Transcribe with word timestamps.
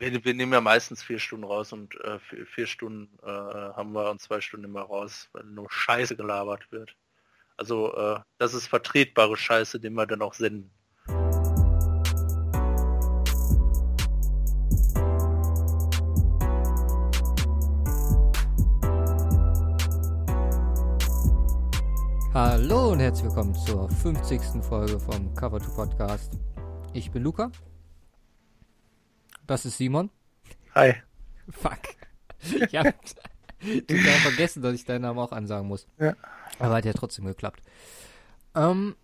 Wir, 0.00 0.24
wir, 0.24 0.32
nehmen 0.32 0.54
ja 0.54 0.62
meistens 0.62 1.02
vier 1.02 1.18
Stunden 1.18 1.44
raus 1.44 1.74
und 1.74 1.94
äh, 2.00 2.18
vier, 2.20 2.46
vier, 2.46 2.66
Stunden 2.66 3.18
äh, 3.22 3.26
haben 3.26 3.92
wir 3.92 4.10
und 4.10 4.18
zwei 4.18 4.40
Stunden 4.40 4.64
immer 4.64 4.80
raus, 4.80 5.28
weil 5.32 5.44
nur 5.44 5.70
Scheiße 5.70 6.16
gelabert 6.16 6.72
wird. 6.72 6.96
Also 7.58 7.94
äh, 7.94 8.18
das 8.38 8.54
ist 8.54 8.66
vertretbare 8.66 9.36
Scheiße, 9.36 9.78
den 9.78 9.92
wir 9.92 10.06
dann 10.06 10.22
auch 10.22 10.32
senden. 10.32 10.70
Hallo 22.32 22.92
und 22.92 23.00
herzlich 23.00 23.26
willkommen 23.26 23.54
zur 23.54 23.90
50. 23.90 24.64
Folge 24.64 24.98
vom 24.98 25.34
Cover 25.34 25.60
2 25.60 25.74
Podcast. 25.74 26.38
Ich 26.94 27.10
bin 27.10 27.22
Luca. 27.22 27.52
Das 29.50 29.66
ist 29.66 29.78
Simon. 29.78 30.10
Hi. 30.76 30.94
Fuck. 31.50 31.80
Ich 32.40 32.76
hab 32.76 32.94
total 33.88 34.20
vergessen, 34.22 34.62
dass 34.62 34.74
ich 34.76 34.84
deinen 34.84 35.02
Namen 35.02 35.18
auch 35.18 35.32
ansagen 35.32 35.66
muss. 35.66 35.88
Ja. 35.98 36.14
Aber 36.60 36.76
hat 36.76 36.84
ja 36.84 36.92
trotzdem 36.92 37.24
geklappt. 37.24 37.60
Ähm, 38.54 38.94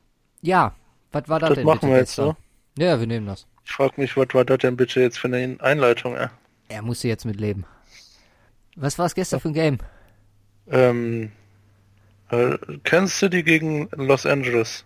ja, 0.43 0.73
was 1.11 1.29
war 1.29 1.41
das, 1.41 1.49
Das 1.49 1.57
denn 1.57 1.67
machen 1.67 1.81
bitte 1.81 1.93
wir 1.93 1.99
jetzt 1.99 2.15
gestern? 2.15 2.37
Ja, 2.79 3.01
wir 3.01 3.09
nehmen 3.09 3.27
das. 3.27 3.49
Ich 3.65 3.73
frage 3.73 4.01
mich, 4.01 4.17
was 4.17 4.29
war 4.35 4.45
das 4.45 4.59
denn 4.59 4.77
bitte 4.77 5.01
jetzt 5.01 5.19
für 5.19 5.27
eine 5.27 5.57
Einleitung? 5.59 6.15
Ja? 6.15 6.31
Er 6.69 6.83
musste 6.83 7.09
jetzt 7.09 7.25
mit 7.25 7.41
leben. 7.41 7.67
Was 8.77 9.01
war 9.01 9.07
es 9.07 9.17
gestern 9.17 9.41
für 9.41 9.49
ein 9.49 9.55
Game? 9.55 9.79
Ähm, 10.71 11.33
äh, 12.29 12.57
Kansas 12.85 13.19
City 13.19 13.43
gegen 13.43 13.89
Los 13.97 14.25
Angeles. 14.25 14.85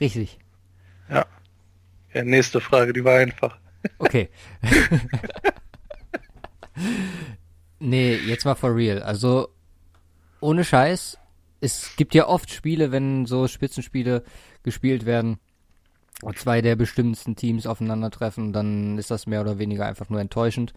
Richtig. 0.00 0.38
Ja. 1.10 1.26
ja. 2.14 2.24
Nächste 2.24 2.62
Frage, 2.62 2.94
die 2.94 3.04
war 3.04 3.18
einfach. 3.18 3.58
Okay. 3.98 4.30
nee, 7.78 8.16
jetzt 8.16 8.44
mal 8.44 8.54
for 8.54 8.74
real. 8.74 9.02
Also, 9.02 9.48
ohne 10.40 10.64
Scheiß, 10.64 11.18
es 11.60 11.96
gibt 11.96 12.14
ja 12.14 12.26
oft 12.26 12.50
Spiele, 12.50 12.92
wenn 12.92 13.26
so 13.26 13.48
Spitzenspiele 13.48 14.24
gespielt 14.62 15.06
werden 15.06 15.38
und 16.22 16.38
zwei 16.38 16.60
der 16.60 16.76
bestimmtesten 16.76 17.36
Teams 17.36 17.66
aufeinandertreffen, 17.66 18.52
dann 18.52 18.98
ist 18.98 19.10
das 19.10 19.26
mehr 19.26 19.40
oder 19.40 19.58
weniger 19.58 19.86
einfach 19.86 20.08
nur 20.08 20.20
enttäuschend. 20.20 20.74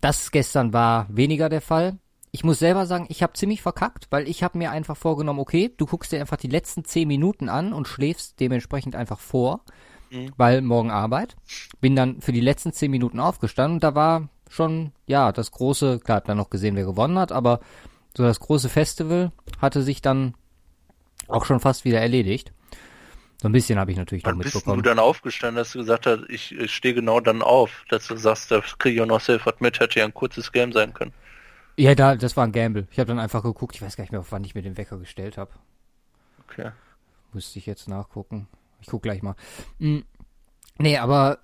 Das 0.00 0.30
gestern 0.30 0.72
war 0.72 1.06
weniger 1.08 1.48
der 1.48 1.60
Fall. 1.60 1.98
Ich 2.30 2.44
muss 2.44 2.58
selber 2.58 2.86
sagen, 2.86 3.06
ich 3.08 3.22
habe 3.22 3.32
ziemlich 3.32 3.62
verkackt, 3.62 4.08
weil 4.10 4.28
ich 4.28 4.42
habe 4.42 4.58
mir 4.58 4.70
einfach 4.70 4.96
vorgenommen, 4.96 5.40
okay, 5.40 5.72
du 5.74 5.86
guckst 5.86 6.12
dir 6.12 6.20
einfach 6.20 6.36
die 6.36 6.48
letzten 6.48 6.84
zehn 6.84 7.08
Minuten 7.08 7.48
an 7.48 7.72
und 7.72 7.88
schläfst 7.88 8.38
dementsprechend 8.40 8.94
einfach 8.94 9.18
vor, 9.18 9.62
Mhm. 10.10 10.32
weil 10.36 10.60
morgen 10.62 10.90
Arbeit. 10.90 11.36
Bin 11.80 11.96
dann 11.96 12.20
für 12.20 12.32
die 12.32 12.40
letzten 12.40 12.72
zehn 12.72 12.90
Minuten 12.90 13.20
aufgestanden 13.20 13.76
und 13.76 13.84
da 13.84 13.94
war 13.94 14.28
schon, 14.48 14.92
ja, 15.06 15.32
das 15.32 15.50
große, 15.50 16.00
klar, 16.00 16.18
hab 16.18 16.24
dann 16.26 16.36
noch 16.36 16.50
gesehen, 16.50 16.76
wer 16.76 16.84
gewonnen 16.84 17.18
hat, 17.18 17.32
aber 17.32 17.60
so 18.16 18.22
das 18.22 18.40
große 18.40 18.68
Festival 18.68 19.32
hatte 19.60 19.82
sich 19.82 20.00
dann 20.00 20.34
auch 21.28 21.44
schon 21.44 21.60
fast 21.60 21.84
wieder 21.84 22.00
erledigt. 22.00 22.52
So 23.42 23.48
ein 23.48 23.52
bisschen 23.52 23.78
habe 23.78 23.90
ich 23.90 23.98
natürlich 23.98 24.24
noch 24.24 24.32
Wann 24.32 24.38
bist 24.38 24.54
du 24.54 24.58
mitbekommen. 24.58 24.82
dann 24.82 24.98
aufgestanden, 24.98 25.56
dass 25.56 25.72
du 25.72 25.80
gesagt 25.80 26.06
hast, 26.06 26.22
ich, 26.28 26.52
ich 26.52 26.74
stehe 26.74 26.94
genau 26.94 27.20
dann 27.20 27.42
auf, 27.42 27.84
dass 27.90 28.06
du 28.06 28.16
sagst, 28.16 28.50
da 28.50 28.60
kriege 28.78 28.96
ich 28.96 29.02
auch 29.02 29.06
noch 29.06 29.20
was 29.28 29.60
mit, 29.60 29.78
hätte 29.78 29.98
ja 29.98 30.06
ein 30.06 30.14
kurzes 30.14 30.52
Game 30.52 30.72
sein 30.72 30.94
können. 30.94 31.12
Ja, 31.76 31.94
da, 31.94 32.16
das 32.16 32.36
war 32.38 32.44
ein 32.44 32.52
Gamble. 32.52 32.86
Ich 32.90 32.98
habe 32.98 33.08
dann 33.08 33.18
einfach 33.18 33.42
geguckt, 33.42 33.74
ich 33.74 33.82
weiß 33.82 33.96
gar 33.96 34.04
nicht 34.04 34.10
mehr, 34.10 34.20
auf 34.20 34.32
wann 34.32 34.44
ich 34.44 34.54
mir 34.54 34.62
den 34.62 34.78
Wecker 34.78 34.96
gestellt 34.96 35.36
habe. 35.36 35.50
Okay. 36.48 36.70
Müsste 37.34 37.58
ich 37.58 37.66
jetzt 37.66 37.88
nachgucken. 37.88 38.48
Ich 38.86 38.90
guck 38.92 39.02
gleich 39.02 39.20
mal. 39.20 39.34
Hm. 39.80 40.04
Nee, 40.78 40.96
aber 40.96 41.38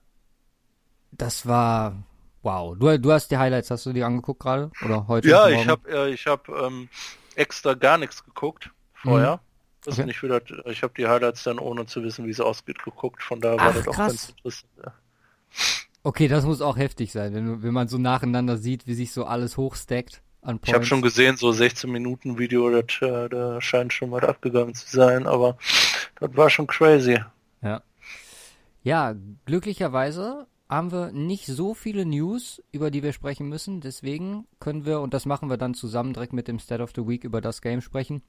das 1.10 1.44
war 1.44 2.04
wow. 2.42 2.78
Du, 2.78 2.96
du 3.00 3.12
hast 3.12 3.32
die 3.32 3.36
Highlights, 3.36 3.68
hast 3.72 3.84
du 3.84 3.92
die 3.92 4.04
angeguckt 4.04 4.38
gerade? 4.40 4.70
Oder 4.86 5.08
heute? 5.08 5.28
Ja, 5.28 5.48
ich 5.48 5.66
habe 5.66 5.90
äh, 5.90 6.12
ich 6.12 6.24
hab, 6.26 6.48
ähm, 6.48 6.88
extra 7.34 7.74
gar 7.74 7.98
nichts 7.98 8.24
geguckt 8.24 8.70
vorher. 8.94 9.40
Das 9.84 9.98
Okay. 9.98 10.06
nicht 10.06 10.22
wieder, 10.22 10.40
ich 10.66 10.84
habe 10.84 10.94
die 10.96 11.08
Highlights 11.08 11.42
dann 11.42 11.58
ohne 11.58 11.84
zu 11.86 12.04
wissen, 12.04 12.26
wie 12.26 12.30
es 12.30 12.38
ausgeht, 12.40 12.80
geguckt. 12.84 13.24
Von 13.24 13.40
daher 13.40 13.58
war 13.58 13.70
Ach, 13.70 13.74
das 13.74 13.88
auch 13.88 13.94
krass. 13.94 14.06
ganz 14.06 14.28
interessant. 14.28 14.72
Ja. 14.84 14.92
Okay, 16.04 16.28
das 16.28 16.44
muss 16.44 16.60
auch 16.62 16.76
heftig 16.76 17.10
sein, 17.10 17.34
wenn, 17.34 17.64
wenn 17.64 17.74
man 17.74 17.88
so 17.88 17.98
nacheinander 17.98 18.56
sieht, 18.56 18.86
wie 18.86 18.94
sich 18.94 19.12
so 19.12 19.24
alles 19.24 19.56
hochstackt 19.56 20.22
an 20.42 20.58
Points. 20.58 20.68
Ich 20.68 20.74
habe 20.74 20.84
schon 20.84 21.02
gesehen, 21.02 21.36
so 21.36 21.50
16 21.50 21.90
Minuten 21.90 22.38
Video, 22.38 22.70
das, 22.70 23.00
äh, 23.00 23.28
da 23.28 23.60
scheint 23.60 23.92
schon 23.92 24.12
was 24.12 24.22
abgegangen 24.22 24.74
zu 24.74 24.88
sein, 24.88 25.26
aber 25.26 25.56
das 26.20 26.36
war 26.36 26.50
schon 26.50 26.66
crazy. 26.66 27.18
Ja. 27.62 27.82
Ja, 28.82 29.14
glücklicherweise 29.44 30.46
haben 30.68 30.90
wir 30.90 31.12
nicht 31.12 31.46
so 31.46 31.74
viele 31.74 32.06
News, 32.06 32.62
über 32.72 32.90
die 32.90 33.02
wir 33.02 33.12
sprechen 33.12 33.48
müssen. 33.48 33.80
Deswegen 33.80 34.46
können 34.58 34.86
wir, 34.86 35.00
und 35.00 35.14
das 35.14 35.26
machen 35.26 35.50
wir 35.50 35.58
dann 35.58 35.74
zusammen 35.74 36.14
direkt 36.14 36.32
mit 36.32 36.48
dem 36.48 36.58
State 36.58 36.82
of 36.82 36.92
the 36.96 37.06
Week 37.06 37.24
über 37.24 37.40
das 37.40 37.60
Game 37.60 37.80
sprechen. 37.80 38.22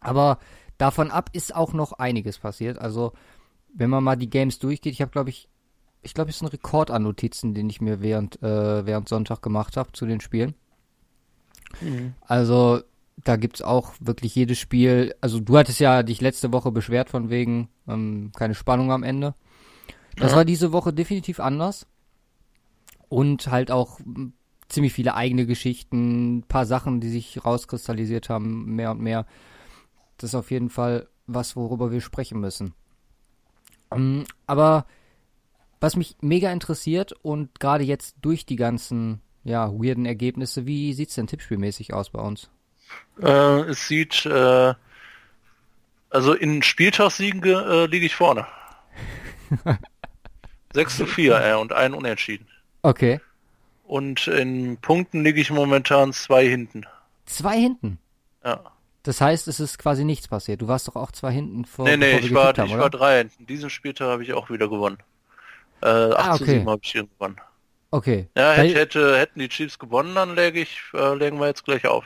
Aber 0.00 0.38
davon 0.76 1.10
ab 1.10 1.30
ist 1.32 1.54
auch 1.54 1.72
noch 1.72 1.92
einiges 1.92 2.38
passiert. 2.38 2.78
Also, 2.78 3.12
wenn 3.72 3.90
man 3.90 4.02
mal 4.02 4.16
die 4.16 4.28
Games 4.28 4.58
durchgeht, 4.58 4.92
ich 4.92 5.00
habe, 5.00 5.12
glaube 5.12 5.30
ich, 5.30 5.48
ich 6.02 6.14
glaube, 6.14 6.30
es 6.30 6.36
ist 6.36 6.42
ein 6.42 6.48
Rekord 6.48 6.90
an 6.90 7.04
Notizen, 7.04 7.54
den 7.54 7.70
ich 7.70 7.80
mir 7.80 8.02
während, 8.02 8.42
äh, 8.42 8.84
während 8.84 9.08
Sonntag 9.08 9.40
gemacht 9.40 9.76
habe 9.76 9.92
zu 9.92 10.04
den 10.04 10.20
Spielen. 10.20 10.54
Also, 12.22 12.82
da 13.16 13.36
gibt's 13.36 13.62
auch 13.62 13.92
wirklich 14.00 14.34
jedes 14.34 14.58
Spiel. 14.58 15.14
Also, 15.20 15.40
du 15.40 15.56
hattest 15.56 15.80
ja 15.80 16.02
dich 16.02 16.20
letzte 16.20 16.52
Woche 16.52 16.72
beschwert 16.72 17.10
von 17.10 17.30
wegen 17.30 17.68
ähm, 17.88 18.32
keine 18.34 18.54
Spannung 18.54 18.90
am 18.92 19.02
Ende. 19.02 19.34
Das 20.16 20.32
Ja. 20.32 20.38
war 20.38 20.44
diese 20.44 20.72
Woche 20.72 20.92
definitiv 20.92 21.40
anders. 21.40 21.86
Und 23.08 23.48
halt 23.48 23.70
auch 23.70 24.00
ziemlich 24.68 24.92
viele 24.94 25.14
eigene 25.14 25.46
Geschichten, 25.46 26.38
ein 26.38 26.42
paar 26.44 26.64
Sachen, 26.64 27.00
die 27.00 27.10
sich 27.10 27.44
rauskristallisiert 27.44 28.28
haben, 28.30 28.74
mehr 28.74 28.90
und 28.90 29.00
mehr. 29.00 29.26
Das 30.16 30.30
ist 30.30 30.34
auf 30.34 30.50
jeden 30.50 30.70
Fall 30.70 31.08
was, 31.26 31.56
worüber 31.56 31.92
wir 31.92 32.00
sprechen 32.00 32.40
müssen. 32.40 32.72
Ähm, 33.90 34.24
aber 34.46 34.86
was 35.80 35.96
mich 35.96 36.16
mega 36.20 36.50
interessiert 36.52 37.12
und 37.12 37.60
gerade 37.60 37.84
jetzt 37.84 38.16
durch 38.22 38.46
die 38.46 38.56
ganzen 38.56 39.20
ja, 39.44 39.70
weirden 39.72 40.06
Ergebnisse, 40.06 40.66
wie 40.66 40.92
sieht's 40.94 41.16
denn 41.16 41.26
tippspielmäßig 41.26 41.92
aus 41.92 42.10
bei 42.10 42.20
uns? 42.20 42.48
Äh, 43.20 43.60
es 43.70 43.86
sieht, 43.88 44.24
äh, 44.26 44.74
also 46.10 46.34
in 46.34 46.62
Spieltagssiegen 46.62 47.40
ge- 47.40 47.84
äh, 47.84 47.86
liege 47.86 48.06
ich 48.06 48.14
vorne. 48.14 48.46
6 50.74 50.96
zu 50.96 51.06
4 51.06 51.40
äh, 51.40 51.54
und 51.54 51.72
ein 51.72 51.94
Unentschieden. 51.94 52.46
Okay. 52.82 53.20
Und 53.84 54.26
in 54.26 54.78
Punkten 54.78 55.22
liege 55.22 55.40
ich 55.40 55.50
momentan 55.50 56.12
zwei 56.12 56.46
hinten. 56.48 56.84
Zwei 57.26 57.58
hinten. 57.58 57.98
Ja. 58.44 58.60
Das 59.02 59.20
heißt, 59.20 59.48
es 59.48 59.60
ist 59.60 59.78
quasi 59.78 60.04
nichts 60.04 60.28
passiert. 60.28 60.62
Du 60.62 60.68
warst 60.68 60.88
doch 60.88 60.96
auch 60.96 61.10
zwei 61.12 61.32
hinten 61.32 61.64
vor. 61.64 61.84
Nee, 61.84 61.96
nee, 61.96 62.18
ich 62.18 62.32
war, 62.32 62.54
haben, 62.56 62.66
ich 62.68 62.76
war 62.78 62.88
drei 62.88 63.18
hinten. 63.18 63.46
Diesen 63.46 63.68
Spieltag 63.68 64.08
habe 64.08 64.22
ich 64.22 64.32
auch 64.32 64.48
wieder 64.48 64.68
gewonnen. 64.68 64.98
Äh, 65.82 65.86
8 65.88 66.18
Ah, 66.18 66.36
zu 66.36 66.44
okay. 66.44 66.52
7 66.58 66.70
habe 66.70 66.80
ich 66.82 66.92
hier 66.92 67.04
gewonnen. 67.06 67.36
Okay. 67.90 68.28
Ja, 68.36 68.52
hätte, 68.52 68.74
hätte, 68.78 69.18
hätten 69.18 69.38
die 69.40 69.48
Chiefs 69.48 69.78
gewonnen, 69.78 70.14
dann 70.14 70.34
läge 70.34 70.60
ich, 70.60 70.78
äh, 70.94 71.14
legen 71.14 71.38
wir 71.38 71.48
jetzt 71.48 71.64
gleich 71.64 71.86
auf. 71.86 72.04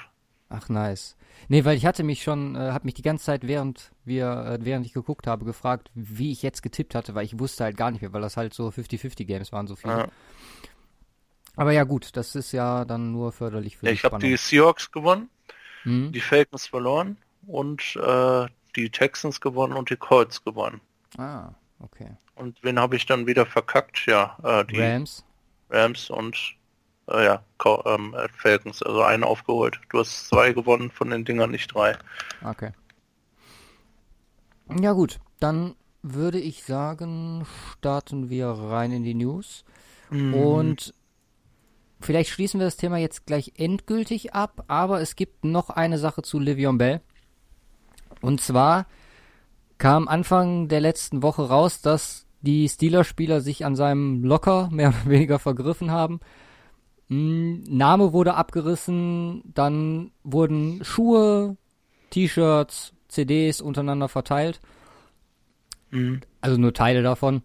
Ach, 0.48 0.68
nice. 0.68 1.16
Nee, 1.48 1.64
weil 1.64 1.76
ich 1.76 1.84
hatte 1.86 2.02
mich 2.04 2.22
schon, 2.22 2.54
äh, 2.54 2.70
hab 2.72 2.84
mich 2.84 2.94
die 2.94 3.02
ganze 3.02 3.24
Zeit, 3.24 3.46
während 3.46 3.90
wir, 4.04 4.58
äh, 4.60 4.64
während 4.64 4.86
ich 4.86 4.92
geguckt 4.92 5.26
habe, 5.26 5.44
gefragt, 5.44 5.90
wie 5.94 6.30
ich 6.32 6.42
jetzt 6.42 6.62
getippt 6.62 6.94
hatte, 6.94 7.14
weil 7.14 7.24
ich 7.24 7.38
wusste 7.38 7.64
halt 7.64 7.76
gar 7.76 7.90
nicht 7.90 8.00
mehr, 8.00 8.12
weil 8.12 8.22
das 8.22 8.36
halt 8.36 8.54
so 8.54 8.70
50-50 8.70 9.26
Games 9.26 9.52
waren, 9.52 9.66
so 9.66 9.76
viele. 9.76 9.98
Ja. 9.98 10.08
Aber 11.56 11.72
ja, 11.72 11.84
gut, 11.84 12.16
das 12.16 12.34
ist 12.34 12.52
ja 12.52 12.84
dann 12.84 13.12
nur 13.12 13.32
förderlich 13.32 13.76
für 13.78 13.86
Ja, 13.86 13.92
die 13.92 13.96
ich 13.96 14.04
habe 14.04 14.18
die 14.18 14.36
Seahawks 14.36 14.90
gewonnen, 14.92 15.30
Hm? 15.82 16.12
die 16.12 16.20
Falcons 16.20 16.66
verloren 16.66 17.16
und 17.46 17.96
äh, 17.96 18.46
die 18.76 18.90
Texans 18.90 19.40
gewonnen 19.40 19.72
und 19.72 19.88
die 19.90 19.96
Colts 19.96 20.44
gewonnen. 20.44 20.80
Ah, 21.16 21.50
okay. 21.80 22.10
Und 22.34 22.62
wen 22.62 22.78
habe 22.78 22.96
ich 22.96 23.06
dann 23.06 23.26
wieder 23.26 23.46
verkackt? 23.46 24.04
Ja, 24.06 24.36
äh, 24.42 24.64
die 24.66 24.78
Rams. 24.80 25.24
Rams 25.70 26.10
und 26.10 26.36
äh, 27.08 27.24
ja, 27.24 27.42
ähm, 27.86 28.14
äh, 28.14 28.28
Falcons, 28.36 28.82
also 28.82 29.02
einen 29.02 29.24
aufgeholt. 29.24 29.80
Du 29.90 29.98
hast 29.98 30.28
zwei 30.28 30.52
gewonnen 30.52 30.90
von 30.90 31.10
den 31.10 31.24
Dingern, 31.24 31.50
nicht 31.50 31.74
drei. 31.74 31.96
Okay. 32.44 32.72
Ja 34.80 34.92
gut, 34.92 35.20
dann 35.40 35.74
würde 36.02 36.40
ich 36.40 36.64
sagen, 36.64 37.46
starten 37.72 38.30
wir 38.30 38.48
rein 38.48 38.92
in 38.92 39.04
die 39.04 39.14
News. 39.14 39.64
Und 40.10 40.94
vielleicht 42.00 42.30
schließen 42.30 42.60
wir 42.60 42.66
das 42.66 42.76
Thema 42.76 42.98
jetzt 42.98 43.26
gleich 43.26 43.52
endgültig 43.56 44.34
ab, 44.34 44.64
aber 44.68 45.00
es 45.00 45.16
gibt 45.16 45.44
noch 45.44 45.70
eine 45.70 45.98
Sache 45.98 46.22
zu 46.22 46.38
Livion 46.38 46.78
Bell. 46.78 47.00
Und 48.20 48.40
zwar 48.40 48.86
kam 49.78 50.08
Anfang 50.08 50.68
der 50.68 50.80
letzten 50.80 51.22
Woche 51.22 51.48
raus, 51.48 51.80
dass 51.80 52.26
die 52.40 52.68
Steelers-Spieler 52.68 53.40
sich 53.40 53.64
an 53.64 53.74
seinem 53.74 54.22
Locker 54.24 54.68
mehr 54.70 54.88
oder 54.90 55.10
weniger 55.10 55.38
vergriffen 55.38 55.90
haben. 55.90 56.20
Hm, 57.08 57.62
Name 57.68 58.12
wurde 58.12 58.34
abgerissen, 58.34 59.42
dann 59.54 60.10
wurden 60.24 60.84
Schuhe, 60.84 61.56
T-Shirts, 62.10 62.92
CDs 63.08 63.60
untereinander 63.60 64.08
verteilt. 64.08 64.60
Mhm. 65.90 66.20
Also 66.40 66.58
nur 66.58 66.74
Teile 66.74 67.02
davon. 67.02 67.42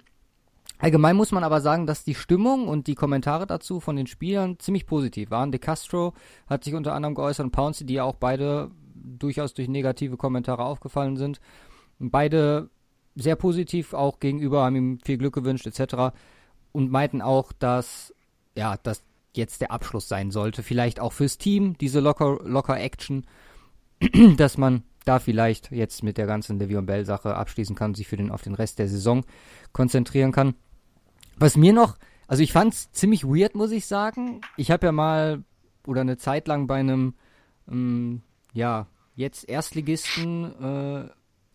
Allgemein 0.79 1.15
muss 1.15 1.31
man 1.31 1.43
aber 1.43 1.61
sagen, 1.61 1.85
dass 1.85 2.03
die 2.03 2.15
Stimmung 2.15 2.67
und 2.67 2.87
die 2.87 2.95
Kommentare 2.95 3.45
dazu 3.45 3.79
von 3.79 3.95
den 3.95 4.07
Spielern 4.07 4.57
ziemlich 4.57 4.87
positiv 4.87 5.29
waren. 5.29 5.51
De 5.51 5.59
Castro 5.59 6.13
hat 6.47 6.63
sich 6.63 6.73
unter 6.73 6.93
anderem 6.93 7.13
geäußert 7.13 7.45
und 7.45 7.51
Pouncy, 7.51 7.85
die 7.85 7.95
ja 7.95 8.03
auch 8.03 8.15
beide 8.15 8.71
durchaus 8.95 9.53
durch 9.53 9.67
negative 9.67 10.17
Kommentare 10.17 10.65
aufgefallen 10.65 11.17
sind. 11.17 11.39
Beide 11.99 12.71
sehr 13.15 13.35
positiv 13.35 13.93
auch 13.93 14.19
gegenüber, 14.19 14.63
haben 14.63 14.75
ihm 14.75 14.99
viel 15.03 15.19
Glück 15.19 15.35
gewünscht 15.35 15.67
etc. 15.67 16.15
Und 16.71 16.89
meinten 16.89 17.21
auch, 17.21 17.51
dass 17.53 18.15
ja, 18.57 18.77
dass 18.77 19.03
jetzt 19.33 19.61
der 19.61 19.71
Abschluss 19.71 20.07
sein 20.07 20.31
sollte. 20.31 20.63
Vielleicht 20.63 20.99
auch 20.99 21.13
fürs 21.13 21.37
Team, 21.37 21.77
diese 21.77 21.99
locker, 21.99 22.39
locker 22.43 22.79
Action, 22.79 23.25
dass 24.37 24.57
man 24.57 24.83
da 25.05 25.19
vielleicht 25.19 25.71
jetzt 25.71 26.03
mit 26.03 26.17
der 26.17 26.27
ganzen 26.27 26.61
Le'Veon 26.61 26.85
Bell 26.85 27.05
Sache 27.05 27.35
abschließen 27.35 27.75
kann 27.75 27.95
sich 27.95 28.07
für 28.07 28.17
den, 28.17 28.31
auf 28.31 28.43
den 28.43 28.53
Rest 28.53 28.79
der 28.79 28.87
Saison 28.87 29.25
konzentrieren 29.71 30.31
kann. 30.31 30.55
Was 31.37 31.57
mir 31.57 31.73
noch, 31.73 31.97
also 32.27 32.43
ich 32.43 32.51
fand's 32.51 32.91
ziemlich 32.91 33.23
weird, 33.23 33.55
muss 33.55 33.71
ich 33.71 33.85
sagen. 33.85 34.41
Ich 34.57 34.69
habe 34.69 34.85
ja 34.85 34.91
mal 34.91 35.43
oder 35.87 36.01
eine 36.01 36.17
Zeit 36.17 36.47
lang 36.47 36.67
bei 36.67 36.79
einem, 36.79 37.15
ähm, 37.69 38.21
ja, 38.53 38.87
jetzt 39.15 39.49
Erstligisten 39.49 40.45
äh, 40.61 41.09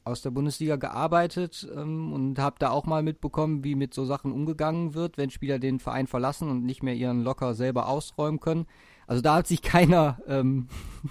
aus 0.06 0.22
der 0.22 0.30
Bundesliga 0.30 0.76
gearbeitet 0.76 1.68
ähm, 1.76 2.12
und 2.12 2.38
habe 2.38 2.56
da 2.60 2.70
auch 2.70 2.86
mal 2.86 3.02
mitbekommen, 3.02 3.64
wie 3.64 3.74
mit 3.74 3.92
so 3.92 4.04
Sachen 4.04 4.30
umgegangen 4.30 4.94
wird, 4.94 5.18
wenn 5.18 5.30
Spieler 5.30 5.58
den 5.58 5.80
Verein 5.80 6.06
verlassen 6.06 6.48
und 6.48 6.64
nicht 6.64 6.84
mehr 6.84 6.94
ihren 6.94 7.24
Locker 7.24 7.54
selber 7.54 7.88
ausräumen 7.88 8.38
können. 8.38 8.66
Also 9.08 9.20
da 9.20 9.34
hat 9.34 9.48
sich 9.48 9.62
keiner 9.62 10.20
ähm, 10.28 10.68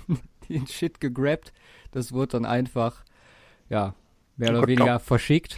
den 0.50 0.66
Shit 0.68 1.02
gegrabt. 1.02 1.52
Das 1.92 2.14
wurde 2.14 2.30
dann 2.30 2.46
einfach, 2.46 3.04
ja, 3.70 3.96
mehr 4.38 4.52
oder 4.52 4.68
weniger 4.68 5.00
verschickt. 5.00 5.58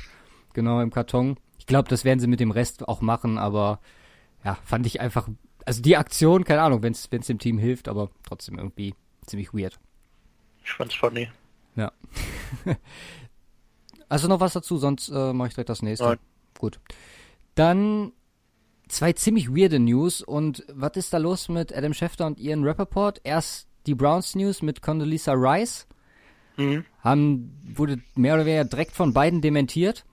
Genau, 0.54 0.82
im 0.82 0.90
Karton. 0.90 1.38
Ich 1.60 1.68
glaube, 1.68 1.90
das 1.90 2.06
werden 2.06 2.20
sie 2.20 2.28
mit 2.28 2.40
dem 2.40 2.52
Rest 2.52 2.88
auch 2.88 3.02
machen, 3.02 3.38
aber 3.38 3.80
ja, 4.44 4.56
fand 4.64 4.88
ich 4.88 5.00
einfach, 5.00 5.30
also 5.64 5.84
die 5.84 5.96
Aktion, 5.96 6.44
keine 6.44 6.64
Ahnung, 6.64 6.82
wenn 6.82 6.94
es 6.94 7.08
dem 7.08 7.38
Team 7.38 7.60
hilft, 7.60 7.88
aber 7.88 8.10
trotzdem 8.24 8.58
irgendwie 8.58 8.96
ziemlich 9.28 9.54
weird. 9.54 9.80
Ich 10.64 10.72
fand's 10.72 10.96
funny. 10.96 11.30
Ja. 11.76 11.92
Also 14.10 14.28
noch 14.28 14.40
was 14.40 14.54
dazu, 14.54 14.78
sonst 14.78 15.10
äh, 15.10 15.34
mache 15.34 15.50
ich 15.50 15.54
direkt 15.54 15.70
das 15.70 15.82
nächste. 15.82 16.06
Nein. 16.06 16.18
Gut. 16.58 16.80
Dann 17.56 18.14
zwei 18.88 19.14
ziemlich 19.14 19.50
weirde 19.50 19.80
News 19.80 20.22
und 20.22 20.66
was 20.72 20.96
ist 20.96 21.14
da 21.14 21.18
los 21.18 21.50
mit 21.50 21.76
Adam 21.76 21.94
Schefter 21.94 22.26
und 22.26 22.40
Ian 22.40 22.64
Rappaport? 22.64 23.22
Erst 23.24 23.68
die 23.86 23.96
Browns 23.96 24.36
News 24.36 24.62
mit 24.62 24.82
Condoleezza 24.82 25.34
Rice. 25.34 25.88
Mhm. 26.58 26.86
Haben, 27.02 27.62
wurde 27.76 28.02
mehr 28.16 28.36
oder 28.36 28.46
weniger 28.46 28.66
direkt 28.66 28.94
von 28.94 29.14
beiden 29.14 29.42
dementiert. 29.42 30.06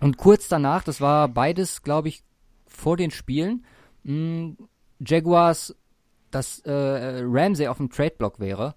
Und 0.00 0.16
kurz 0.16 0.48
danach, 0.48 0.84
das 0.84 1.00
war 1.00 1.28
beides, 1.28 1.82
glaube 1.82 2.08
ich, 2.08 2.22
vor 2.66 2.96
den 2.96 3.10
Spielen, 3.10 3.64
mh, 4.04 4.54
Jaguars, 5.00 5.74
dass 6.30 6.60
äh, 6.60 7.22
Ramsey 7.24 7.66
auf 7.66 7.78
dem 7.78 7.90
Trade-Block 7.90 8.38
wäre. 8.38 8.74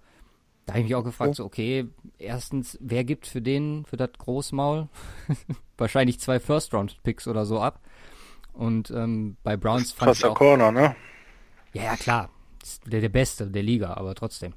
Da 0.72 0.76
habe 0.76 0.86
ich 0.86 0.86
mich 0.86 0.96
auch 0.96 1.04
gefragt, 1.04 1.32
oh. 1.32 1.34
so, 1.34 1.44
okay, 1.44 1.90
erstens, 2.18 2.78
wer 2.80 3.04
gibt 3.04 3.28
für 3.28 3.42
den, 3.42 3.84
für 3.84 3.98
das 3.98 4.12
Großmaul 4.18 4.88
wahrscheinlich 5.78 6.18
zwei 6.22 6.40
First-Round-Picks 6.40 7.28
oder 7.28 7.46
so 7.46 7.60
ab? 7.60 7.82
Und 8.54 8.90
ähm, 8.90 9.36
bei 9.44 9.58
Browns 9.58 9.92
fand 9.92 10.16
ich 10.16 10.24
auch, 10.24 10.34
Corner, 10.34 10.72
ne? 10.72 10.96
Ja, 11.74 11.84
ja, 11.84 11.96
klar. 11.98 12.30
Der, 12.86 13.02
der 13.02 13.10
Beste 13.10 13.48
der 13.48 13.64
Liga, 13.64 13.96
aber 13.96 14.16
trotzdem. 14.16 14.54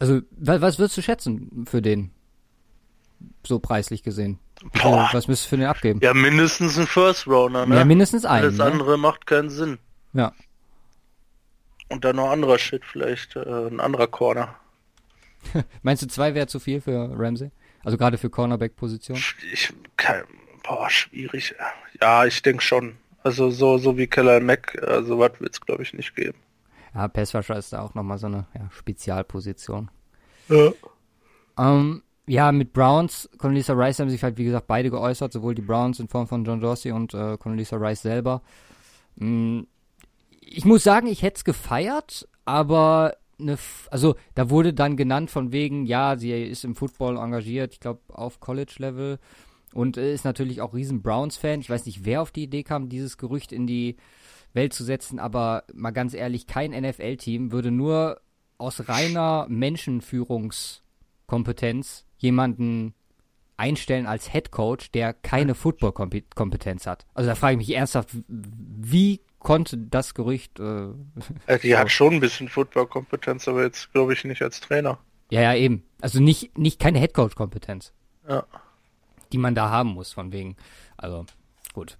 Also, 0.00 0.22
was, 0.32 0.60
was 0.60 0.78
würdest 0.80 0.96
du 0.96 1.02
schätzen 1.02 1.66
für 1.68 1.80
den? 1.80 2.10
So 3.46 3.60
preislich 3.60 4.02
gesehen. 4.02 4.40
Boah. 4.82 5.08
Was 5.12 5.28
müsstest 5.28 5.46
du 5.46 5.50
für 5.50 5.56
den 5.58 5.66
abgeben? 5.66 6.00
Ja, 6.02 6.14
mindestens 6.14 6.76
ein 6.76 6.88
First 6.88 7.28
Rounder, 7.28 7.64
ne? 7.64 7.76
Ja, 7.76 7.84
mindestens 7.84 8.24
einen. 8.24 8.46
Alles 8.46 8.58
ne? 8.58 8.64
andere 8.64 8.98
macht 8.98 9.24
keinen 9.24 9.50
Sinn. 9.50 9.78
Ja. 10.14 10.32
Und 11.88 12.04
dann 12.04 12.16
noch 12.16 12.30
anderer 12.30 12.58
Shit, 12.58 12.84
vielleicht 12.84 13.36
äh, 13.36 13.68
ein 13.68 13.78
anderer 13.78 14.08
Corner. 14.08 14.56
Meinst 15.82 16.02
du, 16.02 16.06
zwei 16.06 16.34
wäre 16.34 16.46
zu 16.46 16.60
viel 16.60 16.80
für 16.80 17.10
Ramsey? 17.16 17.50
Also 17.82 17.98
gerade 17.98 18.18
für 18.18 18.30
Cornerback-Position? 18.30 19.18
Boah, 20.62 20.88
schwierig. 20.88 21.54
Ja, 22.00 22.24
ich 22.24 22.40
denke 22.42 22.62
schon. 22.62 22.96
Also 23.22 23.50
so, 23.50 23.78
so 23.78 23.96
wie 23.96 24.06
Keller 24.06 24.40
Mac, 24.40 24.80
also 24.82 25.18
was 25.18 25.40
wird 25.40 25.54
es 25.54 25.60
glaube 25.60 25.82
ich 25.82 25.94
nicht 25.94 26.14
geben. 26.14 26.38
Ja, 26.94 27.08
Passwasher 27.08 27.56
ist 27.56 27.72
da 27.72 27.80
auch 27.80 27.94
nochmal 27.94 28.18
so 28.18 28.26
eine 28.26 28.46
ja, 28.54 28.68
Spezialposition. 28.70 29.90
Ja. 30.48 30.72
Ähm, 31.58 32.02
ja, 32.26 32.52
mit 32.52 32.72
Browns, 32.72 33.28
Condoleezza 33.38 33.74
Rice 33.74 34.00
haben 34.00 34.10
sich 34.10 34.22
halt, 34.22 34.38
wie 34.38 34.44
gesagt, 34.44 34.66
beide 34.66 34.90
geäußert, 34.90 35.32
sowohl 35.32 35.54
die 35.54 35.62
Browns 35.62 36.00
in 36.00 36.08
Form 36.08 36.26
von 36.26 36.44
John 36.44 36.60
Dorsey 36.60 36.92
und 36.92 37.12
äh, 37.14 37.36
Condoleezza 37.36 37.76
Rice 37.76 38.02
selber. 38.02 38.42
Mhm. 39.16 39.66
Ich 40.40 40.64
muss 40.64 40.84
sagen, 40.84 41.06
ich 41.06 41.22
hätte 41.22 41.38
es 41.38 41.44
gefeiert, 41.44 42.28
aber 42.44 43.16
eine, 43.38 43.56
also 43.90 44.16
da 44.34 44.50
wurde 44.50 44.74
dann 44.74 44.96
genannt 44.96 45.30
von 45.30 45.52
wegen, 45.52 45.86
ja, 45.86 46.16
sie 46.16 46.32
ist 46.32 46.64
im 46.64 46.74
Football 46.74 47.16
engagiert, 47.16 47.74
ich 47.74 47.80
glaube 47.80 48.00
auf 48.08 48.40
College-Level 48.40 49.18
und 49.72 49.96
ist 49.96 50.24
natürlich 50.24 50.60
auch 50.60 50.74
riesen 50.74 51.02
Browns-Fan. 51.02 51.60
Ich 51.60 51.70
weiß 51.70 51.86
nicht, 51.86 52.04
wer 52.04 52.22
auf 52.22 52.30
die 52.30 52.44
Idee 52.44 52.62
kam, 52.62 52.88
dieses 52.88 53.18
Gerücht 53.18 53.52
in 53.52 53.66
die 53.66 53.96
Welt 54.52 54.72
zu 54.72 54.84
setzen, 54.84 55.18
aber 55.18 55.64
mal 55.74 55.90
ganz 55.90 56.14
ehrlich, 56.14 56.46
kein 56.46 56.70
NFL-Team 56.70 57.52
würde 57.52 57.70
nur 57.70 58.20
aus 58.56 58.88
reiner 58.88 59.46
Menschenführungskompetenz 59.48 62.06
jemanden 62.18 62.94
einstellen 63.56 64.06
als 64.06 64.30
Head 64.30 64.50
Coach, 64.50 64.90
der 64.92 65.12
keine 65.12 65.54
Football-Kompetenz 65.54 66.86
hat. 66.86 67.06
Also 67.14 67.30
da 67.30 67.34
frage 67.34 67.54
ich 67.54 67.58
mich 67.58 67.76
ernsthaft, 67.76 68.10
wie 68.28 69.20
konnte 69.44 69.78
das 69.78 70.14
Gerücht. 70.14 70.58
Äh, 70.58 70.88
äh 71.46 71.60
die 71.60 71.76
hat 71.76 71.90
schon 71.92 72.14
ein 72.14 72.20
bisschen 72.20 72.48
Football-Kompetenz, 72.48 73.46
aber 73.46 73.62
jetzt 73.62 73.92
glaube 73.92 74.14
ich 74.14 74.24
nicht 74.24 74.42
als 74.42 74.58
Trainer. 74.58 74.98
Ja, 75.30 75.40
ja, 75.40 75.54
eben. 75.54 75.84
Also 76.00 76.20
nicht, 76.20 76.58
nicht 76.58 76.80
keine 76.80 76.98
Head 76.98 77.14
Coach-Kompetenz. 77.14 77.92
Ja. 78.28 78.44
Die 79.32 79.38
man 79.38 79.54
da 79.54 79.70
haben 79.70 79.90
muss, 79.90 80.12
von 80.12 80.32
wegen. 80.32 80.56
Also, 80.96 81.26
gut. 81.72 81.98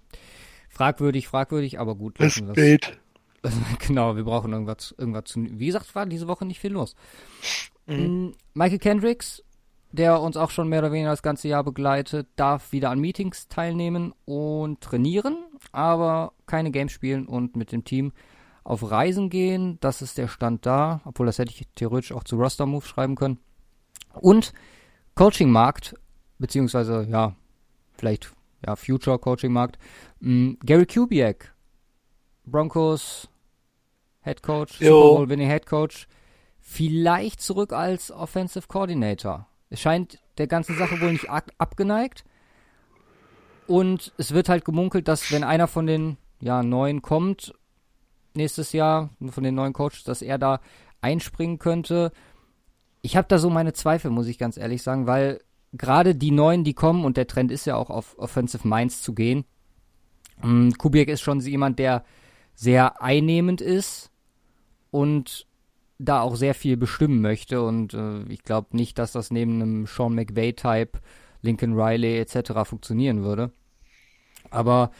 Fragwürdig, 0.69 1.27
fragwürdig, 1.27 1.79
aber 1.79 1.95
gut. 1.95 2.19
Es 2.19 2.41
geht. 2.53 2.99
genau, 3.87 4.15
wir 4.15 4.23
brauchen 4.23 4.51
irgendwas, 4.51 4.93
irgendwas 4.97 5.25
zu. 5.25 5.45
Wie 5.49 5.67
gesagt, 5.67 5.93
war 5.95 6.05
diese 6.05 6.27
Woche 6.27 6.45
nicht 6.45 6.59
viel 6.59 6.71
los. 6.71 6.95
Mhm. 7.85 8.27
Mm, 8.27 8.33
Michael 8.53 8.79
Kendricks 8.79 9.43
der 9.95 10.21
uns 10.21 10.37
auch 10.37 10.49
schon 10.49 10.67
mehr 10.67 10.79
oder 10.79 10.91
weniger 10.91 11.09
das 11.09 11.23
ganze 11.23 11.47
Jahr 11.47 11.63
begleitet, 11.63 12.27
darf 12.35 12.71
wieder 12.71 12.89
an 12.89 12.99
Meetings 12.99 13.47
teilnehmen 13.47 14.13
und 14.25 14.81
trainieren, 14.81 15.45
aber 15.71 16.33
keine 16.45 16.71
Games 16.71 16.91
spielen 16.91 17.25
und 17.27 17.55
mit 17.55 17.71
dem 17.71 17.83
Team 17.83 18.13
auf 18.63 18.89
Reisen 18.89 19.29
gehen. 19.29 19.77
Das 19.79 20.01
ist 20.01 20.17
der 20.17 20.27
Stand 20.27 20.65
da, 20.65 21.01
obwohl 21.05 21.25
das 21.25 21.39
hätte 21.39 21.51
ich 21.51 21.67
theoretisch 21.75 22.11
auch 22.11 22.23
zu 22.23 22.35
Roster 22.35 22.65
Move 22.65 22.85
schreiben 22.85 23.15
können. 23.15 23.39
Und 24.13 24.53
Coaching-Markt, 25.15 25.95
beziehungsweise 26.39 27.07
ja, 27.09 27.35
vielleicht 27.93 28.33
ja, 28.65 28.75
Future 28.75 29.19
Coaching-Markt. 29.19 29.77
Mm, 30.19 30.53
Gary 30.65 30.85
Kubiak, 30.85 31.53
Broncos 32.45 33.29
Head 34.21 34.41
Coach, 34.41 34.79
Super 34.79 34.89
Bowl 34.91 35.29
Winning 35.29 35.49
Head 35.49 35.65
Coach, 35.65 36.07
vielleicht 36.59 37.41
zurück 37.41 37.73
als 37.73 38.11
Offensive 38.11 38.67
Coordinator. 38.67 39.47
Es 39.69 39.79
scheint 39.79 40.19
der 40.37 40.47
ganzen 40.47 40.77
Sache 40.77 40.99
wohl 41.01 41.11
nicht 41.11 41.29
abgeneigt. 41.29 42.23
Und 43.67 44.13
es 44.17 44.33
wird 44.33 44.49
halt 44.49 44.65
gemunkelt, 44.65 45.07
dass 45.07 45.31
wenn 45.31 45.43
einer 45.43 45.67
von 45.67 45.87
den 45.87 46.17
ja, 46.39 46.61
neuen 46.61 47.01
kommt, 47.01 47.53
nächstes 48.35 48.73
Jahr, 48.73 49.09
von 49.29 49.43
den 49.43 49.55
neuen 49.55 49.73
Coaches, 49.73 50.03
dass 50.03 50.21
er 50.21 50.37
da 50.37 50.59
einspringen 51.01 51.59
könnte. 51.59 52.11
Ich 53.01 53.15
habe 53.15 53.27
da 53.27 53.37
so 53.37 53.49
meine 53.49 53.73
Zweifel, 53.73 54.11
muss 54.11 54.27
ich 54.27 54.37
ganz 54.37 54.57
ehrlich 54.57 54.83
sagen, 54.83 55.07
weil 55.07 55.41
gerade 55.73 56.15
die 56.15 56.31
neuen, 56.31 56.63
die 56.63 56.73
kommen, 56.73 57.05
und 57.05 57.17
der 57.17 57.27
Trend 57.27 57.51
ist 57.51 57.65
ja 57.65 57.75
auch 57.75 57.89
auf 57.89 58.17
Offensive 58.17 58.67
Minds 58.67 59.01
zu 59.01 59.13
gehen. 59.13 59.45
Ähm, 60.43 60.73
Kubiak 60.77 61.07
ist 61.07 61.21
schon 61.21 61.39
jemand, 61.39 61.79
der 61.79 62.03
sehr 62.53 63.01
einnehmend 63.01 63.61
ist 63.61 64.11
und 64.91 65.47
da 65.97 66.21
auch 66.21 66.35
sehr 66.35 66.53
viel 66.53 66.77
bestimmen 66.77 67.21
möchte 67.21 67.61
und 67.61 67.93
äh, 67.93 68.23
ich 68.23 68.43
glaube 68.43 68.75
nicht, 68.75 68.99
dass 68.99 69.11
das 69.11 69.31
neben 69.31 69.61
einem 69.61 69.87
Sean 69.87 70.13
McVay-Type, 70.13 70.99
Lincoln 71.41 71.79
Riley 71.79 72.19
etc. 72.19 72.51
funktionieren 72.63 73.23
würde. 73.23 73.51
Aber 74.49 74.91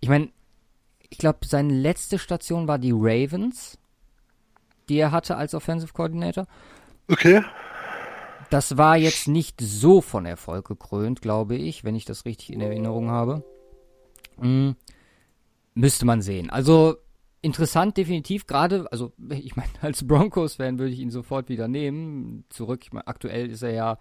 ich 0.00 0.08
meine, 0.08 0.30
ich 1.10 1.18
glaube, 1.18 1.40
seine 1.46 1.72
letzte 1.72 2.18
Station 2.18 2.66
war 2.66 2.78
die 2.78 2.92
Ravens, 2.94 3.78
die 4.88 4.98
er 4.98 5.12
hatte 5.12 5.36
als 5.36 5.54
Offensive 5.54 5.92
Coordinator. 5.92 6.46
Okay. 7.08 7.42
Das 8.48 8.76
war 8.76 8.96
jetzt 8.96 9.28
nicht 9.28 9.60
so 9.60 10.00
von 10.00 10.26
Erfolg 10.26 10.66
gekrönt, 10.66 11.22
glaube 11.22 11.54
ich, 11.54 11.84
wenn 11.84 11.94
ich 11.94 12.04
das 12.04 12.24
richtig 12.24 12.52
in 12.52 12.60
Erinnerung 12.60 13.10
habe. 13.10 13.44
Hm, 14.38 14.74
müsste 15.74 16.04
man 16.04 16.20
sehen. 16.22 16.50
Also 16.50 16.96
interessant 17.42 17.96
definitiv, 17.96 18.46
gerade, 18.46 18.90
also 18.92 19.12
ich 19.30 19.56
meine, 19.56 19.70
als 19.80 20.06
Broncos-Fan 20.06 20.78
würde 20.78 20.92
ich 20.92 21.00
ihn 21.00 21.10
sofort 21.10 21.48
wieder 21.48 21.68
nehmen. 21.68 22.44
Zurück, 22.48 22.80
ich 22.84 22.92
meine, 22.92 23.06
aktuell 23.06 23.50
ist 23.50 23.62
er 23.62 23.72
ja 23.72 23.98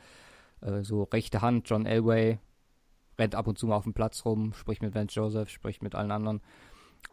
äh, 0.62 0.84
so 0.84 1.04
rechte 1.04 1.42
Hand, 1.42 1.70
John 1.70 1.86
Elway, 1.86 2.40
rennt 3.18 3.36
ab 3.36 3.48
und 3.48 3.58
zu 3.58 3.68
mal 3.68 3.76
auf 3.76 3.84
dem 3.84 3.94
Platz 3.94 4.26
rum, 4.26 4.54
spricht 4.54 4.82
mit 4.82 4.96
Vance 4.96 5.16
Joseph, 5.16 5.50
spricht 5.50 5.84
mit 5.84 5.96
allen 5.96 6.12
anderen. 6.12 6.42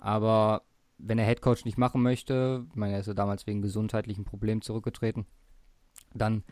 Aber 0.00 0.62
wenn 0.98 1.18
er 1.18 1.26
Headcoach 1.26 1.64
nicht 1.64 1.78
machen 1.78 2.02
möchte, 2.02 2.66
ich 2.70 2.76
meine, 2.76 2.94
er 2.94 3.00
ist 3.00 3.06
ja 3.06 3.14
damals 3.14 3.46
wegen 3.46 3.62
gesundheitlichen 3.62 4.24
Problemen 4.24 4.62
zurückgetreten, 4.62 5.26
dann 6.14 6.42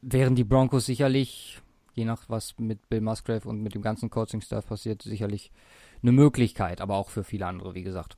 wären 0.00 0.34
die 0.34 0.44
Broncos 0.44 0.86
sicherlich, 0.86 1.60
je 1.94 2.04
nach 2.04 2.28
was 2.28 2.58
mit 2.58 2.88
Bill 2.88 3.00
Musgrave 3.00 3.48
und 3.48 3.62
mit 3.62 3.74
dem 3.74 3.82
ganzen 3.82 4.10
Coaching-Staff 4.10 4.66
passiert, 4.66 5.02
sicherlich 5.02 5.52
eine 6.02 6.12
Möglichkeit, 6.12 6.80
aber 6.80 6.96
auch 6.96 7.10
für 7.10 7.22
viele 7.22 7.46
andere, 7.46 7.74
wie 7.74 7.84
gesagt. 7.84 8.16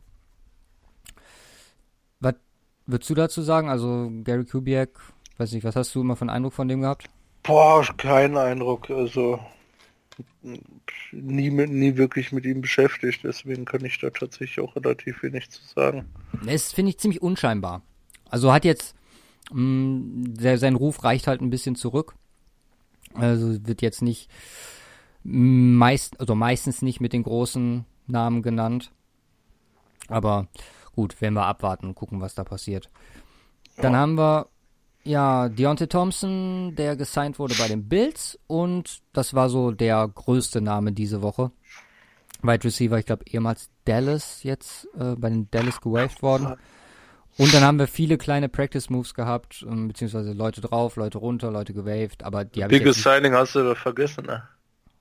Würdest 2.86 3.10
du 3.10 3.14
dazu 3.14 3.42
sagen? 3.42 3.68
Also 3.68 4.10
Gary 4.24 4.44
Kubiak, 4.44 4.90
weiß 5.38 5.52
nicht, 5.52 5.64
was 5.64 5.76
hast 5.76 5.94
du 5.94 6.00
immer 6.00 6.16
für 6.16 6.22
einen 6.22 6.30
Eindruck 6.30 6.52
von 6.52 6.68
dem 6.68 6.82
gehabt? 6.82 7.06
Boah, 7.42 7.84
keinen 7.96 8.36
Eindruck. 8.36 8.90
Also 8.90 9.40
nie, 11.12 11.50
nie 11.50 11.96
wirklich 11.96 12.32
mit 12.32 12.44
ihm 12.44 12.60
beschäftigt, 12.60 13.20
deswegen 13.24 13.64
kann 13.64 13.84
ich 13.84 13.98
da 13.98 14.10
tatsächlich 14.10 14.60
auch 14.60 14.76
relativ 14.76 15.22
wenig 15.22 15.50
zu 15.50 15.62
sagen. 15.64 16.06
Das 16.44 16.72
finde 16.72 16.90
ich 16.90 16.98
ziemlich 16.98 17.22
unscheinbar. 17.22 17.82
Also 18.28 18.52
hat 18.52 18.64
jetzt, 18.64 18.94
mh, 19.52 19.60
mm, 19.60 20.34
der, 20.34 20.58
sein 20.58 20.74
Ruf 20.74 21.04
reicht 21.04 21.26
halt 21.26 21.40
ein 21.40 21.50
bisschen 21.50 21.76
zurück. 21.76 22.14
Also 23.14 23.66
wird 23.66 23.80
jetzt 23.80 24.02
nicht 24.02 24.28
meist, 25.22 26.20
also 26.20 26.34
meistens 26.34 26.82
nicht 26.82 27.00
mit 27.00 27.12
den 27.12 27.22
großen 27.22 27.84
Namen 28.06 28.42
genannt. 28.42 28.90
Aber 30.08 30.48
gut, 30.94 31.20
werden 31.20 31.34
wir 31.34 31.46
abwarten 31.46 31.86
und 31.86 31.94
gucken, 31.94 32.20
was 32.20 32.34
da 32.34 32.44
passiert. 32.44 32.90
Dann 33.76 33.92
ja. 33.92 33.98
haben 33.98 34.16
wir 34.16 34.48
ja, 35.04 35.50
Deontay 35.50 35.86
Thompson, 35.86 36.74
der 36.76 36.96
gesigned 36.96 37.38
wurde 37.38 37.54
bei 37.56 37.68
den 37.68 37.88
Bills 37.88 38.38
und 38.46 39.02
das 39.12 39.34
war 39.34 39.50
so 39.50 39.70
der 39.70 40.08
größte 40.08 40.62
Name 40.62 40.92
diese 40.92 41.20
Woche. 41.20 41.50
Wide 42.42 42.64
Receiver, 42.64 42.98
ich 42.98 43.06
glaube 43.06 43.24
ehemals 43.26 43.70
Dallas 43.84 44.42
jetzt 44.42 44.88
äh, 44.98 45.14
bei 45.16 45.28
den 45.28 45.50
Dallas 45.50 45.80
gewaved 45.80 46.22
worden. 46.22 46.56
Und 47.36 47.52
dann 47.52 47.62
haben 47.62 47.78
wir 47.78 47.88
viele 47.88 48.16
kleine 48.16 48.48
Practice 48.48 48.90
Moves 48.90 49.12
gehabt, 49.14 49.64
ähm, 49.68 49.88
beziehungsweise 49.88 50.32
Leute 50.32 50.60
drauf, 50.60 50.96
Leute 50.96 51.18
runter, 51.18 51.50
Leute 51.50 51.74
gewaved, 51.74 52.22
aber 52.22 52.44
die 52.44 52.62
habe 52.62 52.72
ich 52.72 52.80
Biggest 52.80 53.02
Signing 53.02 53.34
hast 53.34 53.56
du 53.56 53.74
vergessen, 53.74 54.24
ne? 54.26 54.42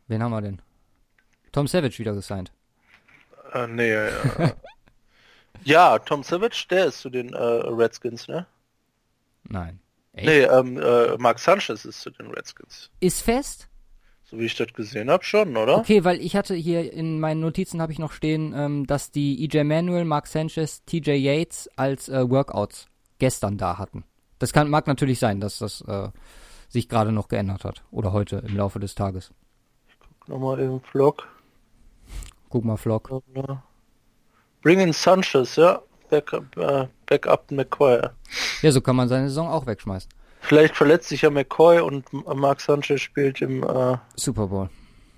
Wen 0.08 0.24
haben 0.24 0.32
wir 0.32 0.42
denn? 0.42 0.62
Tom 1.52 1.68
Savage 1.68 2.00
wieder 2.00 2.14
gesigned. 2.14 2.52
Äh, 3.54 3.68
nee, 3.68 3.94
ja, 3.94 4.06
ja. 4.40 4.54
Ja, 5.64 6.00
Tom 6.00 6.24
Savage, 6.24 6.66
der 6.70 6.88
ist 6.88 7.00
zu 7.00 7.10
den 7.10 7.34
äh, 7.34 7.38
Redskins, 7.38 8.28
ne? 8.28 8.46
Nein. 9.44 9.80
Echt? 10.14 10.28
Nee, 10.28 10.42
ähm, 10.44 10.78
äh, 10.78 11.18
Mark 11.18 11.40
Sanchez 11.40 11.86
ist 11.86 12.02
zu 12.02 12.12
den 12.12 12.28
Redskins. 12.28 12.90
Ist 13.00 13.22
fest? 13.22 13.68
So 14.24 14.40
wie 14.40 14.46
ich 14.46 14.56
das 14.56 14.74
gesehen 14.74 15.10
habe, 15.10 15.24
schon, 15.24 15.58
oder? 15.58 15.78
Okay, 15.78 16.04
weil 16.04 16.20
ich 16.20 16.36
hatte 16.36 16.56
hier 16.56 16.92
in 16.92 17.20
meinen 17.20 17.40
Notizen 17.40 17.82
habe 17.82 17.92
ich 17.92 18.00
noch 18.00 18.12
stehen, 18.12 18.54
ähm, 18.56 18.88
dass 18.88 19.12
die 19.12 19.44
EJ 19.44 19.64
Manuel, 19.64 20.06
Mark 20.06 20.28
Sanchez, 20.28 20.84
TJ 20.86 21.12
Yates 21.12 21.70
als 21.76 22.10
äh, 22.10 22.30
Workouts 22.30 22.88
gestern 23.20 23.58
da 23.58 23.78
hatten. 23.78 24.04
Das 24.40 24.54
kann, 24.54 24.70
mag 24.70 24.88
natürlich 24.88 25.20
sein, 25.20 25.40
dass 25.40 25.60
das 25.60 25.82
äh, 25.82 26.10
sich 26.68 26.90
gerade 26.90 27.12
noch 27.12 27.28
geändert 27.28 27.64
hat. 27.64 27.84
Oder 27.92 28.12
heute 28.12 28.38
im 28.38 28.58
Laufe 28.58 28.80
des 28.80 28.96
Tages. 28.96 29.32
Ich 29.88 29.96
guck 30.00 30.30
nochmal 30.30 30.60
im 30.60 30.82
Vlog. 30.82 31.28
Guck 32.50 32.66
mal 32.66 32.78
Vlog. 32.78 33.24
Bring 34.64 34.80
in 34.80 34.94
Sanchez, 34.94 35.58
ja. 35.58 35.82
Backup, 36.10 36.58
äh, 36.58 36.88
Backup 37.06 37.52
McCoy. 37.52 38.02
Ja, 38.62 38.72
so 38.72 38.82
kann 38.82 38.96
man 38.96 39.08
seine 39.08 39.28
Saison 39.28 39.48
auch 39.48 39.66
wegschmeißen. 39.66 40.10
Vielleicht 40.42 40.76
verletzt 40.76 41.10
sich 41.10 41.22
ja 41.22 41.30
McCoy 41.30 41.80
und 41.80 42.12
Mark 42.14 42.60
Sanchez 42.62 43.02
spielt 43.02 43.42
im 43.42 43.64
äh, 43.64 43.98
Super 44.16 44.48
Bowl. 44.48 44.70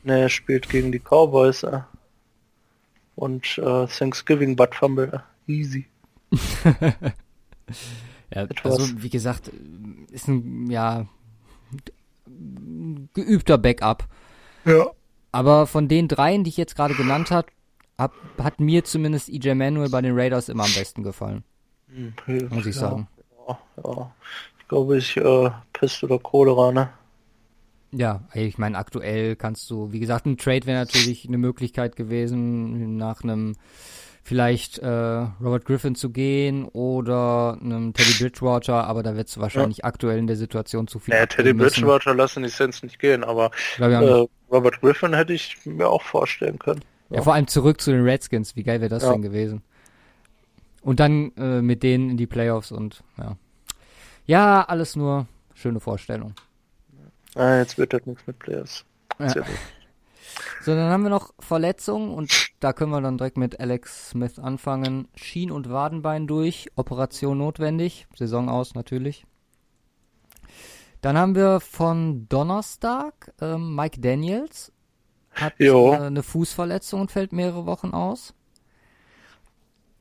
Ne, 0.04 0.22
er 0.22 0.30
spielt 0.30 0.70
gegen 0.70 0.92
die 0.92 1.00
Cowboys. 1.00 1.64
Äh, 1.64 1.82
und 3.16 3.58
äh, 3.58 3.88
Thanksgiving 3.88 4.56
Butt 4.56 4.76
Fumble. 4.76 5.24
Easy. 5.48 5.86
ja, 8.34 8.48
also 8.64 9.02
wie 9.02 9.10
gesagt, 9.10 9.52
ist 10.12 10.28
ein 10.28 10.70
ja 10.70 11.08
geübter 13.14 13.58
Backup. 13.58 14.08
Ja. 14.66 14.92
Aber 15.32 15.68
von 15.68 15.88
den 15.88 16.08
dreien, 16.08 16.44
die 16.44 16.50
ich 16.50 16.58
jetzt 16.58 16.76
gerade 16.76 16.94
genannt 16.94 17.32
habe, 17.32 17.48
hab, 17.98 18.14
hat 18.38 18.60
mir 18.60 18.84
zumindest 18.84 19.30
EJ 19.30 19.54
Manuel 19.56 19.90
bei 19.90 20.02
den 20.02 20.18
Raiders 20.18 20.50
immer 20.50 20.66
am 20.66 20.74
besten 20.74 21.04
gefallen. 21.04 21.44
Hm, 21.88 22.14
muss 22.50 22.66
ich 22.66 22.76
ja, 22.76 22.82
sagen. 22.82 23.08
Ja, 23.48 23.60
ja. 23.84 24.12
Ich 24.60 24.68
glaube, 24.68 24.98
ich 24.98 25.18
äh, 25.18 25.50
Pest 25.74 26.04
oder 26.04 26.20
Cholera, 26.20 26.72
ne? 26.72 26.90
Ja, 27.92 28.22
ich 28.34 28.58
meine, 28.58 28.78
aktuell 28.78 29.36
kannst 29.36 29.70
du, 29.70 29.92
wie 29.92 30.00
gesagt, 30.00 30.26
ein 30.26 30.38
Trade 30.38 30.66
wäre 30.66 30.80
natürlich 30.80 31.28
eine 31.28 31.38
Möglichkeit 31.38 31.96
gewesen, 31.96 32.98
nach 32.98 33.24
einem 33.24 33.56
vielleicht 34.22 34.80
äh, 34.80 34.88
Robert 34.88 35.66
Griffin 35.66 35.94
zu 35.94 36.10
gehen 36.10 36.66
oder 36.66 37.58
einem 37.62 37.94
Teddy 37.94 38.24
Bridgewater, 38.24 38.86
aber 38.86 39.04
da 39.04 39.16
wird 39.16 39.28
es 39.28 39.40
wahrscheinlich 39.40 39.78
ja. 39.78 39.84
aktuell 39.86 40.18
in 40.18 40.26
der 40.26 40.36
Situation 40.36 40.88
zu 40.88 40.98
viel. 40.98 41.14
Ja, 41.14 41.28
Teddy 41.28 41.54
Bridgewater 41.54 42.16
lassen 42.16 42.42
die 42.42 42.50
Sens 42.50 42.82
nicht 42.82 42.98
gehen, 42.98 43.24
aber 43.24 43.52
äh, 43.78 44.26
Robert 44.52 44.82
Griffin 44.82 45.14
hätte 45.14 45.34
ich 45.34 45.58
mir 45.66 45.88
auch 45.88 46.02
vorstellen 46.02 46.58
können. 46.58 46.82
Ja, 47.10 47.22
vor 47.22 47.34
allem 47.34 47.48
zurück 47.48 47.82
zu 47.82 47.92
den 47.92 48.04
Redskins. 48.04 48.56
Wie 48.56 48.64
geil 48.64 48.82
wäre 48.82 48.90
das 48.90 49.04
ja. 49.04 49.12
denn 49.12 49.22
gewesen? 49.22 49.62
Und 50.82 51.00
dann 51.00 51.32
äh, 51.38 51.62
mit 51.62 51.84
denen 51.84 52.12
in 52.12 52.18
die 52.18 52.28
Playoffs 52.28 52.72
und 52.72 53.04
ja. 53.18 53.38
Ja, 54.28 54.64
alles 54.64 54.96
nur 54.96 55.28
schöne 55.54 55.80
Vorstellung. 55.80 56.34
Ah, 57.36 57.58
jetzt 57.58 57.78
wird 57.78 57.94
das 57.94 58.06
nichts 58.06 58.26
mit 58.26 58.40
Playoffs. 58.40 58.86
Ja. 59.20 59.34
So, 60.62 60.74
dann 60.74 60.90
haben 60.90 61.04
wir 61.04 61.12
noch 61.12 61.32
Verletzungen 61.38 62.12
und 62.12 62.50
da 62.60 62.74
können 62.74 62.90
wir 62.90 63.00
dann 63.00 63.20
direkt 63.20 63.38
mit 63.38 63.60
Alex 63.60 64.10
Smith 64.10 64.40
anfangen. 64.40 65.08
Schien- 65.16 65.52
und 65.52 65.70
Wadenbein 65.70 66.26
durch, 66.26 66.72
Operation 66.76 67.38
notwendig, 67.38 68.08
Saison 68.16 68.50
aus 68.50 68.74
natürlich. 68.74 69.28
Dann 71.02 71.20
haben 71.20 71.36
wir 71.36 71.60
von 71.60 72.28
Donnerstag 72.30 73.32
ähm, 73.40 73.76
Mike 73.76 74.02
Daniels, 74.02 74.72
hat 75.36 75.60
äh, 75.60 75.72
eine 75.72 76.24
Fußverletzung 76.24 77.02
und 77.02 77.12
fällt 77.12 77.34
mehrere 77.34 77.66
Wochen 77.66 77.92
aus. 77.92 78.34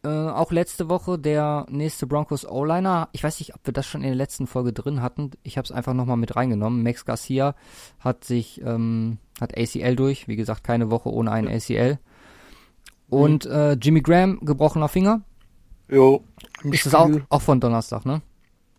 Äh, 0.05 0.09
auch 0.09 0.53
letzte 0.53 0.89
Woche 0.91 1.19
der 1.19 1.67
nächste 1.71 2.07
Broncos 2.07 2.47
O-Liner. 2.47 3.09
Ich 3.13 3.25
weiß 3.25 3.39
nicht, 3.39 3.55
ob 3.55 3.67
wir 3.67 3.73
das 3.73 3.87
schon 3.87 4.03
in 4.03 4.09
der 4.09 4.17
letzten 4.17 4.47
Folge 4.47 4.73
drin 4.73 5.01
hatten. 5.01 5.31
Ich 5.43 5.57
habe 5.57 5.65
es 5.65 5.73
einfach 5.73 5.95
nochmal 5.95 6.19
mit 6.19 6.37
reingenommen. 6.37 6.83
Max 6.83 7.07
Garcia 7.07 7.55
hat 8.01 8.25
sich, 8.25 8.61
ähm, 8.63 9.19
hat 9.41 9.57
ACL 9.57 9.97
durch. 9.97 10.29
Wie 10.29 10.37
gesagt, 10.37 10.63
keine 10.63 10.91
Woche 10.91 11.11
ohne 11.11 11.33
einen 11.33 11.49
ACL. 11.49 11.99
Und 13.09 13.47
mhm. 13.47 13.53
äh, 13.53 13.73
Jimmy 13.75 14.03
Graham, 14.03 14.41
gebrochener 14.43 14.89
Finger. 14.89 15.23
Jo. 15.89 16.23
Ist 16.65 16.85
das 16.85 16.95
auch, 16.95 17.11
auch 17.31 17.43
von 17.43 17.61
Donnerstag, 17.61 18.05
ne? 18.05 18.21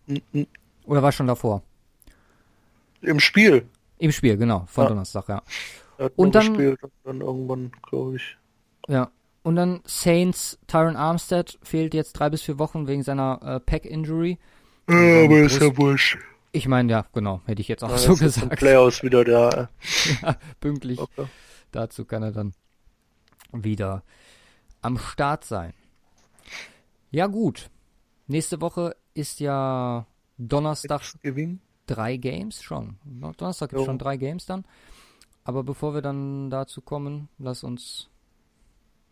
Mhm. 0.06 0.46
Oder 0.84 1.02
war 1.02 1.10
schon 1.10 1.26
davor? 1.26 1.62
Im 3.02 3.18
Spiel. 3.18 3.66
Im 3.98 4.12
Spiel, 4.12 4.36
genau, 4.36 4.64
von 4.66 4.84
ja. 4.84 4.88
Donnerstag, 4.90 5.28
ja. 5.28 5.42
Er 5.98 6.06
hat 6.06 6.12
und 6.16 6.34
dann, 6.34 6.48
gespielt 6.48 6.82
und 6.82 6.92
dann 7.04 7.20
irgendwann, 7.20 7.72
glaube 7.82 8.16
ich. 8.16 8.36
Ja. 8.88 9.10
Und 9.42 9.56
dann 9.56 9.80
Saints, 9.84 10.58
Tyron 10.66 10.96
Armstead 10.96 11.58
fehlt 11.62 11.94
jetzt 11.94 12.14
drei 12.14 12.30
bis 12.30 12.42
vier 12.42 12.58
Wochen 12.58 12.88
wegen 12.88 13.02
seiner 13.02 13.40
äh, 13.42 13.60
Pack-Injury. 13.60 14.38
Ja, 14.88 15.24
aber 15.24 15.38
ist 15.38 15.60
ja 15.60 15.76
wurscht. 15.76 16.18
Ich 16.52 16.66
meine, 16.66 16.90
ja, 16.90 17.06
genau, 17.12 17.42
hätte 17.44 17.60
ich 17.60 17.68
jetzt 17.68 17.84
auch 17.84 17.90
ja, 17.90 17.98
so 17.98 18.16
gesagt. 18.16 18.56
Playoffs 18.56 19.02
wieder 19.02 19.24
da. 19.24 19.68
ja, 20.22 20.36
pünktlich. 20.58 20.98
Okay. 20.98 21.26
Dazu 21.70 22.04
kann 22.04 22.22
er 22.22 22.32
dann 22.32 22.54
wieder 23.52 24.02
am 24.82 24.98
Start 24.98 25.44
sein. 25.44 25.74
Ja, 27.10 27.26
gut. 27.26 27.70
Nächste 28.26 28.60
Woche 28.60 28.96
ist 29.14 29.40
ja 29.40 30.06
Donnerstag 30.38 31.02
drei 31.86 32.16
Games 32.16 32.62
schon. 32.62 32.96
Donnerstag 33.04 33.70
gibt 33.70 33.80
es 33.80 33.86
schon 33.86 33.98
drei 33.98 34.16
Games 34.16 34.46
dann. 34.46 34.64
Aber 35.46 35.62
bevor 35.62 35.94
wir 35.94 36.02
dann 36.02 36.50
dazu 36.50 36.80
kommen, 36.80 37.28
lass 37.38 37.62
uns 37.62 38.08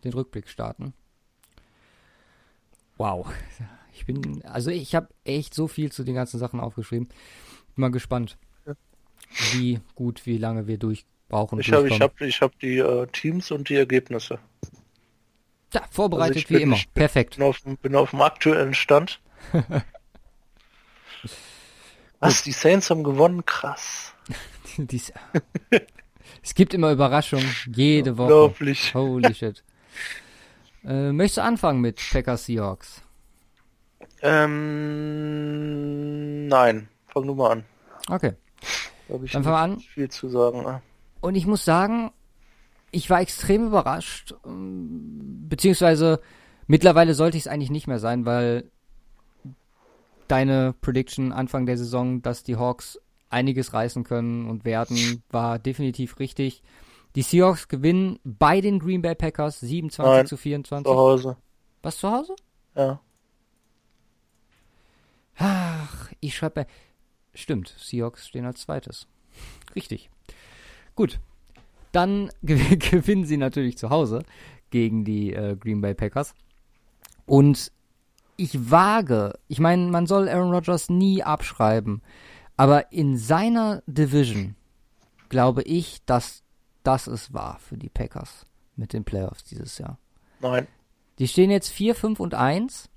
den 0.03 0.13
Rückblick 0.13 0.49
starten. 0.49 0.93
Wow. 2.97 3.33
Ich 3.93 4.05
bin, 4.05 4.45
also 4.45 4.73
ich 4.73 4.97
habe 4.97 5.11
echt 5.23 5.55
so 5.55 5.69
viel 5.69 5.93
zu 5.93 6.03
den 6.03 6.17
ganzen 6.17 6.41
Sachen 6.41 6.59
aufgeschrieben. 6.59 7.07
Bin 7.07 7.17
mal 7.77 7.93
gespannt, 7.93 8.37
wie 9.53 9.79
gut, 9.95 10.27
wie 10.27 10.37
lange 10.37 10.67
wir 10.67 10.77
durch 10.77 11.07
brauchen. 11.29 11.61
Ich 11.61 11.73
habe 11.73 11.87
ich 11.89 12.01
hab, 12.01 12.21
ich 12.21 12.41
hab 12.41 12.59
die 12.59 12.79
äh, 12.79 13.07
Teams 13.13 13.53
und 13.53 13.69
die 13.69 13.77
Ergebnisse. 13.77 14.41
Ja, 15.73 15.85
vorbereitet 15.89 16.37
also 16.39 16.49
wie 16.49 16.55
bin, 16.55 16.63
immer. 16.65 16.79
Perfekt. 16.95 17.37
Bin 17.37 17.47
auf, 17.47 17.63
bin 17.63 17.95
auf 17.95 18.11
dem 18.11 18.23
aktuellen 18.23 18.75
Stand. 18.75 19.21
Was, 22.19 22.43
die 22.43 22.51
Saints 22.51 22.91
haben 22.91 23.05
gewonnen? 23.05 23.47
Krass. 23.47 24.15
die, 24.79 25.01
Es 26.45 26.55
gibt 26.55 26.75
immer 26.75 26.93
Überraschungen, 26.93 27.49
jede 27.75 28.19
Woche. 28.19 28.35
Unglaublich. 28.35 28.95
Holy 28.95 29.35
shit. 29.35 29.65
äh, 30.85 31.11
möchtest 31.11 31.39
du 31.39 31.43
anfangen 31.43 31.81
mit 31.81 31.99
Packers 32.13 32.45
Seahawks? 32.45 33.01
Ähm, 34.21 34.49
nein, 36.49 36.89
fang 37.07 37.27
du 37.27 37.35
mal 37.35 37.53
an. 37.53 37.65
Okay. 38.11 38.35
Dann 39.09 39.27
fangen 39.29 39.45
wir 39.47 39.57
an. 39.57 39.81
Viel 39.81 40.11
zu 40.11 40.29
sagen. 40.29 40.63
Ne? 40.63 40.83
Und 41.23 41.35
ich 41.35 41.47
muss 41.47 41.65
sagen, 41.65 42.11
ich 42.91 43.09
war 43.09 43.23
extrem 43.23 43.67
überrascht, 43.67 44.35
ähm, 44.45 45.47
beziehungsweise 45.49 46.21
mittlerweile 46.67 47.15
sollte 47.15 47.39
ich 47.39 47.45
es 47.45 47.49
eigentlich 47.49 47.71
nicht 47.71 47.87
mehr 47.87 47.99
sein, 47.99 48.27
weil 48.27 48.71
deine 50.29 50.75
Prediction 50.81 51.33
Anfang 51.33 51.65
der 51.65 51.79
Saison, 51.79 52.21
dass 52.21 52.45
die 52.45 52.57
Hawks 52.57 53.01
einiges 53.35 53.75
reißen 53.75 54.05
können 54.05 54.49
und 54.49 54.65
werden, 54.65 55.23
war 55.31 55.59
definitiv 55.59 56.19
richtig. 56.19 56.63
Die 57.15 57.23
Seahawks 57.23 57.69
gewinnen 57.69 58.19
bei 58.25 58.61
den 58.61 58.79
Green 58.79 59.03
Bay 59.03 59.15
Packers 59.15 59.61
27 59.61 60.13
Nein, 60.13 60.27
zu 60.27 60.37
24. 60.37 60.87
Zu 60.87 60.97
Hause. 60.97 61.37
Was 61.83 61.99
zu 61.99 62.11
Hause? 62.11 62.35
Ja. 62.75 63.01
Ach, 65.37 66.11
ich 66.21 66.37
schreibe. 66.37 66.67
Stimmt, 67.35 67.75
Seahawks 67.79 68.29
stehen 68.29 68.47
als 68.47 68.63
zweites. 68.63 69.07
Richtig. 69.75 70.09
Gut. 70.95 71.21
Dann 71.93 72.31
gewinnen 72.43 73.25
sie 73.25 73.37
natürlich 73.37 73.79
zu 73.79 73.91
Hause 73.91 74.23
gegen 74.71 75.05
die 75.05 75.33
äh, 75.33 75.57
Green 75.57 75.81
Bay 75.81 75.95
Packers. 75.95 76.35
Und 77.27 77.71
ich 78.37 78.71
wage, 78.71 79.39
ich 79.49 79.61
meine, 79.61 79.91
man 79.91 80.07
soll 80.07 80.29
Aaron 80.29 80.53
Rodgers 80.53 80.89
nie 80.91 81.23
abschreiben, 81.23 82.03
aber 82.57 82.93
in 82.93 83.17
seiner 83.17 83.83
Division 83.87 84.57
glaube 85.29 85.63
ich, 85.63 86.05
dass 86.05 86.43
das 86.83 87.07
es 87.07 87.33
war 87.33 87.59
für 87.59 87.77
die 87.77 87.89
Packers 87.89 88.47
mit 88.77 88.93
den 88.93 89.05
Playoffs 89.05 89.45
dieses 89.45 89.79
Jahr. 89.79 89.99
Nein. 90.41 90.67
Die 91.19 91.29
stehen 91.29 91.51
jetzt 91.51 91.69
4, 91.71 91.95
5 91.95 92.21
und 92.21 92.35
1. 92.35 92.89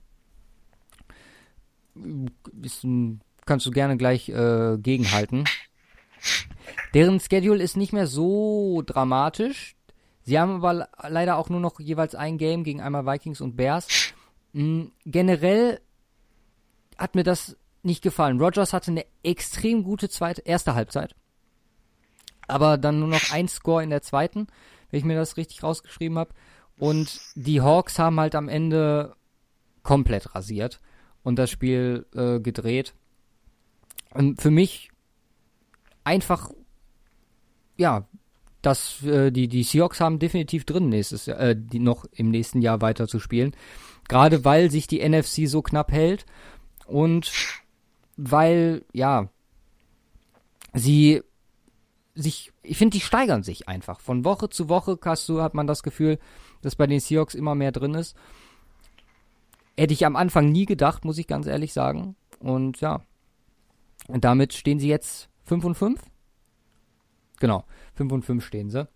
Ist, 2.62 2.86
kannst 3.46 3.66
du 3.66 3.72
gerne 3.72 3.98
gleich 3.98 4.30
äh, 4.30 4.78
gegenhalten. 4.78 5.46
Deren 6.94 7.20
Schedule 7.20 7.64
ist 7.64 7.78
nicht 7.78 7.94
mehr 7.94 8.08
so 8.08 8.84
dramatisch. 8.86 9.76
Sie 10.24 10.38
haben 10.40 10.64
aber 10.64 10.90
leider 11.08 11.38
auch 11.38 11.50
nur 11.50 11.60
noch 11.60 11.80
jeweils 11.80 12.16
ein 12.16 12.38
Game 12.38 12.64
gegen 12.64 12.82
einmal 12.82 13.06
Vikings 13.06 13.40
und 13.40 13.56
Bears. 13.56 13.88
Mhm, 14.54 14.92
generell 15.06 15.80
hat 16.98 17.16
mir 17.16 17.24
das 17.24 17.56
nicht 17.84 18.02
gefallen. 18.02 18.42
Rogers 18.42 18.74
hatte 18.74 18.92
eine 18.92 19.06
extrem 19.24 19.84
gute 19.84 20.10
zweite, 20.10 20.42
erste 20.42 20.76
Halbzeit. 20.76 21.16
Aber 22.48 22.78
dann 22.78 23.00
nur 23.00 23.10
noch 23.10 23.32
ein 23.32 23.48
Score 23.48 23.84
in 23.84 23.90
der 23.90 24.02
zweiten, 24.02 24.48
wenn 24.90 25.00
ich 25.00 25.06
mir 25.06 25.16
das 25.16 25.38
richtig 25.38 25.64
rausgeschrieben 25.64 26.18
habe. 26.18 26.34
Und 26.80 27.20
die 27.36 27.62
Hawks 27.62 28.00
haben 28.00 28.20
halt 28.20 28.36
am 28.36 28.50
Ende 28.50 29.16
komplett 29.84 30.36
rasiert 30.36 30.80
und 31.24 31.38
das 31.38 31.50
Spiel 31.50 32.06
äh, 32.16 32.40
gedreht. 32.40 32.94
Und 34.12 34.42
für 34.42 34.52
mich 34.52 34.92
einfach, 36.04 36.52
ja, 37.78 38.08
dass 38.62 39.04
äh, 39.04 39.32
die, 39.32 39.48
die 39.48 39.64
Seahawks 39.64 40.00
haben 40.00 40.20
definitiv 40.20 40.66
drin, 40.66 40.90
nächstes 40.90 41.26
Jahr, 41.26 41.40
äh, 41.40 41.56
die 41.58 41.80
noch 41.80 42.06
im 42.12 42.30
nächsten 42.32 42.62
Jahr 42.62 42.82
weiter 42.82 43.08
zu 43.08 43.20
spielen. 43.20 43.56
Gerade 44.08 44.46
weil 44.46 44.72
sich 44.72 44.88
die 44.88 45.08
NFC 45.08 45.48
so 45.48 45.62
knapp 45.62 45.92
hält 45.92 46.26
und 46.86 47.32
weil, 48.18 48.84
ja, 48.94 49.30
sie 50.74 51.22
sich, 52.16 52.52
ich 52.64 52.78
finde, 52.78 52.98
die 52.98 53.04
steigern 53.04 53.44
sich 53.44 53.68
einfach. 53.68 54.00
Von 54.00 54.26
Woche 54.26 54.50
zu 54.50 54.70
Woche 54.70 54.98
hast 55.06 55.30
hat 55.30 55.54
man 55.54 55.68
das 55.68 55.84
Gefühl, 55.84 56.20
dass 56.62 56.76
bei 56.76 56.88
den 56.88 57.00
Seahawks 57.00 57.36
immer 57.36 57.56
mehr 57.56 57.72
drin 57.72 57.94
ist. 57.94 58.16
Hätte 59.78 59.94
ich 59.94 60.06
am 60.06 60.16
Anfang 60.16 60.52
nie 60.52 60.66
gedacht, 60.66 61.06
muss 61.06 61.20
ich 61.20 61.28
ganz 61.28 61.46
ehrlich 61.46 61.74
sagen. 61.74 62.16
Und 62.40 62.82
ja, 62.82 63.04
und 64.08 64.24
damit 64.24 64.54
stehen 64.54 64.80
sie 64.80 64.88
jetzt 64.88 65.30
5 65.46 65.64
und 65.66 65.76
5. 65.76 66.02
Genau, 67.40 67.66
5 67.96 68.12
und 68.12 68.26
5 68.26 68.46
stehen 68.46 68.70
sie. 68.70 68.88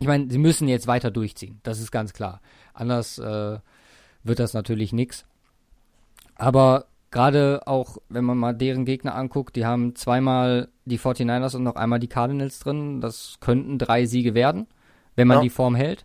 Ich 0.00 0.06
meine, 0.06 0.30
sie 0.30 0.38
müssen 0.38 0.68
jetzt 0.68 0.86
weiter 0.86 1.10
durchziehen, 1.10 1.60
das 1.62 1.80
ist 1.80 1.90
ganz 1.90 2.12
klar. 2.12 2.40
Anders 2.74 3.18
äh, 3.18 3.58
wird 4.24 4.38
das 4.38 4.52
natürlich 4.52 4.92
nichts. 4.92 5.24
Aber 6.34 6.86
gerade 7.10 7.66
auch, 7.66 7.98
wenn 8.08 8.24
man 8.24 8.38
mal 8.38 8.54
deren 8.54 8.84
Gegner 8.84 9.14
anguckt, 9.14 9.56
die 9.56 9.66
haben 9.66 9.94
zweimal 9.94 10.68
die 10.84 10.98
49ers 10.98 11.56
und 11.56 11.62
noch 11.62 11.76
einmal 11.76 11.98
die 11.98 12.08
Cardinals 12.08 12.58
drin. 12.58 13.00
Das 13.00 13.36
könnten 13.40 13.78
drei 13.78 14.06
Siege 14.06 14.34
werden, 14.34 14.66
wenn 15.14 15.28
man 15.28 15.38
ja. 15.38 15.42
die 15.42 15.50
Form 15.50 15.74
hält. 15.74 16.04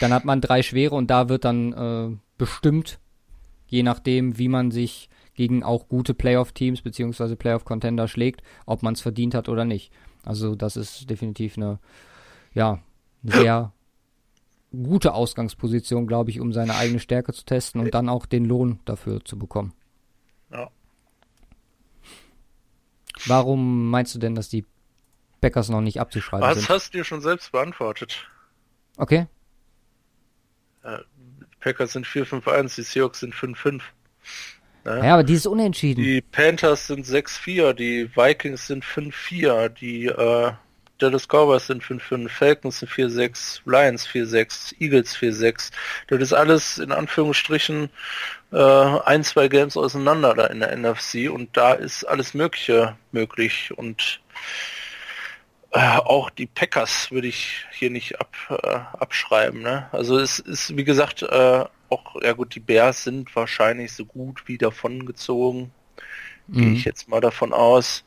Dann 0.00 0.12
hat 0.12 0.24
man 0.24 0.40
drei 0.40 0.62
schwere 0.62 0.94
und 0.94 1.10
da 1.10 1.28
wird 1.28 1.44
dann 1.44 1.72
äh, 1.72 2.16
bestimmt, 2.36 2.98
je 3.66 3.82
nachdem, 3.82 4.38
wie 4.38 4.48
man 4.48 4.70
sich 4.70 5.08
gegen 5.34 5.62
auch 5.62 5.88
gute 5.88 6.14
Playoff-Teams 6.14 6.82
bzw. 6.82 7.36
Playoff-Contender 7.36 8.08
schlägt, 8.08 8.42
ob 8.66 8.82
man 8.82 8.94
es 8.94 9.00
verdient 9.00 9.34
hat 9.34 9.48
oder 9.48 9.64
nicht. 9.64 9.92
Also 10.24 10.54
das 10.54 10.76
ist 10.76 11.08
definitiv 11.08 11.56
eine, 11.56 11.78
ja, 12.52 12.80
sehr 13.22 13.72
gute 14.72 15.14
Ausgangsposition, 15.14 16.06
glaube 16.06 16.30
ich, 16.30 16.40
um 16.40 16.52
seine 16.52 16.74
eigene 16.74 16.98
Stärke 16.98 17.32
zu 17.32 17.44
testen 17.44 17.80
und 17.80 17.94
dann 17.94 18.08
auch 18.08 18.26
den 18.26 18.44
Lohn 18.44 18.80
dafür 18.84 19.24
zu 19.24 19.38
bekommen. 19.38 19.72
Ja. 20.50 20.70
Warum 23.26 23.90
meinst 23.90 24.14
du 24.14 24.18
denn, 24.18 24.34
dass 24.34 24.48
die 24.48 24.64
Packers 25.40 25.68
noch 25.68 25.80
nicht 25.80 26.00
abzuschreiben 26.00 26.46
Was 26.46 26.58
sind? 26.58 26.68
Das 26.68 26.76
hast 26.76 26.94
du 26.94 26.98
dir 26.98 27.04
schon 27.04 27.20
selbst 27.20 27.52
beantwortet. 27.52 28.26
Okay. 28.96 29.26
Äh, 30.82 30.98
Packers 31.60 31.92
sind 31.92 32.06
4-5-1, 32.06 32.76
die 32.76 32.82
Seahawks 32.82 33.20
sind 33.20 33.34
5-5. 33.34 33.82
Ne? 34.84 35.00
Ja, 35.04 35.14
aber 35.14 35.24
die 35.24 35.34
ist 35.34 35.46
unentschieden. 35.46 36.02
Die 36.02 36.20
Panthers 36.20 36.86
sind 36.86 37.04
6-4, 37.04 37.72
die 37.74 38.10
Vikings 38.16 38.66
sind 38.66 38.84
5-4, 38.84 39.68
die 39.68 40.06
äh, 40.06 40.52
Dallas 40.98 41.28
Cowboys 41.28 41.66
sind 41.66 41.82
5-5, 41.82 42.28
Falcons 42.28 42.80
sind 42.80 42.90
4-6, 42.90 43.60
Lions 43.64 44.06
4-6, 44.06 44.74
Eagles 44.80 45.16
4-6. 45.16 45.70
Das 46.08 46.20
ist 46.20 46.32
alles 46.32 46.78
in 46.78 46.92
Anführungsstrichen 46.92 47.90
äh, 48.52 48.56
ein, 48.56 49.24
zwei 49.24 49.48
Games 49.48 49.76
auseinander 49.76 50.34
da 50.34 50.46
in 50.46 50.60
der 50.60 50.76
NFC 50.76 51.30
und 51.30 51.56
da 51.56 51.72
ist 51.72 52.04
alles 52.04 52.34
Mögliche 52.34 52.96
möglich 53.12 53.72
und 53.76 54.20
äh, 55.70 55.98
auch 55.98 56.30
die 56.30 56.46
Packers 56.46 57.10
würde 57.10 57.28
ich 57.28 57.66
hier 57.72 57.90
nicht 57.90 58.20
ab, 58.20 58.34
äh, 58.48 58.98
abschreiben. 58.98 59.60
Ne? 59.62 59.88
Also 59.92 60.18
es 60.18 60.38
ist, 60.38 60.76
wie 60.76 60.84
gesagt, 60.84 61.22
äh, 61.22 61.64
auch, 61.90 62.22
ja 62.22 62.32
gut, 62.32 62.54
die 62.54 62.60
Bears 62.60 63.04
sind 63.04 63.34
wahrscheinlich 63.36 63.92
so 63.92 64.04
gut 64.04 64.44
wie 64.46 64.58
davongezogen. 64.58 65.70
Mhm. 66.46 66.54
Gehe 66.54 66.72
ich 66.72 66.84
jetzt 66.84 67.08
mal 67.08 67.20
davon 67.20 67.52
aus. 67.52 68.04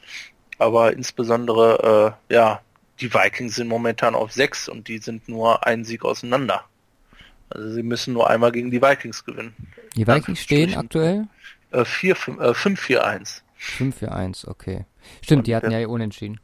Aber 0.57 0.93
insbesondere, 0.93 2.17
äh, 2.29 2.33
ja, 2.33 2.61
die 3.01 3.13
Vikings 3.13 3.55
sind 3.55 3.67
momentan 3.67 4.15
auf 4.15 4.31
sechs 4.31 4.69
und 4.69 4.87
die 4.87 4.99
sind 4.99 5.27
nur 5.27 5.65
einen 5.65 5.83
Sieg 5.83 6.05
auseinander. 6.05 6.63
Also 7.49 7.73
sie 7.73 7.83
müssen 7.83 8.13
nur 8.13 8.29
einmal 8.29 8.51
gegen 8.51 8.71
die 8.71 8.81
Vikings 8.81 9.25
gewinnen. 9.25 9.55
Die 9.95 10.07
Vikings 10.07 10.39
stehen 10.39 10.75
aktuell? 10.75 11.27
Äh, 11.71 11.81
5-4-1. 11.81 13.41
5-4-1, 13.59 14.45
äh, 14.45 14.49
okay. 14.49 14.85
Stimmt, 15.21 15.39
und 15.39 15.47
die 15.47 15.55
hatten 15.55 15.71
ja 15.71 15.85
unentschieden. 15.87 16.39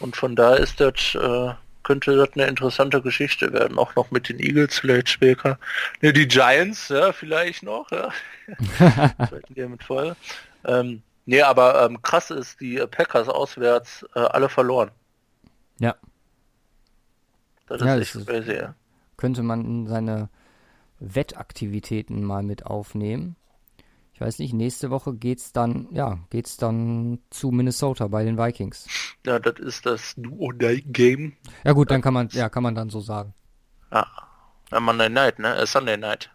Und 0.00 0.16
von 0.16 0.36
da 0.36 0.54
ist 0.54 0.80
das, 0.80 1.14
äh, 1.14 1.54
könnte 1.82 2.16
das 2.16 2.30
eine 2.34 2.46
interessante 2.46 3.00
Geschichte 3.00 3.52
werden. 3.52 3.78
Auch 3.78 3.94
noch 3.94 4.10
mit 4.10 4.28
den 4.28 4.40
Eagles 4.40 4.78
vielleicht 4.78 5.08
später. 5.08 5.58
Ne, 6.00 6.12
die 6.12 6.26
Giants, 6.26 6.88
ja, 6.88 7.12
vielleicht 7.12 7.62
noch, 7.62 7.90
ja. 7.90 8.10
Mit 9.54 9.82
Folge. 9.82 10.16
Ähm, 10.64 11.02
nee, 11.26 11.42
aber 11.42 11.84
ähm, 11.84 12.02
krass 12.02 12.30
ist, 12.30 12.60
die 12.60 12.76
Packers 12.90 13.28
auswärts 13.28 14.04
äh, 14.14 14.20
alle 14.20 14.48
verloren. 14.48 14.90
Ja. 15.78 15.96
Das 17.66 17.80
ist 17.80 17.86
ja, 17.86 17.98
echt 17.98 18.14
das 18.14 18.26
crazy, 18.26 18.52
ja. 18.52 18.74
Könnte 19.16 19.42
man 19.42 19.64
in 19.64 19.86
seine 19.86 20.28
Wettaktivitäten 21.00 22.22
mal 22.24 22.42
mit 22.42 22.66
aufnehmen. 22.66 23.36
Ich 24.12 24.20
weiß 24.20 24.38
nicht, 24.38 24.52
nächste 24.52 24.90
Woche 24.90 25.12
geht's 25.14 25.52
dann, 25.52 25.88
ja, 25.90 26.20
geht's 26.30 26.56
dann 26.56 27.18
zu 27.30 27.50
Minnesota 27.50 28.06
bei 28.06 28.24
den 28.24 28.38
Vikings. 28.38 28.86
Ja, 29.26 29.40
das 29.40 29.58
ist 29.58 29.86
das 29.86 30.14
Do-or-Die-Game. 30.16 31.36
Ja 31.64 31.72
gut, 31.72 31.90
dann 31.90 32.00
kann 32.00 32.14
man, 32.14 32.28
ja, 32.28 32.48
kann 32.48 32.62
man 32.62 32.76
dann 32.76 32.90
so 32.90 33.00
sagen. 33.00 33.34
Ja, 33.90 34.06
ja 34.70 34.80
Monday 34.80 35.08
Night, 35.08 35.40
ne? 35.40 35.56
Äh, 35.56 35.66
Sunday 35.66 35.96
Night. 35.96 36.30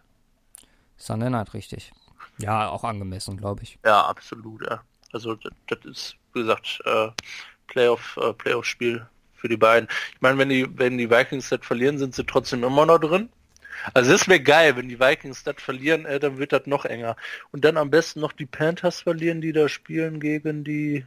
Sunday 0.98 1.30
Night, 1.30 1.54
richtig. 1.54 1.92
Ja, 2.38 2.68
auch 2.68 2.84
angemessen, 2.84 3.38
glaube 3.38 3.62
ich. 3.62 3.78
Ja, 3.84 4.06
absolut, 4.06 4.62
ja. 4.68 4.82
Also 5.12 5.34
das, 5.36 5.52
das 5.68 5.84
ist, 5.86 6.16
wie 6.34 6.40
gesagt, 6.40 6.80
äh, 6.84 7.08
Playoff, 7.66 8.18
äh, 8.20 8.34
Playoff-Spiel 8.34 9.06
für 9.40 9.48
die 9.48 9.56
beiden. 9.56 9.88
Ich 10.14 10.20
meine, 10.20 10.38
wenn 10.38 10.48
die, 10.48 10.66
wenn 10.78 10.98
die 10.98 11.10
Vikings 11.10 11.48
das 11.48 11.60
verlieren, 11.62 11.98
sind 11.98 12.14
sie 12.14 12.24
trotzdem 12.24 12.62
immer 12.64 12.86
noch 12.86 12.98
drin. 12.98 13.30
Also 13.94 14.12
das 14.12 14.28
wäre 14.28 14.40
geil, 14.40 14.76
wenn 14.76 14.88
die 14.88 15.00
Vikings 15.00 15.42
das 15.42 15.56
verlieren, 15.58 16.04
äh, 16.04 16.20
dann 16.20 16.38
wird 16.38 16.52
das 16.52 16.66
noch 16.66 16.84
enger. 16.84 17.16
Und 17.50 17.64
dann 17.64 17.76
am 17.76 17.90
besten 17.90 18.20
noch 18.20 18.32
die 18.32 18.46
Panthers 18.46 19.00
verlieren, 19.02 19.40
die 19.40 19.52
da 19.52 19.68
spielen 19.68 20.20
gegen 20.20 20.64
die 20.64 21.06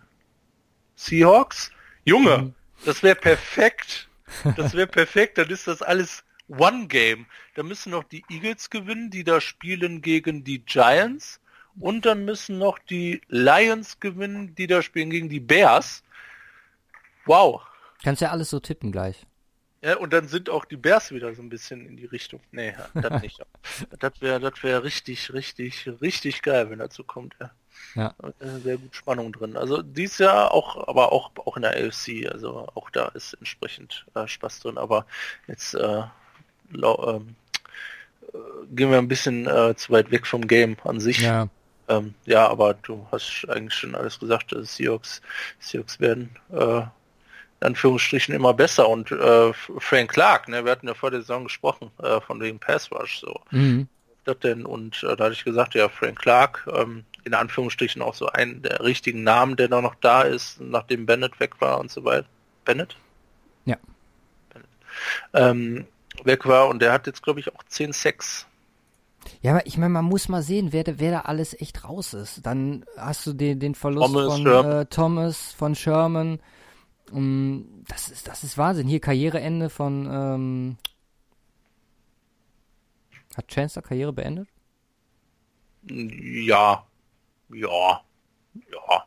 Seahawks. 0.95 1.71
Junge, 2.05 2.37
mhm. 2.37 2.53
das 2.85 3.03
wäre 3.03 3.15
perfekt. 3.15 4.09
Das 4.55 4.73
wäre 4.73 4.87
perfekt, 4.87 5.37
dann 5.37 5.49
ist 5.49 5.67
das 5.67 5.83
alles 5.83 6.23
One 6.47 6.87
Game. 6.87 7.27
Da 7.55 7.63
müssen 7.63 7.91
noch 7.91 8.03
die 8.03 8.23
Eagles 8.29 8.69
gewinnen, 8.69 9.11
die 9.11 9.23
da 9.23 9.39
spielen 9.39 10.01
gegen 10.01 10.43
die 10.43 10.59
Giants. 10.59 11.39
Und 11.79 12.05
dann 12.05 12.25
müssen 12.25 12.57
noch 12.57 12.79
die 12.79 13.21
Lions 13.27 13.99
gewinnen, 13.99 14.55
die 14.55 14.67
da 14.67 14.81
spielen 14.81 15.09
gegen 15.09 15.29
die 15.29 15.39
Bears. 15.39 16.03
Wow. 17.25 17.61
Kannst 18.03 18.21
ja 18.21 18.31
alles 18.31 18.49
so 18.49 18.59
tippen 18.59 18.91
gleich. 18.91 19.25
Ja, 19.81 19.97
und 19.97 20.13
dann 20.13 20.29
sind 20.29 20.49
auch 20.49 20.63
die 20.63 20.77
Bears 20.77 21.11
wieder 21.11 21.33
so 21.35 21.41
ein 21.41 21.49
bisschen 21.49 21.85
in 21.85 21.97
die 21.97 22.05
Richtung. 22.05 22.39
Nee, 22.51 22.73
das 22.93 23.21
nicht. 23.21 23.41
das 23.99 24.21
wäre 24.21 24.39
das 24.39 24.63
wäre 24.63 24.83
richtig, 24.83 25.33
richtig, 25.33 25.89
richtig 26.01 26.41
geil, 26.41 26.69
wenn 26.69 26.79
dazu 26.79 27.03
kommt. 27.03 27.35
Ja. 27.41 27.51
Ja. 27.95 28.15
Sehr 28.63 28.77
gut 28.77 28.95
Spannung 28.95 29.33
drin. 29.33 29.57
Also 29.57 29.81
dies 29.81 30.19
Jahr 30.19 30.53
auch, 30.53 30.87
aber 30.87 31.11
auch 31.11 31.31
auch 31.35 31.57
in 31.57 31.63
der 31.63 31.71
AFC, 31.71 32.31
also 32.31 32.67
auch 32.75 32.89
da 32.91 33.07
ist 33.09 33.33
entsprechend 33.33 34.05
äh, 34.15 34.27
Spaß 34.27 34.59
drin. 34.61 34.77
Aber 34.77 35.05
jetzt 35.47 35.73
äh, 35.73 36.03
lau, 36.71 37.15
ähm, 37.15 37.35
äh, 38.33 38.37
gehen 38.73 38.89
wir 38.89 38.99
ein 38.99 39.07
bisschen 39.07 39.47
äh, 39.47 39.75
zu 39.75 39.91
weit 39.91 40.11
weg 40.11 40.27
vom 40.27 40.47
Game 40.47 40.77
an 40.83 40.99
sich. 40.99 41.19
Ja. 41.19 41.49
Ähm, 41.89 42.13
ja, 42.25 42.47
aber 42.47 42.75
du 42.75 43.05
hast 43.11 43.45
eigentlich 43.49 43.73
schon 43.73 43.95
alles 43.95 44.19
gesagt. 44.19 44.53
Also 44.53 44.63
Seahawks, 44.65 45.21
Seahawks 45.59 45.99
werden 45.99 46.29
äh, 46.51 46.83
Anführungsstrichen 47.63 48.33
immer 48.33 48.53
besser. 48.53 48.87
Und 48.89 49.11
äh, 49.11 49.53
Frank 49.53 50.11
Clark, 50.11 50.47
ne, 50.47 50.65
wir 50.65 50.71
hatten 50.71 50.87
ja 50.87 50.93
vor 50.93 51.11
der 51.11 51.21
Saison 51.21 51.43
gesprochen, 51.43 51.91
äh, 52.01 52.19
von 52.21 52.41
wegen 52.41 52.59
Pass 52.59 52.91
Rush 52.91 53.19
so. 53.19 53.39
Mhm. 53.51 53.87
Das 54.25 54.39
denn? 54.39 54.65
Und 54.65 55.03
äh, 55.03 55.15
da 55.15 55.25
hatte 55.25 55.33
ich 55.33 55.43
gesagt, 55.43 55.75
ja, 55.75 55.89
Frank 55.89 56.19
Clark, 56.19 56.67
ähm, 56.73 57.03
in 57.25 57.33
Anführungsstrichen 57.33 58.01
auch 58.01 58.13
so 58.13 58.27
ein 58.27 58.61
der 58.61 58.81
richtigen 58.81 59.23
Namen, 59.23 59.55
der 59.55 59.69
noch 59.69 59.95
da 59.95 60.21
ist, 60.21 60.61
nachdem 60.61 61.05
Bennett 61.05 61.39
weg 61.39 61.59
war 61.59 61.79
und 61.79 61.91
so 61.91 62.03
weiter. 62.05 62.27
Bennett? 62.65 62.95
Ja. 63.65 63.77
Bennett. 64.53 64.69
Ähm, 65.33 65.85
weg 66.23 66.45
war 66.45 66.67
und 66.67 66.81
der 66.81 66.93
hat 66.93 67.07
jetzt, 67.07 67.23
glaube 67.23 67.39
ich, 67.39 67.53
auch 67.53 67.63
10 67.67 67.93
Sex. 67.93 68.45
Ja, 69.41 69.51
aber 69.51 69.65
ich 69.65 69.77
meine, 69.77 69.89
man 69.89 70.05
muss 70.05 70.29
mal 70.29 70.41
sehen, 70.43 70.71
wer, 70.71 70.83
wer 70.99 71.11
da 71.11 71.19
alles 71.21 71.59
echt 71.59 71.83
raus 71.83 72.13
ist. 72.13 72.45
Dann 72.45 72.85
hast 72.97 73.25
du 73.25 73.33
den, 73.33 73.59
den 73.59 73.75
Verlust 73.75 74.13
Thomas, 74.13 74.33
von 74.33 74.47
Äh, 74.47 74.85
Thomas, 74.85 75.51
von 75.53 75.75
Sherman, 75.75 76.39
um, 77.13 77.83
das 77.87 78.09
ist, 78.09 78.27
das 78.27 78.43
ist 78.43 78.57
Wahnsinn. 78.57 78.87
Hier 78.87 78.99
Karriereende 78.99 79.69
von, 79.69 80.09
ähm, 80.11 80.77
hat 83.35 83.47
Chance 83.47 83.81
Karriere 83.81 84.13
beendet? 84.13 84.47
Ja, 85.89 86.85
ja, 87.49 88.01
ja, 88.53 89.03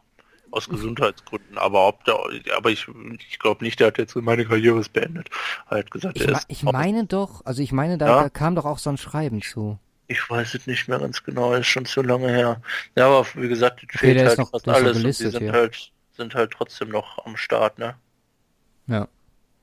aus 0.51 0.69
Gesundheitsgründen. 0.69 1.59
Aber 1.59 1.89
ob 1.89 2.05
der, 2.05 2.19
aber 2.57 2.71
ich, 2.71 2.87
ich 3.31 3.39
glaube 3.39 3.65
nicht, 3.65 3.81
der 3.81 3.89
hat 3.89 3.99
jetzt 3.99 4.17
meine 4.17 4.45
Karriere 4.45 4.81
ist 4.81 4.93
beendet. 4.93 5.29
Er 5.71 5.79
hat 5.79 5.91
gesagt, 5.91 6.19
ich, 6.19 6.27
ist 6.27 6.45
ich 6.49 6.63
meine 6.63 7.07
doch, 7.07 7.45
also 7.45 7.63
ich 7.63 7.73
meine, 7.73 7.99
da, 7.99 8.07
ja? 8.07 8.23
da 8.25 8.29
kam 8.29 8.55
doch 8.55 8.65
auch 8.65 8.79
so 8.79 8.91
ein 8.91 8.99
Schreiben 8.99 9.43
zu. 9.43 9.79
Ich 10.09 10.29
weiß 10.31 10.55
es 10.55 10.67
nicht 10.67 10.87
mehr 10.89 10.99
ganz 10.99 11.23
genau, 11.25 11.53
ist 11.55 11.67
schon 11.67 11.85
zu 11.85 12.03
lange 12.03 12.29
her. 12.29 12.61
Ja, 12.95 13.07
aber 13.07 13.27
wie 13.35 13.49
gesagt, 13.49 13.83
okay, 13.83 13.99
fehlt 13.99 14.27
halt 14.27 14.39
noch, 14.39 14.51
fast 14.51 14.69
alles. 14.69 14.99
Und 14.99 15.05
die 15.05 15.13
sind 15.13 15.39
hier. 15.39 15.53
halt 15.53 15.93
sind 16.17 16.35
halt 16.35 16.53
trotzdem 16.53 16.89
noch 16.89 17.25
am 17.25 17.37
Start, 17.37 17.79
ne? 17.79 17.97
Ja. 18.87 19.09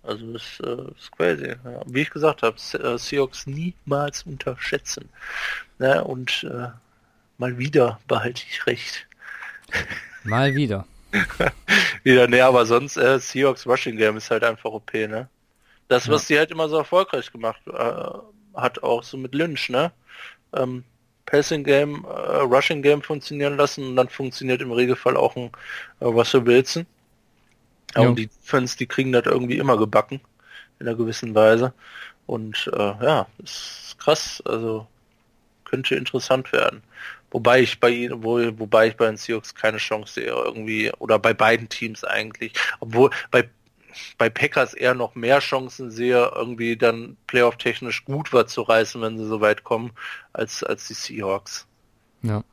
Also 0.04 0.34
das 0.34 0.60
äh, 0.60 0.92
ist 0.98 1.12
crazy. 1.14 1.56
Ja. 1.64 1.82
Wie 1.86 2.02
ich 2.02 2.10
gesagt 2.10 2.44
habe, 2.44 2.58
äh, 2.58 2.98
Seahawks 2.98 3.48
niemals 3.48 4.24
unterschätzen. 4.24 5.10
Ne? 5.80 6.04
Und 6.04 6.44
äh, 6.44 6.70
mal 7.38 7.58
wieder 7.58 8.00
behalte 8.08 8.44
ich 8.50 8.66
recht. 8.68 9.08
Mal 10.26 10.56
wieder. 10.56 10.86
wieder, 12.04 12.28
ne, 12.28 12.42
aber 12.42 12.66
sonst 12.66 12.96
äh, 12.96 13.20
Seahawks 13.20 13.68
Rushing 13.68 13.98
Game 13.98 14.18
ist 14.18 14.32
halt 14.32 14.44
einfach 14.44 14.72
OP, 14.72 14.94
ne? 14.94 15.28
Das, 15.90 16.08
was 16.08 16.30
ja. 16.30 16.36
die 16.36 16.40
halt 16.40 16.52
immer 16.52 16.70
so 16.70 16.78
erfolgreich 16.78 17.32
gemacht 17.32 17.62
äh, 17.68 18.58
hat, 18.58 18.82
auch 18.84 19.04
so 19.04 19.18
mit 19.18 19.36
Lynch, 19.36 19.70
ne? 19.70 19.92
Ähm, 20.54 20.86
Passing 21.26 21.64
Game, 21.64 22.06
äh, 22.06 22.42
Rushing 22.42 22.82
Game 22.82 23.02
funktionieren 23.02 23.58
lassen 23.58 23.88
und 23.88 23.96
dann 23.96 24.10
funktioniert 24.10 24.62
im 24.62 24.72
Regelfall 24.72 25.18
auch 25.18 25.36
ein 25.36 25.52
äh, 26.00 26.06
Russell 26.06 26.46
Wilson. 26.46 26.86
Ja, 27.96 28.02
und 28.02 28.16
die 28.16 28.30
Fans, 28.42 28.76
die 28.76 28.88
kriegen 28.88 29.12
das 29.12 29.26
irgendwie 29.26 29.58
immer 29.58 29.78
gebacken 29.78 30.22
in 30.80 30.88
einer 30.88 30.98
gewissen 30.98 31.36
Weise. 31.36 31.74
Und 32.26 32.70
äh, 32.74 33.06
ja, 33.06 33.28
ist 33.44 33.96
krass. 34.00 34.42
Also 34.46 34.88
könnte 35.66 35.96
interessant 35.96 36.52
werden. 36.52 36.84
Wobei 37.32 37.62
ich 37.62 37.80
bei 37.80 37.90
ihnen, 37.90 38.24
wo, 38.24 38.38
wobei 38.60 38.88
ich 38.88 38.96
bei 38.96 39.08
den 39.08 39.18
Seahawks 39.18 39.56
keine 39.56 39.78
Chance 39.78 40.14
sehe 40.14 40.28
irgendwie, 40.28 40.92
oder 41.00 41.18
bei 41.18 41.34
beiden 41.34 41.68
Teams 41.68 42.04
eigentlich, 42.04 42.54
obwohl 42.80 43.10
bei 43.32 43.50
bei 44.18 44.30
Packers 44.30 44.74
eher 44.74 44.94
noch 44.94 45.16
mehr 45.16 45.40
Chancen 45.40 45.92
sehe, 45.92 46.32
irgendwie 46.36 46.78
dann 46.78 47.18
playoff-technisch 47.28 48.06
gut 48.06 48.34
was 48.34 48.52
zu 48.52 48.62
reißen, 48.62 49.02
wenn 49.02 49.18
sie 49.18 49.26
so 49.26 49.42
weit 49.42 49.64
kommen, 49.64 49.92
als, 50.34 50.64
als 50.64 50.88
die 50.88 50.94
Seahawks. 50.94 51.68
Ja. 52.22 52.44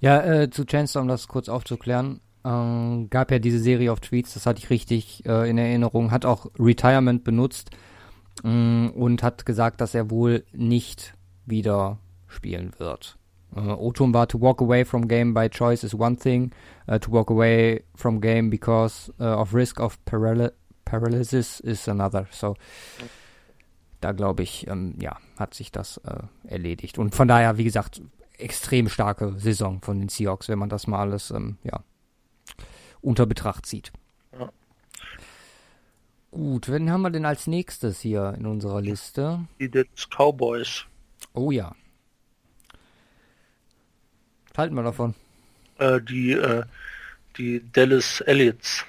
Ja, 0.00 0.22
äh, 0.22 0.50
zu 0.50 0.64
Chance, 0.64 1.00
um 1.00 1.08
das 1.08 1.28
kurz 1.28 1.48
aufzuklären, 1.48 2.20
äh, 2.44 3.06
gab 3.08 3.30
ja 3.30 3.38
diese 3.38 3.58
Serie 3.58 3.92
auf 3.92 4.00
Tweets, 4.00 4.34
das 4.34 4.46
hatte 4.46 4.58
ich 4.58 4.70
richtig 4.70 5.24
äh, 5.26 5.48
in 5.48 5.58
Erinnerung, 5.58 6.10
hat 6.10 6.24
auch 6.24 6.46
Retirement 6.58 7.24
benutzt 7.24 7.70
äh, 8.42 8.48
und 8.48 9.22
hat 9.22 9.46
gesagt, 9.46 9.80
dass 9.80 9.94
er 9.94 10.10
wohl 10.10 10.44
nicht 10.52 11.14
wieder 11.46 11.98
spielen 12.26 12.72
wird. 12.78 13.16
Uh, 13.56 13.74
O-Ton 13.74 14.14
war 14.14 14.28
to 14.28 14.40
walk 14.40 14.60
away 14.60 14.84
from 14.84 15.08
game 15.08 15.34
by 15.34 15.48
choice 15.48 15.82
is 15.82 15.92
one 15.92 16.16
thing, 16.16 16.52
uh, 16.86 17.00
to 17.00 17.10
walk 17.10 17.30
away 17.30 17.82
from 17.96 18.20
game 18.20 18.48
because 18.48 19.12
uh, 19.18 19.40
of 19.40 19.54
risk 19.54 19.80
of 19.80 19.98
paral 20.04 20.52
Paralysis 20.90 21.60
is 21.60 21.88
another. 21.88 22.26
So, 22.32 22.56
da 24.00 24.10
glaube 24.10 24.42
ich, 24.42 24.66
ähm, 24.66 24.96
ja, 25.00 25.16
hat 25.38 25.54
sich 25.54 25.70
das 25.70 25.98
äh, 25.98 26.22
erledigt. 26.48 26.98
Und 26.98 27.14
von 27.14 27.28
daher, 27.28 27.58
wie 27.58 27.64
gesagt, 27.64 28.02
extrem 28.38 28.88
starke 28.88 29.38
Saison 29.38 29.80
von 29.82 30.00
den 30.00 30.08
Seahawks, 30.08 30.48
wenn 30.48 30.58
man 30.58 30.68
das 30.68 30.88
mal 30.88 30.98
alles, 30.98 31.30
ähm, 31.30 31.58
ja, 31.62 31.84
unter 33.02 33.26
Betracht 33.26 33.66
zieht. 33.66 33.92
Ja. 34.36 34.50
Gut, 36.32 36.68
wen 36.68 36.90
haben 36.90 37.02
wir 37.02 37.10
denn 37.10 37.24
als 37.24 37.46
nächstes 37.46 38.00
hier 38.00 38.34
in 38.36 38.46
unserer 38.46 38.80
Liste? 38.80 39.46
Die 39.60 39.70
Dallas 39.70 40.08
Cowboys. 40.10 40.86
Oh 41.34 41.52
ja. 41.52 41.72
Was 44.48 44.58
halten 44.58 44.74
wir 44.74 44.82
davon? 44.82 45.14
Äh, 45.78 46.00
die, 46.00 46.32
äh, 46.32 46.64
die 47.36 47.62
Dallas 47.72 48.22
Elliots 48.22 48.84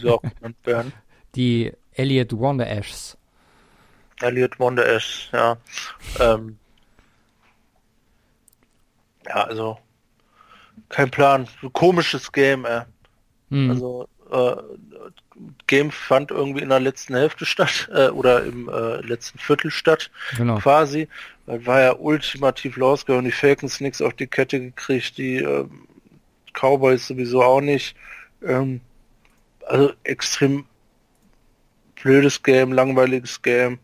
die 0.00 0.08
auch 0.08 0.22
genannt 0.22 0.56
werden. 0.64 0.92
Die 1.34 1.72
Elliot 1.92 2.32
Wonder 2.32 2.68
Ashs. 2.68 3.16
Elliot 4.20 4.58
Wonder 4.58 4.86
Ash, 4.86 5.30
ja. 5.32 5.56
Ähm, 6.20 6.58
ja, 9.26 9.44
also 9.44 9.78
kein 10.88 11.10
Plan. 11.10 11.48
Komisches 11.72 12.30
Game, 12.30 12.64
ey. 12.64 12.82
Hm. 13.50 13.70
Also 13.70 14.08
äh, 14.30 14.56
Game 15.66 15.90
fand 15.90 16.30
irgendwie 16.30 16.62
in 16.62 16.68
der 16.68 16.80
letzten 16.80 17.14
Hälfte 17.14 17.46
statt 17.46 17.88
äh, 17.92 18.08
oder 18.08 18.44
im 18.44 18.68
äh, 18.68 19.00
letzten 19.00 19.38
Viertel 19.38 19.70
statt, 19.70 20.10
genau. 20.36 20.58
quasi. 20.58 21.08
War 21.46 21.80
ja 21.80 21.96
ultimativ 21.96 22.76
losgegangen. 22.76 23.24
Die 23.24 23.32
Falcons 23.32 23.80
nichts 23.80 24.00
auf 24.00 24.14
die 24.14 24.26
Kette 24.26 24.60
gekriegt, 24.60 25.18
die 25.18 25.36
äh, 25.36 25.66
Cowboys 26.52 27.06
sowieso 27.06 27.42
auch 27.42 27.60
nicht. 27.60 27.96
Ähm, 28.42 28.80
also 29.66 29.92
extrem 30.04 30.64
blödes 32.02 32.42
Game, 32.42 32.72
langweiliges 32.72 33.42
Game 33.42 33.78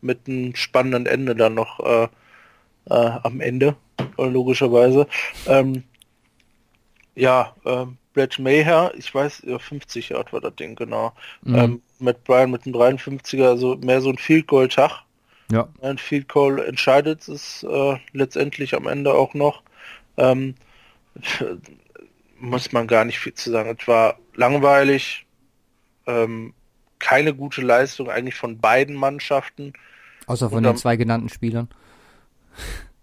mit 0.00 0.28
einem 0.28 0.54
spannenden 0.54 1.06
Ende 1.06 1.34
dann 1.34 1.54
noch 1.54 1.80
äh, 1.80 2.08
äh, 2.90 3.10
am 3.22 3.40
Ende, 3.40 3.76
logischerweise. 4.16 5.06
Ähm, 5.46 5.84
ja, 7.14 7.54
ähm, 7.64 7.96
Brad 8.12 8.38
Mayher, 8.38 8.92
ich 8.96 9.12
weiß, 9.12 9.42
ja, 9.46 9.58
50 9.58 10.10
Yard 10.10 10.32
war 10.32 10.40
das 10.40 10.54
Ding, 10.56 10.76
genau. 10.76 11.12
Mhm. 11.42 11.54
Ähm, 11.54 11.82
mit 11.98 12.22
Brian 12.24 12.50
mit 12.50 12.66
einem 12.66 12.76
53er, 12.76 13.48
also 13.48 13.76
mehr 13.76 14.00
so 14.00 14.10
ein 14.10 14.18
Field 14.18 14.46
Goal 14.46 14.68
Tag. 14.68 15.02
Ja. 15.50 15.68
Ein 15.82 15.98
Field 15.98 16.28
Goal 16.28 16.60
entscheidet 16.60 17.28
es 17.28 17.64
äh, 17.64 17.96
letztendlich 18.12 18.74
am 18.74 18.86
Ende 18.86 19.14
auch 19.14 19.34
noch. 19.34 19.62
Ähm, 20.16 20.54
muss 22.38 22.72
man 22.72 22.86
gar 22.86 23.04
nicht 23.04 23.18
viel 23.18 23.34
zu 23.34 23.50
sagen. 23.50 23.76
Es 23.78 23.88
war 23.88 24.18
langweilig, 24.34 25.23
ähm, 26.06 26.54
keine 26.98 27.34
gute 27.34 27.60
Leistung 27.60 28.10
eigentlich 28.10 28.34
von 28.34 28.58
beiden 28.58 28.94
Mannschaften. 28.94 29.72
Außer 30.26 30.48
von 30.48 30.58
und 30.58 30.64
den 30.64 30.76
zwei 30.76 30.96
genannten 30.96 31.28
Spielern. 31.28 31.68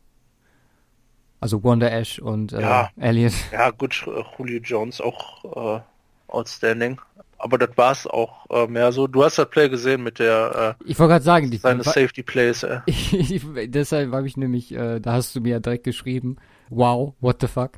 Also 1.43 1.63
Wonder 1.63 1.91
Ash 1.91 2.19
und 2.19 2.53
äh, 2.53 2.61
ja, 2.61 2.91
Elliot. 2.97 3.33
Ja, 3.51 3.71
gut, 3.71 4.05
Julio 4.37 4.59
Jones 4.61 5.01
auch 5.01 5.79
äh, 5.79 5.81
outstanding. 6.27 7.01
Aber 7.39 7.57
das 7.57 7.75
war 7.75 7.91
es 7.91 8.05
auch 8.05 8.45
äh, 8.51 8.67
mehr 8.67 8.91
so. 8.91 9.07
Du 9.07 9.23
hast 9.23 9.39
das 9.39 9.49
Play 9.49 9.67
gesehen 9.67 10.03
mit 10.03 10.19
der. 10.19 10.77
Äh, 10.79 10.83
ich 10.87 10.99
wollte 10.99 11.13
gerade 11.13 11.25
sagen, 11.25 11.49
die, 11.49 11.57
seine 11.57 11.81
Safety 11.81 12.21
Plays. 12.21 12.61
Äh. 12.61 12.81
deshalb 13.67 14.11
habe 14.11 14.27
ich 14.27 14.37
nämlich, 14.37 14.71
äh, 14.71 14.99
da 14.99 15.13
hast 15.13 15.35
du 15.35 15.41
mir 15.41 15.59
direkt 15.59 15.83
geschrieben, 15.83 16.37
wow, 16.69 17.15
what 17.21 17.37
the 17.41 17.47
fuck, 17.47 17.71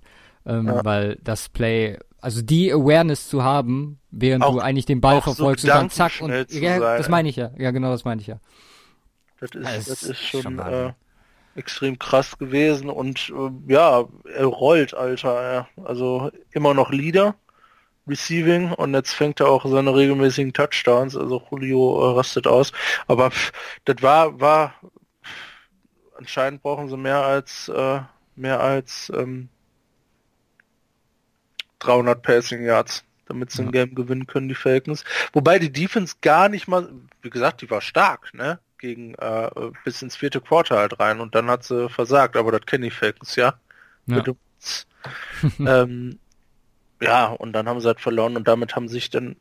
ähm, 0.46 0.68
ja. 0.68 0.84
weil 0.84 1.18
das 1.24 1.48
Play 1.48 1.98
also 2.24 2.42
die 2.42 2.72
Awareness 2.72 3.28
zu 3.28 3.44
haben, 3.44 4.00
während 4.10 4.46
auch, 4.46 4.54
du 4.54 4.60
eigentlich 4.60 4.86
den 4.86 5.02
Ball 5.02 5.22
verfolgst 5.22 5.66
so 5.66 5.72
und 5.72 5.78
dann 5.78 5.90
zack 5.90 6.22
und 6.22 6.32
ja, 6.32 6.80
sein, 6.80 6.98
das 6.98 7.10
meine 7.10 7.28
ich 7.28 7.36
ja. 7.36 7.52
Ja, 7.58 7.72
genau, 7.72 7.92
das 7.92 8.06
meine 8.06 8.22
ich 8.22 8.28
ja. 8.28 8.40
Das 9.42 9.52
ist, 9.52 9.66
das, 9.66 9.86
das 9.86 10.04
ist 10.04 10.20
schon, 10.22 10.42
schon 10.42 10.60
äh, 10.60 10.94
extrem 11.56 12.00
krass 12.00 12.38
gewesen 12.38 12.90
und 12.90 13.30
äh, 13.30 13.74
ja, 13.74 14.06
er 14.34 14.46
rollt, 14.46 14.94
Alter. 14.94 15.54
Ja. 15.54 15.68
Also 15.84 16.32
immer 16.52 16.74
noch 16.74 16.92
Leader 16.92 17.36
Receiving 18.08 18.72
und 18.72 18.94
jetzt 18.94 19.12
fängt 19.12 19.42
er 19.42 19.50
auch 19.50 19.66
seine 19.66 19.94
regelmäßigen 19.94 20.54
Touchdowns, 20.54 21.18
also 21.18 21.44
Julio 21.52 22.10
äh, 22.10 22.16
rastet 22.16 22.48
aus. 22.48 22.72
Aber 23.06 23.32
pff, 23.32 23.52
das 23.84 24.02
war, 24.02 24.40
war 24.40 24.76
anscheinend 26.18 26.62
brauchen 26.62 26.88
sie 26.88 26.96
mehr 26.96 27.22
als 27.22 27.68
äh, 27.68 28.00
mehr 28.38 28.62
als 28.62 29.12
ähm, 29.14 29.50
300 31.84 32.22
Passing 32.22 32.64
Yards, 32.64 33.04
damit 33.26 33.52
sie 33.52 33.62
ja. 33.62 33.68
ein 33.68 33.72
Game 33.72 33.96
gewinnen 33.96 34.28
können, 34.28 34.50
die 34.50 34.56
Falcons. 34.56 35.04
Wobei 35.32 35.60
die 35.60 35.72
Defense 35.72 36.16
gar 36.22 36.50
nicht 36.50 36.68
mal, 36.68 36.90
wie 37.22 37.30
gesagt, 37.30 37.62
die 37.62 37.70
war 37.70 37.82
stark, 37.82 38.34
ne? 38.34 38.60
Gegen 38.78 39.16
äh, 39.16 39.50
bis 39.86 40.02
ins 40.02 40.18
vierte 40.18 40.42
Quarter 40.42 40.78
halt 40.78 41.00
rein 41.00 41.22
und 41.22 41.36
dann 41.36 41.50
hat 41.50 41.64
sie 41.64 41.90
versagt, 41.90 42.36
aber 42.36 42.52
das 42.52 42.66
kennen 42.66 42.84
die 42.84 42.92
Falcons 42.92 43.36
ja. 43.38 43.54
ja. 44.08 44.24
ähm, 45.60 46.20
ja, 47.02 47.28
und 47.28 47.54
dann 47.54 47.68
haben 47.68 47.80
sie 47.80 47.88
halt 47.88 48.02
verloren 48.02 48.36
und 48.36 48.48
damit 48.48 48.76
haben 48.76 48.90
sich 48.90 49.10
dann 49.10 49.38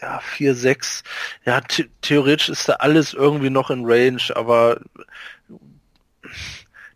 ja, 0.00 0.20
4, 0.20 0.54
6. 0.54 1.02
Ja, 1.44 1.60
theoretisch 2.02 2.48
ist 2.48 2.68
da 2.68 2.74
alles 2.74 3.14
irgendwie 3.14 3.50
noch 3.50 3.70
in 3.70 3.84
Range, 3.84 4.22
aber 4.34 4.80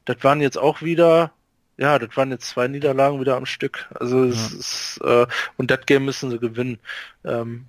das 0.04 0.16
waren 0.22 0.40
jetzt 0.40 0.58
auch 0.58 0.82
wieder, 0.82 1.32
ja, 1.76 1.98
das 1.98 2.16
waren 2.16 2.30
jetzt 2.30 2.48
zwei 2.48 2.68
Niederlagen 2.68 3.20
wieder 3.20 3.36
am 3.36 3.46
Stück. 3.46 3.88
Also 3.94 4.24
es 4.24 4.52
ja. 4.52 4.58
ist, 4.58 5.00
äh, 5.02 5.26
und 5.56 5.70
das 5.70 5.86
Game 5.86 6.04
müssen 6.04 6.30
sie 6.30 6.38
gewinnen. 6.38 6.78
Ähm, 7.24 7.66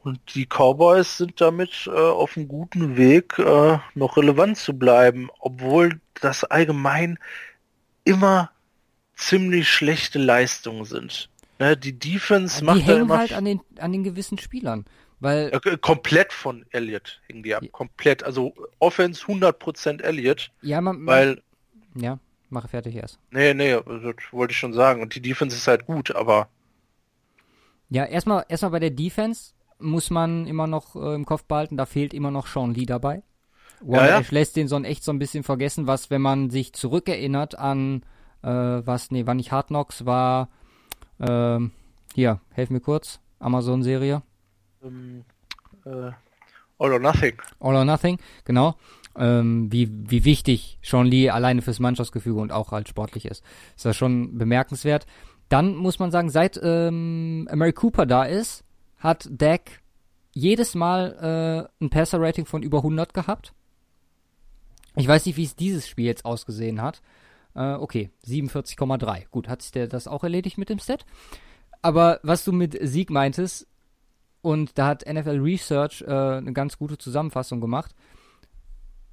und 0.00 0.20
die 0.34 0.46
Cowboys 0.46 1.18
sind 1.18 1.40
damit 1.40 1.86
äh, 1.86 1.90
auf 1.90 2.36
einem 2.36 2.48
guten 2.48 2.96
Weg, 2.96 3.38
äh, 3.38 3.78
noch 3.94 4.16
relevant 4.16 4.56
zu 4.56 4.78
bleiben, 4.78 5.28
obwohl 5.40 6.00
das 6.14 6.44
allgemein 6.44 7.18
immer 8.04 8.50
ziemlich 9.16 9.68
schlechte 9.68 10.18
Leistungen 10.18 10.84
sind. 10.84 11.28
Ne, 11.58 11.76
die 11.76 11.98
Defense 11.98 12.60
die 12.60 12.64
macht 12.64 12.86
hängen 12.86 13.02
immer 13.02 13.18
halt 13.18 13.32
an 13.32 13.44
den, 13.44 13.60
an 13.78 13.92
den 13.92 14.04
gewissen 14.04 14.38
Spielern. 14.38 14.84
Weil 15.18 15.50
äh, 15.52 15.78
komplett 15.78 16.32
von 16.32 16.66
Elliott 16.70 17.20
hingen 17.26 17.42
die 17.42 17.54
ab. 17.54 17.62
Ja. 17.62 17.70
Komplett. 17.70 18.22
Also 18.22 18.54
Offense 18.78 19.24
100% 19.24 20.02
Elliott. 20.02 20.50
Ja, 20.60 20.80
man, 20.80 21.06
weil. 21.06 21.42
Ja, 21.94 22.18
mache 22.50 22.68
fertig 22.68 22.94
erst. 22.96 23.18
Nee, 23.30 23.54
nee, 23.54 23.72
das 23.72 24.32
wollte 24.32 24.52
ich 24.52 24.58
schon 24.58 24.72
sagen. 24.72 25.02
Und 25.02 25.14
die 25.14 25.22
Defense 25.22 25.56
ist 25.56 25.66
halt 25.66 25.86
gut, 25.86 26.14
aber. 26.14 26.48
Ja, 27.88 28.04
erstmal, 28.04 28.44
erstmal 28.48 28.72
bei 28.72 28.80
der 28.80 28.90
Defense 28.90 29.52
muss 29.78 30.10
man 30.10 30.46
immer 30.46 30.66
noch 30.66 30.96
äh, 30.96 31.14
im 31.14 31.26
Kopf 31.26 31.44
behalten, 31.44 31.76
da 31.76 31.86
fehlt 31.86 32.14
immer 32.14 32.30
noch 32.30 32.46
Sean 32.46 32.74
Lee 32.74 32.86
dabei. 32.86 33.22
Warner 33.80 34.08
ja, 34.08 34.20
ja. 34.20 34.26
lässt 34.30 34.56
den 34.56 34.68
so 34.68 34.80
echt 34.82 35.04
so 35.04 35.12
ein 35.12 35.18
bisschen 35.18 35.42
vergessen, 35.44 35.86
was, 35.86 36.10
wenn 36.10 36.22
man 36.22 36.50
sich 36.50 36.72
zurückerinnert 36.72 37.58
an, 37.58 38.02
äh, 38.42 38.48
was, 38.48 39.10
nee, 39.10 39.26
war 39.26 39.34
nicht 39.34 39.52
Hard 39.52 39.68
Knocks, 39.68 40.06
war, 40.06 40.48
ähm, 41.20 41.72
hier, 42.14 42.40
helf 42.52 42.70
mir 42.70 42.80
kurz, 42.80 43.20
Amazon-Serie. 43.38 44.22
Um, 44.80 45.24
ähm, 45.84 45.92
äh, 45.92 46.12
All 46.78 46.92
or 46.92 46.98
Nothing. 46.98 47.34
All 47.60 47.76
or 47.76 47.84
Nothing, 47.84 48.18
genau. 48.44 48.76
Ähm, 49.18 49.72
wie, 49.72 49.88
wie 50.10 50.24
wichtig 50.24 50.78
Sean 50.82 51.06
Lee 51.06 51.30
alleine 51.30 51.62
fürs 51.62 51.80
Mannschaftsgefüge 51.80 52.38
und 52.38 52.52
auch 52.52 52.72
halt 52.72 52.88
sportlich 52.88 53.24
ist. 53.24 53.42
Ist 53.74 53.84
das 53.84 53.96
schon 53.96 54.36
bemerkenswert. 54.36 55.06
Dann 55.48 55.74
muss 55.74 55.98
man 55.98 56.10
sagen, 56.10 56.28
seit 56.28 56.60
ähm, 56.62 57.44
Mary 57.44 57.72
Cooper 57.72 58.04
da 58.04 58.24
ist, 58.24 58.64
hat 58.98 59.28
Dak 59.30 59.62
jedes 60.34 60.74
Mal 60.74 61.68
äh, 61.80 61.84
ein 61.84 61.90
Passer-Rating 61.90 62.44
von 62.44 62.62
über 62.62 62.78
100 62.78 63.14
gehabt. 63.14 63.52
Ich 64.96 65.08
weiß 65.08 65.24
nicht, 65.26 65.36
wie 65.36 65.44
es 65.44 65.56
dieses 65.56 65.88
Spiel 65.88 66.06
jetzt 66.06 66.24
ausgesehen 66.24 66.82
hat. 66.82 67.00
Äh, 67.54 67.74
okay, 67.74 68.10
47,3. 68.26 69.28
Gut, 69.30 69.48
hat 69.48 69.62
sich 69.62 69.72
der 69.72 69.88
das 69.88 70.08
auch 70.08 70.24
erledigt 70.24 70.58
mit 70.58 70.68
dem 70.68 70.78
Stat? 70.78 71.06
Aber 71.80 72.20
was 72.22 72.44
du 72.44 72.52
mit 72.52 72.76
Sieg 72.82 73.10
meintest, 73.10 73.66
und 74.46 74.78
da 74.78 74.86
hat 74.86 75.04
NFL 75.12 75.40
Research 75.40 76.02
äh, 76.06 76.10
eine 76.10 76.52
ganz 76.52 76.78
gute 76.78 76.98
Zusammenfassung 76.98 77.60
gemacht. 77.60 77.96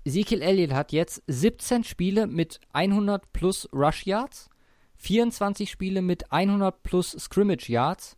Ezekiel 0.05 0.41
Elliott 0.41 0.73
hat 0.73 0.91
jetzt 0.91 1.23
17 1.27 1.83
Spiele 1.83 2.27
mit 2.27 2.59
100 2.73 3.31
plus 3.31 3.69
Rush 3.73 4.05
Yards, 4.05 4.49
24 4.97 5.71
Spiele 5.71 6.01
mit 6.01 6.31
100 6.31 6.83
plus 6.83 7.11
Scrimmage 7.11 7.69
Yards, 7.69 8.17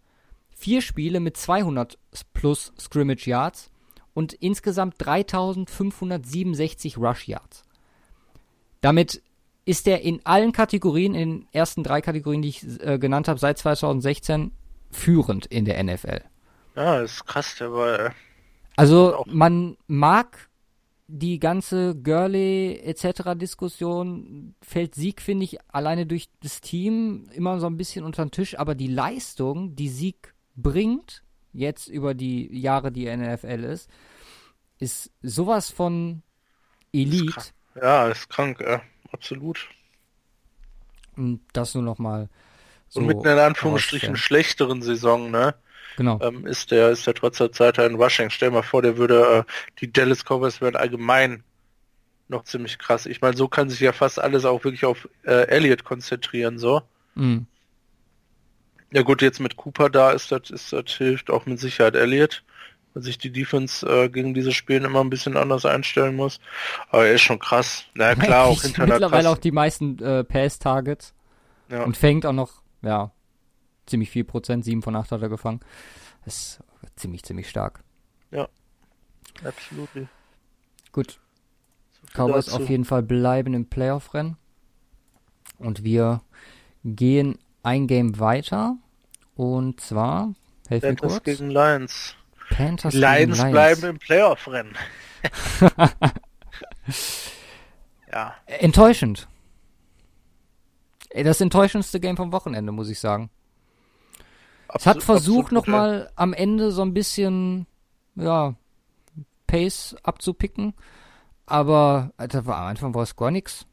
4 0.55 0.81
Spiele 0.81 1.19
mit 1.19 1.37
200 1.37 1.97
plus 2.33 2.73
Scrimmage 2.79 3.27
Yards 3.27 3.69
und 4.13 4.33
insgesamt 4.33 4.95
3567 4.97 6.97
Rush 6.97 7.27
Yards. 7.27 7.63
Damit 8.81 9.21
ist 9.65 9.87
er 9.87 10.01
in 10.01 10.25
allen 10.25 10.51
Kategorien, 10.51 11.13
in 11.13 11.39
den 11.39 11.47
ersten 11.51 11.83
drei 11.83 12.01
Kategorien, 12.01 12.41
die 12.41 12.49
ich 12.49 12.63
äh, 12.81 12.97
genannt 12.97 13.27
habe, 13.27 13.39
seit 13.39 13.57
2016 13.57 14.51
führend 14.91 15.45
in 15.47 15.65
der 15.65 15.83
NFL. 15.83 16.21
Ja, 16.75 17.01
ist 17.01 17.25
krass, 17.25 17.55
der 17.59 17.73
war. 17.73 17.99
Äh, 17.99 18.09
also 18.75 19.23
man 19.27 19.77
mag 19.87 20.49
die 21.07 21.39
ganze 21.39 21.95
Girly 21.95 22.79
etc. 22.83 23.35
Diskussion 23.35 24.55
fällt 24.61 24.95
Sieg, 24.95 25.21
finde 25.21 25.45
ich, 25.45 25.57
alleine 25.67 26.05
durch 26.05 26.29
das 26.41 26.61
Team 26.61 27.29
immer 27.31 27.59
so 27.59 27.67
ein 27.67 27.77
bisschen 27.77 28.05
unter 28.05 28.25
den 28.25 28.31
Tisch, 28.31 28.57
aber 28.57 28.75
die 28.75 28.87
Leistung, 28.87 29.75
die 29.75 29.89
Sieg 29.89 30.33
bringt, 30.55 31.23
jetzt 31.53 31.87
über 31.87 32.13
die 32.13 32.57
Jahre, 32.57 32.91
die 32.91 33.05
er 33.05 33.13
in 33.13 33.21
der 33.21 33.35
NFL 33.35 33.63
ist, 33.63 33.89
ist 34.79 35.11
sowas 35.21 35.69
von 35.69 36.21
Elite. 36.91 37.39
Ist 37.39 37.53
ja, 37.75 38.07
ist 38.07 38.29
krank, 38.29 38.59
ja 38.61 38.81
absolut. 39.11 39.69
Und 41.15 41.41
das 41.53 41.73
nur 41.73 41.83
nochmal. 41.83 42.29
So 42.89 42.99
und 42.99 43.07
mit 43.07 43.17
einer 43.19 43.33
in 43.33 43.39
Anführungsstrichen 43.39 44.15
schlechteren 44.15 44.81
Saison, 44.81 45.31
ne? 45.31 45.55
Genau. 45.97 46.19
Ähm, 46.21 46.45
ist 46.45 46.71
der, 46.71 46.89
ist 46.89 47.07
der 47.07 47.13
trotz 47.13 47.37
der 47.37 47.51
Zeit 47.51 47.79
ein 47.79 47.95
Rushing. 47.95 48.29
Stell 48.29 48.51
mal 48.51 48.63
vor, 48.63 48.81
der 48.81 48.97
würde, 48.97 49.45
äh, 49.47 49.51
die 49.79 49.91
Dallas 49.91 50.23
Cowboys 50.23 50.61
wären 50.61 50.75
allgemein 50.75 51.43
noch 52.27 52.43
ziemlich 52.43 52.79
krass. 52.79 53.05
Ich 53.05 53.21
meine, 53.21 53.37
so 53.37 53.47
kann 53.47 53.69
sich 53.69 53.79
ja 53.79 53.91
fast 53.91 54.19
alles 54.19 54.45
auch 54.45 54.63
wirklich 54.63 54.85
auf 54.85 55.07
äh, 55.23 55.47
Elliott 55.47 55.83
konzentrieren, 55.83 56.57
so. 56.57 56.81
Mhm. 57.13 57.45
Ja 58.91 59.01
gut, 59.01 59.21
jetzt 59.21 59.39
mit 59.39 59.57
Cooper 59.57 59.89
da 59.89 60.11
ist 60.11 60.31
das, 60.31 60.49
ist 60.49 60.73
das 60.73 60.91
hilft 60.91 61.29
auch 61.29 61.45
mit 61.45 61.59
Sicherheit 61.59 61.95
Elliott 61.95 62.43
weil 62.95 63.03
sich 63.03 63.17
die 63.17 63.31
Defense 63.31 63.85
äh, 63.85 64.09
gegen 64.09 64.33
diese 64.33 64.53
Spielen 64.53 64.85
immer 64.85 65.01
ein 65.01 65.09
bisschen 65.09 65.37
anders 65.37 65.65
einstellen 65.65 66.15
muss. 66.15 66.39
Aber 66.89 67.05
er 67.05 67.13
ist 67.13 67.21
schon 67.21 67.39
krass. 67.39 67.85
Na 67.93 68.05
naja, 68.05 68.15
klar, 68.15 68.45
auch 68.45 68.61
hinter 68.61 68.87
Mittlerweile 68.87 69.29
auch 69.29 69.37
die 69.37 69.51
meisten 69.51 69.99
äh, 69.99 70.23
Pass-Targets. 70.23 71.13
Ja. 71.69 71.83
Und 71.83 71.97
fängt 71.97 72.25
auch 72.25 72.33
noch, 72.33 72.61
ja, 72.81 73.11
ziemlich 73.85 74.09
viel 74.09 74.23
Prozent, 74.23 74.65
7 74.65 74.81
von 74.81 74.95
8 74.95 75.11
hat 75.11 75.21
er 75.21 75.29
gefangen. 75.29 75.59
Das 76.23 76.35
ist 76.35 76.59
ziemlich, 76.95 77.23
ziemlich 77.23 77.49
stark. 77.49 77.83
Ja, 78.31 78.47
absolut. 79.43 79.89
Gut. 80.91 81.19
So 82.01 82.23
Cowboys 82.23 82.49
auf 82.49 82.69
jeden 82.69 82.85
Fall 82.85 83.03
bleiben 83.03 83.53
im 83.53 83.67
Playoff-Rennen. 83.67 84.37
Und 85.57 85.83
wir 85.83 86.21
gehen 86.83 87.37
ein 87.63 87.87
Game 87.87 88.19
weiter. 88.19 88.77
Und 89.35 89.81
zwar, 89.81 90.33
helf 90.67 90.83
mir 90.83 90.95
kurz. 90.95 91.23
gegen 91.23 91.49
Lions. 91.49 92.15
Panthers 92.49 92.93
Lions, 92.93 93.37
Lions 93.37 93.51
bleiben 93.51 93.83
im 93.83 93.99
Playoff-Rennen. 93.99 94.75
ja. 98.11 98.35
Enttäuschend. 98.45 99.27
Das 101.13 101.41
enttäuschendste 101.41 101.99
Game 101.99 102.17
vom 102.17 102.31
Wochenende, 102.31 102.71
muss 102.71 102.89
ich 102.89 102.99
sagen. 102.99 103.29
Absolut, 104.67 104.81
es 104.81 104.85
hat 104.85 105.03
versucht 105.03 105.51
nochmal 105.51 106.11
am 106.15 106.33
Ende 106.33 106.71
so 106.71 106.81
ein 106.81 106.93
bisschen, 106.93 107.67
ja, 108.15 108.55
Pace 109.47 109.95
abzupicken, 110.03 110.73
aber 111.45 112.11
da 112.17 112.45
war 112.45 112.57
am 112.57 112.67
Anfang 112.67 112.93
war 112.95 113.03
es 113.03 113.15
gar 113.15 113.31
nichts. 113.31 113.65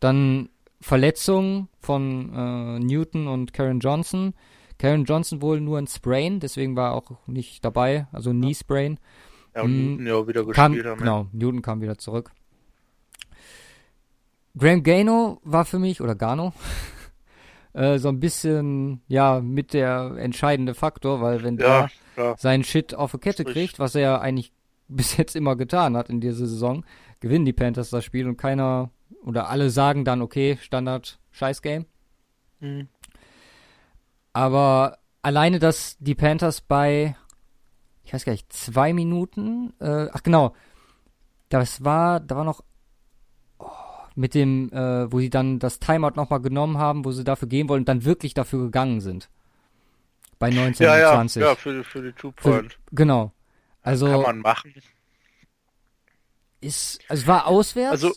Dann 0.00 0.50
Verletzungen 0.80 1.68
von 1.80 2.32
äh, 2.34 2.78
Newton 2.78 3.28
und 3.28 3.52
Karen 3.52 3.80
Johnson. 3.80 4.34
Karen 4.78 5.04
Johnson 5.04 5.40
wohl 5.40 5.60
nur 5.60 5.78
ein 5.78 5.86
Sprain, 5.86 6.38
deswegen 6.38 6.76
war 6.76 6.90
er 6.90 6.94
auch 6.94 7.10
nicht 7.26 7.64
dabei, 7.64 8.06
also 8.12 8.30
Knee 8.30 8.54
Sprain. 8.54 9.00
Ja, 9.54 9.62
und 9.62 9.70
hm, 9.70 9.96
Newton 9.96 10.06
ja 10.06 10.28
wieder 10.28 10.44
gespielt 10.44 10.54
kam, 10.56 10.90
haben. 10.90 10.98
Genau, 10.98 11.26
Newton 11.32 11.62
kam 11.62 11.80
wieder 11.80 11.96
zurück. 11.96 12.30
Graham 14.58 14.82
Gano 14.82 15.40
war 15.44 15.64
für 15.64 15.78
mich, 15.78 16.00
oder 16.00 16.14
Gano, 16.14 16.52
äh, 17.76 17.98
so 17.98 18.08
ein 18.08 18.20
bisschen, 18.20 19.02
ja, 19.06 19.40
mit 19.40 19.74
der 19.74 20.16
entscheidende 20.16 20.74
Faktor, 20.74 21.20
weil 21.20 21.42
wenn 21.42 21.58
ja, 21.58 21.88
der 22.16 22.24
ja. 22.24 22.36
seinen 22.38 22.64
Shit 22.64 22.94
auf 22.94 23.12
die 23.12 23.18
Kette 23.18 23.44
kriegt, 23.44 23.78
was 23.78 23.94
er 23.94 24.00
ja 24.00 24.18
eigentlich 24.18 24.52
bis 24.88 25.16
jetzt 25.16 25.36
immer 25.36 25.56
getan 25.56 25.96
hat 25.96 26.08
in 26.08 26.20
dieser 26.20 26.46
Saison, 26.46 26.86
gewinnen 27.20 27.44
die 27.44 27.52
Panthers 27.52 27.90
das 27.90 28.04
Spiel 28.04 28.28
und 28.28 28.38
keiner 28.38 28.90
oder 29.24 29.50
alle 29.50 29.68
sagen 29.68 30.04
dann, 30.04 30.22
okay, 30.22 30.58
Standard, 30.60 31.18
Scheiß 31.32 31.60
Game. 31.60 31.84
Mhm. 32.60 32.88
Aber 34.32 34.98
alleine, 35.20 35.58
dass 35.58 35.96
die 35.98 36.14
Panthers 36.14 36.62
bei, 36.62 37.14
ich 38.04 38.14
weiß 38.14 38.24
gar 38.24 38.32
nicht, 38.32 38.50
zwei 38.52 38.94
Minuten, 38.94 39.74
äh, 39.80 40.08
ach 40.12 40.22
genau, 40.22 40.54
das 41.50 41.84
war, 41.84 42.20
da 42.20 42.36
war 42.36 42.44
noch 42.44 42.62
mit 44.16 44.34
dem, 44.34 44.72
äh, 44.72 45.10
wo 45.12 45.20
sie 45.20 45.30
dann 45.30 45.58
das 45.58 45.78
Timeout 45.78 46.14
nochmal 46.16 46.40
genommen 46.40 46.78
haben, 46.78 47.04
wo 47.04 47.12
sie 47.12 47.24
dafür 47.24 47.48
gehen 47.48 47.68
wollen 47.68 47.82
und 47.82 47.88
dann 47.88 48.04
wirklich 48.04 48.34
dafür 48.34 48.64
gegangen 48.64 49.00
sind. 49.00 49.28
bei 50.38 50.50
19 50.50 50.84
Ja, 50.86 50.98
ja, 50.98 51.12
20. 51.14 51.42
ja, 51.42 51.54
für, 51.54 51.84
für 51.84 52.02
die 52.02 52.12
Two-Point. 52.12 52.78
genau. 52.92 53.32
Also 53.82 54.06
Kann 54.08 54.22
man 54.22 54.38
machen. 54.40 54.74
ist, 56.60 57.00
also 57.08 57.22
es 57.22 57.26
war 57.26 57.46
auswärts. 57.46 57.92
Also, 58.04 58.12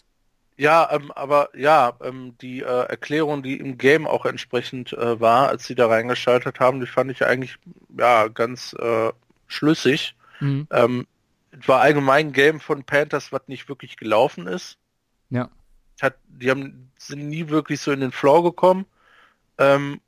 Ja, 0.58 0.90
ähm, 0.92 1.12
aber 1.12 1.50
ja, 1.58 1.94
ähm, 2.02 2.36
die 2.42 2.62
äh, 2.62 2.66
Erklärung, 2.66 3.44
die 3.44 3.58
im 3.58 3.78
Game 3.78 4.08
auch 4.08 4.26
entsprechend 4.26 4.94
äh, 4.94 5.20
war, 5.20 5.50
als 5.50 5.66
sie 5.66 5.76
da 5.76 5.88
reingeschaltet 5.88 6.60
haben, 6.60 6.80
die 6.82 6.88
fand 6.88 7.12
ich 7.12 7.26
eigentlich 7.26 7.58
ja 7.98 8.28
ganz 8.28 8.74
äh, 8.74 9.12
schlüssig. 9.48 10.16
Mhm. 10.40 10.68
Ähm, 10.72 11.08
es 11.52 11.68
war 11.68 11.82
allgemein 11.82 12.28
ein 12.28 12.34
Game 12.34 12.60
von 12.60 12.84
Panthers, 12.84 13.32
was 13.32 13.42
nicht 13.48 13.70
wirklich 13.70 13.98
gelaufen 13.98 14.48
ist. 14.48 14.78
Ja. 15.30 15.50
Hat, 16.02 16.16
die 16.28 16.50
haben, 16.50 16.92
sind 16.98 17.30
nie 17.30 17.50
wirklich 17.50 17.82
so 17.82 17.92
in 17.92 18.02
den 18.02 18.12
Flow 18.12 18.42
gekommen. 18.42 18.86
Ähm, 19.58 20.02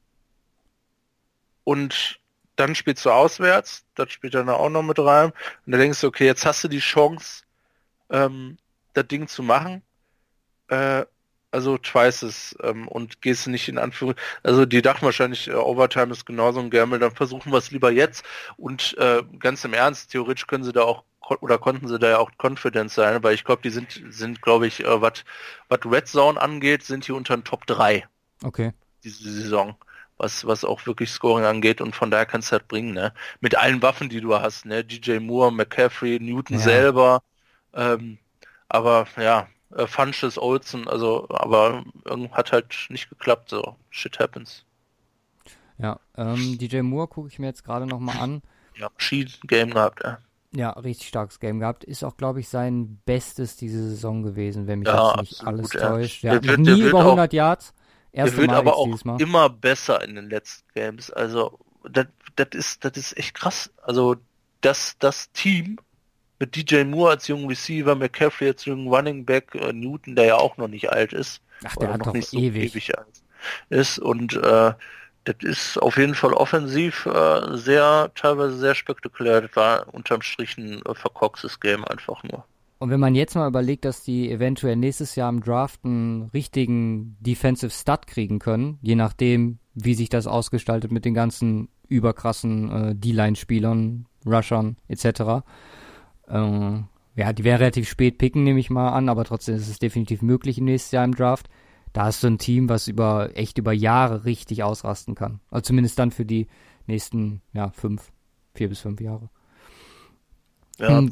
und 1.64 2.20
dann 2.56 2.76
spielst 2.76 3.06
du 3.06 3.12
auswärts, 3.12 3.86
das 3.96 4.12
spielt 4.12 4.34
dann 4.34 4.50
auch 4.50 4.70
noch 4.70 4.84
mit 4.84 5.00
rein. 5.00 5.32
Und 5.66 5.72
da 5.72 5.78
denkst 5.78 6.02
du, 6.02 6.08
okay, 6.08 6.26
jetzt 6.26 6.46
hast 6.46 6.64
du 6.64 6.68
die 6.68 6.80
Chance, 6.80 7.44
ähm, 8.10 8.58
das 8.94 9.08
Ding 9.08 9.28
zu 9.28 9.44
machen. 9.44 9.82
Äh, 10.68 11.06
also 11.52 11.78
twice 11.78 12.24
es 12.24 12.56
ähm, 12.64 12.88
und 12.88 13.22
gehst 13.22 13.48
nicht 13.48 13.68
in 13.68 13.78
Anführung. 13.78 14.16
Also 14.42 14.66
die 14.66 14.82
dachten 14.82 15.06
wahrscheinlich, 15.06 15.50
äh, 15.50 15.54
Overtime 15.54 16.12
ist 16.12 16.26
genauso 16.26 16.62
ein 16.62 16.70
Gamble, 16.70 17.00
dann 17.00 17.12
versuchen 17.12 17.52
wir 17.52 17.58
es 17.58 17.72
lieber 17.72 17.92
jetzt. 17.92 18.24
Und 18.58 18.98
äh, 18.98 19.24
ganz 19.40 19.66
im 19.66 19.74
Ernst, 19.74 20.12
theoretisch 20.12 20.48
können 20.48 20.64
sie 20.64 20.72
da 20.72 20.84
auch 20.84 21.04
oder 21.42 21.58
konnten 21.58 21.88
sie 21.88 22.00
da 22.00 22.10
ja 22.12 22.18
auch 22.20 22.32
confident 22.42 22.92
sein, 22.92 23.24
weil 23.24 23.34
ich 23.36 23.44
glaube, 23.44 23.62
die 23.64 23.70
sind, 23.70 24.02
sind 24.10 24.42
glaube 24.42 24.68
ich, 24.68 24.82
äh, 24.82 25.02
was 25.02 25.24
was 25.70 25.80
Red 25.86 26.08
Zone 26.08 26.42
angeht, 26.42 26.84
sind 26.84 27.08
die 27.08 27.12
unter 27.14 27.36
den 27.38 27.44
Top 27.44 27.66
3 27.68 28.08
Okay. 28.44 28.72
diese 29.04 29.32
Saison, 29.32 29.76
was, 30.18 30.46
was 30.46 30.64
auch 30.66 30.86
wirklich 30.86 31.10
Scoring 31.12 31.46
angeht 31.46 31.82
und 31.82 31.96
von 31.96 32.12
daher 32.12 32.26
kannst 32.26 32.50
du 32.50 32.54
halt 32.54 32.68
bringen, 32.68 32.94
ne? 32.94 33.14
Mit 33.42 33.56
allen 33.58 33.82
Waffen, 33.82 34.10
die 34.10 34.22
du 34.22 34.36
hast, 34.36 34.66
ne? 34.66 34.84
DJ 34.84 35.20
Moore, 35.20 35.52
McCaffrey, 35.52 36.20
Newton 36.20 36.58
Ja. 36.58 36.64
selber, 36.64 37.24
ähm, 37.74 38.20
aber 38.70 39.08
ja, 39.18 39.48
äh, 39.76 39.88
Funches, 39.88 40.38
Olsen, 40.38 40.88
also, 40.88 41.28
aber 41.30 41.84
hat 42.34 42.52
halt 42.52 42.88
nicht 42.90 43.10
geklappt, 43.10 43.50
so. 43.50 43.78
Shit 43.90 44.20
happens. 44.20 44.66
Ja. 45.78 46.00
Ähm, 46.16 46.58
DJ 46.58 46.82
Moore 46.82 47.08
gucke 47.08 47.28
ich 47.30 47.40
mir 47.40 47.48
jetzt 47.48 47.64
gerade 47.64 47.86
nochmal 47.88 48.22
an. 48.22 48.42
Ja, 48.76 48.90
Ski-Game 48.98 49.72
gehabt, 49.72 50.04
ja. 50.04 50.20
Ja, 50.54 50.72
richtig 50.72 51.08
starkes 51.08 51.40
Game 51.40 51.60
gehabt. 51.60 51.84
Ist 51.86 52.04
auch, 52.04 52.18
glaube 52.18 52.42
ich, 52.42 52.50
sein 52.50 53.00
Bestes 53.06 53.56
diese 53.56 53.82
Saison 53.90 54.22
gewesen, 54.24 54.68
wenn 54.68 54.80
mich 54.80 54.90
Ja, 54.90 55.12
jetzt 55.18 55.32
nicht 55.32 55.48
alles 55.48 55.72
ja. 55.74 55.80
täuscht. 55.90 56.24
Der 56.24 56.32
Der 56.32 56.38
hat 56.52 56.58
wird- 56.60 56.68
der 56.68 56.76
nie 56.76 56.82
über 56.82 57.00
auch- 57.00 57.06
100 57.06 57.32
Yards. 57.34 57.74
Er 58.12 58.26
Erste 58.26 58.38
wird 58.40 58.48
Mal 58.48 58.58
aber 58.58 58.76
auch 58.76 58.88
immer 59.20 59.50
besser 59.50 60.04
in 60.04 60.16
den 60.16 60.30
letzten 60.30 60.68
Games. 60.74 61.10
Also 61.10 61.58
das, 61.90 62.08
ist 62.54 62.84
das 62.84 62.98
ist 62.98 63.18
echt 63.18 63.34
krass. 63.36 63.72
Also 63.82 64.18
das 64.60 64.98
das 65.00 65.32
Team 65.32 65.78
mit 66.40 66.56
DJ 66.56 66.84
Moore 66.84 67.12
als 67.12 67.28
jungen 67.30 67.48
Receiver, 67.48 67.96
McCaffrey 67.96 68.50
als 68.50 68.66
jungen 68.66 68.88
Running 68.88 69.24
Back, 69.26 69.56
äh, 69.56 69.72
Newton, 69.72 70.16
der 70.18 70.26
ja 70.26 70.36
auch 70.36 70.58
noch 70.58 70.68
nicht 70.68 70.92
alt 70.92 71.14
ist, 71.14 71.42
Ach, 71.64 71.76
der 71.78 71.94
hat 71.94 72.00
noch 72.00 72.08
doch 72.08 72.14
nicht 72.14 72.28
so 72.30 72.38
ewig. 72.38 72.72
ewig 72.76 72.98
alt 72.98 73.24
ist 73.70 74.00
und 74.00 74.34
äh, 74.36 74.74
das 75.26 75.36
ist 75.42 75.78
auf 75.78 75.98
jeden 75.98 76.16
Fall 76.16 76.34
offensiv 76.34 77.06
äh, 77.06 77.58
sehr, 77.58 78.12
teilweise 78.16 78.58
sehr 78.58 78.76
spektakulär. 78.76 79.42
Das 79.42 79.56
war 79.56 79.94
unterm 79.94 80.22
Strich 80.22 80.58
ein 80.58 80.82
äh, 80.86 80.96
verkorkstes 80.96 81.60
Game 81.60 81.86
einfach 81.86 82.24
nur. 82.24 82.46
Und 82.80 82.90
wenn 82.90 83.00
man 83.00 83.14
jetzt 83.14 83.36
mal 83.36 83.48
überlegt, 83.48 83.86
dass 83.86 84.04
die 84.04 84.32
eventuell 84.32 84.76
nächstes 84.76 85.16
Jahr 85.16 85.30
im 85.30 85.42
Draft 85.42 85.82
einen 85.86 86.32
richtigen 86.34 87.16
Defensive 87.20 87.70
Stud 87.70 88.08
kriegen 88.08 88.40
können, 88.40 88.80
je 88.82 88.96
nachdem, 88.96 89.60
wie 89.76 89.94
sich 89.94 90.10
das 90.10 90.26
ausgestaltet 90.26 90.92
mit 90.92 91.06
den 91.06 91.14
ganzen 91.14 91.70
überkrassen 91.88 92.72
äh, 92.72 92.96
D-Line-Spielern, 92.96 94.08
Rushern 94.26 94.78
etc. 94.88 95.06
Äh, 96.28 96.80
ja, 97.16 97.34
die 97.34 97.44
werden 97.44 97.60
relativ 97.60 97.88
spät 97.88 98.18
picken, 98.18 98.44
nehme 98.44 98.60
ich 98.60 98.72
mal 98.72 98.90
an, 98.90 99.10
aber 99.10 99.26
trotzdem 99.26 99.56
ist 99.56 99.70
es 99.70 99.78
definitiv 99.78 100.24
möglich 100.24 100.58
im 100.58 100.66
nächsten 100.66 100.96
Jahr 100.96 101.06
im 101.06 101.14
Draft. 101.14 101.50
Da 101.94 102.06
hast 102.06 102.24
du 102.24 102.28
ein 102.28 102.38
Team, 102.38 102.70
was 102.70 102.88
über 102.88 103.32
echt 103.36 103.58
über 103.58 103.74
Jahre 103.74 104.26
richtig 104.26 104.64
ausrasten 104.64 105.16
kann. 105.16 105.42
Also 105.50 105.64
zumindest 105.64 106.00
dann 106.00 106.12
für 106.12 106.26
die 106.26 106.48
nächsten, 106.88 107.42
ja, 107.54 107.72
fünf, 107.72 108.12
vier 108.54 108.70
bis 108.70 108.80
fünf 108.80 109.02
Jahre. 109.02 109.30
Ja, 110.78 110.98
Ähm, 110.98 111.10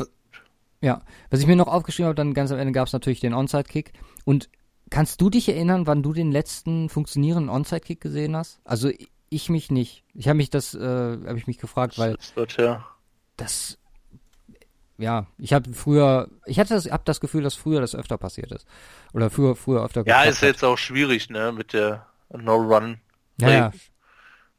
ja, 0.81 1.01
was 1.29 1.41
ich 1.41 1.47
mir 1.47 1.55
noch 1.55 1.67
aufgeschrieben 1.67 2.07
habe, 2.07 2.15
dann 2.15 2.33
ganz 2.33 2.51
am 2.51 2.59
Ende 2.59 2.71
gab 2.71 2.87
es 2.87 2.93
natürlich 2.93 3.19
den 3.19 3.33
Onside-Kick. 3.33 3.93
Und 4.23 4.49
kannst 4.89 5.19
du 5.21 5.29
dich 5.29 5.49
erinnern, 5.49 5.87
wann 5.87 6.03
du 6.03 6.13
den 6.13 6.31
letzten 6.31 6.89
funktionierenden 6.89 7.49
Onside-Kick 7.49 7.99
gesehen 7.99 8.35
hast? 8.35 8.61
Also 8.63 8.89
ich 9.29 9.49
mich 9.49 9.71
nicht. 9.71 10.03
Ich 10.13 10.27
habe 10.27 10.37
mich 10.37 10.49
das, 10.49 10.73
äh, 10.73 10.79
habe 10.79 11.37
ich 11.37 11.47
mich 11.47 11.57
gefragt, 11.57 11.97
weil 11.97 12.15
das 12.15 12.35
wird 12.35 12.57
ja. 12.57 12.85
das, 13.35 13.77
ja, 14.99 15.27
ich 15.37 15.53
habe 15.53 15.73
früher, 15.73 16.29
ich 16.45 16.59
hatte 16.59 16.73
das, 16.73 16.85
hab 16.85 17.05
das 17.05 17.19
Gefühl, 17.19 17.41
dass 17.41 17.55
früher 17.55 17.81
das 17.81 17.95
öfter 17.95 18.17
passiert 18.17 18.51
ist. 18.51 18.67
Oder 19.13 19.29
früher, 19.29 19.55
früher 19.55 19.83
öfter 19.83 20.05
Ja, 20.05 20.23
ist 20.23 20.41
jetzt 20.41 20.63
auch 20.63 20.77
schwierig, 20.77 21.29
ne, 21.29 21.51
mit 21.51 21.73
der 21.73 22.05
No-Run. 22.29 22.99
Ja, 23.39 23.49
ja, 23.49 23.71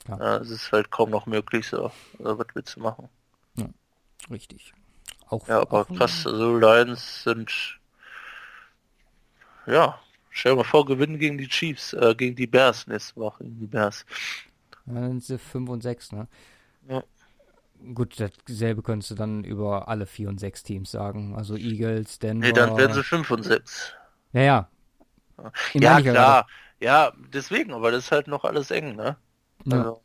Ja, 0.09 0.38
es 0.38 0.50
ist 0.50 0.72
halt 0.72 0.90
kaum 0.90 1.11
noch 1.11 1.26
möglich, 1.26 1.68
so. 1.68 1.92
Also, 2.18 2.38
was 2.38 2.46
willst 2.55 2.76
du 2.76 2.81
machen? 2.81 3.09
richtig. 4.31 4.72
Auch, 5.29 5.46
Ja, 5.48 5.61
aber 5.61 5.83
auch, 5.83 5.96
krass, 5.96 6.26
also 6.26 6.57
Lions 6.57 7.24
sind, 7.24 7.79
ja, 9.66 9.98
stell 10.31 10.53
dir 10.53 10.57
mal 10.57 10.64
vor, 10.64 10.85
gewinnen 10.87 11.18
gegen 11.18 11.38
die 11.38 11.48
Chiefs, 11.48 11.92
äh, 11.92 12.14
gegen 12.16 12.35
die 12.37 12.46
Bears 12.46 12.87
nächste 12.87 13.16
Woche, 13.16 13.44
gegen 13.44 13.61
die 13.61 13.66
Bears. 13.66 14.05
Dann 14.87 15.09
sind 15.09 15.24
sie 15.24 15.38
5 15.38 15.68
und 15.68 15.83
6, 15.83 16.12
ne? 16.12 16.26
Ja. 16.88 17.03
Gut, 17.95 18.21
dasselbe 18.47 18.83
könntest 18.83 19.11
du 19.11 19.14
dann 19.14 19.43
über 19.45 19.88
alle 19.88 20.07
4 20.07 20.29
und 20.29 20.38
6 20.38 20.62
Teams 20.62 20.90
sagen. 20.90 21.35
Also 21.35 21.57
Eagles, 21.57 22.19
Denver. 22.19 22.47
Nee, 22.47 22.53
dann 22.53 22.77
werden 22.77 22.93
sie 22.93 23.03
5 23.03 23.31
und 23.31 23.43
6. 23.43 23.95
Ja, 24.33 24.43
ja. 24.43 24.69
Ja, 25.75 26.01
klar. 26.01 26.47
Ja, 26.79 27.12
deswegen, 27.33 27.73
aber 27.73 27.90
das 27.90 28.05
ist 28.05 28.12
halt 28.12 28.27
noch 28.27 28.45
alles 28.45 28.71
eng, 28.71 28.97
ne? 28.97 29.16
Ja. 29.64 29.79
Also, 29.79 30.03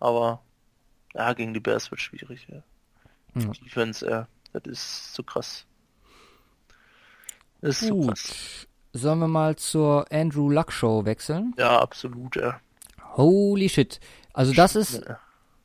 aber, 0.00 0.42
ja, 1.14 1.32
gegen 1.32 1.54
die 1.54 1.60
Bears 1.60 1.90
wird 1.90 2.00
schwierig, 2.00 2.46
ja. 2.48 2.62
Ja. 3.34 3.50
Defense, 3.64 4.08
ja, 4.08 4.28
das 4.52 4.64
ist 4.66 5.14
zu 5.14 5.22
krass. 5.22 5.66
Das 7.60 7.82
ist 7.82 7.88
zu 7.88 8.00
krass. 8.00 8.22
Gut. 8.92 9.00
Sollen 9.00 9.18
wir 9.18 9.28
mal 9.28 9.56
zur 9.56 10.10
Andrew 10.10 10.50
Luck 10.50 10.72
Show 10.72 11.04
wechseln? 11.04 11.54
Ja, 11.58 11.78
absolut, 11.80 12.36
ja. 12.36 12.60
Holy 13.16 13.68
shit. 13.68 14.00
Also 14.32 14.54
das 14.54 14.76
ist 14.76 15.04
Ja. 15.06 15.18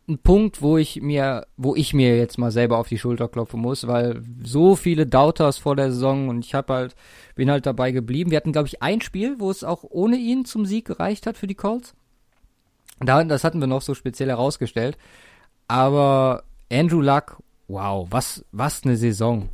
Ein 0.08 0.18
Punkt, 0.18 0.62
wo 0.62 0.78
ich 0.78 1.02
mir, 1.02 1.48
wo 1.56 1.76
ich 1.76 1.94
mir 1.94 2.18
jetzt 2.18 2.38
mal 2.38 2.52
selber 2.52 2.78
auf 2.78 2.90
die 2.90 2.98
Schulter 2.98 3.30
klopfen 3.30 3.62
muss, 3.62 3.88
weil 3.88 4.22
so 4.44 4.76
viele 4.76 5.08
Doubters 5.08 5.58
vor 5.58 5.76
der 5.76 5.92
Saison 5.92 6.28
und 6.28 6.44
ich 6.44 6.54
habe 6.54 6.74
halt, 6.74 6.96
bin 7.36 7.50
halt 7.50 7.66
dabei 7.66 7.92
geblieben. 7.92 8.32
Wir 8.32 8.38
hatten, 8.38 8.52
glaube 8.52 8.68
ich, 8.68 8.82
ein 8.82 9.02
Spiel, 9.02 9.40
wo 9.40 9.50
es 9.50 9.64
auch 9.64 9.84
ohne 9.90 10.18
ihn 10.18 10.44
zum 10.44 10.66
Sieg 10.66 10.86
gereicht 10.86 11.26
hat 11.26 11.38
für 11.38 11.48
die 11.48 11.56
Colts. 11.56 11.96
Da, 13.00 13.24
das 13.24 13.44
hatten 13.44 13.60
wir 13.60 13.68
noch 13.68 13.82
so 13.82 13.94
speziell 13.94 14.30
herausgestellt. 14.30 14.98
Aber 15.68 16.44
Andrew 16.72 17.02
Luck, 17.02 17.42
wow, 17.68 18.08
was, 18.10 18.44
was 18.52 18.84
eine 18.84 18.98
Saison. 18.98 19.50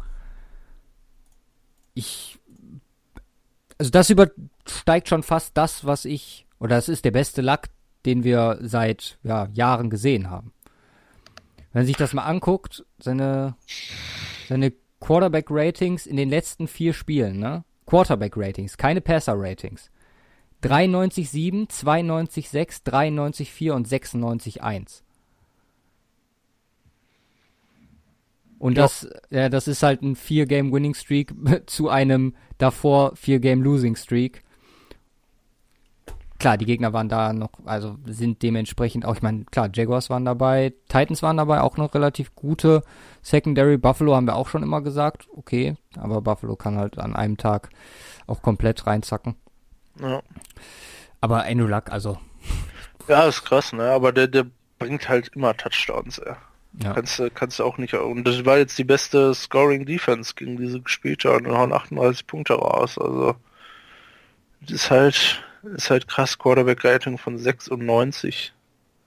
Ich, 1.93 2.39
also 3.77 3.91
das 3.91 4.09
übersteigt 4.09 5.09
schon 5.09 5.21
fast 5.21 5.55
das, 5.55 5.85
was 5.85 6.05
ich, 6.05 6.47
oder 6.59 6.75
das 6.75 6.89
ist 6.89 7.05
der 7.05 7.11
beste 7.11 7.41
Luck, 7.41 7.63
den 8.05 8.23
wir 8.23 8.59
seit 8.61 9.17
ja, 9.23 9.47
Jahren 9.53 9.89
gesehen 9.89 10.29
haben. 10.29 10.53
Wenn 11.71 11.81
man 11.81 11.85
sich 11.85 11.97
das 11.97 12.13
mal 12.13 12.23
anguckt, 12.23 12.85
seine, 12.99 13.55
seine 14.47 14.73
Quarterback-Ratings 14.99 16.05
in 16.05 16.17
den 16.17 16.29
letzten 16.29 16.67
vier 16.67 16.93
Spielen, 16.93 17.39
ne? 17.39 17.63
Quarterback-Ratings, 17.85 18.77
keine 18.77 19.01
Passer-Ratings. 19.01 19.91
93,7, 20.63 21.69
92,6, 21.69 22.83
93,4 22.85 23.71
und 23.71 23.87
96,1. 23.87 25.03
Und 28.59 28.77
Ja. 28.77 28.83
das, 28.83 29.09
ja, 29.29 29.47
das 29.47 29.67
ist 29.67 29.83
halt 29.83 30.01
ein 30.01 30.15
Vier-Game-Winning-Streak 30.15 31.33
zu 31.67 31.89
einem 31.89 32.35
davor 32.57 33.15
Vier-Game-Losing-Streak. 33.15 34.43
Klar, 36.39 36.57
die 36.57 36.65
Gegner 36.65 36.93
waren 36.93 37.09
da 37.09 37.33
noch, 37.33 37.49
also 37.65 37.97
sind 38.05 38.41
dementsprechend 38.41 39.05
auch, 39.05 39.15
ich 39.15 39.21
meine, 39.21 39.43
klar, 39.45 39.69
Jaguars 39.73 40.09
waren 40.09 40.23
dabei, 40.23 40.73
Titans 40.87 41.21
waren 41.21 41.35
dabei, 41.37 41.59
auch 41.61 41.75
noch 41.75 41.93
relativ 41.93 42.33
gute 42.33 42.81
Secondary. 43.21 43.77
Buffalo 43.77 44.15
haben 44.15 44.25
wir 44.25 44.35
auch 44.35 44.47
schon 44.47 44.63
immer 44.63 44.81
gesagt, 44.81 45.27
okay, 45.35 45.75
aber 45.97 46.21
Buffalo 46.21 46.55
kann 46.55 46.77
halt 46.77 46.97
an 46.97 47.13
einem 47.15 47.35
Tag 47.35 47.69
auch 48.25 48.41
komplett 48.41 48.87
reinzacken. 48.87 49.35
Ja. 49.99 50.21
Aber 51.19 51.43
Andrew 51.43 51.67
Luck, 51.67 51.91
also, 51.91 52.17
Ja, 53.09 53.27
ist 53.27 53.43
krass, 53.43 53.73
ne? 53.73 53.91
Aber 53.91 54.13
der, 54.13 54.27
der 54.27 54.45
bringt 54.77 55.09
halt 55.09 55.29
immer 55.35 55.57
Touchdowns, 55.57 56.19
ey. 56.19 56.35
ja. 56.81 56.93
Kannst 56.93 57.19
du, 57.19 57.29
kannst 57.29 57.59
du 57.59 57.65
auch 57.65 57.77
nicht. 57.77 57.93
Und 57.95 58.23
das 58.23 58.45
war 58.45 58.57
jetzt 58.57 58.77
die 58.77 58.85
beste 58.85 59.33
Scoring 59.33 59.85
Defense 59.85 60.33
gegen 60.35 60.55
diese 60.55 60.79
gespielt 60.79 61.25
und 61.25 61.47
hauen 61.47 61.73
38 61.73 62.25
Punkte 62.27 62.53
raus. 62.53 62.97
Also 62.97 63.35
das 64.61 64.71
ist 64.71 64.91
halt, 64.91 65.43
ist 65.63 65.89
halt 65.89 66.07
krass 66.07 66.37
Quarterback 66.37 66.83
Rating 66.83 67.17
von 67.17 67.37
96. 67.37 68.53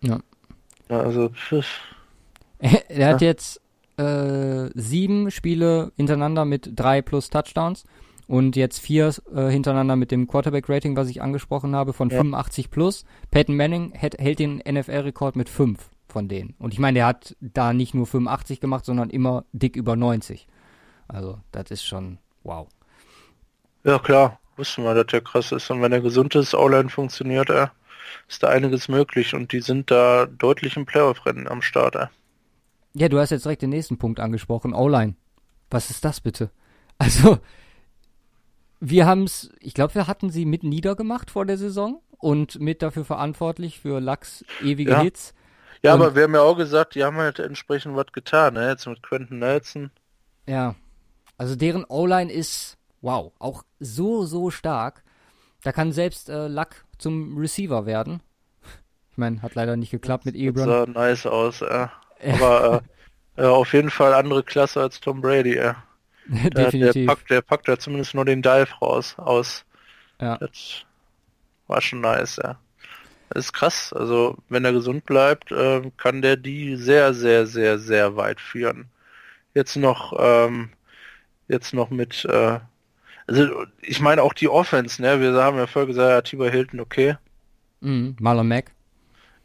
Ja. 0.00 0.20
Also, 0.88 1.30
er 2.58 3.08
hat 3.08 3.20
ja. 3.20 3.28
jetzt 3.28 3.60
äh, 3.96 4.68
sieben 4.74 5.30
Spiele 5.30 5.92
hintereinander 5.96 6.44
mit 6.44 6.70
drei 6.74 7.02
plus 7.02 7.30
Touchdowns 7.30 7.84
und 8.26 8.56
jetzt 8.56 8.78
vier 8.78 9.12
äh, 9.34 9.48
hintereinander 9.48 9.96
mit 9.96 10.10
dem 10.10 10.26
Quarterback-Rating, 10.26 10.96
was 10.96 11.08
ich 11.08 11.22
angesprochen 11.22 11.74
habe, 11.74 11.92
von 11.92 12.10
ja. 12.10 12.18
85 12.18 12.70
plus. 12.70 13.04
Peyton 13.30 13.56
Manning 13.56 13.92
hält, 13.92 14.18
hält 14.18 14.38
den 14.38 14.62
NFL-Rekord 14.68 15.36
mit 15.36 15.48
fünf 15.48 15.90
von 16.08 16.28
denen. 16.28 16.54
Und 16.58 16.72
ich 16.72 16.78
meine, 16.78 16.96
der 16.96 17.06
hat 17.06 17.36
da 17.40 17.72
nicht 17.72 17.94
nur 17.94 18.06
85 18.06 18.60
gemacht, 18.60 18.84
sondern 18.84 19.10
immer 19.10 19.44
dick 19.52 19.76
über 19.76 19.96
90. 19.96 20.46
Also, 21.08 21.38
das 21.50 21.70
ist 21.70 21.84
schon 21.84 22.18
wow. 22.42 22.68
Ja, 23.84 23.98
klar. 23.98 24.38
Wussten 24.56 24.84
wir, 24.84 24.94
dass 24.94 25.06
der 25.06 25.20
krass 25.20 25.52
ist. 25.52 25.70
Und 25.70 25.82
wenn 25.82 25.92
er 25.92 26.00
gesund 26.00 26.34
ist, 26.34 26.54
O-Line 26.54 26.88
funktioniert, 26.88 27.50
äh, 27.50 27.68
ist 28.28 28.42
da 28.42 28.48
einiges 28.48 28.88
möglich. 28.88 29.34
Und 29.34 29.52
die 29.52 29.60
sind 29.60 29.90
da 29.90 30.26
deutlich 30.26 30.76
im 30.76 30.86
Playoff-Rennen 30.86 31.48
am 31.48 31.62
Start. 31.62 31.96
Äh. 31.96 32.06
Ja, 32.94 33.08
du 33.08 33.18
hast 33.18 33.30
jetzt 33.30 33.44
direkt 33.44 33.62
den 33.62 33.70
nächsten 33.70 33.98
Punkt 33.98 34.20
angesprochen. 34.20 34.74
O-Line. 34.74 35.14
Was 35.70 35.90
ist 35.90 36.04
das 36.04 36.20
bitte? 36.20 36.50
Also, 36.98 37.40
wir 38.78 39.06
haben 39.06 39.24
es, 39.24 39.50
ich 39.58 39.74
glaube, 39.74 39.96
wir 39.96 40.06
hatten 40.06 40.30
sie 40.30 40.44
mit 40.44 40.62
niedergemacht 40.62 41.32
vor 41.32 41.46
der 41.46 41.58
Saison 41.58 42.00
und 42.18 42.60
mit 42.60 42.80
dafür 42.80 43.04
verantwortlich 43.04 43.80
für 43.80 44.00
Lachs 44.00 44.44
ewige 44.62 44.92
ja. 44.92 45.00
Hits. 45.00 45.34
Ja, 45.82 45.94
und, 45.94 46.02
aber 46.02 46.14
wir 46.14 46.22
haben 46.24 46.34
ja 46.34 46.42
auch 46.42 46.56
gesagt, 46.56 46.94
die 46.94 47.02
haben 47.02 47.16
halt 47.16 47.40
entsprechend 47.40 47.96
was 47.96 48.12
getan, 48.12 48.54
ne? 48.54 48.68
Jetzt 48.68 48.86
mit 48.86 49.02
Quentin 49.02 49.40
Nelson. 49.40 49.90
Ja. 50.46 50.76
Also 51.38 51.56
deren 51.56 51.84
O-Line 51.84 52.32
ist, 52.32 52.78
wow, 53.02 53.32
auch 53.38 53.64
so, 53.78 54.24
so 54.24 54.50
stark. 54.50 55.02
Da 55.62 55.72
kann 55.72 55.92
selbst 55.92 56.28
äh, 56.28 56.48
Luck 56.48 56.84
zum 56.98 57.36
Receiver 57.36 57.86
werden. 57.86 58.20
Ich 59.10 59.18
meine, 59.18 59.42
hat 59.42 59.54
leider 59.54 59.76
nicht 59.76 59.90
geklappt 59.90 60.24
mit 60.24 60.34
Ebron. 60.34 60.64
Sah 60.66 60.86
nice 60.86 61.26
aus, 61.26 61.60
ja. 61.60 61.92
Aber 62.40 62.82
äh, 63.36 63.44
auf 63.44 63.72
jeden 63.72 63.90
Fall 63.90 64.14
andere 64.14 64.42
Klasse 64.42 64.80
als 64.80 65.00
Tom 65.00 65.20
Brady, 65.20 65.56
ja. 65.56 65.76
Definitiv. 66.26 66.94
Der 66.94 67.06
packt, 67.06 67.30
der 67.30 67.42
packt 67.42 67.68
da 67.68 67.78
zumindest 67.78 68.14
nur 68.14 68.24
den 68.24 68.42
Dive 68.42 68.72
raus 68.80 69.14
aus. 69.18 69.64
Ja. 70.20 70.38
Das 70.38 70.84
war 71.66 71.80
schon 71.80 72.00
nice, 72.00 72.36
ja. 72.42 72.58
Das 73.30 73.46
ist 73.46 73.52
krass. 73.52 73.92
Also 73.92 74.36
wenn 74.48 74.64
er 74.64 74.72
gesund 74.72 75.04
bleibt, 75.04 75.52
äh, 75.52 75.90
kann 75.96 76.22
der 76.22 76.36
die 76.36 76.76
sehr, 76.76 77.14
sehr, 77.14 77.46
sehr, 77.46 77.78
sehr 77.78 78.16
weit 78.16 78.40
führen. 78.40 78.86
Jetzt 79.54 79.76
noch, 79.76 80.14
ähm, 80.18 80.70
jetzt 81.48 81.74
noch 81.74 81.90
mit, 81.90 82.24
äh, 82.26 82.60
also 83.32 83.64
ich 83.80 84.00
meine 84.00 84.22
auch 84.22 84.32
die 84.32 84.48
Offense, 84.48 85.00
ne? 85.00 85.20
Wir 85.20 85.32
haben 85.42 85.56
ja 85.56 85.66
vorher 85.66 85.86
gesagt, 85.86 86.10
ja, 86.10 86.20
Tibor 86.22 86.50
Hilton, 86.50 86.80
okay. 86.80 87.16
Mhm, 87.80 88.16
Marlon 88.20 88.48
Mack. 88.48 88.72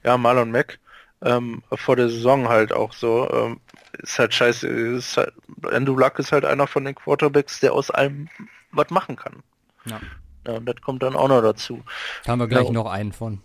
Ja, 0.04 0.18
Marlon 0.18 0.52
Mack. 0.52 0.80
Ähm, 1.22 1.64
vor 1.74 1.96
der 1.96 2.10
Saison 2.10 2.48
halt 2.48 2.72
auch 2.72 2.94
so. 2.94 3.30
Ähm, 3.32 3.60
ist 4.00 4.20
halt 4.20 4.34
scheiße. 4.34 4.68
Ist 4.68 5.18
halt, 5.18 5.34
Andrew 5.72 5.98
Luck 5.98 6.20
ist 6.20 6.32
halt 6.32 6.46
einer 6.46 6.68
von 6.68 6.86
den 6.86 6.96
Quarterbacks, 6.96 7.60
der 7.60 7.74
aus 7.74 7.90
allem 7.90 8.30
was 8.72 8.90
machen 8.90 9.16
kann. 9.16 9.42
Ja. 9.86 10.00
ja 10.46 10.54
und 10.54 10.66
das 10.66 10.76
kommt 10.82 11.02
dann 11.02 11.16
auch 11.16 11.30
noch 11.30 11.42
dazu. 11.42 11.82
Da 12.24 12.34
haben 12.34 12.40
wir 12.40 12.48
gleich 12.48 12.68
ja. 12.68 12.72
noch 12.72 12.86
einen 12.86 13.12
von. 13.12 13.42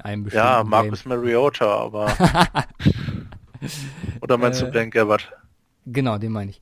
Einem 0.00 0.28
ja, 0.28 0.62
Marcus 0.62 1.04
Game. 1.04 1.18
Mariota, 1.18 1.66
aber. 1.66 2.14
Oder 4.20 4.38
meinst 4.38 4.60
du 4.60 4.66
äh, 4.66 4.70
Ben 4.70 4.90
Gabbard? 4.90 5.32
Genau, 5.86 6.18
den 6.18 6.32
meine 6.32 6.50
ich. 6.50 6.60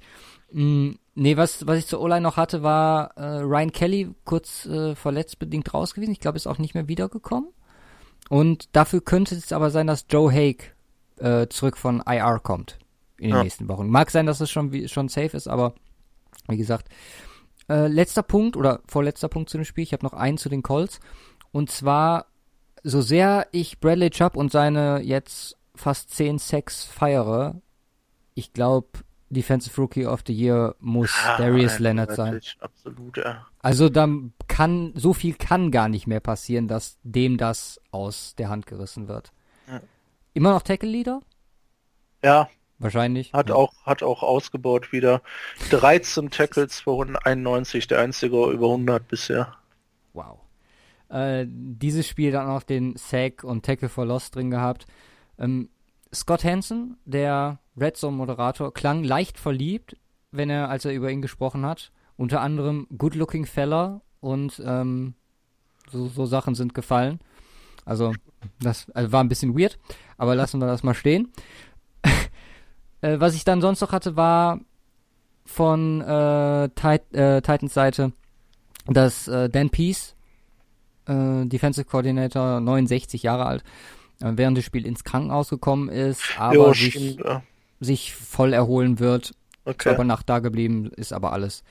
Mm, 0.53 0.93
nee, 1.15 1.37
was, 1.37 1.67
was 1.67 1.79
ich 1.79 1.87
zur 1.87 2.01
O-Line 2.01 2.23
noch 2.23 2.37
hatte, 2.37 2.63
war 2.63 3.17
äh, 3.17 3.41
Ryan 3.41 3.73
Kelly 3.73 4.15
kurz 4.25 4.67
äh, 4.67 4.95
verletztbedingt 4.95 5.73
raus 5.75 5.95
gewesen. 5.95 6.13
Ich 6.13 6.21
glaube, 6.21 6.37
ist 6.37 6.47
auch 6.47 6.59
nicht 6.59 6.75
mehr 6.75 6.89
wiedergekommen. 6.89 7.51
Und 8.29 8.75
dafür 8.77 9.01
könnte 9.01 9.35
es 9.35 9.53
aber 9.53 9.71
sein, 9.71 9.87
dass 9.87 10.07
Joe 10.09 10.33
Haig 10.33 10.75
äh, 11.19 11.49
zurück 11.49 11.77
von 11.77 12.03
IR 12.07 12.41
kommt 12.41 12.79
in 13.19 13.29
den 13.29 13.37
ja. 13.37 13.43
nächsten 13.43 13.69
Wochen. 13.69 13.89
Mag 13.89 14.11
sein, 14.11 14.27
dass 14.27 14.41
es 14.41 14.51
schon, 14.51 14.89
schon 14.89 15.09
safe 15.09 15.37
ist, 15.37 15.49
aber 15.49 15.75
wie 16.49 16.57
gesagt. 16.57 16.89
Äh, 17.69 17.89
letzter 17.89 18.23
Punkt 18.23 18.57
oder 18.57 18.81
vorletzter 18.87 19.29
Punkt 19.29 19.51
zu 19.51 19.59
dem 19.59 19.65
Spiel. 19.65 19.85
Ich 19.85 19.93
habe 19.93 20.05
noch 20.05 20.15
einen 20.15 20.39
zu 20.39 20.49
den 20.49 20.63
Colts. 20.63 21.01
Und 21.53 21.71
zwar, 21.71 22.27
so 22.83 23.01
sehr 23.01 23.47
ich 23.53 23.81
Bradley 23.81 24.11
Chubb 24.11 24.37
und 24.37 24.53
seine 24.53 25.01
jetzt 25.03 25.57
fast 25.75 26.11
10 26.11 26.39
Sacks 26.39 26.85
feiere, 26.85 27.61
ich 28.35 28.53
glaube, 28.53 28.89
Defensive 29.31 29.81
Rookie 29.81 30.07
of 30.07 30.23
the 30.27 30.33
Year 30.33 30.75
muss 30.81 31.13
ah, 31.25 31.37
Darius 31.37 31.79
Leonard 31.79 32.15
sein. 32.15 32.41
Absolut, 32.61 33.17
ja. 33.19 33.47
Also 33.61 33.89
da 33.89 34.09
kann, 34.47 34.93
so 34.95 35.13
viel 35.13 35.35
kann 35.35 35.71
gar 35.71 35.89
nicht 35.89 36.07
mehr 36.07 36.21
passieren, 36.21 36.69
dass 36.69 36.99
dem 37.03 37.37
das 37.37 37.81
aus 37.91 38.35
der 38.37 38.49
Hand 38.49 38.67
gerissen 38.67 39.09
wird. 39.09 39.33
Ja. 39.67 39.81
Immer 40.35 40.53
noch 40.53 40.63
Tackle 40.63 40.89
Leader? 40.89 41.21
Ja. 42.23 42.49
Wahrscheinlich. 42.79 43.33
Hat 43.33 43.49
ja. 43.49 43.57
auch, 43.57 43.73
hat 43.85 44.03
auch 44.03 44.23
ausgebaut 44.23 44.93
wieder. 44.93 45.21
13 45.71 46.31
Tackles 46.31 46.77
291, 46.77 47.89
der 47.89 47.99
einzige 47.99 48.51
über 48.51 48.67
100 48.67 49.09
bisher. 49.09 49.57
Wow. 50.13 50.39
Äh, 51.09 51.47
dieses 51.49 52.07
Spiel 52.07 52.31
dann 52.31 52.49
auch 52.49 52.63
den 52.63 52.97
Sack 52.97 53.43
und 53.43 53.65
Tackle 53.65 53.89
for 53.89 54.07
Loss 54.07 54.31
drin 54.31 54.51
gehabt. 54.51 54.87
Ähm, 55.39 55.71
Scott 56.13 56.45
Hansen, 56.45 56.97
der 57.05 57.59
Red 57.79 57.97
Zone 57.97 58.17
Moderator, 58.17 58.73
klang 58.73 59.05
leicht 59.05 59.39
verliebt, 59.39 59.97
wenn 60.31 60.51
er, 60.51 60.69
als 60.69 60.85
er 60.85 60.93
über 60.93 61.11
ihn 61.11 61.23
gesprochen 61.23 61.65
hat. 61.65 61.93
Unter 62.17 62.41
anderem 62.41 62.87
Good 62.97 63.15
Looking 63.15 63.47
Fella 63.47 64.01
und 64.21 64.61
ähm, 64.65 65.15
so, 65.91 66.09
so 66.09 66.27
Sachen 66.27 66.55
sind 66.55 66.75
gefallen. 66.75 67.21
Also, 67.85 68.13
das 68.61 68.91
also 68.91 69.13
war 69.13 69.23
ein 69.23 69.29
bisschen 69.29 69.59
weird, 69.59 69.79
aber 70.17 70.35
lassen 70.35 70.61
wir 70.61 70.67
das 70.67 70.83
mal 70.83 70.95
stehen. 70.95 71.33
äh, 73.01 73.19
was 73.21 73.35
ich 73.35 73.45
dann 73.45 73.61
sonst 73.61 73.81
noch 73.81 73.93
hatte, 73.93 74.17
war 74.17 74.61
von 75.45 76.03
äh, 76.03 76.69
Tit 76.71 77.15
äh, 77.15 77.41
Titans 77.41 77.73
Seite, 77.73 78.13
dass 78.87 79.29
äh, 79.29 79.49
Dan 79.49 79.71
Peace, 79.71 80.15
äh, 81.07 81.47
Defensive 81.47 81.87
Coordinator, 81.87 82.61
69 82.61 83.23
Jahre 83.23 83.47
alt, 83.47 83.65
während 84.21 84.57
des 84.57 84.65
Spiels 84.65 84.87
ins 84.87 85.05
Krankenhaus 85.05 85.49
gekommen 85.49 85.89
ist, 85.89 86.23
aber 86.39 86.55
jo, 86.55 86.73
sich, 86.73 86.95
stimmt, 86.95 87.21
ja. 87.25 87.43
sich 87.81 88.15
voll 88.15 88.53
erholen 88.53 88.99
wird. 88.99 89.35
Okay. 89.65 89.91
aber 89.91 90.05
Nacht 90.05 90.29
da 90.31 90.39
geblieben, 90.39 90.91
ist 90.97 91.13
aber 91.13 91.33
alles 91.33 91.63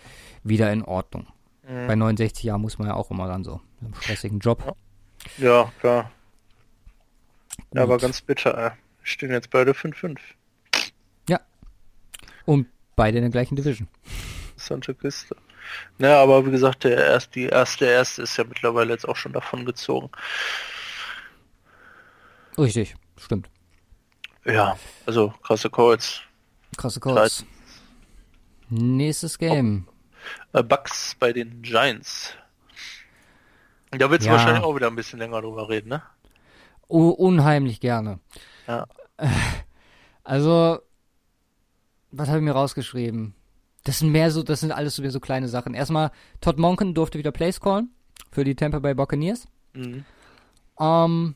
wieder 0.44 0.72
in 0.72 0.84
Ordnung. 0.84 1.28
Mhm. 1.68 1.88
Bei 1.88 1.96
69 1.96 2.44
Jahren 2.44 2.62
muss 2.62 2.78
man 2.78 2.88
ja 2.88 2.94
auch 2.94 3.10
immer 3.10 3.28
dann 3.28 3.44
so 3.44 3.60
einen 3.82 3.96
stressigen 3.96 4.40
Job. 4.40 4.76
Ja, 5.38 5.72
klar. 5.80 6.12
Ja, 7.74 7.84
aber 7.84 7.98
ganz 7.98 8.22
bitter. 8.22 8.68
Äh. 8.68 8.72
Stehen 9.02 9.32
jetzt 9.32 9.50
beide 9.50 9.72
5-5. 9.72 10.18
Ja. 11.30 11.40
Und 12.46 12.68
beide 12.96 13.18
in 13.18 13.24
der 13.24 13.32
gleichen 13.32 13.56
Division. 13.56 13.88
Santa 14.58 14.94
Kiste. 14.94 15.36
Naja, 15.98 16.22
aber 16.22 16.46
wie 16.46 16.52
gesagt, 16.52 16.84
der 16.84 16.98
erst, 16.98 17.36
die 17.36 17.46
erste, 17.46 17.86
der 17.86 17.94
erste 17.94 18.22
ist 18.22 18.38
ja 18.38 18.44
mittlerweile 18.44 18.92
jetzt 18.92 19.08
auch 19.08 19.16
schon 19.16 19.34
davon 19.34 19.66
gezogen. 19.66 20.10
Richtig, 22.58 22.96
stimmt. 23.18 23.50
Ja, 24.46 24.78
also 25.06 25.34
krasse 25.44 25.70
Calls. 25.70 26.22
Krasse 26.78 27.00
Calls. 27.00 27.46
Nächstes 28.70 29.38
Game. 29.38 29.88
Oh. 30.54 30.64
Bugs 30.64 31.16
bei 31.20 31.34
den 31.34 31.62
Giants. 31.62 32.34
Da 33.92 34.10
willst 34.10 34.26
du 34.26 34.30
ja. 34.30 34.38
wahrscheinlich 34.38 34.64
auch 34.64 34.76
wieder 34.76 34.88
ein 34.88 34.96
bisschen 34.96 35.20
länger 35.20 35.42
drüber 35.42 35.70
reden, 35.70 35.90
ne? 35.90 36.04
Oh, 36.88 37.10
unheimlich 37.10 37.80
gerne. 37.80 38.20
Ja. 38.68 38.88
Also, 40.24 40.80
was 42.12 42.28
habe 42.28 42.40
ich 42.40 42.44
mir 42.44 42.52
rausgeschrieben? 42.52 43.34
Das 43.86 44.00
sind 44.00 44.12
mehr 44.12 44.30
so, 44.30 44.44
das 44.44 44.60
sind 44.60 44.74
alles 44.74 44.98
so, 44.98 45.10
so 45.10 45.22
kleine 45.22 45.48
Sachen. 45.48 45.74
Erstmal, 45.74 46.12
Todd 46.42 46.58
Monken 46.58 46.94
durfte 46.94 47.18
wieder 47.18 47.32
Plays 47.32 47.62
callen 47.62 47.92
für 48.30 48.44
die 48.44 48.54
Tampa 48.54 48.80
Bay 48.80 48.94
Buccaneers. 48.94 49.48
Mhm. 49.74 50.04
Um, 50.76 51.36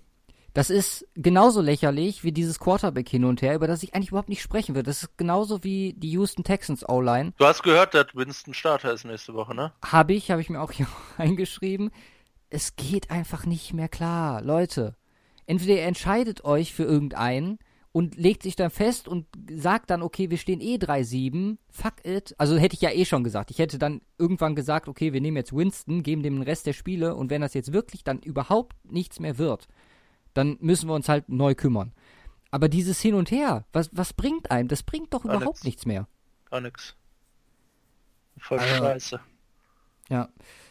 das 0.53 0.69
ist 0.69 1.07
genauso 1.15 1.61
lächerlich 1.61 2.23
wie 2.23 2.31
dieses 2.31 2.59
Quarterback 2.59 3.07
hin 3.07 3.23
und 3.23 3.41
her, 3.41 3.55
über 3.55 3.67
das 3.67 3.83
ich 3.83 3.95
eigentlich 3.95 4.09
überhaupt 4.09 4.29
nicht 4.29 4.41
sprechen 4.41 4.75
würde. 4.75 4.89
Das 4.89 5.03
ist 5.03 5.17
genauso 5.17 5.63
wie 5.63 5.93
die 5.93 6.11
Houston 6.11 6.43
Texans 6.43 6.87
O-Line. 6.87 7.33
Du 7.37 7.45
hast 7.45 7.63
gehört, 7.63 7.93
dass 7.93 8.07
Winston 8.13 8.53
Starter 8.53 8.91
ist 8.91 9.05
nächste 9.05 9.33
Woche, 9.33 9.55
ne? 9.55 9.71
Habe 9.83 10.13
ich, 10.13 10.29
habe 10.29 10.41
ich 10.41 10.49
mir 10.49 10.61
auch 10.61 10.71
hier 10.71 10.87
eingeschrieben. 11.17 11.91
Es 12.49 12.75
geht 12.75 13.11
einfach 13.11 13.45
nicht 13.45 13.73
mehr 13.73 13.87
klar. 13.87 14.41
Leute, 14.41 14.95
entweder 15.45 15.75
ihr 15.75 15.85
entscheidet 15.85 16.43
euch 16.43 16.73
für 16.73 16.83
irgendeinen 16.83 17.59
und 17.93 18.15
legt 18.15 18.43
sich 18.43 18.55
dann 18.55 18.69
fest 18.71 19.07
und 19.07 19.27
sagt 19.53 19.89
dann, 19.89 20.01
okay, 20.01 20.29
wir 20.29 20.37
stehen 20.37 20.61
eh 20.61 20.75
3-7, 20.75 21.57
fuck 21.69 22.05
it. 22.05 22.35
Also 22.37 22.57
hätte 22.57 22.75
ich 22.75 22.81
ja 22.81 22.91
eh 22.91 23.05
schon 23.05 23.23
gesagt. 23.23 23.51
Ich 23.51 23.59
hätte 23.59 23.77
dann 23.79 24.01
irgendwann 24.17 24.55
gesagt, 24.55 24.87
okay, 24.87 25.13
wir 25.13 25.21
nehmen 25.21 25.37
jetzt 25.37 25.55
Winston, 25.55 26.03
geben 26.03 26.23
dem 26.23 26.35
den 26.35 26.43
Rest 26.43 26.65
der 26.65 26.73
Spiele 26.73 27.15
und 27.15 27.29
wenn 27.29 27.41
das 27.41 27.53
jetzt 27.53 27.73
wirklich 27.73 28.03
dann 28.03 28.19
überhaupt 28.19 28.75
nichts 28.83 29.19
mehr 29.19 29.37
wird, 29.37 29.67
dann 30.33 30.57
müssen 30.59 30.87
wir 30.87 30.95
uns 30.95 31.09
halt 31.09 31.29
neu 31.29 31.55
kümmern. 31.55 31.91
Aber 32.51 32.67
dieses 32.67 32.99
Hin 33.01 33.15
und 33.15 33.31
Her, 33.31 33.65
was, 33.71 33.89
was 33.93 34.13
bringt 34.13 34.51
einem? 34.51 34.67
Das 34.67 34.83
bringt 34.83 35.13
doch 35.13 35.23
Gar 35.23 35.35
überhaupt 35.35 35.57
nix. 35.57 35.63
nichts 35.63 35.85
mehr. 35.85 36.07
Gar 36.49 36.61
nichts. 36.61 36.95
Voll 38.37 38.59
also, 38.59 38.75
scheiße. 38.75 39.19
Ja. 40.09 40.29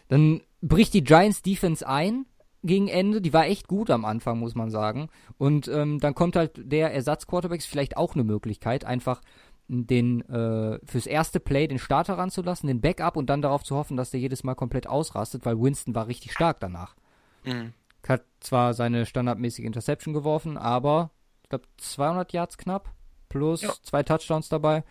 Dann 0.08 0.42
bricht 0.60 0.92
die 0.92 1.04
Giants 1.04 1.42
Defense 1.42 1.86
ein, 1.86 2.26
gegen 2.62 2.88
Ende, 2.88 3.20
die 3.20 3.32
war 3.32 3.46
echt 3.46 3.68
gut 3.68 3.90
am 3.90 4.04
Anfang, 4.04 4.38
muss 4.38 4.54
man 4.54 4.70
sagen. 4.70 5.08
Und 5.38 5.68
ähm, 5.68 5.98
dann 5.98 6.14
kommt 6.14 6.36
halt 6.36 6.52
der 6.56 6.92
Ersatz-Quarterback, 6.92 7.60
ist 7.60 7.66
vielleicht 7.66 7.96
auch 7.96 8.14
eine 8.14 8.24
Möglichkeit, 8.24 8.84
einfach 8.84 9.22
den 9.68 10.28
äh, 10.28 10.78
fürs 10.84 11.06
erste 11.06 11.38
Play 11.40 11.68
den 11.68 11.78
Starter 11.78 12.18
ranzulassen, 12.18 12.66
den 12.66 12.80
Backup 12.80 13.16
und 13.16 13.30
dann 13.30 13.40
darauf 13.40 13.62
zu 13.62 13.76
hoffen, 13.76 13.96
dass 13.96 14.10
der 14.10 14.20
jedes 14.20 14.42
Mal 14.42 14.56
komplett 14.56 14.86
ausrastet, 14.88 15.46
weil 15.46 15.58
Winston 15.60 15.94
war 15.94 16.08
richtig 16.08 16.32
stark 16.32 16.60
danach. 16.60 16.96
Mhm. 17.44 17.72
Hat 18.10 18.24
zwar 18.40 18.74
seine 18.74 19.06
standardmäßige 19.06 19.64
Interception 19.64 20.12
geworfen, 20.14 20.56
aber 20.56 21.10
ich 21.42 21.48
glaube 21.48 21.64
200 21.78 22.32
Yards 22.32 22.58
knapp 22.58 22.92
plus 23.28 23.62
ja. 23.62 23.72
zwei 23.82 24.02
Touchdowns 24.02 24.48
dabei. 24.48 24.84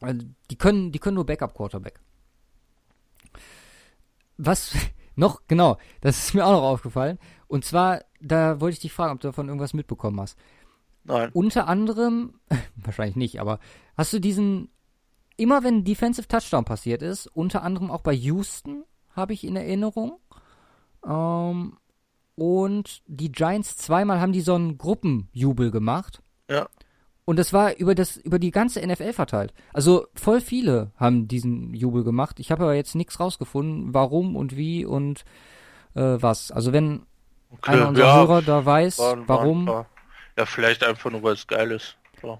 Also, 0.00 0.26
die 0.50 0.56
können, 0.56 0.92
die 0.92 0.98
können 0.98 1.14
nur 1.14 1.26
Backup 1.26 1.54
Quarterback. 1.54 2.00
Was 4.36 4.76
noch, 5.16 5.42
genau, 5.48 5.78
das 6.02 6.18
ist 6.18 6.34
mir 6.34 6.46
auch 6.46 6.52
noch 6.52 6.62
aufgefallen. 6.62 7.18
Und 7.48 7.64
zwar, 7.64 8.04
da 8.20 8.60
wollte 8.60 8.74
ich 8.74 8.80
dich 8.80 8.92
fragen, 8.92 9.14
ob 9.14 9.20
du 9.20 9.28
davon 9.28 9.48
irgendwas 9.48 9.72
mitbekommen 9.72 10.20
hast. 10.20 10.38
Nein. 11.04 11.30
Unter 11.32 11.66
anderem, 11.68 12.40
wahrscheinlich 12.76 13.16
nicht, 13.16 13.40
aber 13.40 13.58
hast 13.96 14.12
du 14.12 14.20
diesen, 14.20 14.70
immer 15.36 15.64
wenn 15.64 15.84
Defensive 15.84 16.28
Touchdown 16.28 16.64
passiert 16.64 17.02
ist, 17.02 17.26
unter 17.28 17.62
anderem 17.62 17.90
auch 17.90 18.02
bei 18.02 18.12
Houston, 18.12 18.84
habe 19.12 19.32
ich 19.32 19.44
in 19.44 19.56
Erinnerung. 19.56 20.18
Ähm, 21.06 21.78
und 22.36 23.02
die 23.06 23.32
Giants 23.32 23.76
zweimal 23.76 24.20
haben 24.20 24.32
die 24.32 24.42
so 24.42 24.54
einen 24.54 24.78
Gruppenjubel 24.78 25.70
gemacht. 25.70 26.22
Ja. 26.48 26.68
Und 27.24 27.40
das 27.40 27.52
war 27.52 27.76
über 27.76 27.96
das 27.96 28.16
über 28.16 28.38
die 28.38 28.52
ganze 28.52 28.86
NFL 28.86 29.12
verteilt. 29.12 29.52
Also 29.72 30.06
voll 30.14 30.40
viele 30.40 30.92
haben 30.96 31.26
diesen 31.26 31.74
Jubel 31.74 32.04
gemacht. 32.04 32.38
Ich 32.38 32.52
habe 32.52 32.62
aber 32.62 32.74
jetzt 32.74 32.94
nichts 32.94 33.18
rausgefunden, 33.18 33.92
warum 33.92 34.36
und 34.36 34.56
wie 34.56 34.84
und 34.84 35.24
äh, 35.94 36.00
was. 36.00 36.52
Also 36.52 36.72
wenn 36.72 37.02
okay, 37.50 37.72
einer 37.72 37.88
unserer 37.88 38.06
ja, 38.06 38.16
Hörer 38.16 38.42
da 38.42 38.64
weiß, 38.64 38.98
waren, 39.00 39.24
warum. 39.26 39.66
Waren 39.66 39.86
ja, 40.38 40.46
vielleicht 40.46 40.84
einfach 40.84 41.10
nur, 41.10 41.22
weil 41.24 41.32
es 41.32 41.48
geil 41.48 41.72
ist. 41.72 41.96
So. 42.22 42.38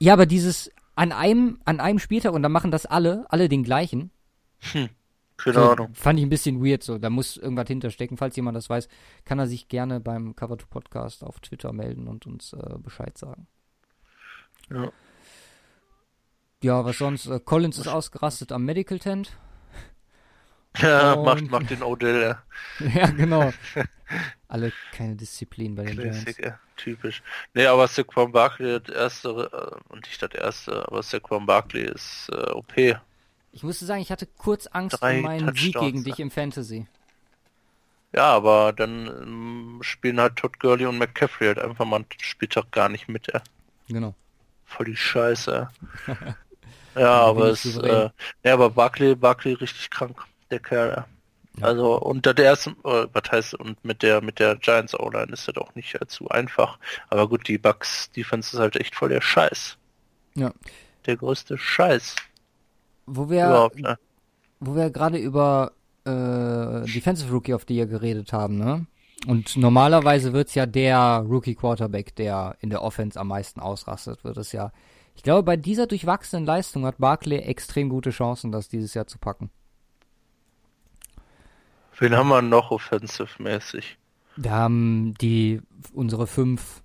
Ja, 0.00 0.14
aber 0.14 0.26
dieses 0.26 0.72
an 0.96 1.12
einem 1.12 1.60
an 1.64 1.78
einem 1.78 2.00
Spieltag 2.00 2.32
und 2.32 2.42
dann 2.42 2.52
machen 2.52 2.72
das 2.72 2.86
alle, 2.86 3.26
alle 3.28 3.48
den 3.48 3.62
gleichen. 3.62 4.10
Hm. 4.72 4.88
Keine 5.42 5.54
so, 5.54 5.70
Ahnung. 5.70 5.94
Fand 5.94 6.18
ich 6.18 6.24
ein 6.24 6.30
bisschen 6.30 6.64
weird 6.64 6.82
so. 6.82 6.98
Da 6.98 7.10
muss 7.10 7.36
irgendwas 7.36 7.68
hinterstecken. 7.68 8.16
Falls 8.16 8.36
jemand 8.36 8.56
das 8.56 8.70
weiß, 8.70 8.88
kann 9.24 9.38
er 9.38 9.46
sich 9.46 9.68
gerne 9.68 10.00
beim 10.00 10.36
Cover 10.36 10.58
2 10.58 10.66
Podcast 10.70 11.24
auf 11.24 11.40
Twitter 11.40 11.72
melden 11.72 12.06
und 12.08 12.26
uns 12.26 12.52
äh, 12.52 12.78
Bescheid 12.78 13.16
sagen. 13.18 13.46
Ja. 14.70 14.92
Ja, 16.62 16.84
was 16.84 16.98
sonst? 16.98 17.26
Äh, 17.26 17.40
Collins 17.40 17.78
ist 17.78 17.88
ausgerastet 17.88 18.52
am 18.52 18.64
Medical 18.64 18.98
Tent. 18.98 19.32
Ja, 20.78 21.12
und... 21.12 21.26
macht, 21.26 21.50
macht 21.50 21.68
den 21.70 21.82
Odell, 21.82 22.22
ja. 22.22 22.42
ja, 22.94 23.10
genau. 23.10 23.52
Alle 24.48 24.72
keine 24.92 25.16
Disziplin 25.16 25.74
bei 25.74 25.84
den 25.84 25.98
Classic, 25.98 26.34
Giants. 26.34 26.58
typisch. 26.78 27.22
Nee, 27.52 27.66
aber 27.66 27.86
Saquon 27.86 28.32
Barkley, 28.32 28.80
das 28.80 28.96
erste, 28.96 29.28
äh, 29.28 29.92
und 29.92 30.06
nicht 30.06 30.22
das 30.22 30.30
erste, 30.30 30.88
aber 30.88 31.02
Saquon 31.02 31.44
Barkley 31.44 31.84
ist 31.84 32.30
äh, 32.32 32.52
OP. 32.52 32.72
Ich 33.52 33.62
musste 33.62 33.84
sagen, 33.84 34.00
ich 34.00 34.10
hatte 34.10 34.26
kurz 34.26 34.66
Angst 34.66 35.00
Drei 35.00 35.18
um 35.18 35.22
meinen 35.22 35.54
Sieg 35.54 35.78
gegen 35.78 36.04
dich 36.04 36.18
im 36.18 36.30
Fantasy. 36.30 36.86
Ja, 38.14 38.24
aber 38.24 38.72
dann 38.72 39.06
ähm, 39.06 39.78
spielen 39.82 40.20
halt 40.20 40.36
Todd 40.36 40.58
Gurley 40.58 40.86
und 40.86 40.98
McCaffrey 40.98 41.46
halt 41.46 41.58
einfach 41.58 41.84
mal 41.84 41.96
einen 41.96 42.06
Spieltag 42.18 42.70
gar 42.70 42.88
nicht 42.88 43.08
mit, 43.08 43.28
ja. 43.32 43.42
Genau. 43.88 44.14
Voll 44.64 44.86
die 44.86 44.96
Scheiße. 44.96 45.68
ja, 46.94 47.10
aber 47.10 47.46
es, 47.48 47.76
äh, 47.76 48.10
ja, 48.42 48.52
aber 48.52 48.70
Barkley, 48.70 49.14
Barkley 49.14 49.54
richtig 49.54 49.90
krank, 49.90 50.24
der 50.50 50.60
Kerl, 50.60 50.90
ja. 50.96 51.06
Also 51.60 52.00
unter 52.00 52.32
der 52.32 52.46
ersten, 52.46 52.70
äh, 52.84 53.06
was 53.12 53.30
heißt, 53.30 53.54
und 53.54 53.84
mit 53.84 54.02
der 54.02 54.22
mit 54.22 54.38
der 54.38 54.56
Giants 54.56 54.98
O-Line 54.98 55.32
ist 55.32 55.48
das 55.48 55.56
auch 55.56 55.74
nicht 55.74 56.00
allzu 56.00 56.28
einfach. 56.28 56.78
Aber 57.10 57.28
gut, 57.28 57.46
die 57.46 57.58
Bucks 57.58 58.10
Defense 58.10 58.56
ist 58.56 58.60
halt 58.60 58.76
echt 58.76 58.94
voll 58.94 59.10
der 59.10 59.20
Scheiß. 59.20 59.76
Ja. 60.34 60.52
Der 61.04 61.16
größte 61.16 61.58
Scheiß. 61.58 62.16
Wo 63.06 63.30
wir 63.30 63.70
ne? 63.74 63.98
wo 64.60 64.74
wir 64.76 64.90
gerade 64.90 65.18
über 65.18 65.72
äh, 66.04 66.10
Defensive 66.86 67.32
Rookie 67.32 67.54
of 67.54 67.64
the 67.66 67.74
Year 67.74 67.86
geredet 67.86 68.32
haben, 68.32 68.58
ne? 68.58 68.86
Und 69.26 69.56
normalerweise 69.56 70.32
wird's 70.32 70.54
ja 70.54 70.66
der 70.66 71.24
Rookie 71.28 71.54
Quarterback, 71.54 72.14
der 72.16 72.56
in 72.60 72.70
der 72.70 72.82
Offense 72.82 73.18
am 73.18 73.28
meisten 73.28 73.60
ausrastet, 73.60 74.24
wird 74.24 74.36
es 74.36 74.52
ja. 74.52 74.72
Ich 75.14 75.22
glaube, 75.22 75.42
bei 75.44 75.56
dieser 75.56 75.86
durchwachsenen 75.86 76.44
Leistung 76.44 76.86
hat 76.86 76.98
Barkley 76.98 77.38
extrem 77.38 77.88
gute 77.88 78.10
Chancen, 78.10 78.50
das 78.50 78.68
dieses 78.68 78.94
Jahr 78.94 79.06
zu 79.06 79.18
packen. 79.18 79.50
Wen 81.98 82.16
haben 82.16 82.28
wir 82.28 82.42
noch 82.42 82.70
offensive-mäßig? 82.72 83.98
Wir 84.36 84.50
haben 84.50 85.14
die 85.20 85.60
unsere 85.92 86.26
fünf 86.26 86.82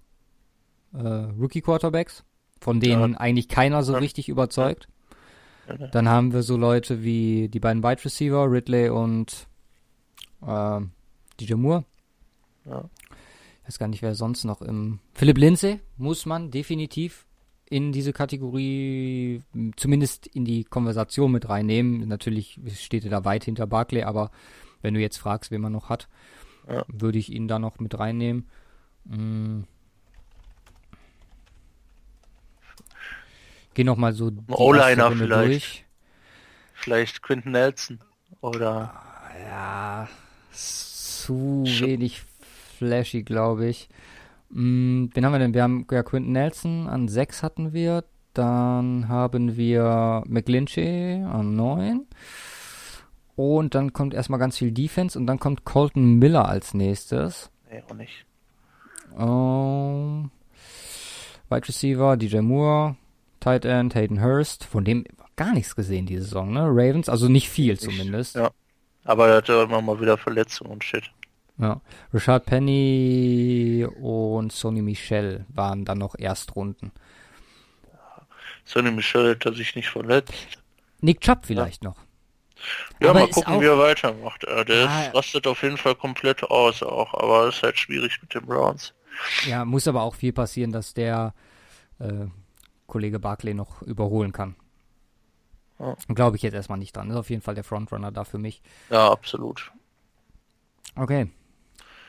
äh, 0.93 0.99
Rookie 1.39 1.61
Quarterbacks, 1.61 2.23
von 2.59 2.79
denen 2.79 3.13
ja. 3.13 3.19
eigentlich 3.19 3.47
keiner 3.47 3.83
so 3.83 3.93
ja. 3.93 3.99
richtig 3.99 4.29
überzeugt. 4.29 4.87
Dann 5.91 6.07
haben 6.07 6.33
wir 6.33 6.43
so 6.43 6.57
Leute 6.57 7.03
wie 7.03 7.49
die 7.49 7.59
beiden 7.59 7.83
Wide 7.83 8.03
Receiver, 8.05 8.49
Ridley 8.49 8.89
und 8.89 9.47
äh, 10.45 10.79
DJ 11.39 11.55
Moore. 11.55 11.83
Ja. 12.65 12.89
Ich 13.61 13.67
weiß 13.67 13.79
gar 13.79 13.87
nicht, 13.87 14.01
wer 14.01 14.15
sonst 14.15 14.43
noch 14.45 14.61
im. 14.61 14.99
Philipp 15.13 15.37
Lindsay 15.37 15.79
muss 15.97 16.25
man 16.25 16.51
definitiv 16.51 17.25
in 17.69 17.91
diese 17.91 18.13
Kategorie, 18.13 19.43
zumindest 19.75 20.27
in 20.27 20.45
die 20.45 20.63
Konversation 20.63 21.31
mit 21.31 21.49
reinnehmen. 21.49 22.07
Natürlich 22.07 22.59
steht 22.75 23.03
er 23.03 23.09
da 23.11 23.25
weit 23.25 23.43
hinter 23.43 23.67
Barclay, 23.67 24.03
aber 24.03 24.31
wenn 24.81 24.93
du 24.93 25.01
jetzt 25.01 25.17
fragst, 25.17 25.51
wen 25.51 25.61
man 25.61 25.73
noch 25.73 25.89
hat, 25.89 26.07
ja. 26.69 26.85
würde 26.87 27.17
ich 27.17 27.31
ihn 27.31 27.47
da 27.47 27.59
noch 27.59 27.79
mit 27.79 27.97
reinnehmen. 27.99 28.47
Mm. 29.03 29.63
Geh 33.77 33.83
noch 33.83 33.95
mal 33.95 34.11
so 34.11 34.31
die 34.31 34.41
O-Liner 34.51 35.11
vielleicht. 35.11 35.51
Durch. 35.51 35.85
Vielleicht 36.73 37.21
Quinton 37.21 37.51
Nelson 37.51 37.99
oder 38.41 38.91
ja 39.39 40.07
zu 40.51 41.63
Schon. 41.67 41.87
wenig 41.87 42.23
flashy, 42.79 43.21
glaube 43.21 43.67
ich. 43.67 43.87
Hm, 44.51 45.11
wen 45.13 45.23
haben 45.23 45.31
wir 45.31 45.37
denn? 45.37 45.53
Wir 45.53 45.61
haben 45.61 45.85
ja 45.91 46.01
Quinton 46.01 46.31
Nelson 46.31 46.87
an 46.87 47.07
6 47.07 47.43
hatten 47.43 47.71
wir. 47.71 48.03
Dann 48.33 49.09
haben 49.09 49.57
wir 49.57 50.23
McGlinchey 50.25 51.23
an 51.23 51.55
9. 51.55 52.07
Und 53.35 53.75
dann 53.75 53.93
kommt 53.93 54.15
erstmal 54.15 54.39
ganz 54.39 54.57
viel 54.57 54.71
Defense 54.71 55.19
und 55.19 55.27
dann 55.27 55.37
kommt 55.37 55.65
Colton 55.65 56.15
Miller 56.15 56.49
als 56.49 56.73
nächstes. 56.73 57.51
Nee, 57.69 57.83
auch 57.87 57.93
nicht. 57.93 58.25
Um, 59.15 60.31
Wide 61.47 61.67
Receiver, 61.67 62.17
DJ 62.17 62.39
Moore, 62.39 62.95
Tight 63.47 63.63
End, 63.63 63.95
Hayden 63.95 64.21
Hurst, 64.21 64.65
von 64.65 64.83
dem 64.83 65.05
gar 65.37 65.53
nichts 65.53 65.73
gesehen 65.73 66.05
diese 66.05 66.23
Saison, 66.23 66.51
ne? 66.51 66.63
Ravens, 66.63 67.07
also 67.07 67.29
nicht 67.29 67.49
viel 67.49 67.75
ich, 67.75 67.79
zumindest. 67.79 68.35
Ja. 68.35 68.51
Aber 69.05 69.29
er 69.29 69.37
hatte 69.37 69.53
immer 69.53 69.81
mal 69.81 70.01
wieder 70.01 70.17
Verletzungen 70.17 70.71
und 70.73 70.83
shit. 70.83 71.09
Ja. 71.57 71.79
Richard 72.13 72.45
Penny 72.45 73.87
und 74.01 74.51
Sonny 74.51 74.81
Michel 74.81 75.45
waren 75.47 75.85
dann 75.85 75.97
noch 75.97 76.15
Erstrunden. 76.19 76.91
Sonny 78.65 78.91
Michel 78.91 79.39
hat 79.45 79.55
sich 79.55 79.77
nicht 79.77 79.87
verletzt. 79.87 80.33
Nick 80.99 81.21
Chubb 81.21 81.45
vielleicht 81.45 81.85
ja. 81.85 81.91
noch. 81.91 81.97
Ja, 82.99 83.11
aber 83.11 83.21
mal 83.21 83.29
gucken, 83.29 83.53
auch, 83.53 83.61
wie 83.61 83.65
er 83.65 83.77
weitermacht. 83.77 84.43
Der 84.43 84.75
ja, 84.75 85.09
rastet 85.13 85.47
auf 85.47 85.63
jeden 85.63 85.77
Fall 85.77 85.95
komplett 85.95 86.43
aus 86.43 86.83
auch, 86.83 87.13
aber 87.13 87.47
es 87.47 87.55
ist 87.55 87.63
halt 87.63 87.79
schwierig 87.79 88.21
mit 88.21 88.33
den 88.33 88.45
Browns. 88.45 88.93
Ja, 89.45 89.63
muss 89.63 89.87
aber 89.87 90.01
auch 90.01 90.15
viel 90.15 90.33
passieren, 90.33 90.73
dass 90.73 90.93
der 90.93 91.33
äh, 91.99 92.25
Kollege 92.87 93.19
Barclay 93.19 93.53
noch 93.53 93.81
überholen 93.81 94.31
kann. 94.31 94.55
Ja. 95.79 95.95
Glaube 96.07 96.37
ich 96.37 96.41
jetzt 96.41 96.55
erstmal 96.55 96.79
nicht 96.79 96.95
dran. 96.95 97.09
Ist 97.09 97.15
auf 97.15 97.29
jeden 97.29 97.41
Fall 97.41 97.55
der 97.55 97.63
Frontrunner 97.63 98.11
da 98.11 98.23
für 98.23 98.39
mich. 98.39 98.61
Ja, 98.89 99.11
absolut. 99.11 99.71
Okay. 100.95 101.29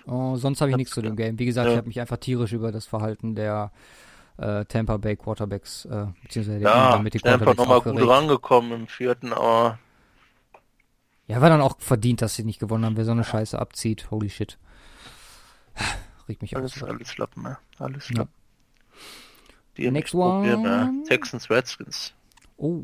Oh, 0.06 0.36
sonst 0.36 0.60
habe 0.60 0.70
ich 0.70 0.76
nichts 0.76 0.94
zu 0.94 1.02
dem 1.02 1.16
Game. 1.16 1.38
Wie 1.38 1.44
gesagt, 1.44 1.66
ja. 1.66 1.72
ich 1.72 1.76
habe 1.76 1.88
mich 1.88 2.00
einfach 2.00 2.16
tierisch 2.16 2.52
über 2.52 2.72
das 2.72 2.86
Verhalten 2.86 3.34
der 3.34 3.70
äh, 4.38 4.64
Tampa 4.64 4.96
Bay 4.96 5.16
Quarterbacks, 5.16 5.84
äh, 5.84 6.06
beziehungsweise 6.22 6.60
ja, 6.60 6.92
der 6.92 7.02
mit 7.02 7.12
den 7.12 7.20
Tampa 7.20 7.52
nochmal 7.52 7.82
gut 7.82 8.08
rangekommen 8.08 8.72
im 8.72 8.86
vierten, 8.86 9.32
aber 9.34 9.78
ja, 11.26 11.42
war 11.42 11.50
dann 11.50 11.60
auch 11.60 11.78
verdient, 11.78 12.22
dass 12.22 12.34
sie 12.34 12.44
nicht 12.44 12.58
gewonnen 12.58 12.86
haben, 12.86 12.96
wer 12.96 13.04
so 13.04 13.10
eine 13.10 13.22
Scheiße 13.22 13.58
abzieht. 13.58 14.10
Holy 14.10 14.30
shit. 14.30 14.58
Riecht 16.28 16.40
mich 16.40 16.56
alles, 16.56 16.82
auf. 16.82 16.88
Alles 16.88 17.18
Lappen, 17.18 17.42
ne? 17.42 17.58
Alles 17.78 18.08
Lappen. 18.10 18.32
Ja. 18.32 18.98
Die 19.78 19.90
Next 19.90 20.14
one. 20.14 21.02
Texans 21.06 21.48
Redskins. 21.48 22.12
Oh, 22.56 22.82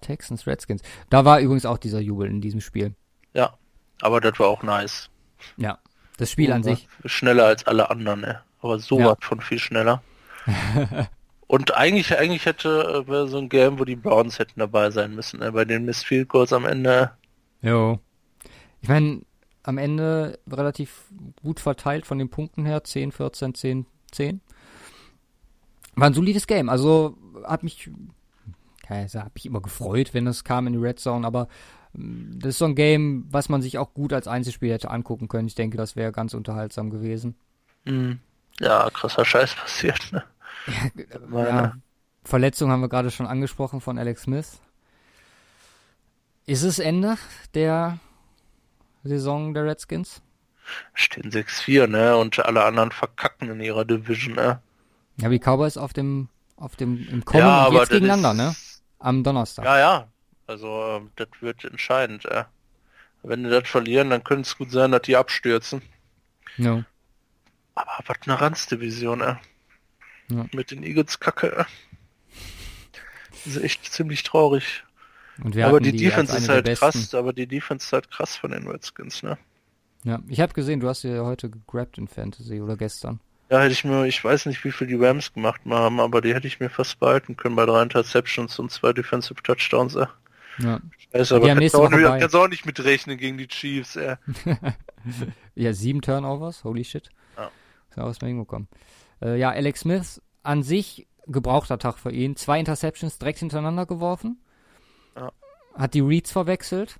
Texans 0.00 0.46
Redskins. 0.46 0.82
Da 1.10 1.24
war 1.24 1.40
übrigens 1.40 1.66
auch 1.66 1.78
dieser 1.78 2.00
Jubel 2.00 2.28
in 2.28 2.40
diesem 2.40 2.60
Spiel. 2.60 2.94
Ja, 3.32 3.54
aber 4.00 4.20
das 4.20 4.38
war 4.38 4.48
auch 4.48 4.62
nice. 4.62 5.10
Ja, 5.56 5.78
das 6.16 6.30
Spiel 6.30 6.52
an 6.52 6.62
sich. 6.62 6.88
Schneller 7.04 7.46
als 7.46 7.66
alle 7.66 7.90
anderen, 7.90 8.20
ne? 8.20 8.40
Aber 8.60 8.78
so 8.78 8.98
ja. 8.98 9.16
von 9.20 9.40
viel 9.40 9.58
schneller. 9.58 10.02
Und 11.46 11.74
eigentlich, 11.74 12.16
eigentlich 12.16 12.46
hätte 12.46 13.04
äh, 13.06 13.26
so 13.26 13.38
ein 13.38 13.48
Game, 13.48 13.78
wo 13.78 13.84
die 13.84 13.96
Browns 13.96 14.38
hätten 14.38 14.60
dabei 14.60 14.90
sein 14.90 15.14
müssen, 15.14 15.40
ne? 15.40 15.52
bei 15.52 15.64
den 15.64 15.84
Miss 15.84 16.02
Field 16.02 16.28
Goals 16.28 16.52
am 16.52 16.64
Ende 16.64 17.10
Jo. 17.64 17.98
Ich 18.82 18.88
meine, 18.90 19.22
am 19.62 19.78
Ende 19.78 20.38
relativ 20.46 21.06
gut 21.42 21.60
verteilt 21.60 22.04
von 22.04 22.18
den 22.18 22.28
Punkten 22.28 22.66
her. 22.66 22.84
10, 22.84 23.10
14, 23.10 23.54
10, 23.54 23.86
10. 24.12 24.40
War 25.96 26.06
ein 26.06 26.14
solides 26.14 26.46
Game. 26.46 26.68
Also 26.68 27.16
hat 27.44 27.62
mich, 27.62 27.90
also 28.88 29.20
hat 29.20 29.34
mich 29.34 29.46
immer 29.46 29.60
gefreut, 29.60 30.14
wenn 30.14 30.26
es 30.26 30.44
kam 30.44 30.66
in 30.66 30.74
die 30.74 30.78
Red 30.78 31.00
Zone, 31.00 31.26
aber 31.26 31.48
mm, 31.92 32.38
das 32.38 32.50
ist 32.50 32.58
so 32.58 32.64
ein 32.64 32.74
Game, 32.74 33.26
was 33.30 33.48
man 33.48 33.62
sich 33.62 33.78
auch 33.78 33.94
gut 33.94 34.12
als 34.12 34.28
Einzelspiel 34.28 34.72
hätte 34.72 34.90
angucken 34.90 35.28
können. 35.28 35.48
Ich 35.48 35.54
denke, 35.54 35.76
das 35.76 35.96
wäre 35.96 36.12
ganz 36.12 36.34
unterhaltsam 36.34 36.90
gewesen. 36.90 37.34
Mhm. 37.84 38.18
Ja, 38.60 38.88
krasser 38.90 39.24
Scheiß 39.24 39.54
passiert, 39.54 40.12
ne? 40.12 40.24
Ja, 41.32 41.46
ja. 41.46 41.76
Verletzung 42.24 42.70
haben 42.70 42.80
wir 42.80 42.88
gerade 42.88 43.10
schon 43.10 43.26
angesprochen 43.26 43.80
von 43.80 43.98
Alex 43.98 44.22
Smith. 44.22 44.60
Ist 46.46 46.62
es 46.62 46.78
Ende 46.78 47.16
der 47.54 47.98
Saison 49.02 49.52
der 49.52 49.64
Redskins? 49.64 50.22
Stehen 50.94 51.30
6-4, 51.30 51.86
ne? 51.86 52.16
Und 52.16 52.42
alle 52.44 52.64
anderen 52.64 52.90
verkacken 52.90 53.50
in 53.50 53.60
ihrer 53.60 53.84
Division, 53.84 54.36
ne? 54.36 54.60
Ja, 55.16 55.30
wie 55.30 55.38
Cowboys 55.38 55.76
auf 55.76 55.92
dem, 55.92 56.28
auf 56.56 56.76
dem, 56.76 57.06
im 57.08 57.24
Kommen 57.24 57.44
ja, 57.44 57.70
jetzt 57.70 57.90
gegeneinander, 57.90 58.30
ist... 58.30 58.36
ne? 58.36 58.56
Am 58.98 59.22
Donnerstag. 59.22 59.64
Ja, 59.64 59.78
ja. 59.78 60.08
Also, 60.46 60.68
ähm, 60.68 61.10
das 61.16 61.28
wird 61.40 61.64
entscheidend, 61.64 62.24
ja. 62.24 62.48
Wenn 63.22 63.44
die 63.44 63.50
das 63.50 63.68
verlieren, 63.68 64.10
dann 64.10 64.22
könnte 64.22 64.42
es 64.42 64.58
gut 64.58 64.70
sein, 64.70 64.92
dass 64.92 65.02
die 65.02 65.16
abstürzen. 65.16 65.82
Ja. 66.56 66.84
Aber 67.74 67.90
was 68.06 68.16
eine 68.26 68.40
Ranz-Division, 68.40 69.20
ey. 69.22 69.36
Ja. 70.28 70.46
Mit 70.52 70.70
den 70.70 70.82
Eagles 70.82 71.20
Kacke, 71.20 71.56
ey. 71.56 71.64
Das 73.44 73.56
ist 73.56 73.62
echt 73.62 73.92
ziemlich 73.92 74.22
traurig. 74.22 74.84
aber 75.38 75.80
die, 75.80 75.92
die 75.92 76.04
Defense 76.04 76.36
ist 76.36 76.48
halt 76.48 76.66
krass, 76.78 77.14
aber 77.14 77.32
die 77.32 77.46
Defense 77.46 77.86
ist 77.86 77.92
halt 77.92 78.10
krass 78.10 78.36
von 78.36 78.52
den 78.52 78.66
Redskins, 78.66 79.22
ne? 79.22 79.38
Ja, 80.04 80.20
ich 80.28 80.40
habe 80.40 80.52
gesehen, 80.52 80.80
du 80.80 80.88
hast 80.88 81.02
ja 81.02 81.24
heute 81.24 81.48
gegrabt 81.48 81.96
in 81.96 82.08
Fantasy 82.08 82.60
oder 82.60 82.76
gestern. 82.76 83.20
Ja, 83.50 83.60
hätte 83.60 83.72
ich 83.72 83.84
mir, 83.84 84.06
ich 84.06 84.22
weiß 84.24 84.46
nicht, 84.46 84.64
wie 84.64 84.72
viel 84.72 84.86
die 84.86 84.94
Rams 84.94 85.32
gemacht 85.32 85.60
haben, 85.68 86.00
aber 86.00 86.20
die 86.20 86.34
hätte 86.34 86.46
ich 86.46 86.60
mir 86.60 86.70
fast 86.70 86.98
behalten 86.98 87.36
können 87.36 87.56
bei 87.56 87.66
drei 87.66 87.82
Interceptions 87.82 88.58
und 88.58 88.70
zwei 88.70 88.92
Defensive 88.92 89.42
Touchdowns, 89.42 89.94
ey. 89.96 90.06
Ja. 90.58 90.80
Scheiße, 91.12 91.36
aber 91.36 91.48
kannst 91.48 91.74
auch, 91.74 91.90
nicht, 91.90 92.04
kannst 92.04 92.36
auch 92.36 92.48
nicht 92.48 92.64
mitrechnen 92.64 93.18
gegen 93.18 93.36
die 93.38 93.48
Chiefs, 93.48 93.96
ey. 93.96 94.16
ja, 95.54 95.72
sieben 95.72 96.00
Turnovers, 96.00 96.64
holy 96.64 96.84
shit. 96.84 97.10
Ja. 97.96 98.10
Ist 98.10 98.22
dem 98.22 98.28
hingekommen. 98.28 98.68
Äh, 99.22 99.38
ja, 99.38 99.50
Alex 99.50 99.80
Smith 99.80 100.22
an 100.42 100.62
sich 100.62 101.06
gebrauchter 101.26 101.78
Tag 101.78 101.98
für 101.98 102.10
ihn. 102.10 102.36
Zwei 102.36 102.58
Interceptions 102.58 103.18
direkt 103.18 103.38
hintereinander 103.38 103.86
geworfen. 103.86 104.40
Ja. 105.16 105.32
Hat 105.74 105.94
die 105.94 106.00
Reads 106.00 106.32
verwechselt. 106.32 106.98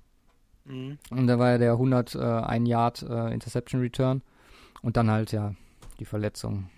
Mhm. 0.65 0.97
Und 1.09 1.27
da 1.27 1.37
war 1.37 1.51
ja 1.51 1.57
der 1.57 1.73
101 1.73 2.15
äh, 2.15 2.69
Yard 2.69 3.01
äh, 3.03 3.33
Interception 3.33 3.81
Return. 3.81 4.21
Und 4.81 4.97
dann 4.97 5.09
halt 5.09 5.31
ja 5.31 5.53
die 5.99 6.05
Verletzung. 6.05 6.69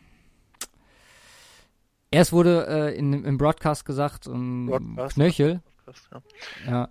Erst 2.11 2.31
wurde 2.31 2.67
äh, 2.67 2.97
in, 2.97 3.25
im 3.25 3.37
Broadcast 3.37 3.85
gesagt, 3.85 4.27
um 4.27 4.67
Broadcast, 4.67 5.15
Knöchel. 5.15 5.61
Broadcast, 5.85 6.09
ja. 6.65 6.71
ja. 6.71 6.89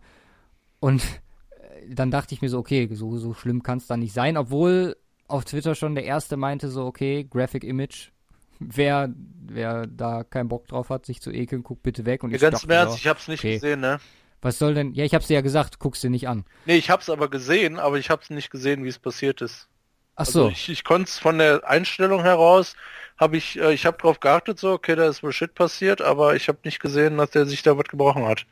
Und 0.79 1.03
äh, 1.03 1.95
dann 1.95 2.11
dachte 2.11 2.35
ich 2.35 2.43
mir 2.43 2.49
so, 2.49 2.59
okay, 2.59 2.89
so, 2.93 3.17
so 3.17 3.33
schlimm 3.33 3.63
kann 3.63 3.79
es 3.79 3.87
da 3.87 3.97
nicht 3.97 4.13
sein, 4.13 4.37
obwohl 4.37 4.97
auf 5.29 5.45
Twitter 5.45 5.75
schon 5.75 5.95
der 5.95 6.05
erste 6.05 6.37
meinte 6.37 6.69
so, 6.69 6.85
okay, 6.85 7.25
Graphic 7.25 7.65
Image, 7.65 8.11
wer, 8.59 9.13
wer 9.41 9.87
da 9.87 10.25
keinen 10.25 10.49
Bock 10.49 10.69
drauf 10.69 10.91
hat, 10.91 11.07
sich 11.07 11.21
zu 11.21 11.31
ekeln, 11.33 11.63
guckt 11.63 11.83
bitte 11.83 12.05
weg. 12.07 12.23
Und 12.23 12.31
ja, 12.31 12.39
ganz 12.39 12.65
im 12.65 12.71
Ernst, 12.71 12.99
ich 12.99 13.07
hab's 13.07 13.29
nicht 13.29 13.41
okay. 13.41 13.55
gesehen, 13.55 13.81
ne? 13.81 13.99
Was 14.43 14.59
soll 14.59 14.75
denn, 14.75 14.93
ja, 14.93 15.05
ich 15.05 15.15
hab's 15.15 15.29
dir 15.29 15.35
ja 15.35 15.41
gesagt, 15.41 15.79
guck's 15.79 16.03
dir 16.03 16.11
nicht 16.11 16.29
an. 16.29 16.45
Nee, 16.67 16.77
ich 16.77 16.91
hab's 16.91 17.09
aber 17.09 17.29
gesehen, 17.29 17.79
aber 17.79 17.99
ich 17.99 18.11
hab's 18.11 18.31
nicht 18.31 18.51
gesehen, 18.51 18.85
wie 18.85 18.89
es 18.89 18.99
passiert 18.99 19.41
ist. 19.41 19.69
Ach 20.17 20.27
so. 20.27 20.47
Also 20.47 20.53
ich, 20.53 20.69
ich 20.69 20.85
konnte 20.85 21.09
es 21.09 21.19
von 21.19 21.39
der 21.39 21.69
Einstellung 21.69 22.23
heraus, 22.23 22.75
habe 23.19 23.37
ich, 23.37 23.59
äh, 23.59 23.73
ich 23.73 23.87
habe 23.87 23.99
drauf 23.99 24.21
geachtet, 24.21 24.59
so, 24.59 24.73
okay, 24.73 24.97
da 24.97 25.09
ist 25.09 25.23
wohl 25.23 25.33
Shit 25.33 25.55
passiert, 25.55 26.03
aber 26.03 26.35
ich 26.35 26.49
habe 26.49 26.59
nicht 26.65 26.81
gesehen, 26.81 27.19
dass 27.19 27.31
der 27.31 27.47
sich 27.47 27.63
da 27.63 27.77
was 27.77 27.85
gebrochen 27.85 28.27
hat. 28.27 28.47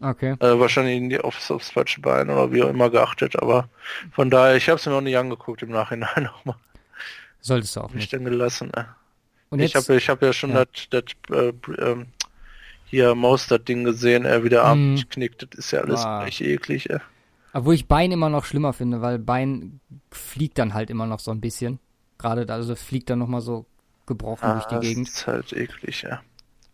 Okay. 0.00 0.36
Äh, 0.40 0.58
wahrscheinlich 0.60 1.22
aufs, 1.22 1.50
aufs 1.50 1.70
falsche 1.70 2.00
Bein 2.00 2.28
oder 2.28 2.52
wie 2.52 2.62
auch 2.62 2.68
immer 2.68 2.90
geachtet, 2.90 3.40
aber 3.40 3.68
von 4.12 4.30
daher, 4.30 4.56
ich 4.56 4.68
habe 4.68 4.78
es 4.78 4.86
mir 4.86 4.92
noch 4.92 5.00
nicht 5.00 5.16
angeguckt 5.16 5.62
im 5.62 5.70
Nachhinein 5.70 6.22
nochmal. 6.24 6.56
Solltest 7.40 7.76
du 7.76 7.80
auch 7.80 7.92
nicht. 7.92 8.04
Ich 8.04 8.10
dann 8.10 8.24
gelassen, 8.24 8.72
ne? 8.74 8.88
Und 9.48 9.60
ich 9.60 9.76
habe 9.76 9.94
ich 9.94 10.08
hab 10.08 10.20
ja 10.22 10.32
schon 10.32 10.50
ja. 10.50 10.64
das, 10.64 10.88
das 10.90 11.36
äh, 11.36 11.52
äh, 11.80 12.04
hier 12.86 13.14
Mostert-Ding 13.14 13.84
gesehen, 13.84 14.24
er 14.24 14.42
wieder 14.42 14.64
mm. 14.64 14.66
Arm 14.66 15.04
knickt, 15.08 15.42
das 15.42 15.58
ist 15.58 15.70
ja 15.70 15.80
alles 15.80 16.00
ah. 16.00 16.26
echt 16.26 16.40
eklig, 16.40 16.90
ey. 16.90 16.98
Obwohl 17.56 17.74
ich 17.74 17.88
Bein 17.88 18.12
immer 18.12 18.28
noch 18.28 18.44
schlimmer 18.44 18.74
finde, 18.74 19.00
weil 19.00 19.18
Bein 19.18 19.80
fliegt 20.10 20.58
dann 20.58 20.74
halt 20.74 20.90
immer 20.90 21.06
noch 21.06 21.20
so 21.20 21.30
ein 21.30 21.40
bisschen. 21.40 21.78
Gerade, 22.18 22.52
also 22.52 22.74
fliegt 22.74 23.08
dann 23.08 23.18
nochmal 23.18 23.40
so 23.40 23.64
gebrochen 24.04 24.44
ah, 24.44 24.52
durch 24.54 24.66
die 24.66 24.86
Gegend. 24.86 25.08
Das 25.08 25.14
ist 25.14 25.26
halt 25.26 25.52
eklig, 25.54 26.02
ja. 26.02 26.20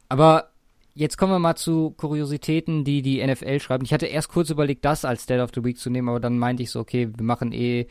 Aber 0.08 0.50
jetzt 0.94 1.18
kommen 1.18 1.30
wir 1.30 1.38
mal 1.38 1.54
zu 1.54 1.92
Kuriositäten, 1.92 2.82
die 2.82 3.00
die 3.00 3.24
NFL 3.24 3.60
schreibt. 3.60 3.84
Ich 3.84 3.92
hatte 3.92 4.06
erst 4.06 4.28
kurz 4.28 4.50
überlegt, 4.50 4.84
das 4.84 5.04
als 5.04 5.24
Dead 5.26 5.38
of 5.38 5.50
the 5.54 5.62
Week 5.62 5.78
zu 5.78 5.88
nehmen, 5.88 6.08
aber 6.08 6.18
dann 6.18 6.36
meinte 6.36 6.64
ich 6.64 6.72
so, 6.72 6.80
okay, 6.80 7.08
wir 7.16 7.24
machen 7.24 7.52
eh 7.52 7.86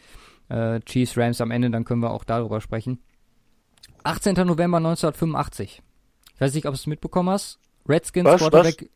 äh, 0.49 0.81
Chiefs 0.81 1.17
Rams 1.17 1.39
am 1.39 1.51
Ende, 1.51 1.69
dann 1.69 1.85
können 1.85 2.01
wir 2.01 2.11
auch 2.11 2.25
darüber 2.25 2.59
sprechen. 2.59 2.99
18. 4.03 4.35
November 4.45 4.77
1985. 4.77 5.81
Ich 6.35 6.41
weiß 6.41 6.53
nicht, 6.53 6.65
ob 6.65 6.73
du 6.73 6.75
es 6.75 6.87
mitbekommen 6.87 7.29
hast. 7.29 7.57
Redskins 7.87 8.27
was, 8.27 8.41
Quarterback. 8.41 8.89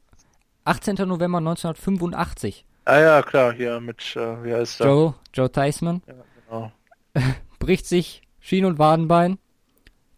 Was? 0.66 0.76
18. 0.82 1.08
November 1.08 1.38
1985. 1.38 2.66
Ah 2.86 3.00
ja, 3.00 3.22
klar, 3.24 3.54
hier 3.54 3.80
mit, 3.80 4.16
äh, 4.16 4.44
wie 4.44 4.54
heißt 4.54 4.80
der? 4.80 4.88
Joe, 4.88 5.16
Joe 5.34 5.52
Theismann. 5.52 6.02
Ja, 6.08 6.14
genau. 6.46 6.72
Bricht 7.60 7.88
sich 7.88 8.22
Schien- 8.40 8.66
und 8.66 8.78
Wadenbein. 8.78 9.40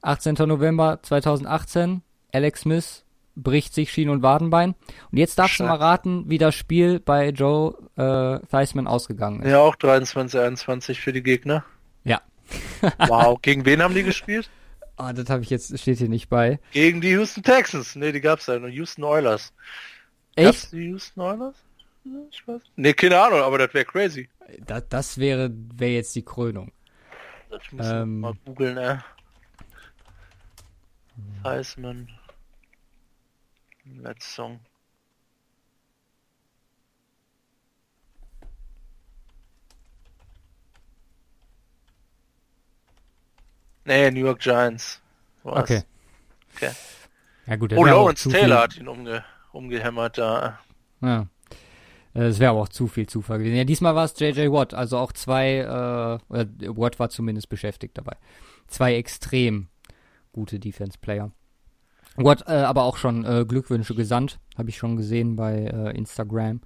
18. 0.01 0.35
November 0.45 0.99
2018. 1.01 2.01
Alex 2.33 2.61
Smith 2.61 3.05
bricht 3.37 3.73
sich 3.73 3.91
Schien- 3.91 4.09
und 4.09 4.21
Wadenbein. 4.21 4.75
Und 5.11 5.17
jetzt 5.17 5.37
darfst 5.39 5.55
Scheiße. 5.55 5.63
du 5.63 5.69
mal 5.69 5.77
raten, 5.77 6.25
wie 6.27 6.37
das 6.37 6.55
Spiel 6.55 6.99
bei 6.99 7.29
Joe 7.29 7.77
äh, 7.95 8.45
Theismann 8.47 8.87
ausgegangen 8.87 9.43
ist. 9.43 9.51
Ja, 9.51 9.59
auch 9.59 9.75
23, 9.75 10.39
21 10.39 10.99
für 10.99 11.13
die 11.13 11.23
Gegner. 11.23 11.63
Ja. 12.03 12.21
wow, 13.07 13.41
gegen 13.41 13.65
wen 13.65 13.81
haben 13.81 13.93
die 13.93 14.03
gespielt? 14.03 14.49
Ah, 14.97 15.09
oh, 15.09 15.13
das 15.13 15.29
habe 15.29 15.43
ich 15.43 15.49
jetzt, 15.51 15.77
steht 15.79 15.99
hier 15.99 16.09
nicht 16.09 16.27
bei. 16.27 16.59
Gegen 16.71 17.01
die 17.01 17.11
Houston 17.11 17.43
Texans. 17.43 17.95
Ne, 17.95 18.11
die 18.11 18.21
gab's 18.21 18.47
ja 18.47 18.57
nur. 18.57 18.69
Houston 18.69 19.03
Oilers. 19.03 19.53
Echt? 20.35 20.47
Gab's 20.47 20.69
die 20.71 20.85
Houston 20.87 21.21
Oilers? 21.21 21.55
Ich 22.31 22.47
weiß. 22.47 22.61
Ne, 22.75 22.93
keine 22.93 23.19
Ahnung, 23.19 23.41
aber 23.41 23.57
das 23.57 23.73
wäre 23.73 23.85
crazy. 23.85 24.29
Das, 24.65 24.83
das 24.89 25.17
wäre 25.17 25.51
wär 25.53 25.93
jetzt 25.93 26.15
die 26.15 26.23
Krönung. 26.23 26.71
Das 27.49 27.61
muss 27.71 27.87
ähm, 27.87 28.19
mal 28.19 28.33
googeln, 28.45 28.77
ey. 28.77 28.97
Heisman. 31.43 32.09
Let's 33.85 34.33
Song. 34.33 34.59
Nee, 43.85 44.11
New 44.11 44.19
York 44.19 44.39
Giants. 44.39 45.01
Was? 45.43 45.63
Okay. 45.63 45.83
okay. 46.55 46.71
Ja 47.45 47.55
gut, 47.55 47.71
oh, 47.73 47.85
Lawrence 47.85 48.29
Taylor 48.29 48.63
hat 48.63 48.75
ihn 48.75 48.89
umge 48.89 49.23
umgehämmert 49.53 50.17
da. 50.17 50.59
Ja. 51.01 51.27
Es 52.19 52.39
wäre 52.39 52.51
aber 52.51 52.61
auch 52.61 52.69
zu 52.69 52.87
viel 52.87 53.07
Zufall 53.07 53.39
gewesen. 53.39 53.57
Ja, 53.57 53.63
diesmal 53.63 53.93
war 53.93 54.05
es 54.05 54.19
JJ 54.19 54.51
Watt, 54.51 54.73
also 54.73 54.97
auch 54.97 55.11
zwei, 55.11 55.57
äh, 55.57 56.33
oder 56.33 56.47
Watt 56.77 56.99
war 56.99 57.09
zumindest 57.09 57.49
beschäftigt 57.49 57.97
dabei. 57.97 58.17
Zwei 58.67 58.95
extrem 58.95 59.67
gute 60.31 60.59
Defense-Player. 60.59 61.31
Watt 62.15 62.43
äh, 62.47 62.53
aber 62.53 62.83
auch 62.83 62.97
schon 62.97 63.23
äh, 63.23 63.45
Glückwünsche 63.47 63.93
gesandt, 63.93 64.39
habe 64.57 64.69
ich 64.69 64.77
schon 64.77 64.97
gesehen 64.97 65.35
bei 65.35 65.65
äh, 65.65 65.95
Instagram. 65.95 66.61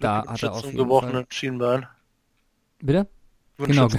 Da 0.00 0.26
hat 0.26 0.42
er 0.42 0.52
auf 0.52 0.64
jeden 0.64 0.78
gebrochenen 0.78 1.26
Schienbein. 1.28 1.86
Bitte? 2.80 3.06
Genau. 3.58 3.88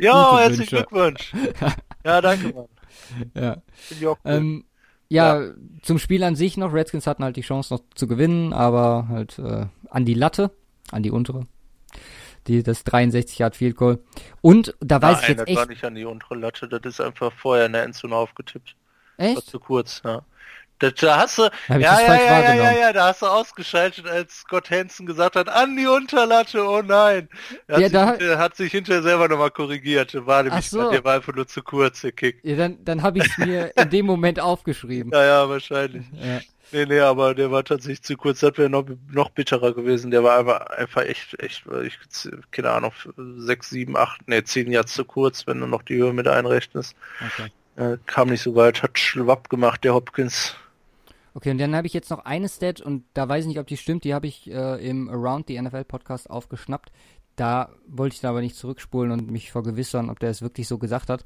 Ja, 0.00 0.38
herzlichen 0.38 0.76
Glückwunsch. 0.76 1.34
ja, 2.04 2.20
danke, 2.22 2.54
Mann. 2.54 2.68
Ja. 4.00 4.16
Ähm, 4.24 4.64
ja, 5.14 5.40
ja, 5.40 5.52
zum 5.82 5.98
Spiel 5.98 6.22
an 6.24 6.36
sich 6.36 6.56
noch. 6.56 6.72
Redskins 6.72 7.06
hatten 7.06 7.24
halt 7.24 7.36
die 7.36 7.42
Chance 7.42 7.74
noch 7.74 7.80
zu 7.94 8.06
gewinnen, 8.06 8.52
aber 8.52 9.06
halt 9.08 9.38
äh, 9.38 9.66
an 9.90 10.04
die 10.04 10.14
Latte, 10.14 10.50
an 10.90 11.02
die 11.02 11.10
untere. 11.10 11.46
Die, 12.46 12.62
das 12.62 12.84
63 12.84 13.38
Yard 13.38 13.56
Field 13.56 13.76
Goal. 13.76 14.00
Und 14.42 14.74
da 14.80 15.00
weiß 15.00 15.16
Nein, 15.16 15.22
ich 15.22 15.28
jetzt 15.28 15.40
das 15.40 15.48
echt. 15.48 15.56
war 15.56 15.66
nicht 15.66 15.84
an 15.84 15.94
die 15.94 16.04
untere 16.04 16.34
Latte, 16.34 16.68
das 16.68 16.80
ist 16.84 17.00
einfach 17.00 17.32
vorher 17.32 17.66
in 17.66 17.72
der 17.72 17.84
Endzone 17.84 18.14
aufgetippt. 18.14 18.76
Echt? 19.16 19.36
War 19.36 19.44
zu 19.44 19.60
kurz, 19.60 20.02
ja. 20.04 20.22
Da, 20.80 20.90
da 20.90 21.18
hast 21.18 21.38
du, 21.38 21.42
ja, 21.68 21.78
ja, 21.78 22.00
ja, 22.00 22.16
ja, 22.16 22.54
ja, 22.54 22.72
ja, 22.72 22.92
da 22.92 23.08
hast 23.08 23.22
du 23.22 23.26
ausgeschaltet, 23.26 24.06
als 24.08 24.40
Scott 24.40 24.70
Hansen 24.70 25.06
gesagt 25.06 25.36
hat, 25.36 25.48
an 25.48 25.76
die 25.76 25.86
Unterlatte, 25.86 26.66
oh 26.66 26.82
nein. 26.82 27.28
Er 27.68 27.76
hat, 27.76 27.92
ja, 27.92 28.12
sich, 28.12 28.28
da, 28.28 28.38
hat 28.38 28.56
sich 28.56 28.72
hinterher 28.72 29.02
selber 29.02 29.28
nochmal 29.28 29.52
korrigiert. 29.52 30.14
War 30.26 30.42
nämlich, 30.42 30.68
so. 30.70 30.90
der 30.90 31.04
war 31.04 31.14
einfach 31.14 31.34
nur 31.34 31.46
zu 31.46 31.62
kurz, 31.62 32.00
der 32.00 32.12
Kick. 32.12 32.40
Ja, 32.42 32.56
dann, 32.56 32.84
dann 32.84 33.02
habe 33.02 33.18
ich 33.18 33.26
es 33.26 33.38
mir 33.38 33.76
in 33.76 33.90
dem 33.90 34.06
Moment 34.06 34.40
aufgeschrieben. 34.40 35.12
Ja, 35.12 35.24
ja, 35.24 35.48
wahrscheinlich. 35.48 36.04
Ja. 36.12 36.40
Nee, 36.72 36.86
nee, 36.86 37.00
aber 37.00 37.36
der 37.36 37.52
war 37.52 37.62
tatsächlich 37.62 38.02
zu 38.02 38.16
kurz. 38.16 38.40
Das 38.40 38.58
wäre 38.58 38.68
noch, 38.68 38.84
noch 39.12 39.30
bitterer 39.30 39.74
gewesen. 39.74 40.10
Der 40.10 40.24
war 40.24 40.40
einfach, 40.40 40.60
einfach 40.70 41.02
echt, 41.02 41.40
echt, 41.40 41.62
ich, 41.84 41.98
keine 42.50 42.70
Ahnung, 42.70 42.92
sechs, 43.36 43.70
sieben, 43.70 43.96
acht, 43.96 44.26
nee, 44.26 44.42
zehn 44.42 44.72
Jahre 44.72 44.86
zu 44.86 45.04
kurz, 45.04 45.46
wenn 45.46 45.60
du 45.60 45.68
noch 45.68 45.82
die 45.82 45.94
Höhe 45.94 46.12
mit 46.12 46.26
einrechnest. 46.26 46.96
Okay. 47.20 47.52
Äh, 47.76 47.98
kam 48.06 48.28
nicht 48.28 48.42
so 48.42 48.56
weit, 48.56 48.82
hat 48.82 48.98
schwapp 48.98 49.48
gemacht, 49.50 49.84
der 49.84 49.94
Hopkins. 49.94 50.56
Okay, 51.34 51.50
und 51.50 51.58
dann 51.58 51.74
habe 51.74 51.88
ich 51.88 51.92
jetzt 51.92 52.10
noch 52.10 52.24
eine 52.24 52.48
Stat 52.48 52.80
und 52.80 53.04
da 53.12 53.28
weiß 53.28 53.42
ich 53.44 53.48
nicht, 53.48 53.58
ob 53.58 53.66
die 53.66 53.76
stimmt, 53.76 54.04
die 54.04 54.14
habe 54.14 54.28
ich 54.28 54.48
äh, 54.48 54.88
im 54.88 55.08
Around 55.10 55.48
the 55.48 55.60
NFL 55.60 55.84
Podcast 55.84 56.30
aufgeschnappt. 56.30 56.92
Da 57.34 57.70
wollte 57.88 58.14
ich 58.14 58.20
da 58.20 58.30
aber 58.30 58.40
nicht 58.40 58.54
zurückspulen 58.54 59.10
und 59.10 59.30
mich 59.30 59.50
vergewissern, 59.50 60.10
ob 60.10 60.20
der 60.20 60.30
es 60.30 60.42
wirklich 60.42 60.68
so 60.68 60.78
gesagt 60.78 61.10
hat. 61.10 61.24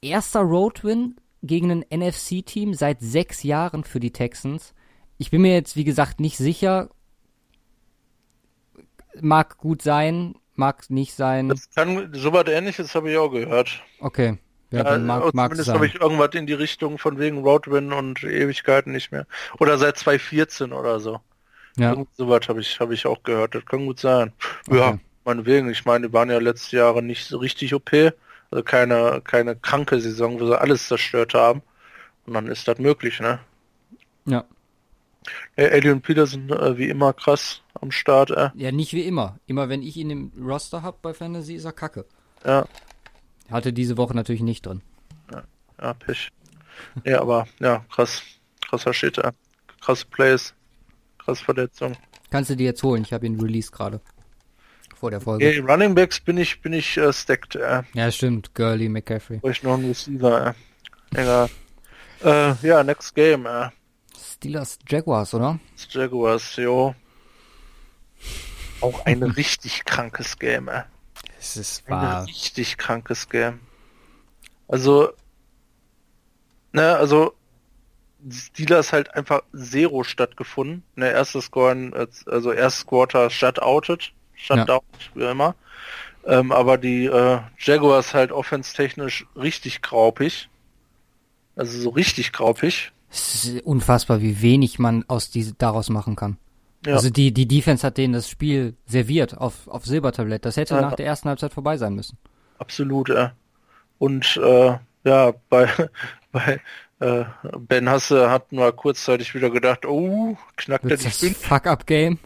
Erster 0.00 0.40
Roadwin 0.40 1.16
gegen 1.42 1.70
ein 1.72 1.84
NFC-Team 1.90 2.74
seit 2.74 3.00
sechs 3.00 3.42
Jahren 3.42 3.82
für 3.82 3.98
die 3.98 4.12
Texans. 4.12 4.74
Ich 5.18 5.32
bin 5.32 5.42
mir 5.42 5.54
jetzt, 5.54 5.74
wie 5.74 5.84
gesagt, 5.84 6.20
nicht 6.20 6.36
sicher. 6.36 6.90
Mag 9.20 9.58
gut 9.58 9.82
sein, 9.82 10.36
mag 10.54 10.88
nicht 10.88 11.14
sein. 11.14 11.48
Das 11.48 11.70
kann, 11.70 12.12
so 12.14 12.32
was 12.32 12.46
ähnliches 12.46 12.94
habe 12.94 13.10
ich 13.10 13.18
auch 13.18 13.30
gehört. 13.30 13.82
Okay. 13.98 14.38
Ja, 14.70 14.84
ja 14.84 14.98
mag, 14.98 15.22
also 15.22 15.30
mag 15.34 15.50
zumindest 15.50 15.72
habe 15.72 15.86
ich 15.86 16.00
irgendwas 16.00 16.30
in 16.34 16.46
die 16.46 16.52
Richtung 16.52 16.98
von 16.98 17.18
wegen 17.18 17.38
Roadwin 17.38 17.92
und 17.92 18.22
Ewigkeiten 18.24 18.92
nicht 18.92 19.12
mehr. 19.12 19.26
Oder 19.58 19.78
seit 19.78 19.96
2014 19.96 20.72
oder 20.72 21.00
so. 21.00 21.20
Ja. 21.76 21.94
Sowas 22.16 22.48
habe 22.48 22.60
ich, 22.60 22.80
habe 22.80 22.94
ich 22.94 23.06
auch 23.06 23.22
gehört. 23.22 23.54
Das 23.54 23.64
kann 23.66 23.86
gut 23.86 24.00
sein. 24.00 24.32
Okay. 24.66 24.78
Ja, 24.78 24.98
meinetwegen. 25.24 25.70
Ich 25.70 25.84
meine, 25.84 26.08
die 26.08 26.12
waren 26.12 26.30
ja 26.30 26.38
letzte 26.38 26.76
Jahre 26.76 27.02
nicht 27.02 27.26
so 27.26 27.38
richtig 27.38 27.74
OP. 27.74 27.92
Also 28.50 28.64
keine, 28.64 29.20
keine 29.24 29.56
kranke 29.56 30.00
Saison, 30.00 30.40
wo 30.40 30.46
sie 30.46 30.58
alles 30.58 30.88
zerstört 30.88 31.34
haben. 31.34 31.62
Und 32.26 32.34
dann 32.34 32.48
ist 32.48 32.66
das 32.66 32.78
möglich, 32.78 33.20
ne? 33.20 33.38
Ja. 34.24 34.44
Hey, 35.54 35.76
Adrian 35.76 36.00
Peterson, 36.00 36.50
äh, 36.50 36.78
wie 36.78 36.88
immer 36.88 37.12
krass 37.12 37.62
am 37.80 37.90
Start, 37.90 38.30
äh. 38.30 38.50
Ja, 38.54 38.72
nicht 38.72 38.92
wie 38.92 39.02
immer. 39.02 39.38
Immer 39.46 39.68
wenn 39.68 39.82
ich 39.82 39.96
ihn 39.96 40.10
im 40.10 40.32
Roster 40.40 40.82
hab 40.82 41.02
bei 41.02 41.14
Fantasy, 41.14 41.54
ist 41.54 41.64
er 41.64 41.72
kacke. 41.72 42.04
Ja. 42.44 42.66
Hatte 43.50 43.72
diese 43.72 43.96
Woche 43.96 44.14
natürlich 44.14 44.42
nicht 44.42 44.66
drin. 44.66 44.82
Ja, 45.32 45.44
ja 45.80 45.94
Pech. 45.94 46.30
ja, 47.04 47.20
aber, 47.20 47.46
ja, 47.60 47.84
krass. 47.90 48.22
Krasser 48.68 48.92
Shit, 48.92 49.18
äh. 49.18 49.32
Krasse 49.80 50.06
Plays. 50.06 50.54
Krasse 51.18 51.44
Verletzung. 51.44 51.96
Kannst 52.30 52.50
du 52.50 52.56
dir 52.56 52.64
jetzt 52.64 52.82
holen, 52.82 53.02
ich 53.02 53.12
habe 53.12 53.26
ihn 53.26 53.40
released 53.40 53.72
gerade 53.72 54.00
vor 54.96 55.10
der 55.10 55.20
Folge. 55.20 55.46
Okay, 55.46 55.58
Running 55.60 55.94
Backs 55.94 56.18
bin 56.20 56.38
ich, 56.38 56.60
bin 56.62 56.72
ich 56.72 56.96
äh, 56.96 57.12
stacked. 57.12 57.54
Äh. 57.54 57.82
Ja, 57.94 58.10
stimmt. 58.10 58.54
Gurley, 58.54 58.88
McCaffrey. 58.88 59.38
Brauche 59.38 59.52
ich 59.52 59.62
noch 59.62 59.74
einen 59.74 59.88
Receiver. 59.88 60.54
Äh. 61.14 61.20
Egal. 61.20 61.50
äh, 62.24 62.66
ja, 62.66 62.82
next 62.82 63.14
game. 63.14 63.46
Äh. 63.46 63.68
Steelers 64.18 64.78
Jaguars, 64.88 65.34
oder? 65.34 65.60
Jaguars, 65.90 66.56
jo. 66.56 66.94
Auch 68.80 69.04
ein 69.04 69.22
richtig 69.38 69.84
krankes 69.84 70.38
Game, 70.38 70.68
äh. 70.68 70.82
Es 71.50 71.56
ist 71.56 71.88
wahr. 71.90 72.20
Ein 72.20 72.24
richtig 72.24 72.76
krankes 72.76 73.28
Game. 73.28 73.60
Also, 74.68 75.12
ne, 76.72 76.96
also 76.96 77.34
Steelers 78.30 78.92
halt 78.92 79.14
einfach 79.14 79.42
Zero 79.54 80.02
stattgefunden. 80.02 80.82
Ne, 80.96 81.10
erstes 81.10 81.46
Scoren, 81.46 81.94
also 82.26 82.52
erstes 82.52 82.86
Quarter 82.86 83.30
shutouted. 83.30 84.12
Shutdown, 84.34 84.80
ja. 84.92 85.20
wie 85.20 85.30
immer. 85.30 85.54
Ähm, 86.24 86.52
aber 86.52 86.76
die 86.76 87.06
äh, 87.06 87.38
Jaguars 87.58 88.12
halt 88.12 88.32
offense-technisch 88.32 89.26
richtig 89.36 89.80
graupig. 89.80 90.48
Also 91.54 91.78
so 91.80 91.90
richtig 91.90 92.32
graupig. 92.32 92.92
Es 93.10 93.44
ist 93.44 93.62
unfassbar, 93.62 94.20
wie 94.20 94.42
wenig 94.42 94.78
man 94.78 95.04
aus 95.08 95.30
diese, 95.30 95.54
daraus 95.54 95.88
machen 95.88 96.16
kann. 96.16 96.36
Ja. 96.84 96.94
Also 96.94 97.10
die, 97.10 97.32
die 97.32 97.48
Defense 97.48 97.86
hat 97.86 97.96
denen 97.96 98.12
das 98.12 98.28
Spiel 98.28 98.76
serviert 98.86 99.36
auf, 99.36 99.66
auf 99.68 99.84
Silbertablett. 99.84 100.44
Das 100.44 100.56
hätte 100.56 100.74
ja. 100.74 100.80
nach 100.80 100.94
der 100.94 101.06
ersten 101.06 101.28
Halbzeit 101.28 101.52
vorbei 101.52 101.76
sein 101.76 101.94
müssen. 101.94 102.18
Absolut, 102.58 103.08
ja. 103.08 103.32
Und 103.98 104.36
äh, 104.36 104.76
ja, 105.04 105.32
bei, 105.48 105.68
bei 106.32 106.60
äh, 107.00 107.24
Ben 107.58 107.88
Hasse 107.88 108.30
hatten 108.30 108.56
wir 108.56 108.72
kurzzeitig 108.72 109.34
wieder 109.34 109.50
gedacht, 109.50 109.86
oh, 109.86 110.36
knackt 110.56 110.84
er 110.84 110.96
die 110.96 111.10
fünf. 111.10 111.38
Fuck-up-Game. 111.38 112.18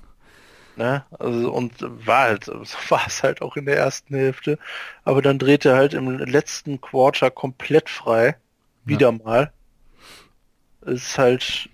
Ne? 0.77 1.05
Also, 1.19 1.53
und 1.53 1.73
war 1.81 2.23
halt, 2.23 2.45
so 2.45 2.55
war 2.89 3.07
es 3.07 3.23
halt 3.23 3.43
auch 3.43 3.57
in 3.57 3.67
der 3.67 3.79
ersten 3.79 4.15
Hälfte. 4.15 4.59
Aber 5.05 5.23
dann 5.23 5.39
dreht 5.39 5.65
er 5.65 5.77
halt 5.77 5.95
im 5.95 6.19
letzten 6.19 6.81
Quarter 6.81 7.31
komplett 7.31 7.89
frei. 7.89 8.37
Wieder 8.85 9.11
ja. 9.13 9.19
mal. 9.25 9.53
Ist 10.83 11.19
halt, 11.19 11.69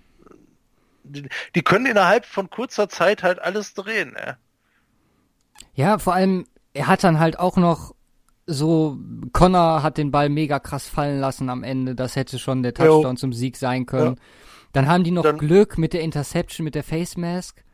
die, 1.08 1.62
können 1.62 1.86
innerhalb 1.86 2.26
von 2.26 2.50
kurzer 2.50 2.88
Zeit 2.88 3.22
halt 3.22 3.38
alles 3.40 3.74
drehen, 3.74 4.12
ne? 4.12 4.36
Ja, 5.74 5.98
vor 5.98 6.14
allem, 6.14 6.46
er 6.72 6.86
hat 6.86 7.04
dann 7.04 7.18
halt 7.18 7.38
auch 7.38 7.56
noch 7.56 7.94
so, 8.46 8.98
Connor 9.32 9.82
hat 9.82 9.98
den 9.98 10.10
Ball 10.10 10.28
mega 10.28 10.58
krass 10.58 10.86
fallen 10.86 11.20
lassen 11.20 11.50
am 11.50 11.64
Ende. 11.64 11.94
Das 11.94 12.16
hätte 12.16 12.38
schon 12.38 12.62
der 12.62 12.74
Touchdown 12.74 13.14
jo. 13.14 13.14
zum 13.14 13.32
Sieg 13.32 13.56
sein 13.56 13.86
können. 13.86 14.16
Ja. 14.16 14.22
Dann 14.72 14.88
haben 14.88 15.04
die 15.04 15.10
noch 15.10 15.24
dann, 15.24 15.38
Glück 15.38 15.78
mit 15.78 15.92
der 15.92 16.02
Interception, 16.02 16.64
mit 16.64 16.74
der 16.74 16.84
Face 16.84 17.16
Mask. 17.16 17.64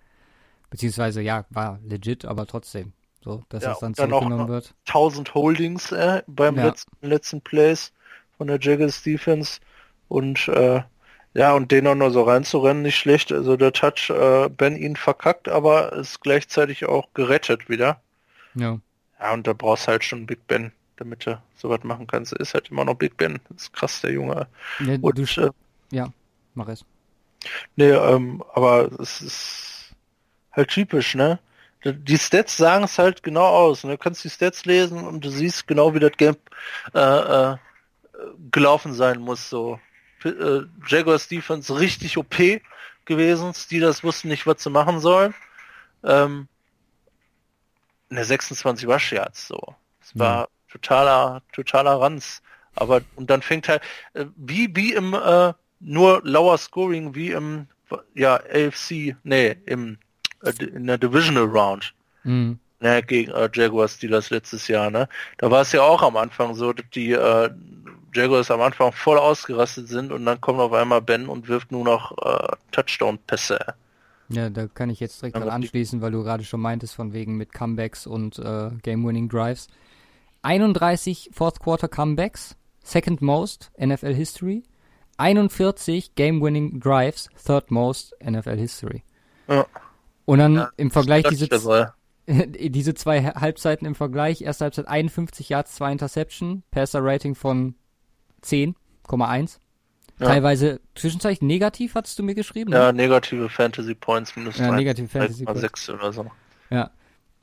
Beziehungsweise, 0.71 1.21
ja, 1.21 1.45
war 1.51 1.79
legit, 1.85 2.25
aber 2.25 2.47
trotzdem. 2.47 2.93
So, 3.23 3.43
dass 3.51 3.63
ja, 3.63 3.71
das 3.71 3.81
dann 3.81 3.95
zurückgenommen 3.95 4.49
wird. 4.49 4.75
1000 4.87 5.35
Holdings 5.35 5.93
äh, 5.93 6.23
beim 6.27 6.57
ja. 6.57 6.67
letzten, 6.67 7.07
letzten 7.07 7.41
Plays 7.41 7.93
von 8.37 8.47
der 8.47 8.59
Jaggers 8.61 9.03
Defense. 9.03 9.61
Und 10.09 10.49
äh, 10.49 10.83
ja, 11.35 11.53
und 11.53 11.71
den 11.71 11.87
auch 11.87 11.95
nur 11.95 12.11
so 12.11 12.23
reinzurennen, 12.23 12.83
nicht 12.83 12.97
schlecht. 12.97 13.33
Also 13.33 13.57
der 13.57 13.73
Touch, 13.73 14.11
äh, 14.11 14.49
Ben 14.49 14.77
ihn 14.77 14.97
verkackt, 14.97 15.49
aber 15.49 15.93
ist 15.93 16.21
gleichzeitig 16.21 16.87
auch 16.87 17.09
gerettet 17.15 17.69
wieder. 17.69 18.01
Ja. 18.55 18.79
Ja, 19.21 19.33
und 19.33 19.47
da 19.47 19.53
brauchst 19.53 19.89
halt 19.89 20.05
schon 20.05 20.27
Big 20.27 20.47
Ben, 20.47 20.73
damit 20.97 21.27
du 21.27 21.41
sowas 21.57 21.85
machen 21.85 22.07
kannst. 22.07 22.33
Ist 22.33 22.55
halt 22.55 22.71
immer 22.71 22.85
noch 22.85 22.95
Big 22.95 23.17
Ben. 23.17 23.39
Das 23.49 23.63
ist 23.63 23.73
krass, 23.73 24.01
der 24.01 24.13
Junge. 24.13 24.47
Ja, 24.81 24.97
und, 25.01 25.19
du, 25.19 25.23
äh, 25.41 25.51
ja 25.91 26.13
mach 26.55 26.69
es. 26.69 26.85
Nee, 27.77 27.91
ähm, 27.91 28.43
aber 28.55 28.91
es 29.01 29.21
ist 29.21 29.95
halt 30.53 30.69
typisch, 30.69 31.15
ne? 31.15 31.39
Die 31.85 32.19
Stats 32.19 32.57
sagen 32.57 32.85
es 32.85 32.99
halt 32.99 33.25
genau 33.25 33.45
aus. 33.45 33.83
Ne? 33.83 33.93
Du 33.93 33.99
kannst 33.99 34.23
die 34.23 34.31
Stats 34.31 34.65
lesen 34.65 35.05
und 35.05 35.25
du 35.25 35.31
siehst 35.31 35.67
genau, 35.67 35.95
wie 35.95 35.99
das 35.99 36.13
Game 36.17 36.37
äh, 36.95 37.01
äh, 37.01 37.57
gelaufen 38.53 38.93
sein 38.93 39.21
muss. 39.21 39.51
So 39.51 39.81
äh, 40.25 40.67
Jaguars 40.87 41.29
Defense 41.29 41.79
richtig 41.79 42.17
OP 42.19 42.37
gewesen. 43.05 43.55
Steelers 43.55 44.05
wussten 44.05 44.29
nicht, 44.29 44.47
was 44.47 44.63
sie 44.63 44.71
machen 44.71 45.01
sollen. 45.01 45.35
Ähm, 46.05 46.49
ne 48.11 48.25
26 48.25 48.87
Rush 48.89 49.13
Yards 49.13 49.49
so. 49.49 49.61
Es 50.01 50.19
war 50.19 50.43
mhm. 50.43 50.73
totaler 50.73 51.43
totaler 51.53 52.01
Ranz. 52.01 52.43
Aber 52.75 53.03
und 53.17 53.31
dann 53.31 53.43
fängt 53.43 53.69
halt 53.69 53.83
äh, 54.15 54.27
wie 54.37 54.75
wie 54.75 54.95
im 54.95 55.15
äh, 55.15 55.53
nur 55.81 56.21
lower 56.25 56.59
Scoring 56.59 57.15
wie 57.15 57.33
im 57.33 57.67
ja 58.15 58.37
AFC 58.37 59.17
nee 59.25 59.57
im 59.67 59.99
äh, 60.43 60.53
in 60.65 60.87
der 60.87 60.99
Divisional 60.99 61.45
Round. 61.45 61.95
Mhm. 62.25 62.59
Ne, 62.81 63.01
gegen 63.01 63.31
äh, 63.31 63.49
Jaguars 63.53 63.95
Steelers 63.95 64.31
letztes 64.31 64.67
Jahr, 64.67 64.91
ne? 64.91 65.09
Da 65.39 65.53
war 65.53 65.63
es 65.63 65.71
ja 65.71 65.83
auch 65.83 66.03
am 66.03 66.17
Anfang 66.17 66.57
so, 66.57 66.73
dass 66.73 66.87
die 66.93 67.13
äh, 67.13 67.49
Jaguars 68.13 68.51
am 68.51 68.61
Anfang 68.61 68.93
voll 68.93 69.19
ausgerastet 69.19 69.89
sind 69.89 70.13
und 70.13 70.25
dann 70.27 70.41
kommt 70.41 70.61
auf 70.61 70.73
einmal 70.73 71.01
Ben 71.01 71.29
und 71.29 71.49
wirft 71.49 71.73
nur 71.73 71.85
noch 71.85 72.13
äh, 72.19 72.57
Touchdown-Pässe. 72.71 73.59
Ja, 74.29 74.51
da 74.51 74.67
kann 74.67 74.91
ich 74.91 75.01
jetzt 75.01 75.21
direkt 75.21 75.37
dran 75.37 75.49
anschließen, 75.49 76.01
weil 76.01 76.13
du 76.13 76.23
gerade 76.23 76.45
schon 76.45 76.61
meintest, 76.61 76.95
von 76.95 77.13
wegen 77.13 77.37
mit 77.37 77.53
Comebacks 77.53 78.07
und 78.07 78.39
äh, 78.39 78.71
Game-Winning 78.83 79.29
Drives. 79.29 79.69
31 80.43 81.31
Fourth 81.33 81.61
Quarter 81.61 81.89
Comebacks, 81.89 82.57
second 82.83 83.23
most 83.23 83.71
NFL 83.79 84.15
History. 84.15 84.65
41 85.19 86.15
Game-Winning 86.15 86.81
Drives, 86.81 87.29
third 87.45 87.71
most 87.71 88.17
NFL 88.25 88.57
History. 88.57 89.03
Ja. 89.49 89.67
Und 90.25 90.39
dann 90.39 90.55
ja, 90.55 90.71
im 90.77 90.91
Vergleich 90.91 91.25
diese, 91.29 91.49
diese 92.27 92.95
zwei 92.95 93.23
Halbzeiten 93.23 93.87
im 93.87 93.95
Vergleich, 93.95 94.43
erste 94.43 94.65
Halbzeit 94.65 94.89
51 94.89 95.49
Yards, 95.49 95.75
zwei 95.75 95.93
Interception, 95.93 96.63
Passer 96.71 97.01
Rating 97.03 97.35
von 97.35 97.75
10,1. 98.45 99.59
Ja. 100.19 100.27
Teilweise 100.27 100.81
zwischenzeitlich 100.95 101.43
negativ, 101.43 101.95
hattest 101.95 102.19
du 102.19 102.23
mir 102.23 102.35
geschrieben? 102.35 102.71
Ne? 102.71 102.77
Ja, 102.77 102.93
negative 102.93 103.49
Fantasy 103.49 103.95
Points 103.95 104.37
minus 104.37 104.59
ja, 104.59 104.71
negative 104.71 105.09
Fantasy 105.09 105.45
Points. 105.45 105.61
6 105.61 105.91
oder 105.91 106.13
so. 106.13 106.31
Ja. 106.71 106.91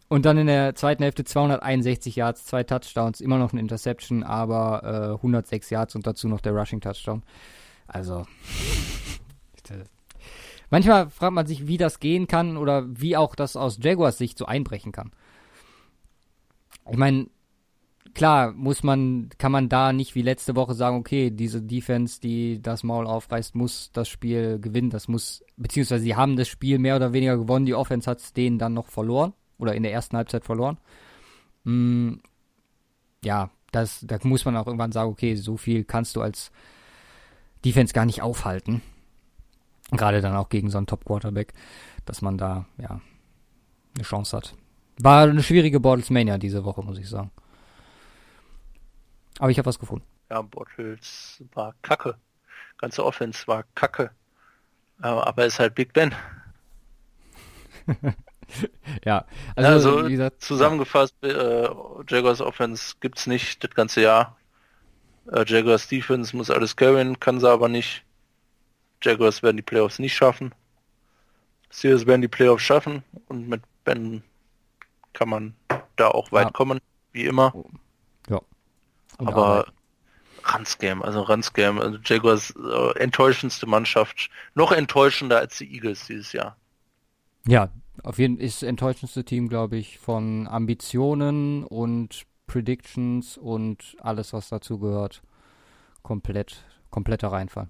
Und 0.08 0.26
dann 0.26 0.38
in 0.38 0.48
der 0.48 0.76
zweiten 0.76 1.04
Hälfte 1.04 1.24
261 1.24 2.16
Yards, 2.16 2.46
zwei 2.46 2.64
Touchdowns, 2.64 3.22
immer 3.22 3.38
noch 3.38 3.54
ein 3.54 3.60
Interception, 3.60 4.24
aber 4.24 5.12
äh, 5.12 5.16
106 5.16 5.70
Yards 5.70 5.96
und 5.96 6.08
dazu 6.08 6.28
noch 6.28 6.42
der 6.42 6.54
Rushing 6.54 6.82
Touchdown. 6.82 7.22
Also, 7.88 8.26
Manchmal 10.70 11.10
fragt 11.10 11.34
man 11.34 11.48
sich, 11.48 11.68
wie 11.68 11.78
das 11.78 12.00
gehen 12.00 12.28
kann 12.28 12.58
oder 12.58 12.86
wie 12.88 13.18
auch 13.18 13.36
das 13.36 13.56
aus 13.56 13.80
Jaguars 13.82 14.18
Sicht 14.18 14.38
so 14.38 14.46
einbrechen 14.46 14.92
kann. 14.92 15.12
Ich 16.90 16.98
meine, 16.98 17.28
klar, 18.14 18.54
muss 18.54 18.84
man, 18.84 19.30
kann 19.38 19.52
man 19.52 19.70
da 19.70 19.94
nicht 19.94 20.16
wie 20.16 20.22
letzte 20.22 20.56
Woche 20.56 20.74
sagen, 20.74 20.98
okay, 20.98 21.32
diese 21.32 21.62
Defense, 21.62 22.20
die 22.20 22.62
das 22.62 22.84
Maul 22.84 23.08
aufreißt, 23.08 23.56
muss 23.56 23.92
das 23.94 24.08
Spiel 24.10 24.60
gewinnen. 24.60 24.90
Das 24.90 25.08
muss, 25.08 25.44
beziehungsweise 25.58 26.04
sie 26.04 26.16
haben 26.16 26.36
das 26.36 26.48
Spiel 26.48 26.80
mehr 26.80 26.96
oder 26.96 27.14
weniger 27.14 27.38
gewonnen, 27.38 27.66
die 27.66 27.76
Offense 27.76 28.10
hat 28.10 28.20
es 28.20 28.34
denen 28.34 28.60
dann 28.60 28.74
noch 28.74 28.88
verloren 28.88 29.34
oder 29.58 29.76
in 29.76 29.84
der 29.84 29.94
ersten 29.94 30.18
Halbzeit 30.18 30.46
verloren. 30.46 30.78
Mm, 31.64 32.16
ja, 33.24 33.50
das, 33.72 34.00
da 34.06 34.18
muss 34.24 34.46
man 34.46 34.56
auch 34.58 34.68
irgendwann 34.68 34.92
sagen, 34.92 35.12
okay, 35.12 35.36
so 35.36 35.58
viel 35.58 35.84
kannst 35.84 36.16
du 36.16 36.22
als 36.22 36.52
Defense 37.66 37.94
gar 37.94 38.06
nicht 38.06 38.22
aufhalten. 38.22 38.82
Gerade 39.92 40.22
dann 40.22 40.36
auch 40.36 40.50
gegen 40.50 40.70
so 40.70 40.78
einen 40.78 40.88
Top-Quarterback, 40.88 41.54
dass 42.06 42.22
man 42.22 42.38
da, 42.38 42.66
ja, 42.78 43.02
eine 43.96 44.04
Chance 44.04 44.38
hat. 44.38 44.56
War 45.02 45.28
eine 45.28 45.44
schwierige 45.44 45.80
Bortles 45.80 46.10
Mania 46.10 46.38
diese 46.38 46.64
Woche, 46.64 46.84
muss 46.84 47.00
ich 47.00 47.10
sagen. 47.10 47.32
Aber 49.40 49.50
ich 49.50 49.58
habe 49.58 49.66
was 49.66 49.80
gefunden. 49.80 50.06
Ja, 50.30 50.42
Bortles 50.42 51.44
war 51.54 51.74
kacke. 51.82 52.16
Ganze 52.78 53.04
Offense 53.04 53.48
war 53.48 53.64
kacke. 53.74 54.12
Aber 55.02 55.46
ist 55.46 55.60
halt 55.60 55.76
Big 55.76 55.94
Ben. 55.94 56.14
ja, 59.06 59.26
also, 59.56 59.98
also 59.98 60.10
gesagt, 60.10 60.44
zusammengefasst, 60.44 61.16
äh, 61.24 61.70
Jaguars 62.08 62.42
Offense 62.42 62.96
gibt's 63.00 63.26
nicht 63.26 63.64
das 63.64 63.72
ganze 63.72 64.02
Jahr. 64.02 64.38
Äh, 65.32 65.46
Jaguars 65.48 65.88
Defense 65.88 66.36
muss 66.36 66.52
alles 66.52 66.76
carryen, 66.76 67.20
kann 67.20 67.40
sie 67.40 67.50
aber 67.50 67.70
nicht. 67.70 68.04
Jaguars 69.02 69.42
werden 69.42 69.58
die 69.58 69.64
Playoffs 69.64 70.00
nicht 70.00 70.16
schaffen. 70.16 70.54
Steelers 71.72 72.06
werden 72.06 72.22
die 72.22 72.28
Playoffs 72.28 72.64
schaffen 72.64 73.04
und 73.28 73.48
mit 73.48 73.62
Ben 73.84 74.24
kann 75.14 75.30
man 75.30 75.56
da 75.96 76.10
auch 76.10 76.32
weit 76.32 76.48
ja. 76.48 76.52
kommen, 76.52 76.80
wie 77.12 77.26
immer. 77.26 77.54
Ja. 78.28 78.42
Und 79.20 79.28
aber 79.28 79.68
Ranzgame, 80.44 81.04
also 81.04 81.22
Ranzgame, 81.22 81.80
also 81.82 82.00
Jaguars 82.04 82.54
äh, 82.56 83.00
enttäuschendste 83.00 83.68
Mannschaft, 83.68 84.30
noch 84.56 84.72
enttäuschender 84.72 85.38
als 85.38 85.58
die 85.58 85.72
Eagles 85.74 86.08
dieses 86.08 86.34
Jahr. 86.34 86.56
Ja, 87.46 87.70
auf 88.04 88.18
jeden 88.18 88.38
Fall 88.38 88.46
ist 88.46 88.62
das 88.62 88.70
enttäuschendste 88.70 89.24
Team, 89.24 89.50
glaube 89.50 89.78
ich, 89.78 90.00
von 90.00 90.48
Ambitionen 90.48 91.64
und 91.64 92.24
Predictions 92.48 93.38
und 93.38 93.96
alles, 94.00 94.34
was 94.34 94.50
dazu 94.50 94.80
gehört. 94.80 95.22
Komplett, 96.02 96.64
kompletter 96.90 97.30
Reinfall. 97.32 97.70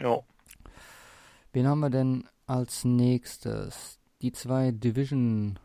Ja. 0.00 0.20
Wen 1.52 1.66
haben 1.66 1.80
wir 1.80 1.90
denn 1.90 2.28
als 2.46 2.84
nächstes? 2.84 3.98
Die 4.22 4.32
zwei 4.32 4.70
Division 4.70 5.58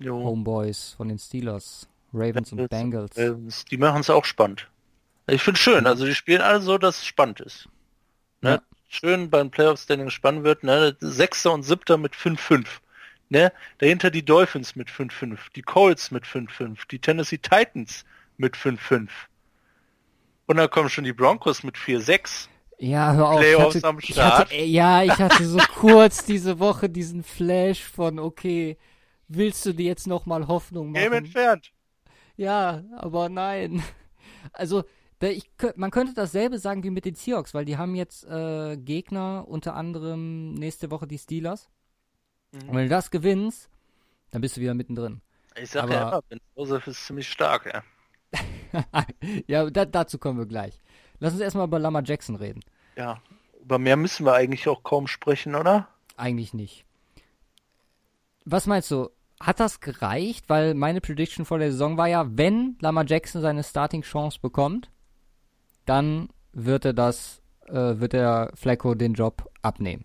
jo. 0.00 0.16
Homeboys 0.24 0.94
von 0.96 1.08
den 1.08 1.18
Steelers. 1.18 1.88
Ravens 2.12 2.52
und 2.52 2.68
Bengals. 2.68 3.14
Die 3.70 3.76
machen 3.76 4.00
es 4.00 4.10
auch 4.10 4.24
spannend. 4.24 4.68
Ich 5.26 5.42
finde 5.42 5.60
schön, 5.60 5.86
also 5.86 6.04
die 6.04 6.14
spielen 6.14 6.40
alle 6.40 6.60
so, 6.60 6.78
dass 6.78 6.98
es 6.98 7.06
spannend 7.06 7.40
ist. 7.40 7.68
Ne? 8.40 8.50
Ja. 8.50 8.62
Schön 8.88 9.30
beim 9.30 9.50
Playoff 9.50 9.78
Standing 9.78 10.10
spannend 10.10 10.42
wird, 10.42 10.64
ne? 10.64 10.96
Sechster 10.98 11.52
und 11.52 11.62
Siebter 11.62 11.96
mit 11.96 12.14
5-5. 12.14 12.66
Ne? 13.28 13.52
Dahinter 13.78 14.10
die 14.10 14.24
Dolphins 14.24 14.74
mit 14.74 14.88
5-5, 14.88 15.38
die 15.54 15.62
Colts 15.62 16.10
mit 16.10 16.24
5-5, 16.24 16.78
die 16.90 16.98
Tennessee 16.98 17.38
Titans 17.38 18.04
mit 18.36 18.56
5-5. 18.56 19.08
Und 20.46 20.56
dann 20.56 20.68
kommen 20.68 20.88
schon 20.88 21.04
die 21.04 21.12
Broncos 21.12 21.62
mit 21.62 21.76
4-6. 21.76 22.48
Ja, 22.78 23.12
hör 23.12 23.28
auf. 23.28 23.38
Playoffs 23.38 23.76
ich 23.76 23.82
hatte, 23.84 23.88
am 23.88 24.00
Start. 24.00 24.50
Ich 24.50 24.58
hatte, 24.58 24.64
ja, 24.64 25.02
ich 25.04 25.18
hatte 25.18 25.44
so 25.44 25.58
kurz 25.76 26.24
diese 26.24 26.58
Woche 26.58 26.88
diesen 26.88 27.22
Flash 27.22 27.84
von, 27.84 28.18
okay, 28.18 28.76
willst 29.28 29.64
du 29.64 29.72
dir 29.72 29.86
jetzt 29.86 30.08
nochmal 30.08 30.48
Hoffnung 30.48 30.90
machen? 30.90 31.02
Game 31.02 31.12
entfernt. 31.12 31.70
Ja, 32.40 32.82
aber 32.96 33.28
nein. 33.28 33.82
Also, 34.54 34.84
ich, 35.20 35.50
man 35.76 35.90
könnte 35.90 36.14
dasselbe 36.14 36.58
sagen 36.58 36.82
wie 36.82 36.88
mit 36.88 37.04
den 37.04 37.14
Seahawks, 37.14 37.52
weil 37.52 37.66
die 37.66 37.76
haben 37.76 37.94
jetzt 37.94 38.24
äh, 38.24 38.78
Gegner, 38.78 39.44
unter 39.46 39.76
anderem 39.76 40.54
nächste 40.54 40.90
Woche 40.90 41.06
die 41.06 41.18
Steelers. 41.18 41.68
Mhm. 42.52 42.68
Und 42.68 42.76
wenn 42.76 42.84
du 42.84 42.88
das 42.88 43.10
gewinnst, 43.10 43.68
dann 44.30 44.40
bist 44.40 44.56
du 44.56 44.62
wieder 44.62 44.72
mittendrin. 44.72 45.20
Ich 45.56 45.70
sag 45.70 45.82
Aber, 45.82 45.92
ja 45.92 46.08
immer, 46.08 46.22
Ben 46.22 46.40
Joseph 46.56 46.86
ist 46.86 47.04
ziemlich 47.04 47.28
stark, 47.28 47.66
ja. 47.66 47.82
ja, 49.46 49.68
da, 49.68 49.84
dazu 49.84 50.16
kommen 50.16 50.38
wir 50.38 50.46
gleich. 50.46 50.80
Lass 51.18 51.34
uns 51.34 51.42
erstmal 51.42 51.66
über 51.66 51.78
Lama 51.78 52.00
Jackson 52.02 52.36
reden. 52.36 52.60
Ja, 52.96 53.20
über 53.60 53.78
mehr 53.78 53.96
müssen 53.96 54.24
wir 54.24 54.32
eigentlich 54.32 54.66
auch 54.68 54.82
kaum 54.82 55.06
sprechen, 55.06 55.54
oder? 55.54 55.88
Eigentlich 56.16 56.54
nicht. 56.54 56.86
Was 58.46 58.66
meinst 58.66 58.90
du? 58.90 59.10
Hat 59.40 59.58
das 59.58 59.80
gereicht? 59.80 60.48
Weil 60.48 60.74
meine 60.74 61.00
Prediction 61.00 61.44
vor 61.44 61.58
der 61.58 61.72
Saison 61.72 61.96
war 61.96 62.06
ja, 62.06 62.26
wenn 62.36 62.76
Lama 62.80 63.04
Jackson 63.04 63.40
seine 63.40 63.64
Starting-Chance 63.64 64.38
bekommt, 64.40 64.90
dann 65.86 66.28
wird 66.52 66.84
er 66.84 66.92
das, 66.92 67.40
äh, 67.66 67.72
wird 67.72 68.12
der 68.12 68.52
Flacco 68.54 68.94
den 68.94 69.14
Job 69.14 69.50
abnehmen. 69.62 70.04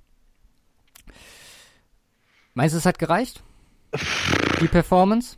Meinst 2.54 2.74
du, 2.74 2.78
es 2.78 2.86
hat 2.86 2.98
gereicht? 2.98 3.44
Die 4.62 4.68
Performance? 4.68 5.38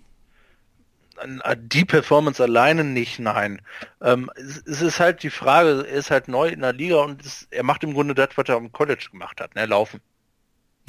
Die 1.58 1.86
Performance 1.86 2.44
alleine 2.44 2.84
nicht, 2.84 3.18
nein. 3.18 3.62
Ähm, 4.02 4.30
es, 4.36 4.82
ist 4.82 5.00
halt 5.00 5.24
die 5.24 5.32
Frage, 5.32 5.84
er 5.88 5.96
ist 5.96 6.12
halt 6.12 6.28
neu 6.28 6.48
in 6.50 6.62
der 6.62 6.74
Liga 6.74 6.98
und 6.98 7.26
es, 7.26 7.48
er 7.50 7.64
macht 7.64 7.84
im 7.84 7.96
Grunde 7.96 8.14
das, 8.14 8.30
was 8.36 8.48
er 8.48 8.56
am 8.56 8.72
College 8.72 9.08
gemacht 9.12 9.42
hat, 9.42 9.56
ne? 9.56 9.66
Laufen. 9.66 10.00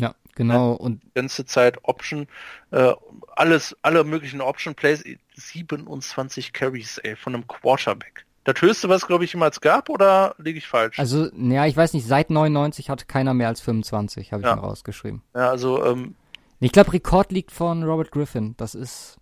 Ja, 0.01 0.15
genau. 0.35 0.73
Und 0.73 1.03
die 1.03 1.13
ganze 1.15 1.45
Zeit 1.45 1.79
Option, 1.83 2.27
äh, 2.71 2.93
alles, 3.37 3.77
alle 3.83 4.05
möglichen 4.05 4.41
Option 4.41 4.75
Plays, 4.75 5.05
27 5.35 6.53
Carries, 6.53 6.99
ey, 6.99 7.17
von 7.17 7.35
einem 7.35 7.47
Quarterback. 7.47 8.25
Das 8.45 8.63
höchste, 8.63 8.89
was 8.89 9.07
glaube 9.07 9.25
ich 9.25 9.33
jemals 9.35 9.61
gab, 9.61 9.91
oder 9.91 10.35
liege 10.39 10.59
ich 10.59 10.67
falsch? 10.67 10.99
Also, 10.99 11.29
ja, 11.37 11.67
ich 11.67 11.77
weiß 11.77 11.93
nicht, 11.93 12.07
seit 12.07 12.31
99 12.31 12.89
hat 12.89 13.07
keiner 13.07 13.35
mehr 13.35 13.49
als 13.49 13.61
25, 13.61 14.33
habe 14.33 14.43
ich 14.43 14.49
ja. 14.49 14.57
mir 14.57 14.63
rausgeschrieben. 14.63 15.23
Ja, 15.35 15.51
also, 15.51 15.85
ähm, 15.85 16.15
Ich 16.61 16.73
glaube, 16.73 16.93
Rekord 16.93 17.31
liegt 17.31 17.51
von 17.51 17.83
Robert 17.83 18.11
Griffin. 18.11 18.55
Das 18.57 18.75
ist, 18.75 19.19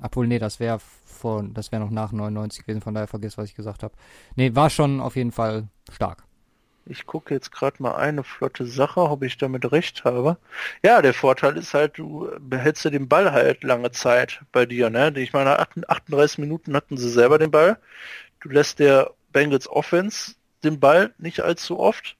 obwohl, 0.00 0.26
nee, 0.26 0.38
das 0.38 0.60
wäre 0.60 0.78
von, 1.04 1.52
das 1.52 1.72
wäre 1.72 1.82
noch 1.82 1.90
nach 1.90 2.12
99 2.12 2.64
gewesen, 2.64 2.80
von 2.80 2.94
daher 2.94 3.06
vergiss, 3.06 3.36
was 3.36 3.50
ich 3.50 3.54
gesagt 3.54 3.82
habe. 3.82 3.94
Nee, 4.34 4.54
war 4.54 4.70
schon 4.70 5.00
auf 5.00 5.16
jeden 5.16 5.32
Fall 5.32 5.68
stark. 5.92 6.24
Ich 6.86 7.06
gucke 7.06 7.32
jetzt 7.32 7.50
gerade 7.50 7.82
mal 7.82 7.94
eine 7.94 8.24
flotte 8.24 8.66
Sache, 8.66 9.00
ob 9.00 9.22
ich 9.22 9.38
damit 9.38 9.72
recht 9.72 10.04
habe. 10.04 10.36
Ja, 10.82 11.00
der 11.00 11.14
Vorteil 11.14 11.56
ist 11.56 11.72
halt, 11.72 11.98
du 11.98 12.30
behältst 12.38 12.84
ja 12.84 12.90
den 12.90 13.08
Ball 13.08 13.32
halt 13.32 13.64
lange 13.64 13.90
Zeit 13.90 14.42
bei 14.52 14.66
dir, 14.66 14.90
ne? 14.90 15.12
Ich 15.16 15.32
meine, 15.32 15.58
38 15.58 16.38
Minuten 16.38 16.76
hatten 16.76 16.96
sie 16.96 17.10
selber 17.10 17.38
den 17.38 17.50
Ball. 17.50 17.78
Du 18.40 18.50
lässt 18.50 18.78
der 18.78 19.10
Bengals 19.32 19.68
Offense 19.68 20.34
den 20.62 20.80
Ball 20.80 21.14
nicht 21.18 21.40
allzu 21.40 21.78
oft 21.78 22.16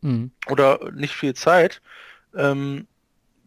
mhm. 0.00 0.30
oder 0.48 0.90
nicht 0.92 1.14
viel 1.14 1.34
Zeit. 1.34 1.80
Ähm, 2.36 2.86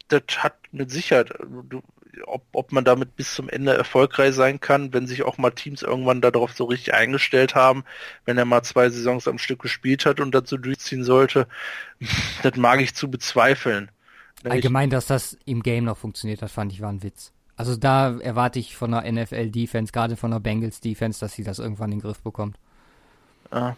das 0.10 0.24
hat 0.38 0.56
mit 0.72 0.92
Sicherheit, 0.92 1.34
du, 1.70 1.82
ob, 2.26 2.44
ob 2.54 2.72
man 2.72 2.84
damit 2.84 3.16
bis 3.16 3.34
zum 3.34 3.50
Ende 3.50 3.74
erfolgreich 3.74 4.34
sein 4.34 4.60
kann, 4.60 4.94
wenn 4.94 5.08
sich 5.08 5.24
auch 5.24 5.38
mal 5.38 5.52
Teams 5.52 5.82
irgendwann 5.82 6.22
darauf 6.22 6.54
so 6.54 6.66
richtig 6.66 6.94
eingestellt 6.94 7.56
haben, 7.56 7.84
wenn 8.26 8.38
er 8.38 8.46
mal 8.46 8.64
zwei 8.64 8.90
Saisons 8.90 9.28
am 9.28 9.38
Stück 9.38 9.62
gespielt 9.62 10.06
hat 10.06 10.20
und 10.20 10.34
dazu 10.34 10.58
durchziehen 10.58 11.04
sollte, 11.04 11.48
das 12.44 12.56
mag 12.56 12.82
ich 12.82 12.96
zu 12.96 13.10
bezweifeln. 13.10 13.92
Allgemein, 14.44 14.90
dass 14.90 15.08
das 15.08 15.38
im 15.46 15.64
Game 15.64 15.86
noch 15.86 15.98
funktioniert 15.98 16.42
hat, 16.42 16.52
fand 16.52 16.72
ich 16.72 16.82
war 16.82 16.92
ein 16.92 17.04
Witz. 17.04 17.34
Also 17.56 17.76
da 17.76 18.18
erwarte 18.20 18.60
ich 18.60 18.78
von 18.78 18.92
der 18.92 19.12
NFL 19.12 19.50
Defense, 19.50 19.92
gerade 19.92 20.16
von 20.16 20.30
der 20.32 20.40
Bengals 20.40 20.80
Defense, 20.80 21.20
dass 21.20 21.34
sie 21.34 21.44
das 21.44 21.58
irgendwann 21.58 21.92
in 21.92 21.98
den 21.98 22.04
Griff 22.04 22.22
bekommt. 22.22 22.58
Ja. 23.52 23.76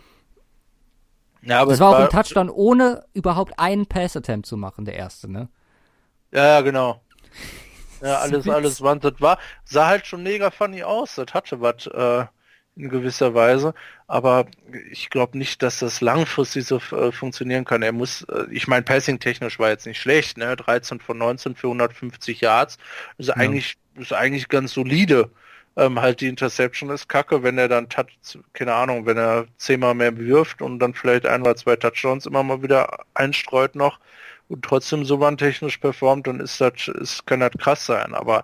Ja, 1.41 1.61
aber 1.61 1.71
das 1.71 1.79
war 1.79 1.91
auch 1.91 1.99
ein 1.99 2.09
Touchdown, 2.09 2.49
ohne 2.49 3.05
überhaupt 3.13 3.57
einen 3.57 3.85
Pass 3.85 4.17
Attempt 4.17 4.45
zu 4.45 4.57
machen, 4.57 4.83
der 4.83 4.95
erste, 4.95 5.31
ne? 5.31 5.47
Ja, 6.31 6.45
ja, 6.45 6.61
genau. 6.61 7.01
Ja, 8.01 8.19
alles, 8.19 8.47
alles 8.47 8.81
Wand. 8.81 9.03
Das 9.03 9.19
war, 9.19 9.37
sah 9.65 9.87
halt 9.87 10.07
schon 10.07 10.23
mega 10.23 10.51
funny 10.51 10.83
aus. 10.83 11.15
Das 11.15 11.33
hatte 11.33 11.61
was 11.61 11.87
äh, 11.87 12.25
in 12.75 12.89
gewisser 12.89 13.33
Weise. 13.33 13.73
Aber 14.07 14.45
ich 14.91 15.09
glaube 15.09 15.37
nicht, 15.37 15.61
dass 15.61 15.79
das 15.79 16.01
langfristig 16.01 16.65
so 16.65 16.77
äh, 16.91 17.11
funktionieren 17.11 17.65
kann. 17.65 17.81
Er 17.81 17.91
muss, 17.91 18.23
äh, 18.23 18.45
ich 18.51 18.67
meine, 18.67 18.83
passing-technisch 18.83 19.59
war 19.59 19.69
jetzt 19.69 19.85
nicht 19.85 19.99
schlecht, 19.99 20.37
ne? 20.37 20.55
13 20.55 20.99
von 20.99 21.17
19 21.17 21.55
für 21.55 21.67
150 21.67 22.41
Yards. 22.41 22.77
Ist 23.17 23.27
ja. 23.27 23.35
eigentlich, 23.35 23.77
ist 23.95 24.13
eigentlich 24.13 24.47
ganz 24.47 24.73
solide. 24.73 25.29
Ähm, 25.75 26.01
halt 26.01 26.21
die 26.21 26.27
Interception 26.27 26.89
ist 26.89 27.07
kacke, 27.09 27.43
wenn 27.43 27.57
er 27.57 27.67
dann, 27.67 27.89
Touch, 27.89 28.07
keine 28.53 28.73
Ahnung, 28.73 29.05
wenn 29.05 29.17
er 29.17 29.45
zehnmal 29.57 29.93
mehr 29.93 30.17
wirft 30.17 30.61
und 30.61 30.79
dann 30.79 30.93
vielleicht 30.93 31.25
ein 31.25 31.41
oder 31.41 31.55
zwei 31.55 31.75
Touchdowns 31.75 32.25
immer 32.25 32.43
mal 32.43 32.61
wieder 32.63 32.99
einstreut 33.13 33.75
noch, 33.75 33.99
und 34.49 34.65
trotzdem 34.65 35.05
so 35.05 35.19
warntechnisch 35.19 35.77
performt, 35.77 36.27
dann 36.27 36.39
ist 36.39 36.59
das, 36.59 36.87
ist, 36.87 37.25
kann 37.25 37.39
das 37.39 37.51
krass 37.57 37.85
sein. 37.85 38.13
Aber 38.13 38.43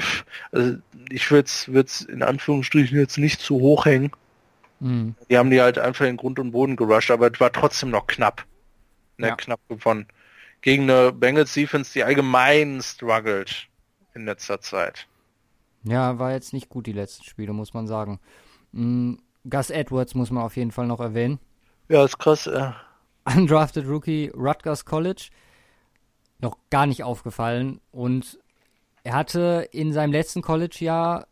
pff, 0.00 0.24
also 0.52 0.76
ich 1.10 1.30
würde 1.30 1.48
es 1.48 2.02
in 2.02 2.22
Anführungsstrichen 2.22 2.98
jetzt 2.98 3.18
nicht 3.18 3.40
zu 3.40 3.54
hoch 3.60 3.86
hängen. 3.86 4.10
Mhm. 4.80 5.14
Die 5.30 5.38
haben 5.38 5.50
die 5.50 5.62
halt 5.62 5.78
einfach 5.78 6.04
in 6.06 6.16
Grund 6.16 6.38
und 6.38 6.52
Boden 6.52 6.76
gerusht, 6.76 7.10
aber 7.10 7.32
es 7.32 7.40
war 7.40 7.52
trotzdem 7.52 7.90
noch 7.90 8.06
knapp. 8.06 8.44
Ne, 9.16 9.28
ja. 9.28 9.36
Knapp 9.36 9.60
gewonnen. 9.68 10.06
Gegen 10.60 10.90
eine 10.90 11.12
Bengals 11.12 11.54
Defense, 11.54 11.92
die 11.92 12.04
allgemein 12.04 12.80
struggelt 12.82 13.68
in 14.14 14.24
letzter 14.24 14.60
Zeit. 14.60 15.06
Ja, 15.84 16.18
war 16.18 16.32
jetzt 16.32 16.52
nicht 16.52 16.68
gut 16.68 16.86
die 16.86 16.92
letzten 16.92 17.24
Spiele, 17.24 17.52
muss 17.52 17.74
man 17.74 17.86
sagen. 17.86 18.20
Mhm. 18.72 19.20
Gus 19.48 19.70
Edwards 19.70 20.14
muss 20.14 20.30
man 20.30 20.42
auf 20.42 20.56
jeden 20.56 20.72
Fall 20.72 20.86
noch 20.86 21.00
erwähnen. 21.00 21.38
Ja, 21.88 22.04
ist 22.04 22.18
krass, 22.18 22.44
ja. 22.44 22.76
Undrafted 23.36 23.86
Rookie 23.86 24.30
Rutgers 24.34 24.84
College. 24.84 25.28
Noch 26.40 26.56
gar 26.70 26.86
nicht 26.86 27.04
aufgefallen. 27.04 27.80
Und 27.90 28.38
er 29.04 29.14
hatte 29.14 29.68
in 29.72 29.92
seinem 29.92 30.12
letzten 30.12 30.42
College-Jahr 30.42 31.26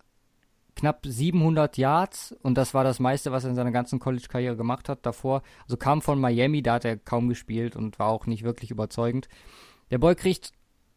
knapp 0.76 1.06
700 1.06 1.78
Yards 1.78 2.34
und 2.42 2.56
das 2.56 2.74
war 2.74 2.84
das 2.84 3.00
meiste, 3.00 3.32
was 3.32 3.44
er 3.44 3.50
in 3.50 3.56
seiner 3.56 3.72
ganzen 3.72 3.98
College-Karriere 3.98 4.56
gemacht 4.56 4.88
hat 4.88 5.04
davor. 5.06 5.42
Also 5.64 5.76
kam 5.76 6.02
von 6.02 6.20
Miami, 6.20 6.62
da 6.62 6.74
hat 6.74 6.84
er 6.84 6.98
kaum 6.98 7.28
gespielt 7.28 7.74
und 7.76 7.98
war 7.98 8.08
auch 8.08 8.26
nicht 8.26 8.44
wirklich 8.44 8.70
überzeugend. 8.70 9.28
Der 9.90 9.98
Boy 9.98 10.14
kriegt 10.14 10.52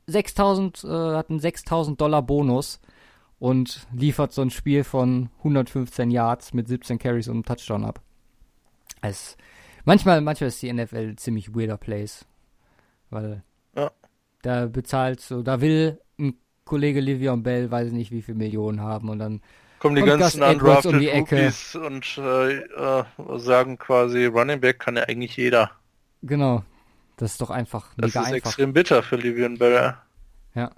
6000, 0.08 0.84
äh, 0.84 0.88
hat 0.88 1.30
einen 1.30 1.40
6000 1.40 2.00
Dollar 2.00 2.22
Bonus 2.22 2.82
und 3.40 3.88
liefert 3.94 4.34
so 4.34 4.42
ein 4.42 4.50
Spiel 4.50 4.84
von 4.84 5.30
115 5.40 6.12
Yards 6.12 6.54
mit 6.54 6.68
17 6.68 7.00
Carries 7.00 7.30
und 7.30 7.36
einem 7.36 7.46
Touchdown 7.46 7.86
ab. 7.86 8.02
Es, 9.02 9.38
manchmal, 9.86 10.22
manchmal 10.22 10.50
ist 10.50 10.62
die 10.62 10.72
NFL 10.72 11.16
ziemlich 11.16 11.56
weirder 11.56 11.78
Place, 11.78 12.26
weil 13.10 13.44
ja. 13.76 13.92
da 14.42 14.68
bezahlt 14.68 15.22
so, 15.22 15.42
da 15.42 15.62
will 15.62 16.00
ein 16.20 16.36
Kollege 16.66 17.00
Livion 17.00 17.44
Bell, 17.44 17.72
weiß 17.72 17.88
ich 17.88 17.94
nicht, 17.94 18.12
wie 18.12 18.22
viele 18.22 18.38
Millionen 18.38 18.82
haben 18.82 19.10
und 19.10 19.20
dann 19.20 19.42
kommen 19.80 19.96
die 19.96 20.04
ganzen 20.04 20.44
undrafted 20.44 20.94
um 20.94 21.00
die 21.00 21.10
Ecke. 21.10 21.54
und 21.76 22.18
äh, 22.18 22.58
äh, 22.58 23.04
sagen 23.38 23.78
quasi, 23.78 24.26
Running 24.26 24.60
Back 24.60 24.80
kann 24.80 24.98
ja 24.98 25.04
eigentlich 25.04 25.38
jeder. 25.38 25.72
Genau. 26.22 26.64
Das 27.20 27.32
ist 27.32 27.42
doch 27.42 27.50
einfach 27.50 27.94
das 27.98 28.14
mega 28.14 28.20
einfach. 28.20 28.22
Das 28.22 28.30
ist 28.30 28.46
extrem 28.46 28.74
bitter 28.74 29.04
für 29.04 29.18
Livion 29.18 29.58
Bell. 29.58 29.96
Ja. 30.56 30.72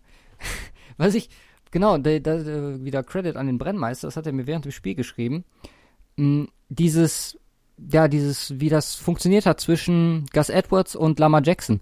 Was 0.97 1.13
ich, 1.13 1.29
genau, 1.69 1.97
da, 1.97 2.17
da, 2.19 2.83
wieder 2.83 3.03
Credit 3.03 3.35
an 3.35 3.47
den 3.47 3.57
Brennmeister, 3.57 4.07
das 4.07 4.17
hat 4.17 4.25
er 4.25 4.33
mir 4.33 4.47
während 4.47 4.65
dem 4.65 4.71
Spiel 4.71 4.95
geschrieben. 4.95 5.45
Hm, 6.17 6.49
dieses, 6.69 7.37
ja, 7.91 8.07
dieses, 8.07 8.59
wie 8.59 8.69
das 8.69 8.95
funktioniert 8.95 9.45
hat 9.45 9.59
zwischen 9.59 10.25
Gus 10.33 10.49
Edwards 10.49 10.95
und 10.95 11.19
Lama 11.19 11.41
Jackson. 11.43 11.81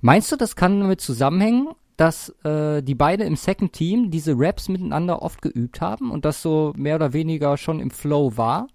Meinst 0.00 0.30
du, 0.30 0.36
das 0.36 0.56
kann 0.56 0.80
damit 0.80 1.00
zusammenhängen, 1.00 1.68
dass 1.96 2.30
äh, 2.44 2.82
die 2.82 2.94
beide 2.94 3.24
im 3.24 3.36
Second 3.36 3.72
Team 3.72 4.10
diese 4.10 4.34
Raps 4.36 4.68
miteinander 4.68 5.22
oft 5.22 5.42
geübt 5.42 5.80
haben 5.80 6.10
und 6.10 6.24
das 6.24 6.42
so 6.42 6.72
mehr 6.76 6.96
oder 6.96 7.12
weniger 7.12 7.56
schon 7.56 7.80
im 7.80 7.90
Flow 7.90 8.36
war? 8.36 8.68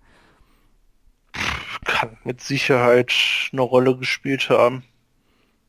Kann 1.86 2.18
mit 2.24 2.42
Sicherheit 2.42 3.14
eine 3.52 3.62
Rolle 3.62 3.98
gespielt 3.98 4.50
haben. 4.50 4.84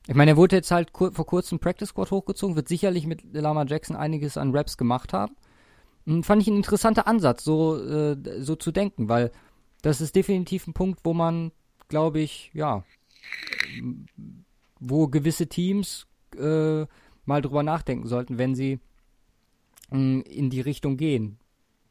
Ich 0.06 0.14
meine, 0.14 0.32
er 0.32 0.36
wurde 0.36 0.56
jetzt 0.56 0.70
halt 0.70 0.92
kur 0.92 1.12
vor 1.12 1.26
kurzem 1.26 1.58
Practice 1.58 1.90
Squad 1.90 2.10
hochgezogen, 2.10 2.56
wird 2.56 2.68
sicherlich 2.68 3.06
mit 3.06 3.22
Lama 3.32 3.64
Jackson 3.66 3.96
einiges 3.96 4.36
an 4.36 4.54
Raps 4.54 4.76
gemacht 4.76 5.12
haben. 5.12 5.34
Und 6.06 6.12
hm, 6.12 6.22
fand 6.24 6.42
ich 6.42 6.48
ein 6.48 6.56
interessanter 6.56 7.06
Ansatz, 7.06 7.44
so, 7.44 7.78
äh, 7.78 8.16
so 8.40 8.56
zu 8.56 8.72
denken, 8.72 9.08
weil 9.08 9.30
das 9.84 10.00
ist 10.00 10.16
definitiv 10.16 10.66
ein 10.66 10.72
Punkt, 10.72 11.00
wo 11.04 11.12
man, 11.12 11.52
glaube 11.88 12.18
ich, 12.20 12.50
ja, 12.54 12.84
wo 14.80 15.08
gewisse 15.08 15.46
Teams 15.46 16.06
äh, 16.38 16.86
mal 17.26 17.42
drüber 17.42 17.62
nachdenken 17.62 18.06
sollten, 18.06 18.38
wenn 18.38 18.54
sie 18.54 18.80
mh, 19.90 19.98
mm, 19.98 20.20
in 20.22 20.48
die 20.48 20.62
Richtung 20.62 20.96
gehen. 20.96 21.38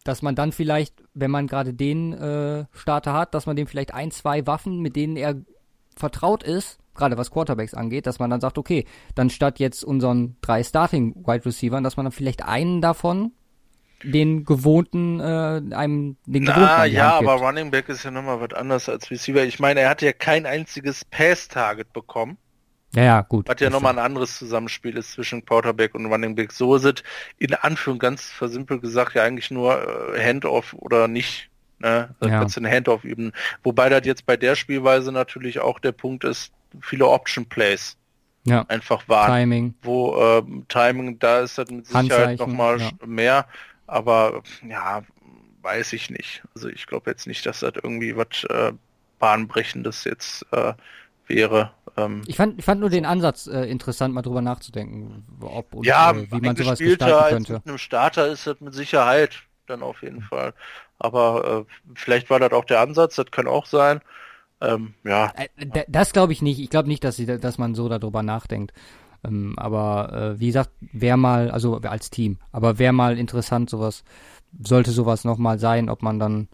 Dass 0.03 0.23
man 0.23 0.33
dann 0.33 0.51
vielleicht, 0.51 1.03
wenn 1.13 1.29
man 1.29 1.45
gerade 1.45 1.75
den 1.75 2.13
äh, 2.13 2.65
Starter 2.73 3.13
hat, 3.13 3.35
dass 3.35 3.45
man 3.45 3.55
dem 3.55 3.67
vielleicht 3.67 3.93
ein, 3.93 4.09
zwei 4.09 4.47
Waffen, 4.47 4.79
mit 4.81 4.95
denen 4.95 5.15
er 5.15 5.35
vertraut 5.95 6.41
ist, 6.41 6.79
gerade 6.95 7.19
was 7.19 7.29
Quarterbacks 7.29 7.75
angeht, 7.75 8.07
dass 8.07 8.17
man 8.17 8.31
dann 8.31 8.41
sagt, 8.41 8.57
okay, 8.57 8.85
dann 9.13 9.29
statt 9.29 9.59
jetzt 9.59 9.83
unseren 9.83 10.35
drei 10.41 10.63
Starting 10.63 11.15
Wide 11.27 11.45
Receivers, 11.45 11.83
dass 11.83 11.95
man 11.95 12.05
dann 12.07 12.11
vielleicht 12.11 12.43
einen 12.43 12.81
davon 12.81 13.33
den 14.03 14.45
gewohnten, 14.45 15.19
äh, 15.19 15.61
einem, 15.75 16.17
den 16.25 16.45
gewohnten. 16.45 16.63
Ah, 16.63 16.85
ja, 16.85 17.17
aber 17.17 17.33
Running 17.35 17.71
Back 17.71 17.89
ist 17.89 18.03
ja 18.03 18.11
nochmal 18.11 18.39
was 18.41 18.53
anderes 18.53 18.89
als 18.89 19.09
Receiver. 19.09 19.43
Ich 19.43 19.59
meine, 19.59 19.81
er 19.81 19.89
hat 19.89 20.01
ja 20.01 20.13
kein 20.13 20.45
einziges 20.45 21.05
Pass-Target 21.05 21.93
bekommen. 21.93 22.37
Ja, 22.95 23.03
ja, 23.03 23.21
gut. 23.21 23.49
Hat 23.49 23.59
ja 23.59 23.69
nochmal 23.69 23.93
ein 23.93 24.05
anderes 24.05 24.37
Zusammenspiel 24.37 24.97
ist 24.97 25.13
zwischen 25.13 25.43
Quarterback 25.43 25.95
und 25.95 26.05
Running 26.05 26.35
Back. 26.35 26.51
So 26.51 26.75
ist 26.75 26.85
es 26.85 27.03
in 27.39 27.53
Anführung 27.55 27.97
ganz 27.97 28.23
versimpelt 28.23 28.81
gesagt 28.81 29.15
ja 29.15 29.23
eigentlich 29.23 29.49
nur 29.49 30.15
äh, 30.15 30.23
Handoff 30.23 30.73
oder 30.73 31.07
nicht. 31.07 31.49
Ne? 31.79 32.13
Da 32.19 32.27
ja. 32.27 32.39
kannst 32.39 32.55
du 32.55 32.61
eine 32.61 32.69
Handoff 32.69 33.03
üben. 33.03 33.33
Wobei 33.63 33.89
das 33.89 34.05
jetzt 34.05 34.25
bei 34.25 34.37
der 34.37 34.55
Spielweise 34.55 35.11
natürlich 35.11 35.59
auch 35.59 35.79
der 35.79 35.91
Punkt 35.91 36.23
ist, 36.23 36.53
viele 36.81 37.07
Option 37.07 37.45
Plays 37.47 37.97
ja. 38.45 38.63
einfach 38.67 39.07
waren. 39.07 39.31
Timing. 39.31 39.73
Wo 39.81 40.15
äh, 40.15 40.43
Timing, 40.67 41.17
da 41.19 41.39
ist 41.41 41.57
das 41.57 41.69
mit 41.71 41.87
Sicherheit 41.87 42.39
nochmal 42.39 42.79
ja. 42.79 42.91
mehr. 43.05 43.47
Aber 43.87 44.41
ja, 44.67 45.03
weiß 45.61 45.93
ich 45.93 46.09
nicht. 46.09 46.43
Also 46.55 46.69
ich 46.69 46.87
glaube 46.87 47.09
jetzt 47.11 47.27
nicht, 47.27 47.45
dass 47.45 47.61
das 47.61 47.73
irgendwie 47.81 48.15
was 48.15 48.43
äh, 48.49 48.73
Bahnbrechendes 49.19 50.03
jetzt 50.03 50.45
äh, 50.51 50.73
wäre. 51.27 51.71
Ähm, 51.97 52.23
ich, 52.27 52.35
fand, 52.35 52.59
ich 52.59 52.65
fand 52.65 52.81
nur 52.81 52.89
den 52.89 53.05
Ansatz 53.05 53.47
äh, 53.47 53.63
interessant, 53.63 54.13
mal 54.13 54.21
drüber 54.21 54.41
nachzudenken, 54.41 55.25
ob 55.41 55.73
und 55.73 55.85
ja, 55.85 56.15
wie 56.15 56.41
man 56.41 56.55
sowas 56.55 56.79
gestalten 56.79 57.35
könnte. 57.35 57.53
Mit 57.53 57.67
einem 57.67 57.77
Starter 57.77 58.27
ist 58.27 58.47
das 58.47 58.59
mit 58.59 58.73
Sicherheit 58.73 59.43
dann 59.67 59.81
auf 59.81 60.01
jeden 60.01 60.21
Fall. 60.21 60.53
Aber 60.99 61.65
äh, 61.67 61.93
vielleicht 61.95 62.29
war 62.29 62.39
das 62.39 62.51
auch 62.51 62.65
der 62.65 62.81
Ansatz, 62.81 63.15
das 63.15 63.31
kann 63.31 63.47
auch 63.47 63.65
sein. 63.65 64.01
Ähm, 64.61 64.93
ja. 65.03 65.33
Äh, 65.35 65.83
das 65.87 66.13
glaube 66.13 66.33
ich 66.33 66.41
nicht. 66.41 66.59
Ich 66.59 66.69
glaube 66.69 66.87
nicht, 66.87 67.03
dass, 67.03 67.15
sie, 67.15 67.25
dass 67.25 67.57
man 67.57 67.75
so 67.75 67.89
darüber 67.89 68.23
nachdenkt. 68.23 68.73
Ähm, 69.23 69.53
aber 69.57 70.13
äh, 70.13 70.39
wie 70.39 70.47
gesagt, 70.47 70.71
wäre 70.79 71.17
mal, 71.17 71.51
also 71.51 71.77
als 71.77 72.09
Team, 72.09 72.37
aber 72.51 72.79
wäre 72.79 72.93
mal 72.93 73.17
interessant, 73.17 73.69
sowas, 73.69 74.03
sollte 74.61 74.91
sowas 74.91 75.23
nochmal 75.23 75.59
sein, 75.59 75.89
ob 75.89 76.01
man 76.01 76.19
dann 76.19 76.47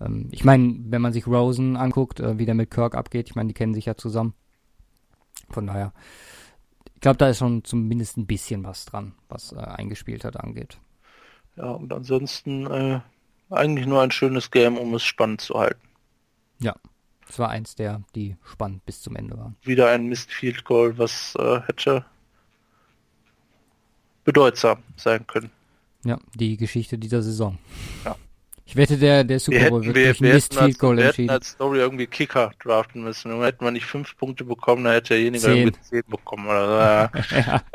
ähm, 0.00 0.28
ich 0.30 0.44
meine, 0.44 0.76
wenn 0.88 1.02
man 1.02 1.12
sich 1.12 1.26
Rosen 1.26 1.76
anguckt, 1.76 2.20
äh, 2.20 2.38
wie 2.38 2.46
der 2.46 2.54
mit 2.54 2.70
Kirk 2.70 2.94
abgeht, 2.94 3.28
ich 3.28 3.34
meine, 3.34 3.48
die 3.48 3.54
kennen 3.54 3.74
sich 3.74 3.86
ja 3.86 3.96
zusammen. 3.96 4.34
Von 5.50 5.66
daher, 5.66 5.92
ich 6.94 7.00
glaube, 7.00 7.16
da 7.16 7.28
ist 7.28 7.38
schon 7.38 7.64
zumindest 7.64 8.16
ein 8.16 8.26
bisschen 8.26 8.64
was 8.64 8.84
dran, 8.84 9.14
was 9.28 9.52
äh, 9.52 9.56
eingespielt 9.56 10.24
hat 10.24 10.38
angeht. 10.38 10.78
Ja, 11.56 11.70
und 11.70 11.92
ansonsten 11.92 12.66
äh, 12.66 13.00
eigentlich 13.50 13.86
nur 13.86 14.02
ein 14.02 14.10
schönes 14.10 14.50
Game, 14.50 14.76
um 14.76 14.94
es 14.94 15.02
spannend 15.02 15.40
zu 15.40 15.54
halten. 15.54 15.88
Ja, 16.60 16.74
es 17.28 17.38
war 17.38 17.50
eins 17.50 17.74
der, 17.74 18.02
die 18.14 18.36
spannend 18.44 18.84
bis 18.86 19.02
zum 19.02 19.16
Ende 19.16 19.36
waren. 19.36 19.56
Wieder 19.62 19.90
ein 19.90 20.06
Mist 20.06 20.32
Field 20.32 20.64
Goal, 20.64 20.96
was 20.98 21.34
äh, 21.38 21.60
hätte 21.66 22.04
bedeutsam 24.24 24.82
sein 24.96 25.26
können. 25.26 25.50
Ja, 26.04 26.18
die 26.34 26.56
Geschichte 26.56 26.98
dieser 26.98 27.22
Saison. 27.22 27.58
Ja. 28.04 28.16
Ich 28.64 28.76
wette, 28.76 28.98
der, 28.98 29.24
der 29.24 29.40
Super 29.40 29.70
Bowl 29.70 29.84
wird 29.84 29.96
wir, 29.96 30.04
durch 30.06 30.20
ein 30.20 30.34
Mist 30.34 30.54
Field 30.54 30.78
Goal 30.78 30.98
entschieden. 30.98 31.28
Wir 31.28 31.34
hätten 31.34 31.42
als 31.42 31.50
Story 31.50 31.78
irgendwie 31.78 32.06
Kicker 32.06 32.52
draften 32.62 33.02
müssen. 33.02 33.32
Und 33.32 33.42
hätten 33.42 33.64
wir 33.64 33.70
nicht 33.70 33.86
fünf 33.86 34.16
Punkte 34.16 34.44
bekommen, 34.44 34.84
dann 34.84 34.92
hätte 34.92 35.14
derjenige 35.14 35.42
zehn. 35.44 35.56
irgendwie 35.56 35.80
zehn 35.80 36.02
bekommen. 36.06 36.46
Oder 36.46 37.10
so. 37.28 37.36
ja. 37.36 37.62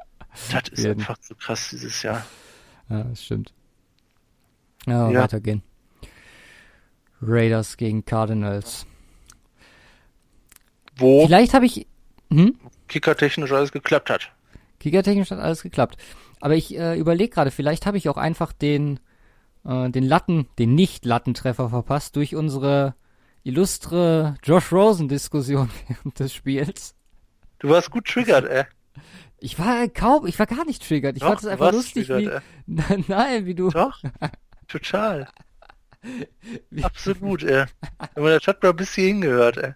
Das 0.51 0.67
ist 0.69 0.83
Werden. 0.83 0.99
einfach 0.99 1.19
zu 1.19 1.35
krass 1.35 1.69
dieses 1.69 2.01
Jahr. 2.01 2.25
Ja, 2.89 3.03
das 3.03 3.23
stimmt. 3.23 3.53
Ja, 4.87 5.11
ja. 5.11 5.21
weitergehen. 5.21 5.61
Raiders 7.21 7.77
gegen 7.77 8.03
Cardinals. 8.03 8.87
Wo 10.95 11.25
Vielleicht 11.25 11.53
habe 11.53 11.65
ich 11.65 11.87
hm? 12.29 12.57
kickertechnisch 12.87 13.51
alles 13.51 13.71
geklappt 13.71 14.09
hat. 14.09 14.31
Kickertechnisch 14.79 15.31
hat 15.31 15.39
alles 15.39 15.63
geklappt. 15.63 15.97
Aber 16.39 16.55
ich 16.55 16.77
äh, 16.77 16.97
überlege 16.97 17.33
gerade, 17.33 17.51
vielleicht 17.51 17.85
habe 17.85 17.97
ich 17.97 18.09
auch 18.09 18.17
einfach 18.17 18.51
den 18.53 18.99
äh, 19.65 19.89
den 19.89 20.03
Latten, 20.03 20.47
den 20.59 20.75
Nicht-Lattentreffer 20.75 21.69
verpasst 21.69 22.15
durch 22.15 22.35
unsere 22.35 22.95
illustre 23.43 24.35
Josh 24.43 24.71
Rosen-Diskussion 24.71 25.69
während 25.87 26.19
des 26.19 26.33
Spiels. 26.33 26.95
Du 27.59 27.69
warst 27.69 27.91
gut 27.91 28.07
triggert, 28.07 28.45
ey. 28.45 28.65
Ich 29.39 29.59
war 29.59 29.87
kaum, 29.89 30.25
ich 30.25 30.39
war 30.39 30.45
gar 30.45 30.65
nicht 30.65 30.87
triggert. 30.87 31.17
Ich 31.17 31.21
Doch, 31.21 31.29
fand 31.29 31.41
es 31.41 31.47
einfach 31.47 31.71
lustig, 31.71 32.09
wie, 32.09 32.29
nein, 32.65 33.03
nein, 33.07 33.45
wie 33.45 33.55
du. 33.55 33.69
Doch, 33.69 34.01
total. 34.67 35.27
Absolut, 36.81 37.43
ey. 37.43 37.65
Aber 38.15 38.31
das 38.31 38.47
hat 38.47 38.63
mal 38.63 38.73
bis 38.73 38.93
hier 38.95 39.07
hingehört, 39.07 39.57
ey. 39.57 39.73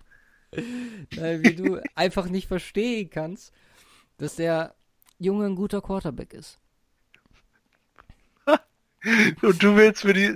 Nein, 0.56 1.44
wie 1.44 1.56
du 1.56 1.82
einfach 1.96 2.28
nicht 2.28 2.48
verstehen 2.48 3.10
kannst, 3.10 3.54
dass 4.18 4.36
der 4.36 4.76
Junge 5.20 5.46
ein 5.46 5.56
guter 5.56 5.82
Quarterback 5.82 6.34
ist. 6.34 6.60
Und 9.42 9.62
du 9.62 9.76
willst 9.76 10.06
mir 10.06 10.14
die. 10.14 10.36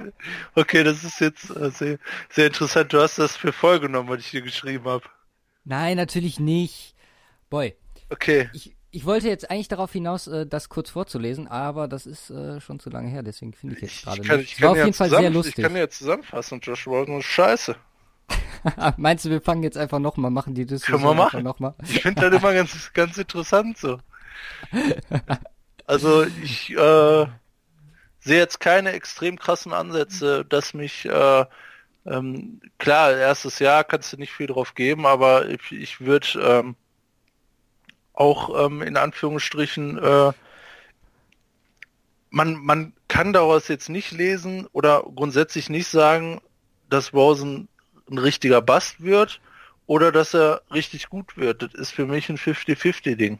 Okay, 0.55 0.84
das 0.84 1.03
ist 1.03 1.20
jetzt 1.20 1.49
äh, 1.49 1.72
sehr, 1.72 1.97
sehr 2.30 2.47
interessant. 2.47 2.93
Du 2.93 3.01
hast 3.01 3.18
das 3.18 3.36
für 3.36 3.53
voll 3.53 3.80
genommen, 3.80 4.09
was 4.09 4.20
ich 4.20 4.32
dir 4.32 4.41
geschrieben 4.41 4.86
habe. 4.86 5.05
Nein, 5.64 5.97
natürlich 5.97 6.39
nicht. 6.39 6.95
Boy. 7.49 7.76
Okay. 8.09 8.49
Ich, 8.53 8.76
ich 8.91 9.05
wollte 9.05 9.30
jetzt 9.30 9.49
eigentlich 9.49 9.68
darauf 9.68 9.91
hinaus, 9.91 10.28
äh, 10.28 10.45
das 10.45 10.70
kurz 10.70 10.89
vorzulesen, 10.89 11.47
aber 11.47 11.88
das 11.88 12.05
ist 12.05 12.30
äh, 12.30 12.59
schon 12.59 12.80
zu 12.80 12.89
lange 12.89 13.09
her, 13.09 13.24
deswegen 13.24 13.53
finde 13.53 13.76
ich 13.76 13.82
jetzt 13.82 14.03
gerade 14.03 14.22
nicht. 14.22 14.53
Ich 14.53 14.62
war 14.62 14.72
auf 14.72 14.78
jeden 14.78 14.93
Fall 14.93 15.09
sehr 15.09 15.30
lustig. 15.30 15.57
Ich 15.57 15.64
kann 15.64 15.76
ja 15.76 15.89
zusammenfassen, 15.89 16.59
Josh 16.59 16.88
Rosen 16.88 17.20
ist 17.20 17.26
scheiße. 17.26 17.76
Meinst 18.97 19.25
du, 19.25 19.29
wir 19.29 19.41
fangen 19.41 19.63
jetzt 19.63 19.77
einfach 19.77 19.99
nochmal, 19.99 20.32
machen 20.32 20.53
die 20.53 20.65
Diskussion 20.65 21.01
Können 21.01 21.17
wir 21.17 21.23
machen. 21.23 21.43
Noch 21.43 21.59
Ich 21.84 22.01
finde 22.01 22.29
das 22.29 22.39
immer 22.41 22.53
ganz, 22.53 22.93
ganz 22.93 23.17
interessant 23.17 23.77
so. 23.77 23.99
Also 25.88 26.23
ich, 26.23 26.69
äh, 26.71 27.25
sehe 28.21 28.38
jetzt 28.38 28.59
keine 28.59 28.93
extrem 28.93 29.38
krassen 29.38 29.73
Ansätze, 29.73 30.45
dass 30.45 30.73
mich 30.73 31.05
äh, 31.05 31.45
ähm, 32.05 32.61
klar, 32.77 33.17
erstes 33.17 33.59
Jahr 33.59 33.84
kannst 33.84 34.13
du 34.13 34.17
nicht 34.17 34.32
viel 34.32 34.47
drauf 34.47 34.73
geben, 34.73 35.05
aber 35.05 35.49
ich, 35.49 35.71
ich 35.71 35.99
würde 35.99 36.27
ähm, 36.39 36.75
auch 38.13 38.65
ähm, 38.65 38.82
in 38.82 38.95
Anführungsstrichen 38.95 39.97
äh, 39.97 40.32
man, 42.29 42.55
man 42.55 42.93
kann 43.07 43.34
daraus 43.34 43.67
jetzt 43.67 43.89
nicht 43.89 44.11
lesen 44.11 44.67
oder 44.71 45.03
grundsätzlich 45.15 45.69
nicht 45.69 45.88
sagen, 45.88 46.41
dass 46.89 47.13
Rosen 47.13 47.67
ein 48.12 48.18
richtiger 48.18 48.62
Bast 48.62 49.01
wird 49.01 49.41
oder 49.88 50.12
dass 50.12 50.34
er 50.34 50.62
richtig 50.74 51.09
gut 51.09 51.38
wird. 51.38 51.64
Das 51.64 51.74
ist 51.74 51.91
für 51.91 52.05
mich 52.05 52.30
ein 52.30 52.38
50-50-Ding. 52.38 53.39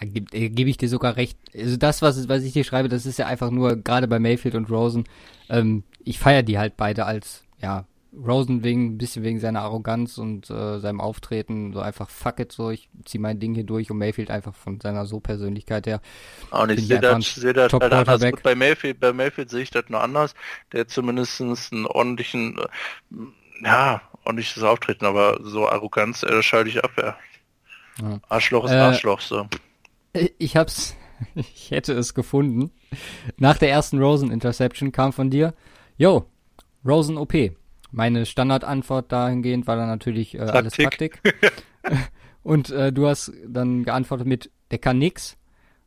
Ja, 0.00 0.06
Gebe 0.06 0.36
äh, 0.36 0.48
geb 0.48 0.68
ich 0.68 0.76
dir 0.76 0.88
sogar 0.88 1.16
recht. 1.16 1.38
Also 1.54 1.76
das, 1.76 2.02
was, 2.02 2.28
was 2.28 2.42
ich 2.42 2.52
dir 2.52 2.64
schreibe, 2.64 2.88
das 2.88 3.06
ist 3.06 3.18
ja 3.18 3.26
einfach 3.26 3.50
nur, 3.50 3.76
gerade 3.76 4.08
bei 4.08 4.18
Mayfield 4.18 4.54
und 4.54 4.70
Rosen, 4.70 5.04
ähm, 5.48 5.84
ich 6.04 6.18
feiere 6.18 6.42
die 6.42 6.58
halt 6.58 6.76
beide 6.76 7.04
als, 7.04 7.44
ja, 7.60 7.86
Rosen 8.12 8.64
wegen, 8.64 8.94
ein 8.94 8.98
bisschen 8.98 9.22
wegen 9.22 9.38
seiner 9.38 9.60
Arroganz 9.60 10.18
und 10.18 10.48
äh, 10.50 10.78
seinem 10.78 11.00
Auftreten, 11.00 11.72
so 11.72 11.80
einfach 11.80 12.08
fuck 12.08 12.40
it, 12.40 12.52
so 12.52 12.70
ich 12.70 12.88
zieh 13.04 13.18
mein 13.18 13.38
Ding 13.38 13.54
hier 13.54 13.64
durch 13.64 13.90
und 13.90 13.98
Mayfield 13.98 14.30
einfach 14.30 14.54
von 14.54 14.80
seiner 14.80 15.04
so 15.04 15.20
Persönlichkeit 15.20 15.86
her. 15.86 16.00
Und 16.50 16.70
ich 16.70 16.86
sehe 16.86 17.00
das, 17.00 17.34
seh 17.34 17.52
das 17.52 17.72
halt 17.72 17.92
anders. 17.92 18.22
Gut, 18.30 18.42
bei 18.42 18.54
Mayfield, 18.54 18.98
bei 19.00 19.12
Mayfield 19.12 19.50
sehe 19.50 19.62
ich 19.62 19.70
das 19.70 19.84
nur 19.88 20.00
anders. 20.00 20.34
Der 20.72 20.88
zumindest 20.88 21.40
einen 21.40 21.86
ordentlichen, 21.86 22.58
äh, 22.58 22.66
ja, 23.62 24.02
ordentliches 24.24 24.62
Auftreten, 24.62 25.04
aber 25.04 25.38
so 25.42 25.68
Arroganz, 25.68 26.22
äh, 26.22 26.42
schalte 26.42 26.70
ich 26.70 26.82
ab, 26.82 26.92
ja. 26.96 27.16
ja. 28.00 28.20
Arschloch 28.28 28.64
ist 28.64 28.72
äh, 28.72 28.76
Arschloch, 28.76 29.20
so. 29.20 29.46
Ich 30.38 30.56
hab's, 30.56 30.96
ich 31.34 31.70
hätte 31.70 31.92
es 31.94 32.14
gefunden. 32.14 32.70
Nach 33.36 33.58
der 33.58 33.70
ersten 33.70 33.98
Rosen-Interception 34.02 34.92
kam 34.92 35.12
von 35.12 35.30
dir, 35.30 35.54
yo, 35.96 36.30
Rosen 36.86 37.16
OP. 37.16 37.34
Meine 37.90 38.26
Standardantwort 38.26 39.10
dahingehend 39.10 39.66
war 39.66 39.76
dann 39.76 39.88
natürlich 39.88 40.34
äh, 40.34 40.40
alles 40.40 40.74
Taktik. 40.74 41.20
Und 42.42 42.70
äh, 42.70 42.92
du 42.92 43.06
hast 43.06 43.32
dann 43.46 43.84
geantwortet 43.84 44.26
mit, 44.26 44.50
der 44.70 44.78
kann 44.78 44.98
nix. 44.98 45.36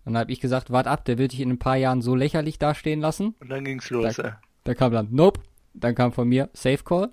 Und 0.03 0.13
dann 0.13 0.21
habe 0.21 0.31
ich 0.31 0.39
gesagt, 0.39 0.71
wart 0.71 0.87
ab, 0.87 1.05
der 1.05 1.17
wird 1.17 1.31
dich 1.31 1.41
in 1.41 1.49
ein 1.49 1.59
paar 1.59 1.75
Jahren 1.75 2.01
so 2.01 2.15
lächerlich 2.15 2.57
dastehen 2.57 3.01
lassen. 3.01 3.35
Und 3.39 3.49
dann 3.49 3.63
ging's 3.63 3.89
los, 3.89 4.15
da, 4.15 4.39
da 4.63 4.73
kam 4.73 4.91
dann, 4.91 5.09
nope. 5.11 5.41
Dann 5.73 5.95
kam 5.95 6.11
von 6.11 6.27
mir, 6.27 6.49
Safe 6.53 6.83
Call. 6.83 7.11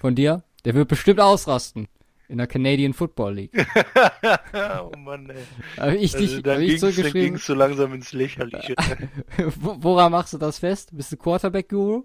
Von 0.00 0.14
dir, 0.14 0.42
der 0.64 0.74
wird 0.74 0.88
bestimmt 0.88 1.20
ausrasten. 1.20 1.88
In 2.28 2.38
der 2.38 2.46
Canadian 2.46 2.94
Football 2.94 3.34
League. 3.34 3.52
oh 4.54 4.96
Mann, 4.96 5.28
ey. 5.28 5.44
Hab 5.76 5.92
ich 5.92 6.12
dich, 6.12 6.30
also, 6.30 6.40
dann 6.40 6.62
hab 6.62 6.62
ich 6.62 7.12
ging's 7.12 7.44
so 7.44 7.52
langsam 7.52 7.92
ins 7.92 8.12
Lächerliche. 8.12 8.74
Woran 9.56 10.12
machst 10.12 10.32
du 10.32 10.38
das 10.38 10.58
fest? 10.58 10.90
Bist 10.92 11.12
du 11.12 11.18
Quarterback-Guru? 11.18 12.04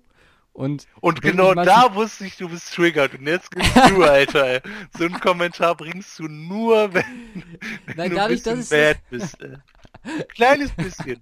Und, 0.51 0.88
und 1.01 1.21
genau 1.21 1.53
da 1.53 1.93
wusste 1.93 2.25
ich, 2.25 2.35
du 2.35 2.49
bist 2.49 2.73
triggert. 2.73 3.13
Und 3.13 3.27
jetzt 3.27 3.51
gehst 3.51 3.73
du, 3.89 4.03
Alter. 4.03 4.61
so 4.97 5.05
einen 5.05 5.19
Kommentar 5.19 5.75
bringst 5.75 6.19
du 6.19 6.23
nur, 6.23 6.93
wenn, 6.93 7.03
wenn 7.85 7.95
Nein, 7.95 8.09
du 8.09 8.21
ein 8.21 8.29
bisschen 8.29 8.59
ich, 8.61 8.69
bad 8.69 8.97
bist. 9.09 9.38
Kleines 10.29 10.71
bisschen. 10.71 11.21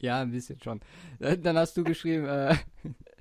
Ja, 0.00 0.20
ein 0.20 0.32
bisschen 0.32 0.60
schon. 0.60 0.80
Dann 1.18 1.56
hast 1.56 1.76
du 1.76 1.84
geschrieben, 1.84 2.26
äh, 2.26 2.56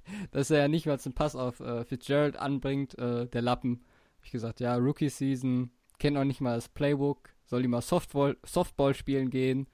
dass 0.32 0.52
er 0.52 0.60
ja 0.60 0.68
nicht 0.68 0.86
mal 0.86 0.98
einen 1.04 1.14
Pass 1.14 1.36
auf 1.36 1.60
äh, 1.60 1.86
Fitzgerald 1.86 2.38
anbringt, 2.38 2.98
äh, 2.98 3.28
der 3.28 3.42
Lappen. 3.42 3.84
Hab 4.18 4.26
ich 4.26 4.32
gesagt, 4.32 4.60
ja, 4.60 4.76
Rookie 4.76 5.10
Season, 5.10 5.72
kennt 6.00 6.16
noch 6.16 6.24
nicht 6.24 6.42
mal 6.42 6.56
das 6.56 6.70
Playbook, 6.70 7.30
soll 7.46 7.62
die 7.62 7.68
mal 7.68 7.82
Softball, 7.82 8.38
Softball 8.44 8.94
spielen 8.94 9.30
gehen. 9.30 9.68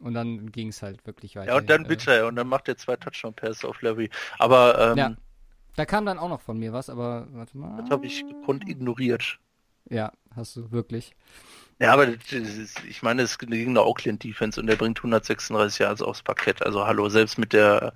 Und 0.00 0.12
dann 0.12 0.52
ging 0.52 0.68
es 0.68 0.82
halt 0.82 1.06
wirklich 1.06 1.36
weiter. 1.36 1.52
Ja, 1.52 1.56
und 1.56 1.70
dann 1.70 1.86
äh, 1.86 1.88
bitte, 1.88 2.26
und 2.26 2.36
dann 2.36 2.48
macht 2.48 2.68
er 2.68 2.76
zwei 2.76 2.96
Touchdown-Passes 2.96 3.64
auf 3.64 3.80
Larry. 3.80 4.10
Aber, 4.38 4.90
ähm, 4.90 4.98
ja, 4.98 5.16
da 5.76 5.86
kam 5.86 6.04
dann 6.04 6.18
auch 6.18 6.28
noch 6.28 6.40
von 6.40 6.58
mir 6.58 6.72
was, 6.72 6.90
aber 6.90 7.28
warte 7.30 7.56
mal. 7.56 7.80
Das 7.80 7.90
habe 7.90 8.06
ich 8.06 8.26
gekonnt 8.26 8.68
ignoriert. 8.68 9.38
Ja, 9.88 10.12
hast 10.34 10.56
du 10.56 10.70
wirklich. 10.70 11.14
Ja, 11.78 11.92
aber 11.92 12.08
ist, 12.08 12.84
ich 12.84 13.02
meine, 13.02 13.22
es 13.22 13.38
ging 13.38 13.68
eine 13.68 13.84
Oakland-Defense 13.84 14.58
und 14.60 14.66
der 14.66 14.76
bringt 14.76 14.98
136 14.98 15.80
Yards 15.80 16.02
aufs 16.02 16.22
Parkett. 16.22 16.62
Also 16.62 16.86
hallo, 16.86 17.08
selbst 17.08 17.38
mit 17.38 17.52
der, 17.52 17.92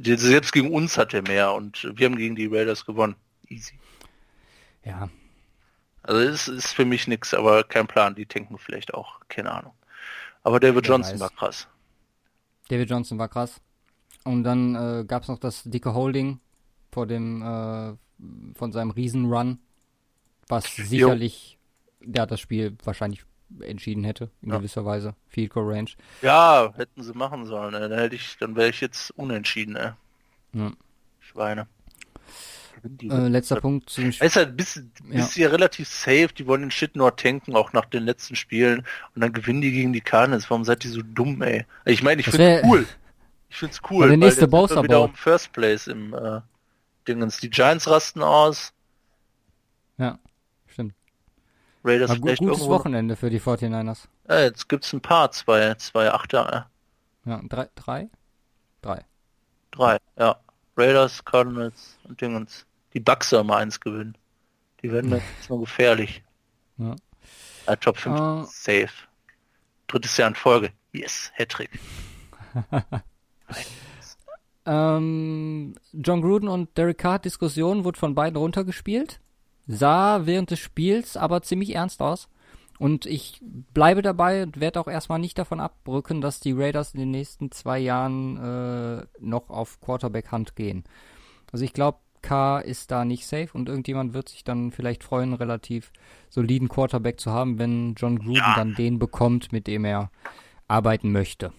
selbst 0.00 0.52
gegen 0.52 0.72
uns 0.72 0.96
hat 0.96 1.12
er 1.14 1.22
mehr 1.22 1.52
und 1.52 1.90
wir 1.94 2.06
haben 2.06 2.16
gegen 2.16 2.36
die 2.36 2.46
Raiders 2.46 2.84
gewonnen. 2.84 3.16
Easy. 3.48 3.74
Ja. 4.84 5.08
Also 6.02 6.20
es 6.20 6.48
ist 6.48 6.72
für 6.72 6.84
mich 6.84 7.06
nichts, 7.06 7.34
aber 7.34 7.64
kein 7.64 7.86
Plan. 7.86 8.14
Die 8.14 8.26
tanken 8.26 8.58
vielleicht 8.58 8.94
auch, 8.94 9.20
keine 9.28 9.52
Ahnung. 9.52 9.72
Aber 10.42 10.60
David 10.60 10.84
Wer 10.84 10.94
Johnson 10.94 11.14
weiß. 11.14 11.20
war 11.20 11.30
krass. 11.30 11.68
David 12.68 12.88
Johnson 12.88 13.18
war 13.18 13.28
krass. 13.28 13.60
Und 14.24 14.44
dann 14.44 14.74
äh, 14.74 15.04
gab 15.04 15.22
es 15.22 15.28
noch 15.28 15.38
das 15.38 15.62
dicke 15.64 15.94
Holding 15.94 16.40
vor 16.92 17.06
dem 17.06 17.42
äh, 17.42 17.94
von 18.54 18.72
seinem 18.72 18.90
Riesenrun, 18.90 19.58
was 20.48 20.64
sicherlich 20.74 21.58
ja 22.04 22.26
das 22.26 22.40
Spiel 22.40 22.76
wahrscheinlich 22.84 23.24
entschieden 23.60 24.04
hätte 24.04 24.30
in 24.42 24.50
ja. 24.50 24.58
gewisser 24.58 24.84
Weise. 24.84 25.14
Field 25.28 25.50
Goal 25.50 25.72
Range. 25.72 25.90
Ja, 26.22 26.72
hätten 26.76 27.02
sie 27.02 27.12
machen 27.12 27.46
sollen. 27.46 27.74
Ey. 27.74 27.88
Dann 27.88 27.98
hätte 27.98 28.14
ich, 28.14 28.36
dann 28.38 28.56
wäre 28.56 28.70
ich 28.70 28.80
jetzt 28.80 29.10
unentschieden. 29.12 29.76
Ey. 29.76 29.90
Ja. 30.52 30.72
Schweine. 31.20 31.66
Äh, 32.84 33.28
letzter 33.28 33.60
Punkt 33.60 33.90
zu 33.90 34.00
dem 34.00 34.12
Spiel. 34.12 34.26
Es 34.26 34.32
ist 34.32 34.36
halt 34.36 34.56
bis, 34.56 34.82
bis 35.04 35.36
ja. 35.36 35.48
relativ 35.48 35.88
safe, 35.88 36.28
die 36.28 36.46
wollen 36.46 36.62
den 36.62 36.70
Shit 36.70 36.94
nur 36.94 37.14
tanken, 37.16 37.56
auch 37.56 37.72
nach 37.72 37.86
den 37.86 38.04
letzten 38.04 38.36
Spielen. 38.36 38.84
Und 39.14 39.22
dann 39.22 39.32
gewinnen 39.32 39.60
die 39.60 39.72
gegen 39.72 39.92
die 39.92 40.00
Cardinals. 40.00 40.48
Warum 40.48 40.64
seid 40.64 40.84
ihr 40.84 40.90
so 40.90 41.02
dumm, 41.02 41.42
ey? 41.42 41.66
Ich 41.84 42.02
meine, 42.02 42.20
ich 42.20 42.28
finde 42.28 42.62
cool. 42.64 42.86
Ich 43.50 43.56
find's 43.56 43.80
cool, 43.88 44.08
der 44.08 44.18
nächste 44.18 44.52
weil 44.52 44.60
jetzt 44.60 44.82
wieder 44.82 45.04
um 45.04 45.14
First 45.14 45.52
Place 45.52 45.86
im 45.86 46.12
äh, 46.12 46.42
Dingens. 47.08 47.38
Die 47.38 47.48
Giants 47.48 47.88
rasten 47.88 48.22
aus. 48.22 48.74
Ja. 49.96 50.18
Raiders 51.84 52.10
War 52.10 52.16
vielleicht 52.16 52.38
gutes 52.40 52.58
irgendwo... 52.58 52.74
Wochenende 52.74 53.16
für 53.16 53.30
die 53.30 53.40
49ers. 53.40 54.08
Ja, 54.28 54.40
jetzt 54.40 54.68
gibt's 54.68 54.92
ein 54.92 55.00
paar, 55.00 55.30
zwei, 55.30 55.74
zwei 55.74 56.12
Achter. 56.12 56.68
Ja, 57.24 57.40
drei, 57.48 57.68
drei? 57.74 58.08
Drei. 58.82 59.04
Drei, 59.70 59.98
ja. 60.18 60.36
Raiders, 60.76 61.24
Cardinals 61.24 61.98
und 62.04 62.20
Dingens 62.20 62.66
die 62.94 63.00
Bucks 63.00 63.30
soll 63.30 63.44
mal 63.44 63.58
eins 63.58 63.80
gewinnen. 63.80 64.16
Die 64.82 64.90
werden 64.90 65.10
jetzt 65.38 65.48
nur 65.48 65.60
gefährlich. 65.60 66.22
Ja. 66.78 66.96
ja 67.66 67.76
Top 67.76 67.96
5 67.96 68.20
uh, 68.20 68.44
safe. 68.44 68.90
Drittes 69.86 70.16
Jahr 70.16 70.28
in 70.28 70.34
Folge. 70.34 70.72
Yes, 70.92 71.30
Hattrick. 71.34 71.70
ähm, 74.66 75.74
John 75.92 76.22
Gruden 76.22 76.48
und 76.48 76.76
Derek 76.76 76.98
Carr 76.98 77.18
Diskussion 77.18 77.84
wurde 77.84 77.98
von 77.98 78.14
beiden 78.14 78.36
runtergespielt. 78.36 79.20
Sah 79.68 80.26
während 80.26 80.50
des 80.50 80.58
Spiels 80.58 81.16
aber 81.16 81.42
ziemlich 81.42 81.74
ernst 81.76 82.02
aus. 82.02 82.28
Und 82.78 83.06
ich 83.06 83.40
bleibe 83.42 84.02
dabei 84.02 84.44
und 84.44 84.60
werde 84.60 84.80
auch 84.80 84.86
erstmal 84.86 85.18
nicht 85.18 85.36
davon 85.36 85.60
abbrücken, 85.60 86.20
dass 86.20 86.40
die 86.40 86.52
Raiders 86.52 86.94
in 86.94 87.00
den 87.00 87.10
nächsten 87.10 87.50
zwei 87.50 87.78
Jahren 87.78 88.36
äh, 88.36 89.06
noch 89.20 89.50
auf 89.50 89.80
Quarterback-Hand 89.80 90.56
gehen. 90.56 90.84
Also 91.52 91.64
ich 91.64 91.72
glaube, 91.72 91.98
K 92.22 92.58
ist 92.60 92.90
da 92.90 93.04
nicht 93.04 93.26
safe 93.26 93.48
und 93.52 93.68
irgendjemand 93.68 94.14
wird 94.14 94.28
sich 94.28 94.44
dann 94.44 94.70
vielleicht 94.70 95.04
freuen, 95.04 95.34
relativ 95.34 95.92
soliden 96.30 96.68
Quarterback 96.68 97.20
zu 97.20 97.32
haben, 97.32 97.58
wenn 97.58 97.94
John 97.96 98.18
Gruden 98.18 98.34
ja. 98.34 98.54
dann 98.56 98.74
den 98.74 98.98
bekommt, 98.98 99.52
mit 99.52 99.66
dem 99.66 99.84
er 99.84 100.10
arbeiten 100.68 101.12
möchte. 101.12 101.52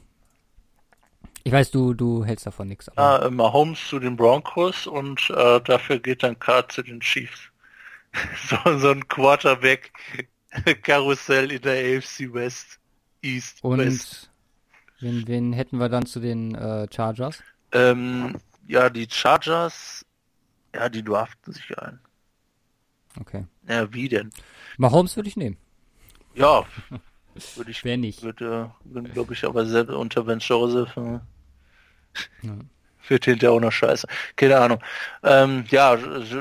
Ich 1.44 1.52
weiß, 1.52 1.72
du, 1.72 1.94
du 1.94 2.23
hältst 2.26 2.45
davon 2.45 2.68
nichts. 2.68 2.90
Aber... 2.90 3.23
Ja, 3.23 3.30
Mahomes 3.30 3.80
zu 3.88 3.99
den 3.99 4.15
Broncos 4.15 4.88
und 4.88 5.30
äh, 5.30 5.61
dafür 5.61 5.99
geht 5.99 6.23
dann 6.23 6.38
K 6.38 6.68
zu 6.68 6.81
den 6.81 6.99
Chiefs. 6.99 7.48
so, 8.49 8.57
so 8.77 8.91
ein 8.91 9.07
Quarterback-Karussell 9.07 11.52
in 11.52 11.61
der 11.61 11.98
AFC 11.98 12.34
West, 12.34 12.80
East, 13.22 13.64
und 13.64 13.80
West. 13.80 14.30
Wen, 14.99 15.26
wen 15.27 15.53
hätten 15.53 15.77
wir 15.77 15.90
dann 15.90 16.06
zu 16.06 16.19
den 16.19 16.53
äh, 16.56 16.88
Chargers? 16.91 17.41
Ähm, 17.72 18.38
ja, 18.68 18.90
die 18.90 19.07
Chargers 19.10 20.03
ja, 20.73 20.90
die 20.90 21.03
draften 21.03 21.53
sich 21.53 21.77
ein. 21.77 21.99
Okay. 23.19 23.45
Ja, 23.68 23.91
wie 23.94 24.07
denn? 24.07 24.30
Mahomes 24.77 25.15
würde 25.15 25.30
ich 25.30 25.38
nehmen. 25.38 25.57
Ja, 26.36 26.65
würde 27.56 27.72
ich. 27.72 27.84
Wer 27.84 27.98
nicht? 27.98 28.22
Würde, 28.22 28.72
glaube 29.14 29.34
ich, 29.34 29.45
aber 29.45 29.65
selbst 29.65 29.94
unter 29.94 30.23
Ben 30.23 30.40
Joseph. 30.40 30.95
Äh, 30.95 31.19
ja. 32.44 32.57
Wird 33.07 33.26
hinterher 33.26 33.53
auch 33.53 33.59
noch 33.59 33.71
scheiße. 33.71 34.07
Keine 34.35 34.59
Ahnung. 34.59 34.84
Ähm, 35.23 35.65
ja, 35.69 35.97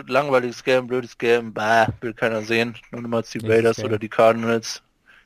langweiliges 0.06 0.64
Game, 0.64 0.86
blödes 0.86 1.16
Game, 1.16 1.54
bah, 1.54 1.88
will 2.00 2.14
keiner 2.14 2.42
sehen. 2.42 2.76
Nur 2.90 3.00
niemals 3.02 3.30
die 3.30 3.38
Raiders 3.38 3.82
oder 3.82 3.98
die 3.98 4.08
Cardinals. 4.08 4.82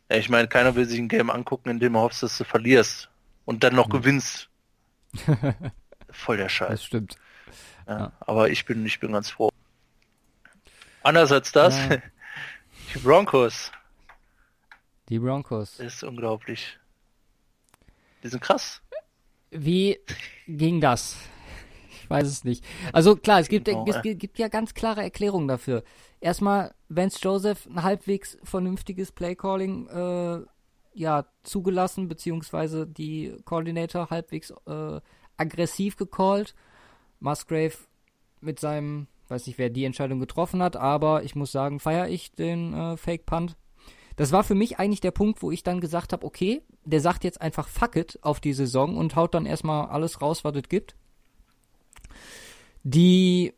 Ja, 0.09 0.17
ich 0.19 0.29
meine, 0.29 0.47
keiner 0.47 0.75
will 0.75 0.85
sich 0.85 0.99
ein 0.99 1.09
Game 1.09 1.31
angucken, 1.31 1.71
in 1.71 1.81
dem 1.81 1.95
er 1.95 2.03
hoffst, 2.03 2.23
dass 2.23 2.39
du 2.39 2.45
verlierst. 2.45 3.09
Und 3.45 3.65
dann 3.65 3.75
noch 3.75 3.89
mhm. 3.89 3.93
gewinnst. 3.93 4.49
Voll 6.11 6.37
der 6.37 6.49
Scheiß. 6.49 6.69
Das 6.69 6.85
stimmt. 6.85 7.17
Ja, 7.89 8.13
Aber 8.21 8.51
ich 8.51 8.65
bin, 8.65 8.85
ich 8.87 9.01
bin 9.01 9.13
ganz 9.13 9.31
froh. 9.31 9.51
Anders 11.03 11.33
als 11.33 11.51
das, 11.51 11.77
ja. 11.77 11.97
die 12.95 12.99
Broncos. 12.99 13.73
Die 15.09 15.19
Broncos. 15.19 15.79
Das 15.79 15.95
ist 15.95 16.05
unglaublich. 16.05 16.79
Die 18.23 18.29
sind 18.29 18.41
krass. 18.41 18.81
Wie, 19.53 19.99
ging 20.49 20.81
das? 20.81 21.17
Ich 22.03 22.09
weiß 22.11 22.27
es 22.27 22.45
nicht. 22.45 22.65
Also 22.93 23.17
klar, 23.17 23.41
es 23.41 23.49
gibt, 23.49 23.67
genau, 23.67 23.85
es 23.87 24.01
gibt 24.03 24.39
ja 24.39 24.49
ganz 24.49 24.75
klare 24.75 25.03
Erklärungen 25.03 25.47
dafür. 25.47 25.85
Erstmal, 26.21 26.75
Vance 26.89 27.19
Joseph 27.23 27.67
ein 27.67 27.83
halbwegs 27.83 28.39
vernünftiges 28.43 29.13
Playcalling 29.13 29.89
äh, 29.89 30.41
ja, 30.95 31.27
zugelassen, 31.43 32.09
beziehungsweise 32.09 32.87
die 32.87 33.37
Coordinator 33.45 34.11
halbwegs 34.11 34.53
äh, 34.67 35.01
aggressiv 35.37 35.97
gecallt. 35.97 36.55
Musgrave 37.21 37.75
mit 38.41 38.59
seinem, 38.59 39.07
weiß 39.29 39.47
nicht, 39.47 39.59
wer 39.59 39.71
die 39.71 39.85
Entscheidung 39.85 40.19
getroffen 40.19 40.63
hat, 40.63 40.77
aber 40.77 41.23
ich 41.23 41.35
muss 41.35 41.53
sagen, 41.53 41.79
feiere 41.79 42.09
ich 42.09 42.33
den 42.35 42.75
äh, 42.75 42.97
Fake 42.97 43.27
Punt. 43.27 43.57
Das 44.23 44.31
war 44.31 44.45
für 44.45 44.55
mich 44.55 44.79
eigentlich 44.79 45.01
der 45.01 45.11
Punkt, 45.11 45.43
wo 45.43 45.51
ich 45.51 45.65
dann 45.65 45.81
gesagt 45.81 46.13
habe, 46.13 46.25
okay, 46.25 46.63
der 46.85 47.01
sagt 47.01 47.25
jetzt 47.25 47.43
einfach 47.43 47.67
fuck 47.67 47.97
it 47.97 48.21
auf 48.23 48.39
die 48.39 48.53
Saison 48.53 48.97
und 48.97 49.17
haut 49.17 49.35
dann 49.35 49.47
erstmal 49.47 49.89
alles 49.89 50.23
raus, 50.23 50.45
was 50.45 50.55
es 50.55 50.69
gibt. 50.69 50.95
Die, 52.85 53.53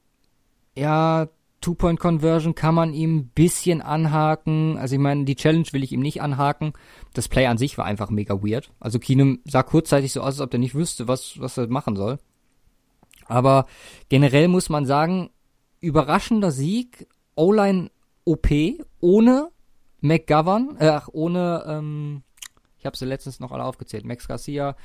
ja, 0.75 1.29
Two-Point-Conversion 1.61 2.55
kann 2.55 2.75
man 2.75 2.95
ihm 2.95 3.17
ein 3.17 3.29
bisschen 3.29 3.83
anhaken. 3.83 4.79
Also 4.79 4.95
ich 4.95 5.03
meine, 5.03 5.27
die 5.27 5.37
Challenge 5.37 5.67
will 5.73 5.85
ich 5.85 5.93
ihm 5.93 6.01
nicht 6.01 6.23
anhaken. 6.23 6.73
Das 7.13 7.29
Play 7.29 7.45
an 7.45 7.59
sich 7.59 7.77
war 7.77 7.85
einfach 7.85 8.09
mega 8.09 8.43
weird. 8.43 8.73
Also 8.81 8.99
Keenum 8.99 9.41
sah 9.45 9.63
kurzzeitig 9.63 10.15
so 10.15 10.23
aus, 10.23 10.29
als 10.29 10.41
ob 10.41 10.55
er 10.55 10.61
nicht 10.61 10.75
wüsste, 10.75 11.09
was, 11.09 11.39
was 11.41 11.59
er 11.59 11.69
machen 11.69 11.95
soll. 11.95 12.17
Aber 13.27 13.67
generell 14.09 14.49
muss 14.49 14.71
man 14.71 14.87
sagen, 14.87 15.29
überraschender 15.81 16.53
Sieg, 16.53 17.07
O-Line 17.35 17.91
OP, 18.25 18.49
ohne 19.01 19.51
McGovern, 20.05 20.77
äh, 20.79 21.01
ohne, 21.13 21.65
ähm, 21.67 22.23
ich 22.79 22.85
habe 22.85 22.97
sie 22.97 23.07
letztens 23.07 23.41
noch 23.41 23.53
alle 23.53 23.65
aufgezählt. 23.65 24.05
Max 24.05 24.29
Garcia 24.29 24.77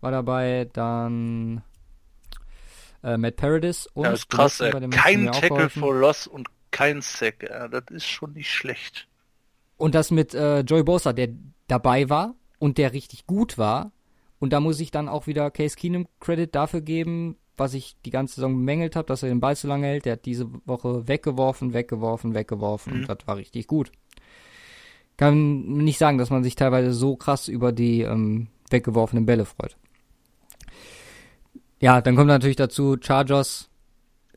war 0.00 0.12
dabei, 0.12 0.70
dann 0.72 1.62
äh, 3.02 3.16
Matt 3.16 3.36
Paradis 3.36 3.88
und 3.88 4.04
ja, 4.04 4.12
das 4.12 4.20
ist 4.20 4.30
krass, 4.30 4.60
ey. 4.60 4.70
kein 4.90 5.32
Tackle 5.32 5.68
for 5.68 5.94
Loss 5.94 6.28
und 6.28 6.48
kein 6.70 7.02
Sack, 7.02 7.42
ja, 7.42 7.66
das 7.66 7.84
ist 7.90 8.06
schon 8.06 8.34
nicht 8.34 8.52
schlecht. 8.52 9.08
Und 9.76 9.96
das 9.96 10.12
mit 10.12 10.32
äh, 10.34 10.60
Joey 10.60 10.84
Bosa, 10.84 11.12
der 11.12 11.30
dabei 11.66 12.08
war 12.08 12.36
und 12.60 12.78
der 12.78 12.92
richtig 12.92 13.26
gut 13.26 13.58
war. 13.58 13.90
Und 14.38 14.52
da 14.52 14.60
muss 14.60 14.78
ich 14.78 14.92
dann 14.92 15.08
auch 15.08 15.26
wieder 15.26 15.50
Case 15.50 15.76
Keenum 15.76 16.06
Credit 16.20 16.54
dafür 16.54 16.82
geben, 16.82 17.36
was 17.56 17.74
ich 17.74 17.96
die 18.04 18.10
ganze 18.10 18.36
Saison 18.36 18.54
bemängelt 18.54 18.94
habe, 18.94 19.06
dass 19.06 19.24
er 19.24 19.28
den 19.28 19.40
Ball 19.40 19.56
zu 19.56 19.66
lange 19.66 19.88
hält. 19.88 20.04
Der 20.04 20.12
hat 20.12 20.24
diese 20.24 20.48
Woche 20.64 21.08
weggeworfen, 21.08 21.72
weggeworfen, 21.72 22.34
weggeworfen 22.34 22.92
mhm. 22.92 23.00
und 23.00 23.08
das 23.08 23.26
war 23.26 23.36
richtig 23.36 23.66
gut. 23.66 23.90
Kann 25.18 25.66
nicht 25.66 25.98
sagen, 25.98 26.16
dass 26.16 26.30
man 26.30 26.44
sich 26.44 26.54
teilweise 26.54 26.92
so 26.92 27.16
krass 27.16 27.48
über 27.48 27.72
die 27.72 28.02
ähm, 28.02 28.46
weggeworfenen 28.70 29.26
Bälle 29.26 29.44
freut. 29.44 29.76
Ja, 31.80 32.00
dann 32.00 32.16
kommt 32.16 32.28
natürlich 32.28 32.56
dazu 32.56 32.96
Chargers. 33.00 33.68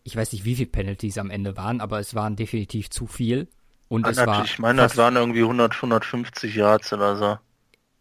Ich 0.03 0.15
weiß 0.15 0.33
nicht, 0.33 0.43
wie 0.43 0.55
viele 0.55 0.69
Penalties 0.69 1.19
am 1.19 1.29
Ende 1.29 1.55
waren, 1.55 1.81
aber 1.81 1.99
es 1.99 2.15
waren 2.15 2.35
definitiv 2.35 2.89
zu 2.89 3.05
viel. 3.05 3.47
Und 3.89 4.05
ja, 4.05 4.11
es 4.11 4.17
war 4.25 4.43
ich 4.43 4.57
meine, 4.57 4.81
das 4.81 4.97
waren 4.97 5.15
irgendwie 5.15 5.41
100, 5.41 5.75
150 5.75 6.55
Yards 6.55 6.91
oder 6.93 7.15
so. 7.15 7.37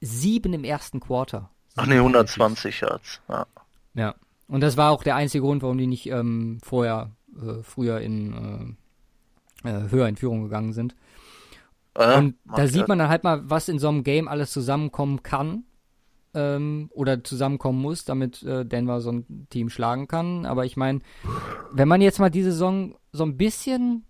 Sieben 0.01 0.55
im 0.55 0.65
ersten 0.65 1.01
Quarter. 1.01 1.51
Ach 1.77 1.87
nee, 1.87 1.97
120 1.97 2.81
Yards. 2.81 3.21
Ja. 3.29 3.47
Ja. 3.95 4.15
Und 4.49 4.63
das 4.63 4.79
war 4.79 4.91
auch 4.91 5.05
der 5.05 5.17
einzige 5.17 5.43
Grund, 5.43 5.63
warum 5.63 5.77
die 5.77 5.87
nicht 5.87 6.07
ähm, 6.07 6.59
vorher, 6.63 7.11
äh, 7.37 7.63
früher 7.63 8.01
in 8.01 8.77
äh, 9.65 9.69
äh, 9.69 9.91
höher 9.91 10.09
in 10.09 10.17
Führung 10.17 10.45
gegangen 10.45 10.73
sind. 10.73 10.95
Äh, 11.95 12.19
und 12.19 12.37
da 12.45 12.67
sieht 12.67 12.89
man 12.89 12.99
dann 12.99 13.09
halt 13.09 13.25
mal, 13.25 13.49
was 13.49 13.69
in 13.69 13.79
so 13.79 13.89
einem 13.89 14.05
Game 14.05 14.29
alles 14.29 14.53
zusammenkommen 14.53 15.23
kann 15.23 15.65
ähm, 16.35 16.91
oder 16.93 17.23
zusammenkommen 17.25 17.81
muss, 17.81 18.05
damit 18.05 18.43
äh, 18.43 18.65
Denver 18.65 19.01
so 19.01 19.13
ein 19.13 19.47
Team 19.51 19.69
schlagen 19.69 20.09
kann. 20.09 20.47
Aber 20.47 20.65
ich 20.65 20.77
meine, 20.77 21.01
wenn 21.73 21.89
man 21.89 22.01
jetzt 22.01 22.21
mal 22.21 22.31
diese 22.31 22.53
Saison 22.53 22.95
so 23.13 23.25
ein 23.25 23.37
bisschen 23.37 24.05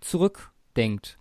zurückdenkt, 0.00 1.18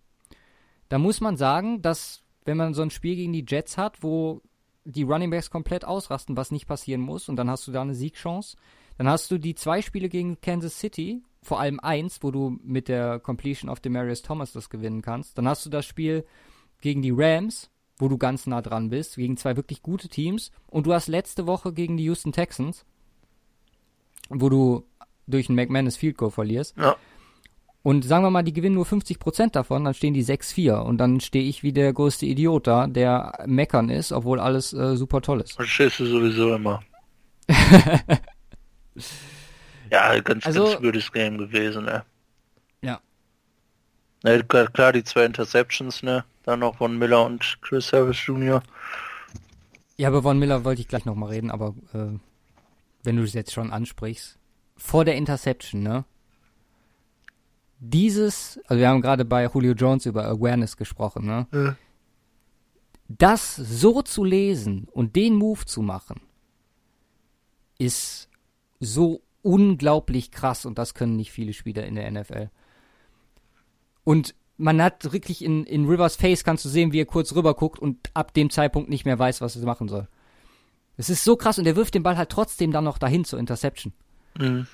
da 0.90 0.98
muss 0.98 1.22
man 1.22 1.38
sagen, 1.38 1.82
dass 1.82 2.24
wenn 2.46 2.58
man 2.58 2.74
so 2.74 2.82
ein 2.82 2.92
Spiel 2.92 3.16
gegen 3.16 3.34
die 3.34 3.46
Jets 3.48 3.78
hat, 3.78 4.04
wo 4.04 4.42
die 4.86 5.04
Running 5.04 5.30
Backs 5.30 5.50
komplett 5.50 5.84
ausrasten, 5.84 6.38
was 6.38 6.52
nicht 6.52 6.66
passieren 6.66 7.02
muss, 7.02 7.28
und 7.28 7.36
dann 7.36 7.50
hast 7.50 7.68
du 7.68 7.72
da 7.74 7.82
eine 7.82 7.94
Siegchance, 7.94 8.56
dann 8.98 9.10
hast 9.10 9.30
du 9.30 9.38
die 9.38 9.54
zwei 9.54 9.82
Spiele 9.82 10.08
gegen 10.08 10.40
Kansas 10.40 10.80
City, 10.80 11.22
vor 11.42 11.60
allem 11.60 11.80
eins, 11.80 12.20
wo 12.22 12.32
du 12.32 12.60
mit 12.64 12.88
der 12.88 13.20
Completion 13.20 13.70
of 13.70 13.80
Demarius 13.80 14.22
Thomas 14.22 14.52
das 14.52 14.70
gewinnen 14.70 15.02
kannst. 15.02 15.38
Dann 15.38 15.48
hast 15.48 15.66
du 15.66 15.70
das 15.70 15.86
Spiel 15.86 16.26
gegen 16.82 17.02
die 17.02 17.14
Rams, 17.16 17.70
wo 17.98 18.08
du 18.08 18.18
ganz 18.18 18.48
nah 18.48 18.62
dran 18.62 18.90
bist, 18.90 19.16
gegen 19.16 19.38
zwei 19.38 19.56
wirklich 19.56 19.82
gute 19.82 20.10
Teams. 20.10 20.52
Und 20.68 20.86
du 20.86 20.94
hast 20.94 21.08
letzte 21.08 21.48
Woche 21.48 21.74
gegen 21.74 21.98
die 21.98 22.04
Houston 22.06 22.32
Texans, 22.32 22.86
wo 24.30 24.50
du 24.50 24.84
durch 25.28 25.50
einen 25.50 25.56
McManus 25.56 25.98
Field 25.98 26.18
Goal 26.18 26.32
verlierst. 26.32 26.76
Ja. 26.78 26.96
Und 27.84 28.04
sagen 28.04 28.24
wir 28.26 28.32
mal, 28.32 28.44
die 28.44 28.54
gewinnen 28.54 28.76
nur 28.76 28.86
50% 28.86 29.52
davon, 29.52 29.86
dann 29.86 29.94
stehen 29.94 30.14
die 30.14 30.26
6-4. 30.26 30.80
Und 30.80 30.98
dann 30.98 31.22
stehe 31.22 31.48
ich 31.48 31.64
wie 31.64 31.72
der 31.72 31.94
größte 31.94 32.26
Idiot 32.26 32.68
da, 32.68 32.88
der 32.88 33.44
meckern 33.46 33.90
ist, 33.90 34.12
obwohl 34.12 34.40
alles 34.40 34.74
äh, 34.74 34.98
super 34.98 35.22
toll 35.22 35.40
ist. 35.42 35.58
Das 35.58 35.68
stehst 35.68 36.00
du 36.00 36.06
sowieso 36.06 36.56
immer. 36.56 36.82
ja, 39.92 40.20
ganz, 40.20 40.46
also, 40.46 40.66
ganz 40.66 40.82
würdes 40.82 41.12
Game 41.12 41.38
gewesen, 41.38 41.86
ne? 41.86 42.04
Ja. 42.82 43.00
Ne, 44.24 44.44
klar, 44.44 44.94
die 44.94 45.04
zwei 45.04 45.26
Interceptions, 45.26 46.04
ne? 46.04 46.26
Dann 46.44 46.60
noch 46.60 46.78
Von 46.78 46.98
Miller 46.98 47.26
und 47.26 47.58
Chris 47.62 47.92
Harris 47.92 48.26
Jr. 48.26 48.64
Ja, 49.98 50.10
über 50.10 50.22
Von 50.22 50.40
Miller 50.40 50.64
wollte 50.64 50.82
ich 50.82 50.88
gleich 50.88 51.06
nochmal 51.06 51.30
reden, 51.30 51.52
aber 51.52 51.76
äh, 51.94 52.18
wenn 53.04 53.18
du 53.18 53.24
es 53.24 53.34
jetzt 53.34 53.54
schon 53.54 53.72
ansprichst. 53.72 54.38
Vor 54.76 55.06
der 55.06 55.16
Interception, 55.16 55.82
ne? 55.82 56.06
Dieses, 57.80 58.60
also 58.66 58.80
wir 58.80 58.90
haben 58.90 59.02
gerade 59.02 59.26
bei 59.26 59.46
Julio 59.46 59.74
Jones 59.74 60.06
über 60.06 60.26
Awareness 60.26 60.78
gesprochen, 60.78 61.26
ne? 61.26 61.48
Ja. 61.52 61.76
Das 63.10 63.56
so 63.56 64.02
zu 64.02 64.24
lesen 64.24 64.88
und 64.92 65.16
den 65.16 65.36
Move 65.36 65.66
zu 65.66 65.82
machen, 65.82 66.22
ist 67.78 68.30
so 68.80 69.22
unglaublich 69.48 70.32
krass 70.32 70.66
und 70.66 70.78
das 70.78 70.94
können 70.94 71.16
nicht 71.16 71.32
viele 71.32 71.54
Spieler 71.54 71.86
in 71.86 71.96
der 71.96 72.12
NFL. 72.12 72.50
Und 74.04 74.36
man 74.58 74.82
hat 74.82 75.14
wirklich 75.14 75.44
in, 75.44 75.64
in 75.64 75.88
Rivers 75.88 76.18
Face 76.18 76.44
kannst 76.44 76.66
du 76.66 76.70
sehen, 76.70 76.92
wie 76.92 77.00
er 77.00 77.06
kurz 77.06 77.34
rüber 77.34 77.54
guckt 77.54 77.80
und 77.80 78.10
ab 78.14 78.34
dem 78.34 78.50
Zeitpunkt 78.50 78.90
nicht 78.90 79.06
mehr 79.06 79.18
weiß, 79.18 79.40
was 79.40 79.56
er 79.56 79.66
machen 79.66 79.88
soll. 79.88 80.08
Es 80.98 81.10
ist 81.10 81.24
so 81.24 81.38
krass 81.38 81.60
und 81.60 81.66
er 81.66 81.76
wirft 81.78 81.94
den 81.94 82.04
Ball 82.04 82.18
halt 82.18 82.30
trotzdem 82.30 82.72
dann 82.72 82.84
noch 82.84 82.98
dahin 82.98 83.24
zur 83.24 83.40
Interception. 83.40 83.94
Mhm. 84.38 84.68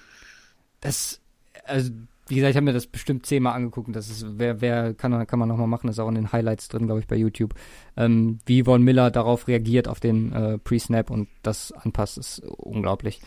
Das, 0.82 1.22
also, 1.66 1.92
wie 2.28 2.36
gesagt, 2.36 2.52
ich 2.52 2.56
habe 2.56 2.66
mir 2.66 2.74
das 2.74 2.88
bestimmt 2.88 3.26
zehnmal 3.26 3.54
angeguckt 3.54 3.88
und 3.88 3.96
das 3.96 4.10
ist, 4.10 4.26
wer, 4.38 4.62
wer 4.62 4.94
kann, 4.94 5.28
kann 5.28 5.40
man 5.40 5.50
nochmal 5.50 5.68
machen, 5.68 5.88
das 5.88 5.98
ist 5.98 6.00
auch 6.00 6.08
in 6.08 6.16
den 6.16 6.32
Highlights 6.32 6.70
drin, 6.70 6.86
glaube 6.86 7.02
ich, 7.02 7.08
bei 7.08 7.18
YouTube. 7.18 7.54
Ähm, 7.98 8.40
wie 8.46 8.64
Von 8.64 8.82
Miller 8.82 9.12
darauf 9.12 9.48
reagiert, 9.48 9.88
auf 9.88 10.00
den 10.00 10.32
äh, 10.32 10.58
Pre-Snap 10.58 11.10
und 11.10 11.28
das 11.42 11.74
anpasst, 11.74 12.18
ist 12.18 12.40
unglaublich. 12.40 13.20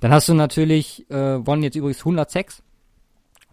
Dann 0.00 0.12
hast 0.12 0.28
du 0.28 0.34
natürlich, 0.34 1.08
äh, 1.10 1.42
Von 1.42 1.62
jetzt 1.62 1.76
übrigens 1.76 2.00
106 2.00 2.62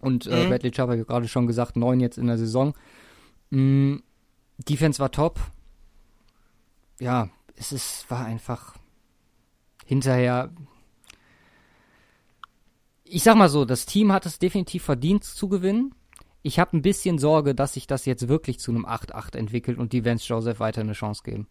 und 0.00 0.26
äh, 0.26 0.44
mhm. 0.44 0.48
Bradley 0.50 0.70
Chubb, 0.70 0.90
habe 0.90 1.00
ich 1.00 1.06
gerade 1.06 1.28
schon 1.28 1.46
gesagt, 1.46 1.76
neun 1.76 2.00
jetzt 2.00 2.18
in 2.18 2.26
der 2.26 2.38
Saison. 2.38 2.74
Mhm, 3.50 4.02
Defense 4.58 4.98
war 4.98 5.10
top. 5.10 5.40
Ja, 6.98 7.30
es 7.56 7.72
ist, 7.72 8.10
war 8.10 8.24
einfach 8.24 8.74
hinterher. 9.86 10.50
Ich 13.12 13.22
sag 13.24 13.36
mal 13.36 13.48
so, 13.48 13.64
das 13.64 13.86
Team 13.86 14.12
hat 14.12 14.24
es 14.24 14.38
definitiv 14.38 14.84
verdient 14.84 15.24
zu 15.24 15.48
gewinnen. 15.48 15.94
Ich 16.42 16.58
habe 16.58 16.76
ein 16.76 16.82
bisschen 16.82 17.18
Sorge, 17.18 17.54
dass 17.54 17.74
sich 17.74 17.86
das 17.86 18.06
jetzt 18.06 18.28
wirklich 18.28 18.60
zu 18.60 18.70
einem 18.70 18.86
8-8 18.86 19.36
entwickelt 19.36 19.78
und 19.78 19.92
die 19.92 20.04
Vance 20.04 20.26
Joseph 20.26 20.60
weiter 20.60 20.80
eine 20.80 20.92
Chance 20.92 21.22
geben. 21.24 21.48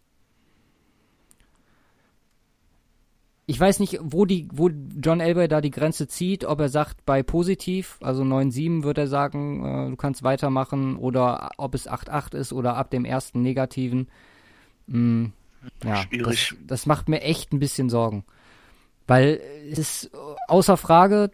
ich 3.50 3.58
weiß 3.58 3.80
nicht, 3.80 3.98
wo 4.00 4.26
die, 4.26 4.46
wo 4.52 4.70
John 5.02 5.18
Elway 5.18 5.48
da 5.48 5.60
die 5.60 5.72
Grenze 5.72 6.06
zieht, 6.06 6.44
ob 6.44 6.60
er 6.60 6.68
sagt, 6.68 7.04
bei 7.04 7.24
positiv, 7.24 7.98
also 8.00 8.22
9-7 8.22 8.84
wird 8.84 8.96
er 8.96 9.08
sagen, 9.08 9.64
äh, 9.64 9.90
du 9.90 9.96
kannst 9.96 10.22
weitermachen, 10.22 10.94
oder 10.96 11.50
ob 11.56 11.74
es 11.74 11.90
8-8 11.90 12.36
ist 12.36 12.52
oder 12.52 12.76
ab 12.76 12.90
dem 12.92 13.04
ersten 13.04 13.42
negativen. 13.42 14.08
Mm, 14.86 15.26
ja, 15.82 15.96
Schwierig. 15.96 16.50
Das, 16.50 16.58
das 16.64 16.86
macht 16.86 17.08
mir 17.08 17.22
echt 17.22 17.52
ein 17.52 17.58
bisschen 17.58 17.90
Sorgen. 17.90 18.24
Weil 19.08 19.40
es 19.72 19.80
ist 19.80 20.10
außer 20.46 20.76
Frage, 20.76 21.32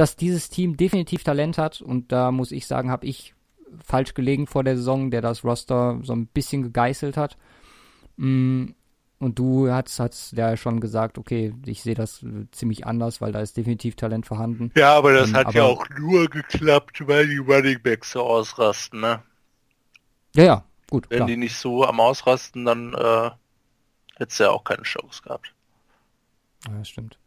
dass 0.00 0.16
dieses 0.16 0.48
Team 0.48 0.78
definitiv 0.78 1.24
Talent 1.24 1.58
hat 1.58 1.82
und 1.82 2.10
da 2.10 2.32
muss 2.32 2.52
ich 2.52 2.66
sagen, 2.66 2.90
habe 2.90 3.04
ich 3.04 3.34
falsch 3.84 4.14
gelegen 4.14 4.46
vor 4.46 4.64
der 4.64 4.78
Saison, 4.78 5.10
der 5.10 5.20
das 5.20 5.44
Roster 5.44 6.00
so 6.02 6.14
ein 6.14 6.26
bisschen 6.26 6.62
gegeißelt 6.62 7.18
hat. 7.18 7.36
Mm, 8.16 8.68
und 9.18 9.38
du 9.38 9.70
hast, 9.70 10.00
hast 10.00 10.32
ja 10.32 10.56
schon 10.56 10.80
gesagt, 10.80 11.18
okay, 11.18 11.52
ich 11.66 11.82
sehe 11.82 11.94
das 11.94 12.24
ziemlich 12.50 12.86
anders, 12.86 13.20
weil 13.20 13.32
da 13.32 13.40
ist 13.40 13.58
definitiv 13.58 13.94
Talent 13.94 14.24
vorhanden. 14.24 14.72
Ja, 14.74 14.96
aber 14.96 15.12
das 15.12 15.28
ähm, 15.28 15.36
hat 15.36 15.46
aber, 15.48 15.56
ja 15.56 15.64
auch 15.64 15.86
nur 15.90 16.30
geklappt, 16.30 17.06
weil 17.06 17.28
die 17.28 17.36
Running 17.36 17.82
Backs 17.82 18.12
so 18.12 18.22
ausrasten, 18.22 19.02
ne? 19.02 19.22
Ja, 20.34 20.44
ja, 20.44 20.64
gut. 20.88 21.10
Wenn 21.10 21.18
klar. 21.18 21.28
die 21.28 21.36
nicht 21.36 21.56
so 21.56 21.84
am 21.84 22.00
Ausrasten, 22.00 22.64
dann 22.64 22.94
äh, 22.94 23.30
hättest 24.16 24.40
du 24.40 24.44
ja 24.44 24.50
auch 24.50 24.64
keine 24.64 24.84
Chance 24.84 25.20
gehabt. 25.22 25.52
Ja, 26.66 26.82
stimmt. 26.86 27.18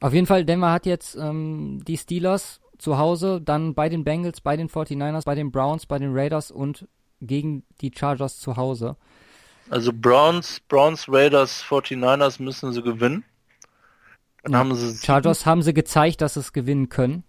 Auf 0.00 0.12
jeden 0.12 0.26
Fall, 0.26 0.44
Denver 0.44 0.72
hat 0.72 0.86
jetzt 0.86 1.16
ähm, 1.16 1.82
die 1.86 1.96
Steelers 1.96 2.60
zu 2.78 2.98
Hause, 2.98 3.40
dann 3.40 3.74
bei 3.74 3.88
den 3.88 4.04
Bengals, 4.04 4.40
bei 4.40 4.56
den 4.56 4.68
49ers, 4.68 5.24
bei 5.24 5.34
den 5.34 5.50
Browns, 5.50 5.86
bei 5.86 5.98
den 5.98 6.16
Raiders 6.16 6.50
und 6.50 6.86
gegen 7.20 7.64
die 7.80 7.90
Chargers 7.94 8.38
zu 8.38 8.56
Hause. 8.56 8.96
Also 9.70 9.92
Browns, 9.92 10.60
Browns, 10.68 11.06
Raiders, 11.08 11.64
49ers 11.64 12.40
müssen 12.40 12.72
sie 12.72 12.82
gewinnen. 12.82 13.24
Dann 14.42 14.52
ja. 14.52 14.58
haben 14.58 14.74
sie 14.76 15.04
Chargers 15.04 15.44
haben 15.44 15.62
sie 15.62 15.74
gezeigt, 15.74 16.20
dass 16.20 16.34
sie 16.34 16.40
es 16.40 16.52
gewinnen 16.52 16.88
können. 16.88 17.24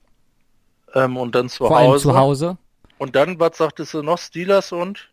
Ähm, 0.94 1.18
und 1.18 1.34
dann 1.34 1.49
zu 1.49 1.65
Vor 1.65 1.77
Hause. 1.77 1.89
Allem 1.89 1.99
zu 1.99 2.15
Hause. 2.15 2.57
Und 2.98 3.15
dann, 3.15 3.39
was 3.39 3.57
sagtest 3.57 3.94
du 3.94 4.03
noch? 4.03 4.18
Steelers 4.18 4.72
und? 4.72 5.10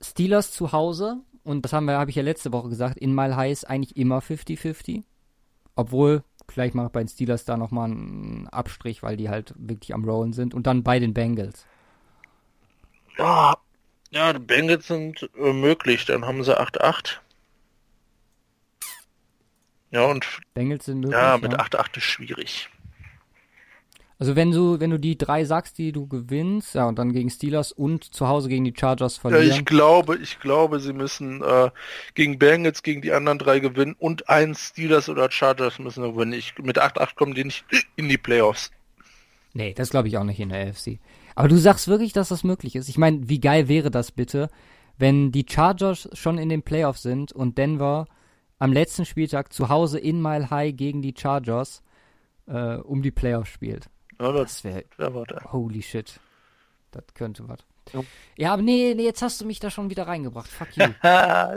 Steelers 0.00 0.52
zu 0.52 0.72
Hause. 0.72 1.18
Und 1.44 1.64
das 1.64 1.72
haben 1.72 1.86
wir, 1.86 1.98
habe 1.98 2.10
ich 2.10 2.16
ja 2.16 2.22
letzte 2.22 2.52
Woche 2.52 2.68
gesagt, 2.68 2.98
in 2.98 3.14
Mile 3.14 3.36
High 3.36 3.52
ist 3.52 3.68
eigentlich 3.68 3.96
immer 3.96 4.20
50-50. 4.20 5.02
Obwohl, 5.76 6.22
vielleicht 6.50 6.74
mache 6.74 6.86
ich 6.86 6.92
bei 6.92 7.00
den 7.00 7.08
Steelers 7.08 7.44
da 7.44 7.56
nochmal 7.56 7.90
einen 7.90 8.48
Abstrich, 8.48 9.02
weil 9.02 9.16
die 9.16 9.28
halt 9.28 9.54
wirklich 9.56 9.94
am 9.94 10.04
Rollen 10.04 10.32
sind. 10.32 10.54
Und 10.54 10.66
dann 10.66 10.82
bei 10.82 10.98
den 10.98 11.14
Bengals. 11.14 11.66
Ja, 13.16 13.56
ja 14.10 14.32
die 14.32 14.38
Bengals 14.38 14.86
sind 14.86 15.28
äh, 15.36 15.52
möglich. 15.52 16.04
Dann 16.06 16.24
haben 16.24 16.42
sie 16.44 16.58
8-8. 16.58 17.18
Ja, 19.90 20.04
und. 20.04 20.26
Bengals 20.54 20.84
sind 20.86 21.00
möglich. 21.00 21.18
Ja, 21.18 21.38
mit 21.38 21.54
8-8 21.54 21.74
ja. 21.74 21.84
ist 21.96 22.02
schwierig. 22.04 22.68
Also 24.20 24.34
wenn 24.34 24.50
du, 24.50 24.80
wenn 24.80 24.90
du 24.90 24.98
die 24.98 25.16
drei 25.16 25.44
sagst, 25.44 25.78
die 25.78 25.92
du 25.92 26.08
gewinnst, 26.08 26.74
ja, 26.74 26.88
und 26.88 26.98
dann 26.98 27.12
gegen 27.12 27.30
Steelers 27.30 27.70
und 27.70 28.02
zu 28.02 28.26
Hause 28.26 28.48
gegen 28.48 28.64
die 28.64 28.74
Chargers 28.76 29.16
verlieren. 29.16 29.46
Ja, 29.46 29.54
ich 29.54 29.64
glaube, 29.64 30.16
ich 30.16 30.40
glaube, 30.40 30.80
sie 30.80 30.92
müssen 30.92 31.40
äh, 31.42 31.70
gegen 32.14 32.36
Bengals, 32.36 32.82
gegen 32.82 33.00
die 33.00 33.12
anderen 33.12 33.38
drei 33.38 33.60
gewinnen 33.60 33.94
und 33.96 34.28
ein 34.28 34.56
Steelers 34.56 35.08
oder 35.08 35.30
Chargers 35.30 35.78
müssen 35.78 36.02
gewinnen. 36.02 36.32
Ich, 36.32 36.58
mit 36.58 36.80
8-8 36.80 37.14
kommen 37.14 37.34
die 37.34 37.44
nicht 37.44 37.64
in 37.94 38.08
die 38.08 38.18
Playoffs. 38.18 38.72
Nee, 39.54 39.72
das 39.72 39.90
glaube 39.90 40.08
ich 40.08 40.18
auch 40.18 40.24
nicht 40.24 40.40
in 40.40 40.48
der 40.48 40.66
AFC. 40.66 40.98
Aber 41.36 41.46
du 41.46 41.56
sagst 41.56 41.86
wirklich, 41.86 42.12
dass 42.12 42.28
das 42.28 42.42
möglich 42.42 42.74
ist. 42.74 42.88
Ich 42.88 42.98
meine, 42.98 43.28
wie 43.28 43.40
geil 43.40 43.68
wäre 43.68 43.92
das 43.92 44.10
bitte, 44.10 44.50
wenn 44.98 45.30
die 45.30 45.46
Chargers 45.48 46.08
schon 46.12 46.38
in 46.38 46.48
den 46.48 46.62
Playoffs 46.62 47.02
sind 47.02 47.30
und 47.30 47.56
Denver 47.56 48.08
am 48.58 48.72
letzten 48.72 49.04
Spieltag 49.04 49.52
zu 49.52 49.68
Hause 49.68 50.00
in 50.00 50.20
Mile 50.20 50.50
High 50.50 50.74
gegen 50.74 51.02
die 51.02 51.14
Chargers 51.16 51.84
äh, 52.48 52.74
um 52.78 53.02
die 53.02 53.12
Playoffs 53.12 53.50
spielt. 53.50 53.88
Ja, 54.20 54.32
das, 54.32 54.62
das 54.62 54.64
wäre 54.64 54.84
wär 54.96 55.52
Holy 55.52 55.82
shit. 55.82 56.20
Das 56.90 57.04
könnte 57.14 57.48
was. 57.48 57.60
Ja. 57.92 58.04
ja, 58.36 58.52
aber 58.52 58.62
nee, 58.62 58.94
nee, 58.94 59.04
jetzt 59.04 59.22
hast 59.22 59.40
du 59.40 59.46
mich 59.46 59.60
da 59.60 59.70
schon 59.70 59.90
wieder 59.90 60.06
reingebracht. 60.06 60.48
Fuck 60.48 60.76
you. 60.76 60.84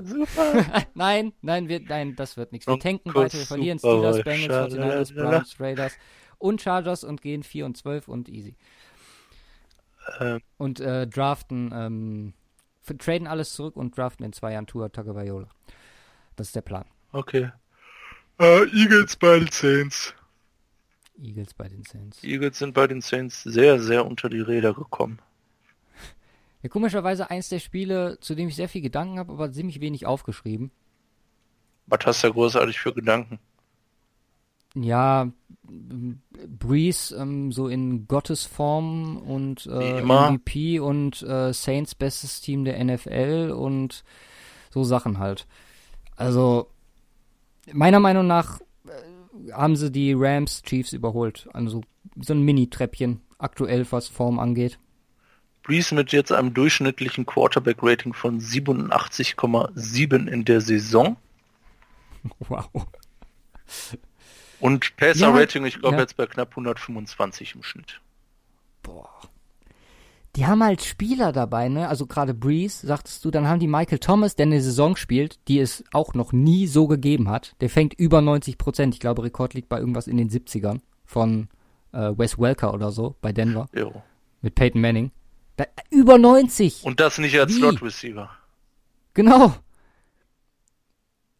super. 0.04 0.86
nein, 0.94 1.34
nein, 1.42 1.68
wir, 1.68 1.82
nein, 1.82 2.16
das 2.16 2.38
wird 2.38 2.52
nichts. 2.52 2.68
Wir 2.68 2.80
tanken 2.80 3.14
weiter, 3.14 3.38
wir 3.38 3.46
verlieren 3.46 3.80
Steelers, 3.80 4.24
Bengals, 4.24 4.74
49ers, 4.74 5.14
Browns, 5.14 5.60
Raiders 5.60 5.94
und 6.38 6.62
Chargers 6.62 7.04
und 7.04 7.22
gehen 7.22 7.44
4 7.44 7.66
und 7.66 7.78
12 7.78 8.08
und 8.08 8.30
easy. 8.30 8.56
Ähm. 10.20 10.42
Und 10.58 10.80
äh, 10.80 11.08
draften, 11.08 11.72
ähm, 11.74 12.34
traden 12.98 13.28
alles 13.28 13.54
zurück 13.54 13.76
und 13.76 13.98
draften 13.98 14.26
in 14.26 14.34
zwei 14.34 14.54
Jahren 14.54 14.68
Tour 14.68 14.92
Tagovailoa. 14.92 15.48
Das 16.36 16.48
ist 16.48 16.56
der 16.56 16.62
Plan. 16.62 16.86
Okay. 17.12 17.52
Uh, 18.42 18.66
Eagles 18.74 19.16
bei 19.18 19.38
den 19.38 19.50
Saints. 19.52 20.16
Eagles 21.18 21.54
bei 21.54 21.68
den 21.68 21.84
Saints. 21.84 22.24
Eagles 22.24 22.58
sind 22.58 22.74
bei 22.74 22.88
den 22.88 23.02
Saints 23.02 23.44
sehr, 23.44 23.80
sehr 23.80 24.06
unter 24.06 24.30
die 24.30 24.42
Räder 24.42 24.74
gekommen. 24.74 25.20
Ja, 26.64 26.70
komischerweise 26.70 27.30
eins 27.30 27.50
der 27.50 27.60
Spiele, 27.60 28.20
zu 28.22 28.36
dem 28.36 28.48
ich 28.48 28.56
sehr 28.56 28.70
viel 28.70 28.82
Gedanken 28.82 29.20
habe, 29.20 29.34
aber 29.34 29.52
ziemlich 29.52 29.82
wenig 29.82 30.06
aufgeschrieben. 30.06 30.72
Was 31.88 32.06
hast 32.06 32.24
du 32.24 32.28
da 32.28 32.34
großartig 32.34 32.80
für 32.80 32.94
Gedanken? 32.94 33.40
Ja, 34.74 35.30
Breeze 35.64 37.16
ähm, 37.16 37.52
so 37.52 37.68
in 37.68 38.08
Gottes 38.08 38.46
Form 38.46 39.18
und 39.18 39.66
äh, 39.66 40.02
MVP 40.02 40.80
und 40.80 41.22
äh, 41.24 41.52
Saints 41.52 41.94
bestes 41.94 42.40
Team 42.40 42.64
der 42.64 42.82
NFL 42.82 43.54
und 43.56 44.04
so 44.70 44.86
Sachen 44.86 45.20
halt. 45.20 45.46
Also 46.16 46.68
meiner 47.74 48.00
Meinung 48.00 48.28
nach 48.28 48.62
haben 49.52 49.76
sie 49.76 49.92
die 49.92 50.14
Rams 50.14 50.64
Chiefs 50.64 50.94
überholt. 50.94 51.48
Also 51.54 51.82
so 52.20 52.34
ein 52.34 52.42
Mini-Treppchen 52.42 53.22
aktuell, 53.38 53.86
was 53.92 54.08
Form 54.08 54.40
angeht. 54.40 54.80
Breeze 55.64 55.94
mit 55.94 56.12
jetzt 56.12 56.32
einem 56.32 56.54
durchschnittlichen 56.54 57.26
Quarterback-Rating 57.26 58.14
von 58.14 58.40
87,7 58.40 60.28
in 60.28 60.46
der 60.46 60.62
Saison. 60.62 61.18
Wow. 62.50 62.70
Und 64.60 64.96
Passer-Rating, 64.98 65.64
ja, 65.64 65.70
ich 65.70 65.80
glaube, 65.80 65.96
ja. 65.96 66.02
jetzt 66.02 66.18
bei 66.18 66.28
knapp 66.28 66.52
125 66.52 67.56
im 67.56 67.64
Schnitt. 67.64 68.00
Boah 68.84 69.10
die 70.36 70.46
haben 70.46 70.64
halt 70.64 70.82
Spieler 70.82 71.32
dabei, 71.34 71.68
ne? 71.68 71.90
Also 71.90 72.06
gerade 72.06 72.34
Breeze, 72.34 72.88
sagtest 72.88 73.26
du, 73.26 73.32
dann 73.32 73.48
haben 73.48 73.60
die 73.60 73.68
Michael 73.68 74.00
Thomas, 74.00 74.36
der 74.36 74.46
eine 74.46 74.62
Saison 74.62 74.96
spielt, 74.96 75.40
die 75.48 75.60
es 75.60 75.84
auch 75.92 76.14
noch 76.14 76.32
nie 76.32 76.68
so 76.68 76.88
gegeben 76.88 77.30
hat. 77.30 77.56
Der 77.60 77.70
fängt 77.70 77.94
über 77.94 78.22
90 78.22 78.58
Prozent. 78.58 78.94
Ich 78.94 79.02
glaube, 79.02 79.24
Rekord 79.24 79.54
liegt 79.54 79.68
bei 79.68 79.80
irgendwas 79.80 80.08
in 80.08 80.18
den 80.18 80.30
70ern 80.30 80.80
von 81.06 81.50
äh, 81.92 82.12
Wes 82.18 82.40
Welker 82.40 82.74
oder 82.74 82.92
so 82.92 83.16
bei 83.22 83.34
Denver. 83.34 83.68
Jo. 83.76 84.02
Mit 84.42 84.56
Peyton 84.56 84.80
Manning. 84.80 85.12
Da, 85.58 85.66
über 85.90 86.18
90! 86.18 86.86
Und 86.86 87.00
das 87.00 87.18
nicht 87.18 87.38
als 87.38 87.54
Slot 87.54 87.82
Receiver. 87.82 88.30
Genau. 89.14 89.54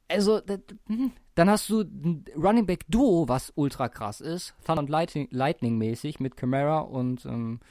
Also, 0.10 0.42
hm. 0.88 1.12
dann 1.36 1.50
hast 1.50 1.70
du 1.70 1.82
ein 1.82 2.26
Running 2.36 2.66
Back 2.66 2.84
Duo, 2.90 3.30
was 3.30 3.54
ultra 3.56 3.88
krass 3.88 4.20
ist. 4.20 4.54
Thunder 4.66 4.82
und 4.82 4.90
Lightning, 4.90 5.30
Lightning 5.32 5.78
mäßig 5.78 6.20
mit 6.20 6.36
Camara 6.36 6.80
und 6.80 7.26
ähm, 7.26 7.62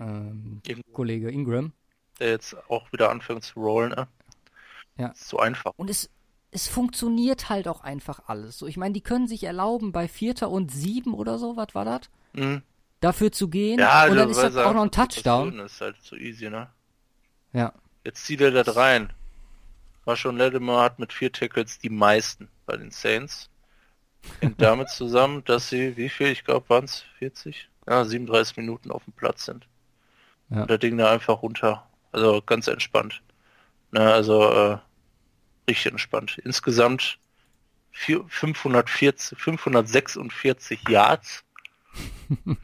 ähm, 0.00 0.60
Kollege 0.92 1.30
Ingram. 1.30 1.72
Der 2.20 2.30
jetzt 2.30 2.56
auch 2.68 2.92
wieder 2.92 3.10
anfängt 3.10 3.44
zu 3.44 3.60
rollen, 3.60 3.90
ne? 3.90 4.08
Ja. 4.96 5.08
Ist 5.08 5.28
so 5.28 5.38
einfach. 5.38 5.72
Und 5.76 5.90
es, 5.90 6.10
es 6.50 6.68
funktioniert 6.68 7.48
halt 7.48 7.66
auch 7.66 7.82
einfach 7.82 8.22
alles. 8.26 8.58
So, 8.58 8.66
ich 8.66 8.76
meine, 8.76 8.94
die 8.94 9.00
können 9.00 9.26
sich 9.26 9.44
erlauben, 9.44 9.92
bei 9.92 10.06
Vierter 10.06 10.50
und 10.50 10.70
Sieben 10.70 11.14
oder 11.14 11.38
so, 11.38 11.56
was 11.56 11.74
war 11.74 11.84
das? 11.84 12.02
Mhm. 12.32 12.62
Dafür 13.00 13.32
zu 13.32 13.48
gehen. 13.48 13.80
Ja, 13.80 14.06
und 14.06 14.16
dann 14.16 14.30
ist 14.30 14.40
das 14.40 14.56
auch 14.56 14.72
noch 14.72 14.84
ein 14.84 14.90
Touchdown. 14.90 15.58
Das 15.58 15.72
ist 15.72 15.80
halt 15.80 15.96
so 16.00 16.16
easy, 16.16 16.48
ne? 16.48 16.70
Ja. 17.52 17.72
Jetzt 18.04 18.24
zieht 18.24 18.40
er 18.40 18.50
das 18.50 18.76
rein. 18.76 19.12
War 20.04 20.16
schon 20.16 20.36
Lattimore 20.36 20.82
hat 20.82 20.98
mit 20.98 21.12
vier 21.12 21.32
Tackles 21.32 21.78
die 21.78 21.90
meisten 21.90 22.48
bei 22.66 22.76
den 22.76 22.90
Saints. 22.90 23.50
Hängt 24.40 24.60
damit 24.60 24.90
zusammen, 24.90 25.44
dass 25.44 25.68
sie, 25.68 25.96
wie 25.96 26.08
viel, 26.08 26.28
ich 26.28 26.44
glaube, 26.44 26.68
waren 26.68 26.84
es 26.84 27.04
40? 27.18 27.68
Ja, 27.86 28.04
37 28.04 28.56
Minuten 28.56 28.90
auf 28.90 29.04
dem 29.04 29.12
Platz 29.12 29.46
sind. 29.46 29.66
Ja. 30.50 30.66
Der 30.66 30.78
Ding 30.78 30.98
da 30.98 31.10
einfach 31.10 31.42
runter. 31.42 31.88
Also 32.12 32.42
ganz 32.42 32.68
entspannt. 32.68 33.22
Na, 33.90 34.12
also 34.12 34.50
äh, 34.50 34.78
richtig 35.68 35.92
entspannt. 35.92 36.38
Insgesamt 36.44 37.18
4, 37.92 38.24
540, 38.28 39.38
546 39.38 40.88
Yards. 40.88 41.44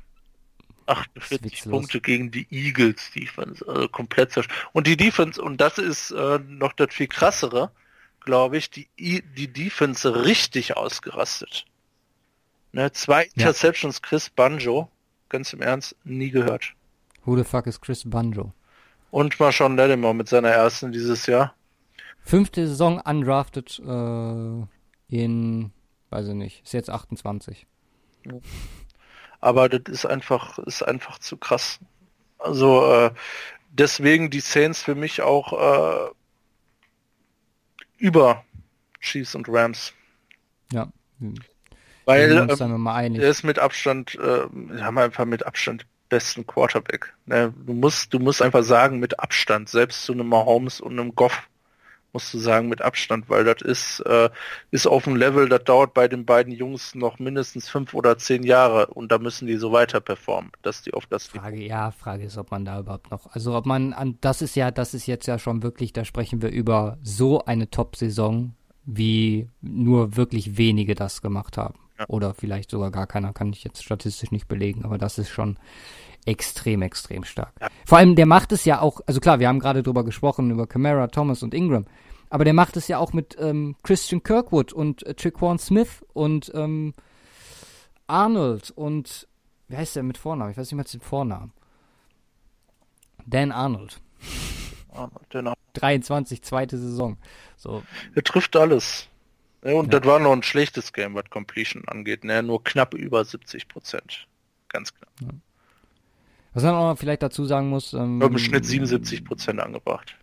48 0.87 1.71
Punkte 1.71 2.01
gegen 2.01 2.31
die 2.31 2.47
Eagles 2.51 3.13
Defense, 3.13 3.65
also 3.67 3.89
komplett 3.89 4.33
zerstört. 4.33 4.69
Und 4.73 4.87
die 4.87 4.97
Defense, 4.97 5.41
und 5.41 5.61
das 5.61 5.79
ist 5.79 6.11
äh, 6.11 6.41
noch 6.41 6.73
das 6.73 6.93
viel 6.93 7.07
krassere, 7.07 7.71
glaube 8.21 8.59
ich, 8.59 8.71
die, 8.71 8.89
die 8.99 9.53
Defense 9.53 10.25
richtig 10.25 10.77
ausgerastet. 10.77 11.65
Ne, 12.73 12.93
zwei 12.93 13.25
Interceptions 13.35 14.03
Chris 14.03 14.31
Banjo, 14.31 14.91
ganz 15.29 15.53
im 15.53 15.63
Ernst, 15.63 15.97
nie 16.05 16.31
gehört. 16.31 16.75
Who 17.31 17.37
the 17.37 17.45
fuck 17.45 17.69
is 17.69 17.81
Chris 17.81 18.03
Banjo? 18.05 18.53
Und 19.13 19.39
Marshawn 19.39 19.77
Lattimore 19.77 20.17
mit 20.17 20.29
seiner 20.29 20.49
ersten 20.49 20.91
dieses 20.91 21.27
Jahr. 21.27 21.55
Fünfte 22.25 22.67
Saison 22.67 23.01
undrafted 23.01 23.79
äh, 23.87 24.67
in, 25.17 25.71
weiß 26.11 26.27
ich 26.27 26.35
nicht, 26.35 26.65
ist 26.65 26.73
jetzt 26.73 26.91
28. 26.91 27.69
Aber 29.41 29.69
das 29.69 29.83
ist 29.87 30.07
einfach, 30.07 30.59
ist 30.59 30.83
einfach 30.83 31.21
zu 31.21 31.37
krass. 31.37 31.79
Also 32.41 32.85
äh, 32.93 33.13
deswegen 33.69 34.31
die 34.31 34.41
Saints 34.41 34.83
für 34.83 34.97
mich 34.97 35.23
auch 35.23 35.53
äh, 35.53 36.11
über 37.99 38.43
Chiefs 38.99 39.37
und 39.37 39.49
Rams. 39.49 39.93
Ja. 40.73 40.89
Weil 42.07 42.33
ähm, 42.33 42.87
er 42.89 43.31
ist 43.31 43.45
mit 43.45 43.61
Abstand, 43.61 44.17
äh, 44.17 44.81
haben 44.81 44.99
einfach 44.99 45.27
mit 45.27 45.47
Abstand 45.47 45.87
besten 46.11 46.47
Quarterback. 46.47 47.15
Ne? 47.25 47.55
Du 47.65 47.73
musst, 47.73 48.13
du 48.13 48.19
musst 48.19 48.43
einfach 48.43 48.63
sagen, 48.63 48.99
mit 48.99 49.19
Abstand, 49.19 49.71
selbst 49.71 50.05
zu 50.05 50.13
einem 50.13 50.29
Mahomes 50.29 50.81
und 50.81 51.01
einem 51.01 51.15
Goff 51.15 51.49
musst 52.13 52.35
du 52.35 52.39
sagen, 52.39 52.69
mit 52.69 52.83
Abstand, 52.83 53.29
weil 53.29 53.45
das 53.45 53.63
ist, 53.63 54.01
äh, 54.01 54.31
ist 54.71 54.87
auf 54.87 55.05
dem 55.05 55.17
Level, 55.17 55.49
das 55.49 55.65
dauert 55.65 55.95
bei 55.95 56.09
den 56.09 56.27
beiden 56.27 56.53
Jungs 56.53 56.95
noch 56.95 57.19
mindestens 57.19 57.69
fünf 57.69 57.95
oder 57.95 58.19
zehn 58.19 58.43
Jahre 58.43 58.89
und 58.89 59.13
da 59.13 59.19
müssen 59.19 59.47
die 59.47 59.57
so 59.57 59.73
weiter 59.73 60.01
performen, 60.01 60.51
dass 60.63 60.83
die 60.83 60.93
auf 60.93 61.07
das. 61.07 61.29
Frage, 61.29 61.63
ja, 61.63 61.91
Frage 61.93 62.25
ist, 62.25 62.37
ob 62.37 62.51
man 62.51 62.65
da 62.65 62.81
überhaupt 62.81 63.11
noch, 63.11 63.27
also 63.33 63.55
ob 63.55 63.67
man 63.67 63.93
an, 63.93 64.19
das 64.21 64.43
ist 64.43 64.57
ja, 64.57 64.71
das 64.71 64.95
ist 64.95 65.07
jetzt 65.07 65.27
ja 65.27 65.39
schon 65.39 65.63
wirklich, 65.63 65.93
da 65.93 66.05
sprechen 66.05 66.43
wir 66.43 66.51
über 66.51 66.99
so 67.03 67.45
eine 67.45 67.71
Top-Saison 67.71 68.55
wie 68.85 69.49
nur 69.61 70.17
wirklich 70.17 70.57
wenige 70.57 70.95
das 70.95 71.23
gemacht 71.23 71.57
haben. 71.57 71.79
Ja. 72.01 72.07
Oder 72.09 72.35
vielleicht 72.35 72.71
sogar 72.71 72.91
gar 72.91 73.07
keiner, 73.07 73.33
kann 73.35 73.53
ich 73.53 73.63
jetzt 73.63 73.85
statistisch 73.85 74.31
nicht 74.31 74.49
belegen, 74.49 74.85
aber 74.85 74.97
das 74.97 75.19
ist 75.19 75.29
schon 75.29 75.59
extrem, 76.25 76.81
extrem 76.83 77.25
stark. 77.25 77.53
Ja. 77.61 77.69
Vor 77.85 77.99
allem, 77.99 78.17
der 78.17 78.27
macht 78.27 78.53
es 78.53 78.65
ja 78.65 78.81
auch, 78.81 79.01
also 79.07 79.21
klar, 79.21 79.39
wir 79.39 79.49
haben 79.49 79.61
gerade 79.61 79.83
drüber 79.83 80.03
gesprochen, 80.03 80.51
über 80.51 80.67
Camara, 80.67 81.09
Thomas 81.09 81.43
und 81.43 81.53
Ingram, 81.53 81.85
aber 82.31 82.45
der 82.45 82.55
macht 82.55 82.77
es 82.77 82.89
ja 82.89 82.99
auch 82.99 83.13
mit 83.13 83.37
ähm, 83.39 83.77
Christian 83.83 84.23
Kirkwood 84.23 84.73
und 84.73 85.05
äh, 85.05 85.15
Triquan 85.15 85.59
Smith 85.59 86.03
und 86.15 86.51
ähm, 86.55 86.95
Arnold 88.07 88.71
und 88.71 89.29
wie 89.69 89.77
heißt 89.77 89.97
der 89.97 90.03
mit 90.03 90.19
Vornamen? 90.19 90.51
Ich 90.51 90.57
weiß 90.57 90.67
nicht 90.67 90.77
mehr 90.77 90.85
den 90.85 91.01
Vornamen. 91.01 91.53
Dan 93.27 93.53
Arnold. 93.53 94.01
Genau. 95.29 95.55
23, 95.75 96.43
zweite 96.43 96.79
Saison. 96.79 97.17
So, 97.57 97.83
Er 98.15 98.25
trifft 98.25 98.57
alles. 98.57 99.10
Ja, 99.65 99.75
und 99.75 99.93
Ja. 99.93 99.99
das 100.01 100.09
war 100.09 100.19
noch 100.19 100.33
ein 100.33 100.43
schlechtes 100.43 100.93
Game, 100.93 101.15
was 101.15 101.29
Completion 101.31 101.87
angeht. 101.87 102.25
Ne? 102.25 102.43
Nur 102.43 102.63
knapp 102.65 102.95
über 102.95 103.25
70 103.25 103.69
Prozent. 103.69 104.27
Ganz 104.69 104.95
knapp. 104.95 105.11
was 106.55 106.63
man 106.63 106.75
auch 106.75 106.91
noch 106.93 106.99
vielleicht 106.99 107.23
dazu 107.23 107.45
sagen 107.45 107.69
muss, 107.69 107.93
ähm, 107.93 108.19
Wir 108.19 108.25
haben 108.27 108.33
im 108.33 108.39
Schnitt 108.39 108.65
77 108.65 109.25
Prozent 109.25 109.61
angebracht. 109.61 110.17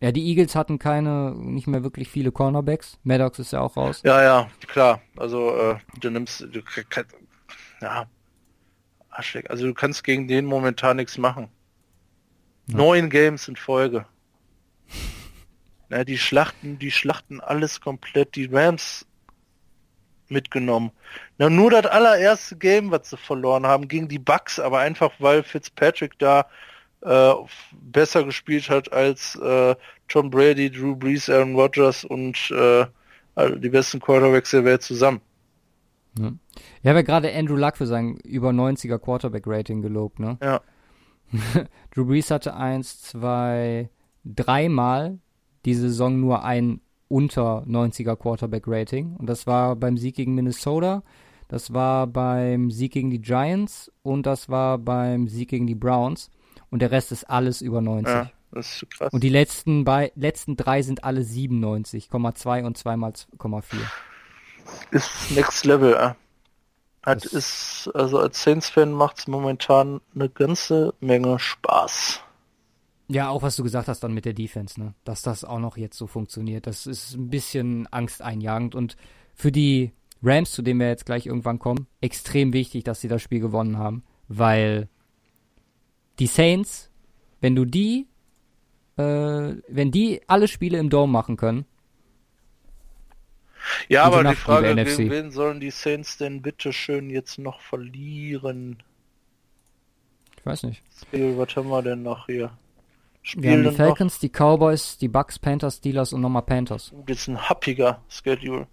ja, 0.00 0.12
die 0.12 0.26
Eagles 0.28 0.54
hatten 0.54 0.78
keine, 0.78 1.34
nicht 1.36 1.66
mehr 1.66 1.82
wirklich 1.82 2.08
viele 2.08 2.30
Cornerbacks. 2.32 2.98
Maddox 3.04 3.38
ist 3.38 3.52
ja 3.52 3.60
auch 3.60 3.76
raus. 3.76 4.02
Ja, 4.04 4.22
ja, 4.22 4.50
klar. 4.66 5.00
Also 5.16 5.56
äh, 5.56 5.76
du 6.00 6.10
nimmst, 6.10 6.42
du 6.42 6.62
kannst, 6.62 7.14
ja, 7.80 8.06
Arschleck. 9.10 9.48
Also 9.50 9.66
du 9.66 9.72
kannst 9.74 10.04
gegen 10.04 10.28
den 10.28 10.44
momentan 10.44 10.96
nichts 10.96 11.16
machen. 11.18 11.48
Ja. 12.68 12.76
Neun 12.76 13.08
Games 13.08 13.48
in 13.48 13.56
Folge. 13.56 14.04
Na, 15.88 16.04
die 16.04 16.18
schlachten, 16.18 16.78
die 16.78 16.90
schlachten 16.90 17.40
alles 17.40 17.80
komplett. 17.80 18.34
Die 18.34 18.46
Rams 18.46 19.06
mitgenommen. 20.28 20.90
Na, 21.38 21.48
nur 21.48 21.70
das 21.70 21.86
allererste 21.86 22.56
Game, 22.56 22.90
was 22.90 23.10
sie 23.10 23.16
verloren 23.16 23.66
haben, 23.66 23.88
gegen 23.88 24.08
die 24.08 24.18
Bucks, 24.18 24.58
aber 24.58 24.80
einfach 24.80 25.12
weil 25.18 25.42
Fitzpatrick 25.42 26.18
da 26.18 26.46
äh, 27.02 27.32
besser 27.72 28.24
gespielt 28.24 28.68
hat 28.68 28.92
als 28.92 29.36
äh, 29.36 29.76
Tom 30.08 30.30
Brady, 30.30 30.70
Drew 30.70 30.96
Brees, 30.96 31.28
Aaron 31.28 31.54
Rodgers 31.54 32.04
und 32.04 32.50
äh, 32.50 32.86
also 33.34 33.54
die 33.56 33.68
besten 33.68 34.00
Quarterbacks 34.00 34.50
der 34.50 34.64
Welt 34.64 34.82
zusammen. 34.82 35.20
Ja. 36.18 36.32
Ich 36.82 36.88
habe 36.88 37.00
ja 37.00 37.02
gerade 37.02 37.32
Andrew 37.34 37.56
Luck 37.56 37.76
für 37.76 37.86
sein 37.86 38.16
über 38.24 38.50
90er 38.50 38.98
Quarterback-Rating 38.98 39.82
gelobt, 39.82 40.18
ne? 40.18 40.38
Ja. 40.42 40.60
Drew 41.94 42.06
Brees 42.06 42.30
hatte 42.30 42.54
eins, 42.54 43.02
zwei, 43.02 43.90
dreimal 44.24 45.18
diese 45.66 45.88
Saison 45.88 46.18
nur 46.18 46.42
ein 46.44 46.80
unter 47.08 47.62
90er 47.66 48.16
Quarterback-Rating. 48.16 49.16
Und 49.16 49.26
das 49.26 49.46
war 49.46 49.76
beim 49.76 49.96
Sieg 49.98 50.16
gegen 50.16 50.34
Minnesota, 50.34 51.02
das 51.48 51.72
war 51.72 52.06
beim 52.06 52.70
Sieg 52.70 52.92
gegen 52.92 53.10
die 53.10 53.20
Giants 53.20 53.92
und 54.02 54.26
das 54.26 54.48
war 54.48 54.78
beim 54.78 55.28
Sieg 55.28 55.50
gegen 55.50 55.66
die 55.66 55.74
Browns. 55.74 56.30
Und 56.70 56.80
der 56.80 56.90
Rest 56.90 57.12
ist 57.12 57.24
alles 57.30 57.60
über 57.60 57.80
90. 57.80 58.12
Ja, 58.12 58.30
das 58.50 58.66
ist 58.82 58.90
krass. 58.90 59.12
Und 59.12 59.22
die 59.22 59.28
letzten, 59.28 59.84
bei, 59.84 60.10
letzten 60.16 60.56
drei 60.56 60.82
sind 60.82 61.04
alle 61.04 61.20
97,2 61.20 62.64
und 62.64 62.76
2 62.76 62.96
mal 62.96 63.12
0,4. 63.12 63.76
ist 64.90 65.30
Next 65.30 65.64
Level. 65.64 65.94
Äh. 65.94 66.14
Hat 67.04 67.24
Das- 67.24 67.32
ist, 67.32 67.90
also 67.94 68.18
als 68.18 68.42
Saints-Fan 68.42 68.90
macht 68.92 69.18
es 69.18 69.28
momentan 69.28 70.00
eine 70.14 70.28
ganze 70.28 70.92
Menge 70.98 71.38
Spaß. 71.38 72.20
Ja, 73.08 73.28
auch 73.28 73.42
was 73.42 73.54
du 73.56 73.62
gesagt 73.62 73.88
hast 73.88 74.00
dann 74.00 74.14
mit 74.14 74.24
der 74.24 74.32
Defense, 74.32 74.80
ne? 74.80 74.94
Dass 75.04 75.22
das 75.22 75.44
auch 75.44 75.60
noch 75.60 75.76
jetzt 75.76 75.96
so 75.96 76.06
funktioniert. 76.06 76.66
Das 76.66 76.86
ist 76.86 77.14
ein 77.14 77.30
bisschen 77.30 77.86
angsteinjagend 77.92 78.74
und 78.74 78.96
für 79.34 79.52
die 79.52 79.92
Rams, 80.22 80.50
zu 80.52 80.62
denen 80.62 80.80
wir 80.80 80.88
jetzt 80.88 81.06
gleich 81.06 81.26
irgendwann 81.26 81.58
kommen, 81.58 81.86
extrem 82.00 82.52
wichtig, 82.52 82.84
dass 82.84 83.00
sie 83.00 83.08
das 83.08 83.22
Spiel 83.22 83.40
gewonnen 83.40 83.78
haben, 83.78 84.02
weil 84.28 84.88
die 86.18 86.26
Saints, 86.26 86.90
wenn 87.40 87.54
du 87.54 87.64
die, 87.64 88.08
äh, 88.96 89.02
wenn 89.68 89.90
die 89.92 90.22
alle 90.26 90.48
Spiele 90.48 90.78
im 90.78 90.90
Dome 90.90 91.12
machen 91.12 91.36
können, 91.36 91.64
Ja, 93.88 94.04
aber 94.04 94.18
die 94.18 94.24
Nacht, 94.24 94.38
Frage, 94.38 94.72
liebe 94.72 94.84
gegen 94.84 95.08
NFC. 95.08 95.10
wen 95.10 95.30
sollen 95.30 95.60
die 95.60 95.70
Saints 95.70 96.16
denn 96.16 96.42
bitte 96.42 96.72
schön 96.72 97.10
jetzt 97.10 97.38
noch 97.38 97.60
verlieren? 97.60 98.82
ich 100.38 100.46
weiß 100.46 100.62
nicht. 100.64 100.82
Spiel, 101.00 101.36
was 101.36 101.54
haben 101.56 101.68
wir 101.68 101.82
denn 101.82 102.02
noch 102.02 102.26
hier? 102.26 102.56
Wir 103.34 103.52
haben 103.52 103.62
die 103.62 103.68
noch 103.68 103.74
Falcons, 103.74 104.18
die 104.18 104.28
Cowboys, 104.28 104.98
die 104.98 105.08
Bucks, 105.08 105.38
Panthers, 105.38 105.76
Steelers 105.78 106.12
und 106.12 106.20
nochmal 106.20 106.42
Panthers. 106.42 106.92
jetzt 107.08 107.28
ein 107.28 107.48
happiger 107.48 108.00
Schedule. 108.08 108.66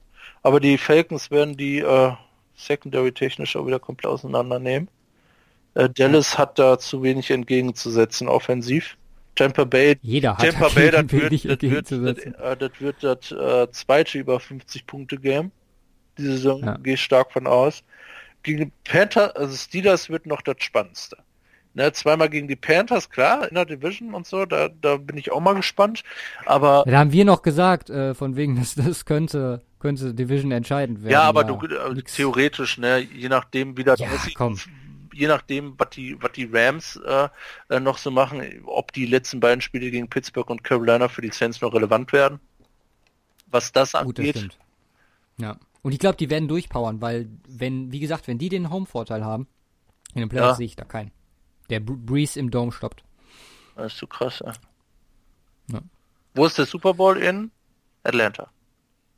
Aber 0.43 0.59
die 0.59 0.77
Falcons 0.77 1.31
werden 1.31 1.57
die 1.57 1.79
äh, 1.79 2.11
Secondary 2.55 3.11
technisch 3.11 3.55
auch 3.55 3.65
wieder 3.65 3.79
komplett 3.79 4.11
auseinandernehmen. 4.11 4.89
Äh, 5.73 5.89
Dallas 5.89 6.37
hat 6.37 6.59
da 6.59 6.77
zu 6.77 7.01
wenig 7.01 7.31
entgegenzusetzen 7.31 8.27
offensiv. 8.27 8.97
Tampa 9.35 9.63
Bay 9.63 9.97
Jeder 10.01 10.37
hat 10.37 10.45
Tampa 10.45 10.69
Bay, 10.69 10.91
das 10.91 11.11
wird, 11.11 11.33
das 11.33 11.61
wird, 11.61 11.91
das, 11.91 12.17
äh, 12.19 12.57
das 12.57 12.71
wird 12.79 13.03
das 13.03 13.31
äh, 13.31 13.71
zweite 13.71 14.19
über 14.19 14.39
50 14.39 14.85
Punkte 14.85 15.17
Game. 15.17 15.51
Diese 16.17 16.33
Saison 16.33 16.63
Ja. 16.63 16.77
gehe 16.77 16.93
ich 16.93 17.01
stark 17.01 17.31
von 17.31 17.47
aus. 17.47 17.83
Gegen 18.43 18.65
die 18.65 18.71
Panthers, 18.83 19.35
also 19.35 19.55
Steelers 19.55 20.09
wird 20.09 20.27
noch 20.27 20.41
das 20.41 20.57
Spannendste. 20.59 21.17
Ne, 21.75 21.91
zweimal 21.91 22.29
gegen 22.29 22.47
die 22.47 22.55
Panthers, 22.55 23.09
klar, 23.09 23.47
in 23.49 23.55
der 23.55 23.65
Division 23.65 24.13
und 24.13 24.27
so, 24.27 24.45
da, 24.45 24.69
da 24.69 24.97
bin 24.97 25.17
ich 25.17 25.31
auch 25.31 25.39
mal 25.39 25.53
gespannt. 25.55 26.03
Aber 26.45 26.83
Ja, 26.85 26.91
da 26.91 26.99
haben 26.99 27.11
wir 27.11 27.25
noch 27.25 27.41
gesagt, 27.41 27.89
äh, 27.89 28.13
von 28.13 28.35
wegen, 28.35 28.55
dass 28.59 28.75
das 28.75 29.05
könnte, 29.05 29.61
könnte 29.79 30.13
Division 30.13 30.51
entscheidend 30.51 31.01
werden. 31.01 31.13
ja, 31.13 31.23
aber 31.23 31.43
du 31.43 31.55
äh, 31.65 32.01
theoretisch, 32.03 32.77
ne, 32.77 32.99
je 32.99 33.27
nachdem 33.27 33.75
wie 33.75 33.83
das 33.83 33.99
Ja, 33.99 34.07
komm. 34.35 34.59
je 35.13 35.27
nachdem, 35.27 35.73
was 35.79 35.89
die, 35.89 36.15
was 36.21 36.31
die 36.33 36.47
Rams 36.51 36.95
äh, 37.07 37.29
äh, 37.69 37.79
noch 37.79 37.97
so 37.97 38.11
machen, 38.11 38.43
ob 38.65 38.91
die 38.93 39.07
letzten 39.07 39.39
beiden 39.39 39.61
Spiele 39.61 39.89
gegen 39.89 40.07
Pittsburgh 40.07 40.49
und 40.51 40.63
Carolina 40.63 41.07
für 41.07 41.21
die 41.21 41.31
Saints 41.31 41.59
noch 41.61 41.73
relevant 41.73 42.13
werden. 42.13 42.39
Was 43.47 43.71
das 43.71 43.93
Gut, 43.93 44.19
das 44.19 44.25
angeht. 44.27 44.57
Ja. 45.39 45.57
Und 45.81 45.91
ich 45.91 45.99
glaube, 45.99 46.17
die 46.17 46.29
werden 46.29 46.47
durchpowern, 46.47 47.01
weil, 47.01 47.27
wenn, 47.47 47.91
wie 47.91 47.99
gesagt, 47.99 48.27
wenn 48.27 48.37
die 48.37 48.49
den 48.49 48.69
Home-Vorteil 48.69 49.25
haben, 49.25 49.47
in 50.13 50.21
den 50.21 50.29
Playoffs 50.29 50.51
Ja. 50.51 50.55
sehe 50.55 50.65
ich 50.67 50.75
da 50.75 50.85
keinen. 50.85 51.11
Der 51.73 51.79
Br- 51.79 51.97
Breeze 51.97 52.39
im 52.39 52.51
Dome 52.51 52.71
stoppt. 52.71 53.03
Das 53.75 53.93
ist 53.93 53.97
so 53.99 54.05
krass, 54.05 54.43
ja. 54.45 54.53
Ja. 55.71 55.79
Wo 56.35 56.45
ist 56.45 56.55
der 56.59 56.67
Super 56.67 56.93
Bowl 56.93 57.17
in 57.17 57.49
Atlanta? 58.03 58.51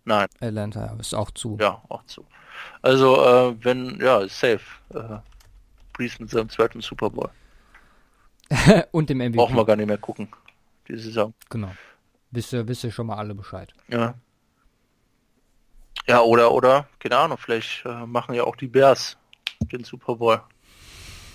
Nein, 0.06 0.28
Atlanta 0.40 0.96
ist 0.98 1.14
auch 1.14 1.32
zu. 1.32 1.58
ja, 1.60 1.82
auch 1.90 2.06
zu. 2.06 2.26
Also, 2.82 3.22
äh, 3.26 3.56
wenn, 3.66 4.00
ja, 4.00 4.20
ist 4.22 4.40
safe. 4.40 4.62
Äh, 4.94 5.18
Breeze 5.92 6.16
mit 6.22 6.30
seinem 6.30 6.48
zweiten 6.50 6.80
Super 6.80 7.10
Bowl. 7.10 7.30
Und 8.92 9.10
dem 9.10 9.18
MVP. 9.18 9.36
Brauchen 9.36 9.58
wir 9.58 9.66
gar 9.66 9.76
nicht 9.76 9.88
mehr 9.88 9.98
gucken, 9.98 10.30
die 10.88 10.98
Saison. 10.98 11.34
Genau. 11.50 11.74
Wisst 12.32 12.54
ihr, 12.54 12.66
wisst 12.66 12.86
ihr 12.86 12.92
schon 12.92 13.08
mal 13.08 13.18
alle 13.18 13.36
Bescheid. 13.36 13.74
Ja. 13.90 14.14
Ja, 16.08 16.22
oder, 16.22 16.54
oder, 16.54 16.88
keine 17.00 17.18
Ahnung, 17.18 17.38
vielleicht 17.38 17.84
äh, 17.86 18.06
machen 18.06 18.34
ja 18.34 18.46
auch 18.46 18.56
die 18.56 18.68
Bears 18.68 19.18
den 19.72 19.84
Super 19.84 20.16
Bowl. 20.16 20.42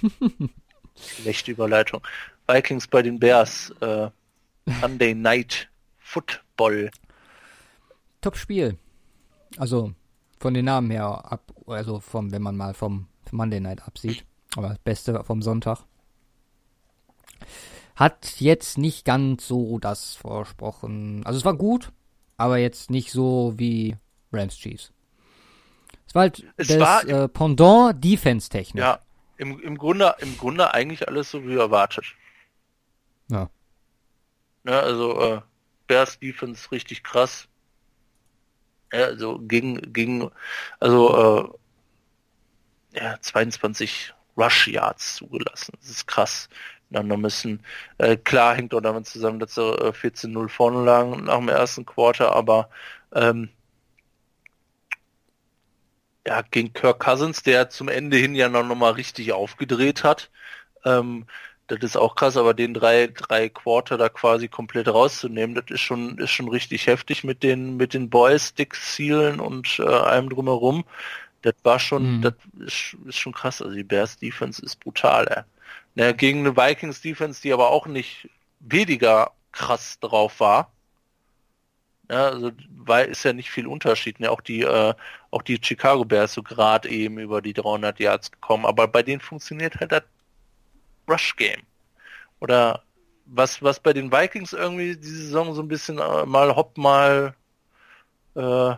Schlechte 0.96 1.52
Überleitung. 1.52 2.00
Vikings 2.48 2.86
bei 2.86 3.02
den 3.02 3.18
Bears. 3.18 3.70
Äh, 3.80 4.10
Sunday 4.80 5.14
Night 5.14 5.68
Football. 5.98 6.90
Top-Spiel. 8.20 8.76
Also, 9.56 9.92
von 10.38 10.54
den 10.54 10.64
Namen 10.66 10.90
her 10.90 11.06
ab, 11.30 11.52
also 11.66 12.00
vom, 12.00 12.30
wenn 12.32 12.42
man 12.42 12.56
mal 12.56 12.74
vom 12.74 13.06
Monday 13.32 13.60
Night 13.60 13.82
absieht. 13.86 14.24
Aber 14.56 14.68
das 14.70 14.78
Beste 14.78 15.22
vom 15.24 15.42
Sonntag. 15.42 15.84
Hat 17.96 18.40
jetzt 18.40 18.78
nicht 18.78 19.04
ganz 19.04 19.46
so 19.46 19.78
das 19.78 20.14
versprochen. 20.16 21.22
Also 21.26 21.38
es 21.38 21.44
war 21.44 21.54
gut, 21.54 21.92
aber 22.36 22.58
jetzt 22.58 22.90
nicht 22.90 23.10
so 23.12 23.52
wie 23.56 23.96
Rams 24.32 24.56
Chiefs. 24.56 24.92
Es 26.06 26.14
war 26.14 26.22
halt 26.22 26.44
Es 26.56 26.68
das 26.68 26.78
war- 26.80 27.06
äh, 27.06 27.28
Pendant 27.28 28.02
Defense-technisch. 28.02 28.80
Ja, 28.82 29.00
im, 29.40 29.58
im 29.60 29.78
Grunde, 29.78 30.14
im 30.18 30.36
Grunde 30.36 30.74
eigentlich 30.74 31.08
alles 31.08 31.30
so 31.30 31.46
wie 31.46 31.56
erwartet. 31.56 32.04
Ja. 33.28 33.48
Ne, 34.64 34.78
also 34.78 35.18
äh, 35.20 35.40
Bears 35.86 36.18
Defense 36.18 36.70
richtig 36.70 37.02
krass. 37.02 37.48
Ja, 38.92 39.04
also 39.04 39.38
gegen, 39.38 39.92
gegen, 39.92 40.30
also 40.78 41.56
äh, 42.92 42.98
ja, 43.00 43.20
22 43.20 44.12
Rush 44.36 44.68
Yards 44.68 45.16
zugelassen. 45.16 45.72
Das 45.80 45.88
ist 45.90 46.06
krass. 46.06 46.48
Dann 46.90 47.06
noch 47.06 47.16
müssen, 47.16 47.64
äh, 47.98 48.16
klar 48.16 48.56
hängt 48.56 48.74
auch 48.74 48.80
damit 48.80 49.06
zusammen, 49.06 49.38
dass 49.38 49.54
sie 49.54 49.62
äh, 49.62 49.92
14-0 49.92 50.48
vorne 50.48 50.84
lagen 50.84 51.24
nach 51.24 51.38
dem 51.38 51.48
ersten 51.48 51.86
Quarter, 51.86 52.34
aber 52.34 52.68
ähm, 53.14 53.48
ja, 56.26 56.42
gegen 56.50 56.72
Kirk 56.72 57.00
Cousins, 57.00 57.42
der 57.42 57.70
zum 57.70 57.88
Ende 57.88 58.16
hin 58.16 58.34
ja 58.34 58.48
noch, 58.48 58.64
noch 58.64 58.76
mal 58.76 58.92
richtig 58.92 59.32
aufgedreht 59.32 60.04
hat, 60.04 60.30
ähm, 60.84 61.26
Das 61.68 61.80
ist 61.80 61.96
auch 61.96 62.16
krass, 62.16 62.36
aber 62.36 62.52
den 62.54 62.74
drei, 62.74 63.06
drei 63.06 63.48
Quarter 63.48 63.96
da 63.96 64.08
quasi 64.08 64.48
komplett 64.48 64.88
rauszunehmen, 64.88 65.54
das 65.54 65.66
ist 65.68 65.80
schon, 65.80 66.18
ist 66.18 66.30
schon 66.30 66.48
richtig 66.48 66.86
heftig 66.88 67.22
mit 67.24 67.42
den, 67.42 67.76
mit 67.76 67.94
den 67.94 68.10
Boys, 68.10 68.54
Dick 68.54 68.74
Zielen 68.74 69.40
und 69.40 69.78
äh, 69.78 69.84
allem 69.84 70.28
drumherum. 70.30 70.84
Das 71.42 71.54
war 71.62 71.78
schon, 71.78 72.18
mhm. 72.18 72.22
das 72.22 72.34
ist, 72.58 72.96
ist, 73.06 73.18
schon 73.18 73.32
krass. 73.32 73.62
Also 73.62 73.74
die 73.74 73.84
Bears 73.84 74.18
Defense 74.18 74.62
ist 74.64 74.80
brutal, 74.80 75.26
ey. 75.28 75.42
Naja, 75.94 76.12
gegen 76.12 76.40
eine 76.40 76.56
Vikings 76.56 77.00
Defense, 77.00 77.40
die 77.42 77.52
aber 77.52 77.70
auch 77.70 77.86
nicht 77.86 78.28
weniger 78.60 79.32
krass 79.52 79.98
drauf 80.00 80.40
war. 80.40 80.72
Ja, 82.10 82.28
also 82.30 82.50
weil 82.76 83.08
ist 83.08 83.24
ja 83.24 83.32
nicht 83.32 83.50
viel 83.50 83.66
Unterschied. 83.68 84.18
Ne? 84.20 84.30
Auch 84.30 84.40
die 84.40 84.62
äh, 84.62 84.94
auch 85.30 85.42
die 85.42 85.60
Chicago 85.62 86.04
Bears 86.04 86.34
so 86.34 86.42
gerade 86.42 86.88
eben 86.88 87.18
über 87.18 87.40
die 87.40 87.52
300 87.52 88.00
Yards 88.00 88.32
gekommen, 88.32 88.66
aber 88.66 88.88
bei 88.88 89.02
denen 89.02 89.20
funktioniert 89.20 89.76
halt 89.78 89.92
das 89.92 90.02
Rush 91.08 91.36
Game. 91.36 91.62
Oder 92.40 92.82
was 93.26 93.62
was 93.62 93.80
bei 93.80 93.92
den 93.92 94.10
Vikings 94.12 94.52
irgendwie 94.52 94.96
diese 94.96 95.24
Saison 95.24 95.54
so 95.54 95.62
ein 95.62 95.68
bisschen 95.68 95.98
äh, 95.98 96.26
mal 96.26 96.56
hopp 96.56 96.76
mal 96.78 97.34
äh, 98.34 98.74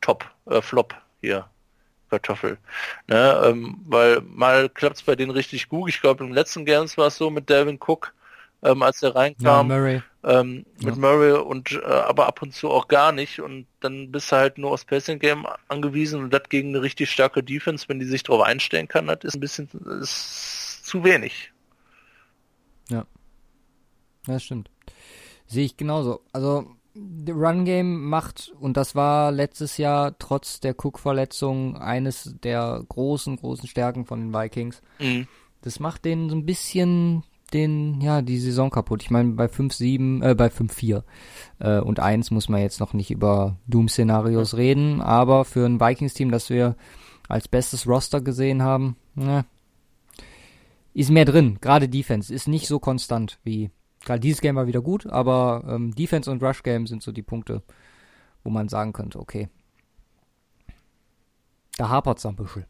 top 0.00 0.30
äh, 0.46 0.62
flop 0.62 0.94
hier 1.20 1.48
Kartoffel. 2.10 2.58
Ne? 3.08 3.42
Ähm, 3.44 3.80
weil 3.86 4.22
mal 4.22 4.68
klappt 4.70 4.96
es 4.96 5.02
bei 5.02 5.16
denen 5.16 5.32
richtig 5.32 5.68
gut. 5.68 5.90
Ich 5.90 6.00
glaube 6.00 6.24
im 6.24 6.32
letzten 6.32 6.64
Games 6.64 6.96
war 6.98 7.08
es 7.08 7.16
so 7.16 7.30
mit 7.30 7.50
Devin 7.50 7.78
Cook 7.80 8.14
ähm, 8.62 8.82
als 8.82 9.02
er 9.02 9.14
reinkam. 9.14 9.44
Ja, 9.44 9.62
Murray. 9.62 10.02
Ähm, 10.22 10.66
mit 10.82 10.96
ja. 10.96 11.00
Murray 11.00 11.32
und 11.32 11.72
äh, 11.72 11.86
aber 11.86 12.26
ab 12.26 12.42
und 12.42 12.52
zu 12.52 12.68
auch 12.68 12.88
gar 12.88 13.10
nicht 13.10 13.40
und 13.40 13.66
dann 13.80 14.12
bist 14.12 14.30
du 14.30 14.36
halt 14.36 14.58
nur 14.58 14.72
aufs 14.72 14.84
Passing 14.84 15.18
Game 15.18 15.46
angewiesen 15.68 16.22
und 16.22 16.30
das 16.30 16.42
gegen 16.50 16.68
eine 16.70 16.82
richtig 16.82 17.10
starke 17.10 17.42
Defense, 17.42 17.88
wenn 17.88 17.98
die 17.98 18.04
sich 18.04 18.22
darauf 18.22 18.42
einstellen 18.42 18.86
kann, 18.86 19.06
das 19.06 19.20
ist 19.22 19.34
ein 19.36 19.40
bisschen 19.40 19.68
ist 20.00 20.84
zu 20.84 21.04
wenig. 21.04 21.52
Ja. 22.90 23.06
Das 24.26 24.42
stimmt. 24.42 24.70
Sehe 25.46 25.64
ich 25.64 25.78
genauso. 25.78 26.20
Also 26.32 26.70
Run 26.94 27.64
Game 27.64 28.04
macht 28.04 28.52
und 28.60 28.76
das 28.76 28.94
war 28.94 29.32
letztes 29.32 29.78
Jahr 29.78 30.18
trotz 30.18 30.60
der 30.60 30.74
Cook-Verletzung 30.74 31.78
eines 31.78 32.34
der 32.42 32.84
großen 32.88 33.36
großen 33.36 33.68
Stärken 33.68 34.04
von 34.04 34.20
den 34.20 34.34
Vikings. 34.34 34.82
Mhm. 34.98 35.28
Das 35.62 35.80
macht 35.80 36.04
denen 36.04 36.28
so 36.28 36.36
ein 36.36 36.46
bisschen 36.46 37.22
den, 37.54 38.00
ja, 38.00 38.22
die 38.22 38.38
Saison 38.38 38.70
kaputt. 38.70 39.02
Ich 39.02 39.10
meine, 39.10 39.32
bei 39.32 39.46
5-7, 39.46 40.22
äh, 40.22 40.34
bei 40.34 40.46
5-4 40.46 41.02
äh, 41.58 41.80
und 41.80 42.00
1 42.00 42.30
muss 42.30 42.48
man 42.48 42.60
jetzt 42.60 42.80
noch 42.80 42.92
nicht 42.92 43.10
über 43.10 43.56
Doom-Szenarios 43.66 44.56
reden, 44.56 45.00
aber 45.00 45.44
für 45.44 45.66
ein 45.66 45.80
Vikings-Team, 45.80 46.30
das 46.30 46.50
wir 46.50 46.76
als 47.28 47.48
bestes 47.48 47.86
Roster 47.86 48.20
gesehen 48.20 48.62
haben, 48.62 48.96
ne, 49.14 49.44
ist 50.94 51.10
mehr 51.10 51.24
drin. 51.24 51.58
Gerade 51.60 51.88
Defense 51.88 52.32
ist 52.34 52.48
nicht 52.48 52.66
so 52.66 52.78
konstant 52.78 53.38
wie, 53.44 53.70
gerade 54.04 54.20
dieses 54.20 54.40
Game 54.40 54.56
war 54.56 54.66
wieder 54.66 54.82
gut, 54.82 55.06
aber 55.06 55.64
ähm, 55.68 55.94
Defense 55.94 56.30
und 56.30 56.42
Rush 56.42 56.62
Game 56.62 56.86
sind 56.86 57.02
so 57.02 57.12
die 57.12 57.22
Punkte, 57.22 57.62
wo 58.42 58.50
man 58.50 58.68
sagen 58.68 58.92
könnte, 58.92 59.18
okay, 59.18 59.48
da 61.76 61.88
hapert 61.88 62.18
es 62.18 62.26
ein 62.26 62.36
bisschen. 62.36 62.66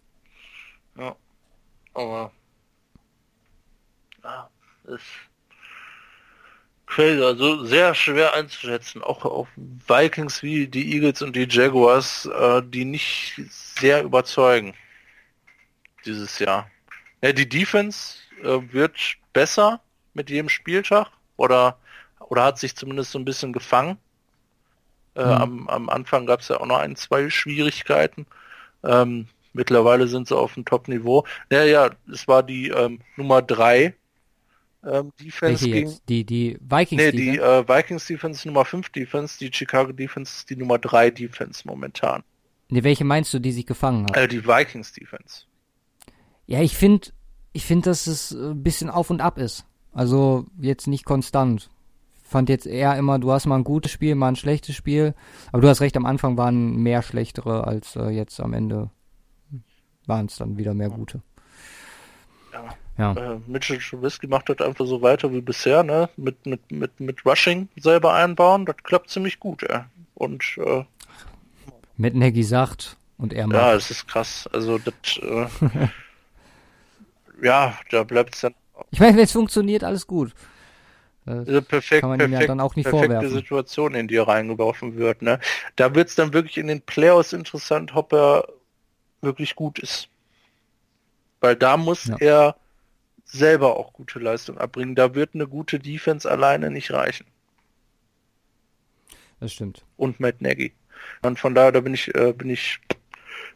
Ja, 0.96 1.16
aber 1.94 2.32
ja, 4.22 4.50
ist 4.90 5.04
crazy, 6.86 7.22
also 7.22 7.64
sehr 7.64 7.94
schwer 7.94 8.34
einzuschätzen. 8.34 9.02
Auch 9.02 9.24
auf 9.24 9.48
Vikings 9.56 10.42
wie 10.42 10.66
die 10.66 10.94
Eagles 10.94 11.22
und 11.22 11.34
die 11.36 11.46
Jaguars, 11.48 12.26
äh, 12.26 12.62
die 12.62 12.84
nicht 12.84 13.34
sehr 13.48 14.02
überzeugen 14.02 14.74
dieses 16.04 16.38
Jahr. 16.38 16.70
Ja, 17.22 17.32
die 17.32 17.48
Defense 17.48 18.16
äh, 18.42 18.60
wird 18.72 18.96
besser 19.32 19.80
mit 20.14 20.30
jedem 20.30 20.48
Spieltag 20.48 21.08
oder 21.36 21.78
oder 22.30 22.44
hat 22.44 22.58
sich 22.58 22.76
zumindest 22.76 23.10
so 23.10 23.18
ein 23.18 23.24
bisschen 23.24 23.52
gefangen. 23.52 23.98
Äh, 25.16 25.24
mhm. 25.24 25.32
am, 25.32 25.68
am 25.68 25.88
Anfang 25.88 26.26
gab 26.26 26.40
es 26.40 26.48
ja 26.48 26.60
auch 26.60 26.66
noch 26.66 26.78
ein, 26.78 26.96
zwei 26.96 27.28
Schwierigkeiten. 27.28 28.26
Ähm, 28.84 29.26
mittlerweile 29.52 30.06
sind 30.06 30.28
sie 30.28 30.36
auf 30.36 30.54
dem 30.54 30.64
Top-Niveau. 30.64 31.26
Naja, 31.50 31.64
ja, 31.64 31.90
es 32.10 32.28
war 32.28 32.42
die 32.42 32.68
ähm, 32.68 33.00
Nummer 33.16 33.42
drei 33.42 33.94
ähm, 34.84 35.12
Defense 35.20 35.64
Welche 35.64 35.70
gegen. 35.70 35.98
Die, 36.08 36.24
die 36.24 36.58
Vikings 36.60 37.02
nee, 37.02 37.12
Defense? 37.12 37.32
die 37.32 37.38
äh, 37.38 37.68
Vikings 37.68 38.06
Defense 38.06 38.48
Nummer 38.48 38.64
5 38.64 38.88
Defense, 38.90 39.38
die 39.38 39.50
Chicago 39.52 39.92
Defense 39.92 40.32
ist 40.38 40.50
die 40.50 40.56
Nummer 40.56 40.78
3 40.78 41.10
Defense 41.10 41.62
momentan. 41.66 42.22
Nee, 42.68 42.84
welche 42.84 43.04
meinst 43.04 43.34
du, 43.34 43.38
die 43.38 43.52
sich 43.52 43.66
gefangen 43.66 44.06
hat? 44.06 44.16
Äh, 44.16 44.28
die 44.28 44.44
Vikings 44.46 44.92
Defense. 44.92 45.44
Ja, 46.46 46.60
ich 46.60 46.76
finde, 46.76 47.08
ich 47.52 47.64
finde, 47.64 47.90
dass 47.90 48.06
es 48.06 48.32
ein 48.32 48.62
bisschen 48.62 48.90
auf 48.90 49.10
und 49.10 49.20
ab 49.20 49.38
ist. 49.38 49.66
Also 49.92 50.46
jetzt 50.60 50.86
nicht 50.86 51.04
konstant. 51.04 51.70
Fand 52.22 52.48
jetzt 52.48 52.66
eher 52.66 52.96
immer, 52.96 53.18
du 53.18 53.32
hast 53.32 53.46
mal 53.46 53.56
ein 53.56 53.64
gutes 53.64 53.90
Spiel, 53.90 54.14
mal 54.14 54.28
ein 54.28 54.36
schlechtes 54.36 54.76
Spiel. 54.76 55.14
Aber 55.50 55.62
du 55.62 55.68
hast 55.68 55.80
recht, 55.80 55.96
am 55.96 56.06
Anfang 56.06 56.36
waren 56.36 56.76
mehr 56.76 57.02
schlechtere 57.02 57.66
als 57.66 57.96
äh, 57.96 58.08
jetzt 58.10 58.38
am 58.40 58.52
Ende 58.52 58.90
waren 60.06 60.26
es 60.26 60.36
dann 60.36 60.56
wieder 60.56 60.74
mehr 60.74 60.90
gute. 60.90 61.22
Ja. 62.52 62.74
Ja. 62.98 63.12
Äh, 63.12 63.38
Mitchell 63.46 63.78
Trubisky 63.78 64.26
macht 64.26 64.48
das 64.48 64.58
einfach 64.58 64.86
so 64.86 65.00
weiter 65.00 65.32
wie 65.32 65.40
bisher, 65.40 65.82
ne? 65.82 66.08
Mit, 66.16 66.44
mit, 66.44 66.70
mit, 66.70 67.00
mit 67.00 67.24
Rushing 67.24 67.68
selber 67.76 68.14
einbauen, 68.14 68.66
das 68.66 68.76
klappt 68.82 69.10
ziemlich 69.10 69.40
gut, 69.40 69.62
ja. 69.68 69.86
Und 70.14 70.44
äh, 70.58 70.84
mit 72.00 72.14
Nagy 72.14 72.42
sagt 72.42 72.96
und 73.18 73.34
er 73.34 73.46
macht. 73.46 73.56
Ja, 73.58 73.74
das 73.74 73.90
ist 73.90 74.08
krass. 74.08 74.48
Also 74.52 74.78
das 74.78 74.94
äh, 75.22 75.46
ja, 77.42 77.74
da 77.90 78.04
bleibt 78.04 78.34
es 78.34 78.40
dann. 78.40 78.54
Ich 78.90 79.00
meine, 79.00 79.18
wenn 79.18 79.24
es 79.24 79.32
funktioniert, 79.32 79.84
alles 79.84 80.06
gut. 80.06 80.32
also 81.26 81.60
perfekt, 81.60 82.00
kann 82.00 82.08
man 82.08 82.18
perfekt, 82.18 82.40
ja 82.40 82.46
dann 82.46 82.60
auch 82.60 82.74
nicht 82.74 82.88
perfekte 82.88 83.16
vorwerfen. 83.16 83.36
Situation, 83.36 83.94
in 83.94 84.08
die 84.08 84.16
er 84.16 84.28
reingeworfen 84.28 84.96
wird. 84.96 85.20
Ne? 85.20 85.40
Da 85.76 85.94
wird 85.94 86.08
es 86.08 86.14
dann 86.14 86.32
wirklich 86.32 86.56
in 86.56 86.68
den 86.68 86.80
Playoffs 86.80 87.34
interessant, 87.34 87.94
ob 87.94 88.14
er 88.14 88.48
wirklich 89.20 89.54
gut 89.54 89.78
ist. 89.78 90.08
Weil 91.40 91.56
da 91.56 91.76
muss 91.76 92.06
ja. 92.06 92.16
er 92.18 92.56
selber 93.30 93.76
auch 93.76 93.92
gute 93.92 94.18
Leistung 94.18 94.58
abbringen. 94.58 94.94
Da 94.94 95.14
wird 95.14 95.34
eine 95.34 95.46
gute 95.46 95.78
Defense 95.78 96.30
alleine 96.30 96.70
nicht 96.70 96.92
reichen. 96.92 97.26
Das 99.38 99.52
stimmt. 99.52 99.84
Und 99.96 100.20
Matt 100.20 100.40
Nagy. 100.40 100.72
Und 101.22 101.38
von 101.38 101.54
daher, 101.54 101.72
da 101.72 101.80
bin 101.80 101.94
ich, 101.94 102.14
äh, 102.14 102.32
bin 102.32 102.50
ich, 102.50 102.78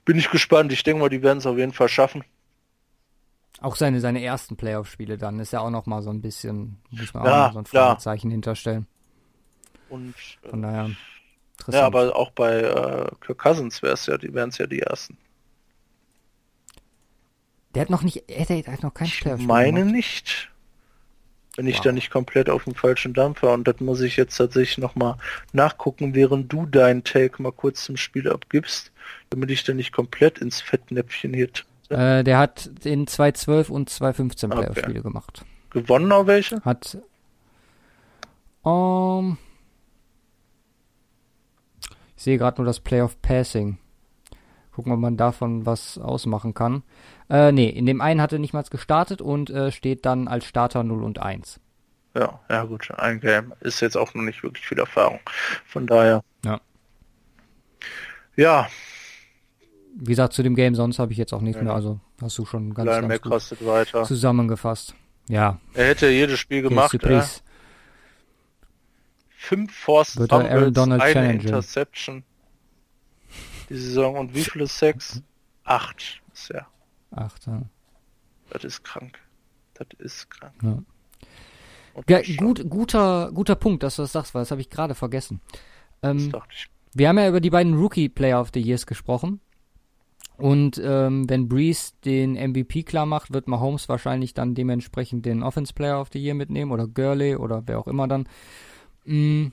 bin 0.04 0.18
ich 0.18 0.30
gespannt. 0.30 0.72
Ich 0.72 0.82
denke 0.82 1.00
mal, 1.00 1.08
die 1.08 1.22
werden 1.22 1.38
es 1.38 1.46
auf 1.46 1.58
jeden 1.58 1.72
Fall 1.72 1.88
schaffen. 1.88 2.24
Auch 3.60 3.76
seine, 3.76 4.00
seine 4.00 4.22
ersten 4.22 4.56
Playoff-Spiele 4.56 5.16
dann 5.16 5.38
ist 5.38 5.52
ja 5.52 5.60
auch 5.60 5.70
noch 5.70 5.86
mal 5.86 6.02
so 6.02 6.10
ein 6.10 6.20
bisschen, 6.20 6.78
muss 6.90 7.14
man 7.14 7.24
ja, 7.24 7.48
auch 7.48 7.52
so 7.52 7.58
ein 7.60 7.66
Fragezeichen 7.66 8.30
hinterstellen. 8.30 8.86
Und 9.88 10.14
von 10.48 10.62
daher. 10.62 10.90
Ja, 11.68 11.86
aber 11.86 12.16
auch 12.16 12.30
bei 12.32 12.60
äh, 12.60 13.06
Kirk 13.20 13.38
Cousins 13.38 13.80
wäre 13.80 13.94
es 13.94 14.06
ja, 14.06 14.18
die 14.18 14.34
wären 14.34 14.48
es 14.48 14.58
ja 14.58 14.66
die 14.66 14.80
ersten. 14.80 15.16
Der 17.74 17.82
hat 17.82 17.90
noch 17.90 18.02
nicht, 18.02 18.24
er 18.28 18.46
hat 18.46 18.82
noch 18.82 18.94
kein 18.94 19.08
Playoff. 19.08 19.40
Ich 19.40 19.46
meine 19.46 19.80
gemacht. 19.80 19.94
nicht. 19.94 20.50
Wenn 21.56 21.66
ich 21.68 21.76
wow. 21.76 21.84
da 21.84 21.92
nicht 21.92 22.10
komplett 22.10 22.50
auf 22.50 22.64
dem 22.64 22.74
falschen 22.74 23.14
Dampfer 23.14 23.52
und 23.52 23.68
das 23.68 23.78
muss 23.78 24.00
ich 24.00 24.16
jetzt 24.16 24.36
tatsächlich 24.36 24.78
nochmal 24.78 25.16
nachgucken, 25.52 26.14
während 26.14 26.52
du 26.52 26.66
deinen 26.66 27.04
Take 27.04 27.40
mal 27.40 27.52
kurz 27.52 27.84
zum 27.84 27.96
Spiel 27.96 28.28
abgibst, 28.28 28.90
damit 29.30 29.50
ich 29.50 29.62
da 29.62 29.72
nicht 29.72 29.92
komplett 29.92 30.38
ins 30.38 30.60
Fettnäpfchen 30.60 31.32
hier 31.32 31.48
äh, 31.90 32.24
Der 32.24 32.38
hat 32.38 32.70
in 32.84 33.06
2.12 33.06 33.68
und 33.70 33.88
2.15 33.88 34.48
Playoff-Spiele 34.48 35.00
okay. 35.00 35.02
gemacht. 35.02 35.44
Gewonnen 35.70 36.10
auch 36.10 36.26
welche? 36.26 36.60
Hat 36.62 36.98
um, 38.64 39.36
ähm, 39.36 39.38
ich 42.16 42.22
sehe 42.22 42.38
gerade 42.38 42.60
nur 42.60 42.66
das 42.66 42.80
Playoff 42.80 43.20
Passing. 43.20 43.76
Gucken, 44.74 44.90
ob 44.90 44.98
man 44.98 45.16
davon 45.16 45.66
was 45.66 45.98
ausmachen 45.98 46.52
kann. 46.52 46.82
Äh, 47.30 47.52
nee, 47.52 47.68
in 47.68 47.86
dem 47.86 48.00
einen 48.00 48.20
hat 48.20 48.32
er 48.32 48.40
nicht 48.40 48.54
mal 48.54 48.64
gestartet 48.64 49.22
und 49.22 49.48
äh, 49.48 49.70
steht 49.70 50.04
dann 50.04 50.26
als 50.26 50.46
Starter 50.46 50.82
0 50.82 51.04
und 51.04 51.20
1. 51.20 51.60
Ja, 52.16 52.40
ja 52.50 52.64
gut, 52.64 52.90
ein 52.90 53.20
Game 53.20 53.52
ist 53.60 53.80
jetzt 53.80 53.96
auch 53.96 54.14
noch 54.14 54.22
nicht 54.22 54.42
wirklich 54.42 54.66
viel 54.66 54.78
Erfahrung. 54.78 55.20
Von 55.64 55.86
daher. 55.86 56.22
Ja. 56.44 56.60
Ja. 58.34 58.68
Wie 59.96 60.10
gesagt, 60.10 60.32
zu 60.32 60.42
dem 60.42 60.56
Game 60.56 60.74
sonst 60.74 60.98
habe 60.98 61.12
ich 61.12 61.18
jetzt 61.18 61.32
auch 61.32 61.40
nichts 61.40 61.58
ja. 61.58 61.64
mehr. 61.64 61.74
Also 61.74 62.00
hast 62.20 62.36
du 62.38 62.44
schon 62.44 62.74
ganz, 62.74 62.90
ganz 62.90 63.50
gut 63.50 63.66
weiter. 63.66 64.02
zusammengefasst. 64.02 64.96
Ja. 65.28 65.60
Er 65.74 65.86
hätte 65.86 66.08
jedes 66.08 66.40
Spiel 66.40 66.62
gemacht. 66.62 66.94
Äh. 67.04 67.22
Fünf 69.36 69.72
Force 69.72 70.14
Fumbles, 70.14 70.78
eine 70.78 70.98
Challenger. 70.98 71.44
Interception 71.44 72.24
die 73.74 73.80
Saison. 73.80 74.16
Und 74.16 74.34
wie 74.34 74.44
viele 74.44 74.66
Sex? 74.66 75.22
Acht 75.64 76.22
bisher. 76.30 76.66
Acht, 77.10 77.46
ja. 77.46 77.62
Das 78.50 78.64
ist 78.64 78.84
krank. 78.84 79.18
Das 79.74 79.88
ist 79.98 80.30
krank. 80.30 80.54
Ja. 80.62 80.78
Ja, 82.08 82.20
gut, 82.36 82.68
guter, 82.68 83.30
guter 83.32 83.54
Punkt, 83.54 83.82
dass 83.82 83.96
du 83.96 84.02
das 84.02 84.12
sagst, 84.12 84.34
weil 84.34 84.42
das 84.42 84.50
habe 84.50 84.60
ich 84.60 84.68
gerade 84.68 84.94
vergessen. 84.94 85.40
Ähm, 86.02 86.32
wir 86.92 87.08
haben 87.08 87.18
ja 87.18 87.28
über 87.28 87.40
die 87.40 87.50
beiden 87.50 87.74
Rookie 87.74 88.08
Player 88.08 88.40
of 88.40 88.50
the 88.52 88.60
Years 88.60 88.86
gesprochen. 88.86 89.40
Und 90.36 90.80
ähm, 90.84 91.30
wenn 91.30 91.48
Breeze 91.48 91.92
den 92.04 92.32
MVP 92.32 92.82
klar 92.82 93.06
macht, 93.06 93.32
wird 93.32 93.46
Mahomes 93.46 93.88
wahrscheinlich 93.88 94.34
dann 94.34 94.56
dementsprechend 94.56 95.24
den 95.24 95.44
Offense 95.44 95.72
Player 95.72 96.00
of 96.00 96.08
the 96.12 96.18
Year 96.18 96.34
mitnehmen 96.34 96.72
oder 96.72 96.88
Gurley 96.88 97.36
oder 97.36 97.62
wer 97.66 97.78
auch 97.78 97.86
immer 97.86 98.08
dann. 98.08 98.28
Mhm. 99.04 99.52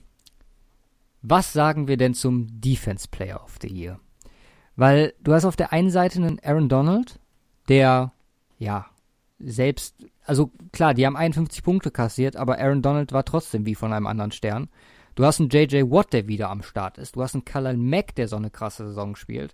Was 1.22 1.53
sagen 1.53 1.88
wir 1.88 1.98
denn 1.98 2.15
zum 2.15 2.48
Defense 2.60 3.07
Player 3.07 3.43
of 3.43 3.60
the 3.61 3.68
Year? 3.68 3.99
Weil 4.76 5.14
du 5.22 5.34
hast 5.34 5.45
auf 5.45 5.56
der 5.56 5.73
einen 5.73 5.89
Seite 5.89 6.19
einen 6.19 6.39
Aaron 6.43 6.69
Donald, 6.69 7.19
der, 7.68 8.11
ja, 8.57 8.88
selbst, 9.39 9.95
also 10.26 10.52
klar, 10.72 10.93
die 10.93 11.06
haben 11.06 11.15
51 11.15 11.64
Punkte 11.64 11.91
kassiert, 11.91 12.35
aber 12.35 12.60
Aaron 12.60 12.81
Donald 12.81 13.11
war 13.11 13.26
trotzdem 13.26 13.65
wie 13.65 13.76
von 13.76 13.93
einem 13.93 14.07
anderen 14.07 14.31
Stern. 14.31 14.69
Du 15.15 15.26
hast 15.26 15.39
einen 15.39 15.49
JJ 15.49 15.84
Watt, 15.91 16.14
der 16.14 16.27
wieder 16.27 16.49
am 16.49 16.64
Start 16.64 16.98
ist. 16.98 17.15
Du 17.15 17.22
hast 17.22 17.34
einen 17.34 17.45
Khalil 17.45 17.77
Mack, 17.77 18.15
der 18.15 18.27
so 18.27 18.38
eine 18.38 18.49
krasse 18.49 18.88
Saison 18.88 19.15
spielt. 19.15 19.53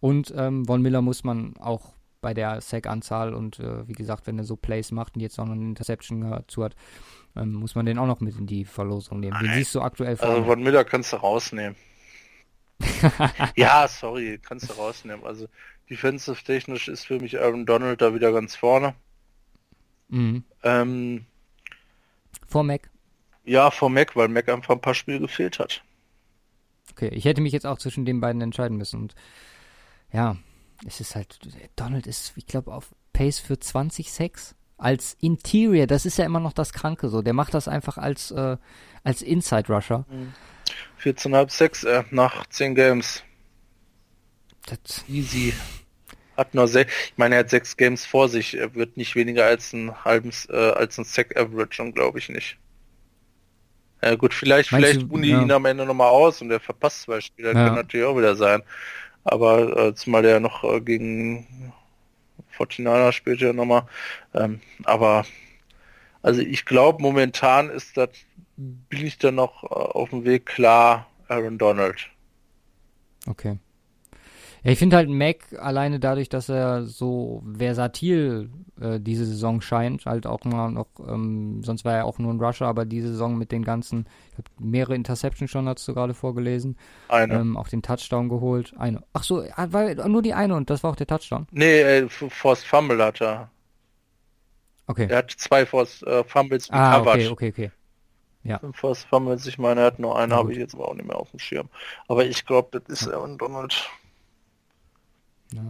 Und 0.00 0.32
ähm, 0.36 0.64
Von 0.64 0.82
Miller 0.82 1.00
muss 1.00 1.24
man 1.24 1.56
auch 1.58 1.94
bei 2.20 2.34
der 2.34 2.60
Sack-Anzahl 2.60 3.34
und 3.34 3.60
äh, 3.60 3.86
wie 3.86 3.92
gesagt, 3.92 4.26
wenn 4.26 4.38
er 4.38 4.44
so 4.44 4.56
Plays 4.56 4.90
macht 4.90 5.14
und 5.14 5.20
jetzt 5.20 5.38
auch 5.38 5.44
noch 5.44 5.52
eine 5.52 5.64
Interception 5.64 6.22
dazu 6.22 6.64
hat, 6.64 6.74
ähm, 7.36 7.52
muss 7.52 7.74
man 7.74 7.86
den 7.86 7.98
auch 7.98 8.06
noch 8.06 8.20
mit 8.20 8.36
in 8.36 8.46
die 8.46 8.64
Verlosung 8.64 9.20
nehmen. 9.20 9.38
Den 9.40 9.52
siehst 9.52 9.74
du 9.74 9.80
aktuell 9.80 10.16
vor. 10.16 10.28
Also 10.28 10.44
Von 10.44 10.62
Miller 10.62 10.84
kannst 10.84 11.12
du 11.12 11.16
rausnehmen. 11.16 11.76
ja, 13.56 13.88
sorry, 13.88 14.38
kannst 14.42 14.68
du 14.68 14.74
rausnehmen. 14.74 15.24
Also 15.24 15.48
defensive 15.88 16.42
technisch 16.44 16.88
ist 16.88 17.06
für 17.06 17.20
mich 17.20 17.38
Aaron 17.38 17.66
Donald 17.66 18.00
da 18.00 18.14
wieder 18.14 18.32
ganz 18.32 18.56
vorne. 18.56 18.94
Mhm. 20.08 20.44
Ähm, 20.62 21.26
vor 22.46 22.64
Mac? 22.64 22.90
Ja, 23.44 23.70
vor 23.70 23.90
Mac, 23.90 24.16
weil 24.16 24.28
Mac 24.28 24.48
einfach 24.48 24.74
ein 24.74 24.80
paar 24.80 24.94
Spiele 24.94 25.20
gefehlt 25.20 25.58
hat. 25.58 25.82
Okay, 26.92 27.08
ich 27.08 27.24
hätte 27.24 27.40
mich 27.40 27.52
jetzt 27.52 27.66
auch 27.66 27.78
zwischen 27.78 28.04
den 28.04 28.20
beiden 28.20 28.40
entscheiden 28.40 28.76
müssen. 28.76 29.02
Und 29.02 29.14
ja, 30.12 30.36
es 30.86 31.00
ist 31.00 31.14
halt, 31.14 31.38
Donald 31.76 32.06
ist, 32.06 32.32
ich 32.36 32.46
glaube, 32.46 32.72
auf 32.72 32.94
Pace 33.12 33.38
für 33.38 33.58
20 33.58 34.12
Sacks 34.12 34.54
als 34.78 35.16
Interior. 35.20 35.86
Das 35.86 36.06
ist 36.06 36.18
ja 36.18 36.24
immer 36.24 36.40
noch 36.40 36.52
das 36.52 36.72
Kranke 36.72 37.08
so. 37.08 37.22
Der 37.22 37.32
macht 37.32 37.54
das 37.54 37.68
einfach 37.68 37.98
als, 37.98 38.30
äh, 38.30 38.56
als 39.04 39.22
Inside 39.22 39.72
Rusher. 39.72 40.06
Mhm. 40.08 40.32
14,5 41.02 41.50
6 41.50 41.84
äh, 41.84 42.04
nach 42.10 42.46
10 42.46 42.74
Games. 42.74 43.22
Das 44.66 45.04
Easy. 45.08 45.54
Hat 46.36 46.54
nur 46.54 46.68
sechs, 46.68 46.92
ich 47.12 47.16
meine, 47.16 47.36
er 47.36 47.38
hat 47.40 47.50
sechs 47.50 47.76
Games 47.76 48.04
vor 48.04 48.28
sich. 48.28 48.58
Er 48.58 48.74
wird 48.74 48.96
nicht 48.96 49.14
weniger 49.14 49.46
als 49.46 49.72
ein 49.72 50.04
halbes, 50.04 50.46
äh, 50.50 50.72
als 50.72 50.98
ein 50.98 51.04
Sack 51.04 51.36
Average 51.36 51.82
und 51.82 51.94
glaube 51.94 52.18
ich 52.18 52.28
nicht. 52.28 52.58
Ja 54.02 54.14
gut, 54.16 54.34
vielleicht, 54.34 54.70
Meinst 54.72 54.88
vielleicht 54.88 55.10
die 55.10 55.30
ja. 55.30 55.40
ihn 55.40 55.50
am 55.50 55.64
Ende 55.64 55.86
nochmal 55.86 56.10
aus 56.10 56.42
und 56.42 56.50
er 56.50 56.60
verpasst 56.60 57.02
zwei 57.02 57.20
Spiele, 57.20 57.48
ja. 57.48 57.54
kann 57.54 57.74
natürlich 57.74 58.06
auch 58.06 58.18
wieder 58.18 58.36
sein. 58.36 58.62
Aber 59.24 59.76
äh, 59.76 59.94
zumal 59.94 60.22
der 60.22 60.40
noch 60.40 60.62
äh, 60.62 60.80
gegen 60.80 61.72
Fortinana 62.50 63.12
spielt 63.12 63.40
ja 63.40 63.52
nochmal. 63.52 63.86
Ähm, 64.34 64.60
aber 64.84 65.24
also 66.22 66.40
ich 66.42 66.64
glaube 66.64 67.02
momentan 67.02 67.70
ist 67.70 67.96
das 67.96 68.10
bin 68.56 69.06
ich 69.06 69.18
dann 69.18 69.36
noch 69.36 69.64
äh, 69.64 69.66
auf 69.68 70.10
dem 70.10 70.24
Weg 70.24 70.46
klar 70.46 71.06
Aaron 71.28 71.58
Donald. 71.58 72.08
Okay. 73.26 73.58
Ja, 74.62 74.72
ich 74.72 74.78
finde 74.78 74.96
halt 74.96 75.08
Mac 75.08 75.36
alleine 75.60 76.00
dadurch, 76.00 76.28
dass 76.28 76.48
er 76.48 76.86
so 76.86 77.44
versatil 77.56 78.50
äh, 78.80 78.98
diese 78.98 79.24
Saison 79.24 79.60
scheint, 79.60 80.06
halt 80.06 80.26
auch 80.26 80.44
mal 80.44 80.72
noch, 80.72 80.88
ähm, 81.06 81.62
sonst 81.62 81.84
war 81.84 81.94
er 81.94 82.04
auch 82.04 82.18
nur 82.18 82.32
ein 82.34 82.40
Rusher, 82.40 82.66
aber 82.66 82.84
diese 82.84 83.08
Saison 83.08 83.38
mit 83.38 83.52
den 83.52 83.62
ganzen, 83.64 84.06
ich 84.32 84.38
habe 84.38 84.48
mehrere 84.58 84.96
Interceptions 84.96 85.52
schon, 85.52 85.68
hast 85.68 85.86
du 85.86 85.94
gerade 85.94 86.14
vorgelesen. 86.14 86.76
Eine. 87.08 87.34
Ähm, 87.34 87.56
auch 87.56 87.68
den 87.68 87.82
Touchdown 87.82 88.28
geholt. 88.28 88.74
Eine. 88.76 89.04
Ach 89.12 89.22
so, 89.22 89.44
war 89.56 90.08
nur 90.08 90.22
die 90.22 90.34
eine 90.34 90.56
und 90.56 90.68
das 90.68 90.82
war 90.82 90.90
auch 90.90 90.96
der 90.96 91.06
Touchdown? 91.06 91.46
Nee, 91.52 91.82
äh, 91.82 92.08
Force 92.08 92.64
Fumble 92.64 93.04
hat 93.04 93.20
er. 93.20 93.50
Okay. 94.88 95.06
Er 95.08 95.18
hat 95.18 95.30
zwei 95.30 95.64
Force 95.64 96.02
äh, 96.02 96.24
Fumbles 96.24 96.70
ah, 96.70 97.00
okay, 97.00 97.28
okay, 97.28 97.48
okay. 97.50 97.70
Ja. 98.46 98.58
Fünf 98.58 98.76
Force 98.76 99.04
Fumbles, 99.04 99.46
ich 99.46 99.58
meine, 99.58 99.80
er 99.80 99.86
hat 99.86 99.98
nur 99.98 100.18
eine, 100.18 100.34
habe 100.34 100.52
ich 100.52 100.58
jetzt 100.58 100.74
aber 100.74 100.88
auch 100.88 100.94
nicht 100.94 101.06
mehr 101.06 101.18
auf 101.18 101.30
dem 101.30 101.38
Schirm. 101.38 101.68
Aber 102.08 102.24
ich 102.24 102.46
glaube, 102.46 102.80
das 102.80 103.02
ist. 103.02 103.12
Aaron 103.12 103.38
Donald. 103.38 103.88
Ja. 105.52 105.62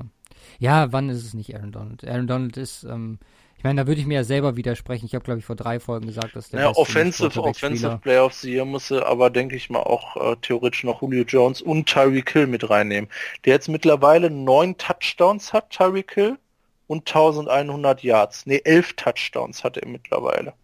ja, 0.58 0.92
wann 0.92 1.08
ist 1.08 1.24
es 1.24 1.34
nicht 1.34 1.54
Aaron 1.54 1.72
Donald? 1.72 2.06
Aaron 2.06 2.26
Donald 2.26 2.56
ist, 2.56 2.84
ähm, 2.84 3.18
ich 3.58 3.64
meine, 3.64 3.82
da 3.82 3.86
würde 3.86 4.00
ich 4.00 4.06
mir 4.06 4.14
ja 4.14 4.24
selber 4.24 4.56
widersprechen. 4.56 5.06
Ich 5.06 5.14
habe, 5.14 5.24
glaube 5.24 5.40
ich, 5.40 5.46
vor 5.46 5.56
drei 5.56 5.80
Folgen 5.80 6.06
gesagt, 6.06 6.36
dass 6.36 6.50
der. 6.50 6.60
Ja, 6.60 6.70
Offensive, 6.70 7.42
Offensive 7.42 7.98
Player 8.02 8.24
of 8.24 8.34
the 8.34 8.52
Year 8.52 8.64
muss 8.64 8.92
aber, 8.92 9.30
denke 9.30 9.56
ich 9.56 9.70
mal, 9.70 9.80
auch 9.80 10.16
äh, 10.16 10.36
theoretisch 10.42 10.84
noch 10.84 11.00
Julio 11.00 11.24
Jones 11.24 11.62
und 11.62 11.86
Tyreek 11.86 12.30
Hill 12.30 12.46
mit 12.46 12.68
reinnehmen. 12.68 13.08
Der 13.44 13.54
jetzt 13.54 13.68
mittlerweile 13.68 14.30
neun 14.30 14.76
Touchdowns 14.76 15.52
hat, 15.52 15.70
Tyreek 15.70 16.12
Hill, 16.12 16.38
und 16.86 17.08
1100 17.08 18.02
Yards. 18.02 18.46
Ne, 18.46 18.64
elf 18.64 18.92
Touchdowns 18.94 19.64
hat 19.64 19.76
er 19.76 19.88
mittlerweile. 19.88 20.54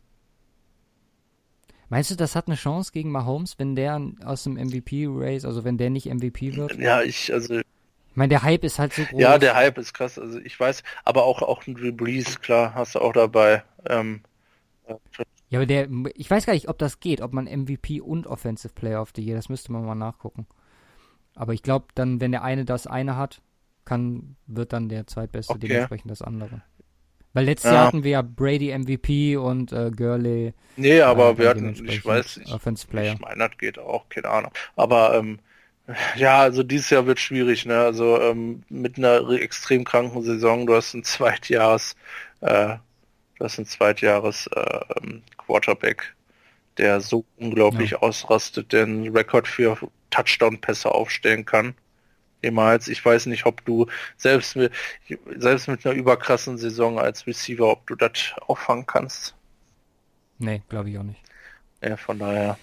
Meinst 1.92 2.10
du, 2.10 2.14
das 2.14 2.34
hat 2.34 2.46
eine 2.46 2.56
Chance 2.56 2.90
gegen 2.90 3.10
Mahomes, 3.10 3.58
wenn 3.58 3.76
der 3.76 4.00
aus 4.24 4.44
dem 4.44 4.54
MVP-Race, 4.54 5.44
also 5.44 5.62
wenn 5.62 5.76
der 5.76 5.90
nicht 5.90 6.06
MVP 6.06 6.56
wird? 6.56 6.78
Ja, 6.78 7.02
ich, 7.02 7.30
also 7.30 7.58
ich 7.58 7.66
meine, 8.14 8.30
der 8.30 8.42
Hype 8.42 8.64
ist 8.64 8.78
halt 8.78 8.94
so 8.94 9.02
groß. 9.02 9.20
Ja, 9.20 9.36
der 9.36 9.54
Hype 9.54 9.76
ist 9.76 9.92
krass. 9.92 10.18
Also 10.18 10.38
ich 10.38 10.58
weiß, 10.58 10.84
aber 11.04 11.24
auch 11.24 11.42
auch 11.42 11.66
ein 11.66 11.74
Drew 11.74 11.92
Brees, 11.92 12.40
klar, 12.40 12.72
hast 12.74 12.94
du 12.94 13.00
auch 13.00 13.12
dabei. 13.12 13.62
Ähm, 13.84 14.22
ja, 15.50 15.58
aber 15.58 15.66
der, 15.66 15.86
ich 16.14 16.30
weiß 16.30 16.46
gar 16.46 16.54
nicht, 16.54 16.70
ob 16.70 16.78
das 16.78 16.98
geht, 16.98 17.20
ob 17.20 17.34
man 17.34 17.44
MVP 17.44 18.00
und 18.00 18.26
Offensive 18.26 18.72
Player 18.72 19.02
of 19.02 19.12
the 19.14 19.22
Year, 19.22 19.36
das 19.36 19.50
müsste 19.50 19.70
man 19.70 19.84
mal 19.84 19.94
nachgucken. 19.94 20.46
Aber 21.34 21.52
ich 21.52 21.62
glaube, 21.62 21.88
dann, 21.94 22.22
wenn 22.22 22.32
der 22.32 22.42
eine 22.42 22.64
das 22.64 22.86
eine 22.86 23.18
hat, 23.18 23.42
kann, 23.84 24.36
wird 24.46 24.72
dann 24.72 24.88
der 24.88 25.06
zweitbeste 25.06 25.52
okay. 25.52 25.68
dementsprechend 25.68 26.10
das 26.10 26.22
andere. 26.22 26.62
Weil 27.34 27.46
letztes 27.46 27.70
ja. 27.70 27.76
Jahr 27.76 27.86
hatten 27.86 28.04
wir 28.04 28.10
ja 28.10 28.22
Brady 28.22 28.76
MVP 28.76 29.36
und 29.36 29.72
äh, 29.72 29.90
Gurley. 29.90 30.52
Nee, 30.76 31.00
aber 31.00 31.30
äh, 31.30 31.38
wir 31.38 31.48
hatten, 31.48 31.74
ich 31.86 32.04
weiß 32.04 32.40
Player. 32.88 33.14
Ich 33.14 33.20
meine, 33.20 33.48
das 33.48 33.58
geht 33.58 33.78
auch, 33.78 34.08
keine 34.08 34.28
Ahnung. 34.28 34.52
Aber 34.76 35.14
ähm, 35.14 35.38
ja, 36.16 36.40
also 36.40 36.62
dieses 36.62 36.90
Jahr 36.90 37.06
wird 37.06 37.18
schwierig, 37.18 37.66
ne? 37.66 37.78
Also 37.80 38.20
ähm, 38.20 38.62
mit 38.68 38.98
einer 38.98 39.28
extrem 39.30 39.84
kranken 39.84 40.22
Saison, 40.22 40.66
du 40.66 40.74
hast 40.74 40.94
ein 40.94 41.04
Zweitjahres, 41.04 41.96
äh, 42.40 42.76
du 43.38 43.44
hast 43.44 43.58
ein 43.58 43.66
Zweitjahres 43.66 44.48
äh, 44.54 44.80
Quarterback, 45.38 46.14
der 46.78 47.00
so 47.00 47.24
unglaublich 47.38 47.92
ja. 47.92 47.98
ausrastet, 47.98 48.72
den 48.72 49.08
Rekord 49.08 49.48
für 49.48 49.76
Touchdown-Pässe 50.10 50.92
aufstellen 50.92 51.44
kann. 51.44 51.74
Jemals. 52.42 52.88
Ich 52.88 53.04
weiß 53.04 53.26
nicht, 53.26 53.46
ob 53.46 53.64
du 53.64 53.86
selbst 54.16 54.56
mit, 54.56 54.72
selbst 55.36 55.68
mit 55.68 55.84
einer 55.86 55.94
überkrassen 55.94 56.58
Saison 56.58 56.98
als 56.98 57.26
Receiver, 57.26 57.66
ob 57.66 57.86
du 57.86 57.94
das 57.94 58.34
auffangen 58.46 58.86
kannst. 58.86 59.34
Nee, 60.38 60.62
glaube 60.68 60.90
ich 60.90 60.98
auch 60.98 61.04
nicht. 61.04 61.20
Ja, 61.82 61.96
von 61.96 62.18
daher. 62.18 62.58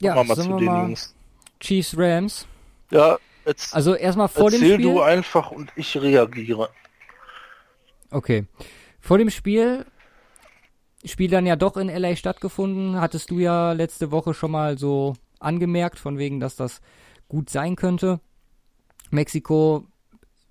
Ja, 0.00 0.14
wir 0.14 0.24
mal 0.24 0.36
zu 0.36 0.56
den 0.56 0.64
mal 0.64 0.82
Jungs. 0.82 1.14
Chiefs 1.58 1.94
Rams. 1.96 2.46
Ja, 2.90 3.18
jetzt 3.44 3.74
also 3.74 3.94
erstmal 3.94 4.28
vor 4.28 4.50
dem 4.50 4.58
Spiel. 4.58 4.72
Erzähl 4.72 4.84
du 4.84 5.00
einfach 5.00 5.50
und 5.50 5.72
ich 5.74 5.96
reagiere. 5.96 6.68
Okay. 8.10 8.44
Vor 9.00 9.18
dem 9.18 9.30
Spiel 9.30 9.86
Spiel 11.06 11.30
dann 11.30 11.46
ja 11.46 11.56
doch 11.56 11.76
in 11.76 11.88
LA 11.88 12.16
stattgefunden, 12.16 13.00
hattest 13.00 13.30
du 13.30 13.38
ja 13.38 13.72
letzte 13.72 14.10
Woche 14.10 14.34
schon 14.34 14.50
mal 14.50 14.76
so 14.76 15.14
angemerkt, 15.38 15.98
von 15.98 16.18
wegen, 16.18 16.40
dass 16.40 16.56
das 16.56 16.80
gut 17.28 17.50
sein 17.50 17.76
könnte. 17.76 18.20
Mexiko 19.10 19.86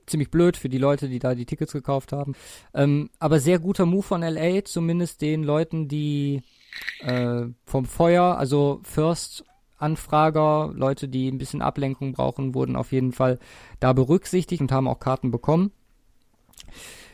ziemlich 0.05 0.29
blöd 0.29 0.57
für 0.57 0.69
die 0.69 0.77
Leute, 0.77 1.09
die 1.09 1.19
da 1.19 1.35
die 1.35 1.45
Tickets 1.45 1.73
gekauft 1.73 2.11
haben. 2.11 2.33
Ähm, 2.73 3.09
aber 3.19 3.39
sehr 3.39 3.59
guter 3.59 3.85
Move 3.85 4.03
von 4.03 4.21
LA, 4.21 4.63
zumindest 4.65 5.21
den 5.21 5.43
Leuten, 5.43 5.87
die 5.87 6.41
äh, 7.01 7.45
vom 7.65 7.85
Feuer, 7.85 8.37
also 8.37 8.81
First 8.83 9.43
Anfrager, 9.77 10.71
Leute, 10.73 11.07
die 11.07 11.29
ein 11.29 11.37
bisschen 11.37 11.61
Ablenkung 11.61 12.13
brauchen, 12.13 12.55
wurden 12.55 12.75
auf 12.75 12.91
jeden 12.91 13.11
Fall 13.11 13.39
da 13.79 13.93
berücksichtigt 13.93 14.61
und 14.61 14.71
haben 14.71 14.87
auch 14.87 14.99
Karten 14.99 15.31
bekommen. 15.31 15.71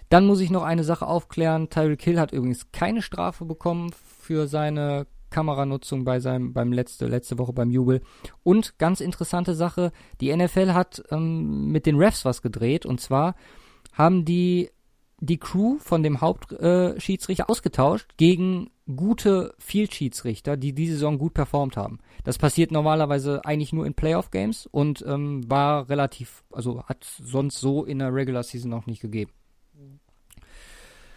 Dann 0.09 0.27
muss 0.27 0.41
ich 0.41 0.51
noch 0.51 0.63
eine 0.63 0.83
Sache 0.83 1.07
aufklären. 1.07 1.69
Tyreek 1.69 2.01
Hill 2.01 2.19
hat 2.19 2.33
übrigens 2.33 2.71
keine 2.71 3.01
Strafe 3.01 3.45
bekommen 3.45 3.91
für 4.19 4.47
seine 4.47 5.07
Kameranutzung 5.31 6.03
bei 6.03 6.19
seinem, 6.19 6.53
beim 6.53 6.71
letzte, 6.71 7.07
letzte 7.07 7.39
Woche 7.39 7.53
beim 7.53 7.71
Jubel. 7.71 8.01
Und 8.43 8.77
ganz 8.77 9.01
interessante 9.01 9.55
Sache, 9.55 9.91
die 10.19 10.35
NFL 10.35 10.73
hat 10.73 11.03
ähm, 11.09 11.71
mit 11.71 11.87
den 11.87 11.97
Refs 11.97 12.23
was 12.25 12.43
gedreht 12.43 12.85
und 12.85 13.01
zwar 13.01 13.35
haben 13.93 14.25
die 14.25 14.69
die 15.23 15.37
Crew 15.37 15.77
von 15.77 16.01
dem 16.01 16.19
Hauptschiedsrichter 16.19 17.43
äh, 17.43 17.51
ausgetauscht 17.51 18.17
gegen 18.17 18.71
gute 18.95 19.53
Field-Schiedsrichter, 19.59 20.57
die 20.57 20.73
diese 20.73 20.93
Saison 20.93 21.19
gut 21.19 21.35
performt 21.35 21.77
haben. 21.77 21.99
Das 22.23 22.39
passiert 22.39 22.71
normalerweise 22.71 23.45
eigentlich 23.45 23.71
nur 23.71 23.85
in 23.85 23.93
Playoff-Games 23.93 24.65
und 24.65 25.05
ähm, 25.07 25.49
war 25.49 25.89
relativ, 25.89 26.43
also 26.51 26.83
hat 26.85 27.05
sonst 27.23 27.59
so 27.59 27.85
in 27.85 27.99
der 27.99 28.13
Regular 28.13 28.43
Season 28.43 28.71
noch 28.71 28.87
nicht 28.87 29.01
gegeben. 29.01 29.31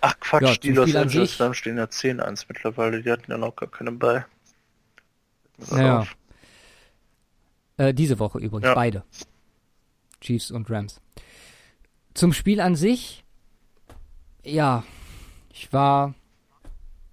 Ach 0.06 0.20
Quatsch, 0.20 0.42
ja, 0.42 0.54
die 0.56 0.72
Los 0.72 0.94
Angeles 0.94 1.40
Rams 1.40 1.56
stehen 1.56 1.78
ja 1.78 1.84
10-1 1.84 2.44
mittlerweile, 2.46 3.02
die 3.02 3.10
hatten 3.10 3.30
ja 3.30 3.38
noch 3.38 3.56
gar 3.56 3.70
keinen 3.70 3.98
bei. 3.98 4.26
Ja. 5.70 6.06
Äh, 7.78 7.94
diese 7.94 8.18
Woche 8.18 8.38
übrigens, 8.38 8.66
ja. 8.66 8.74
beide. 8.74 9.02
Chiefs 10.20 10.50
und 10.50 10.68
Rams. 10.68 11.00
zum 12.12 12.34
Spiel 12.34 12.60
an 12.60 12.76
sich, 12.76 13.24
ja, 14.44 14.84
ich 15.50 15.72
war 15.72 16.12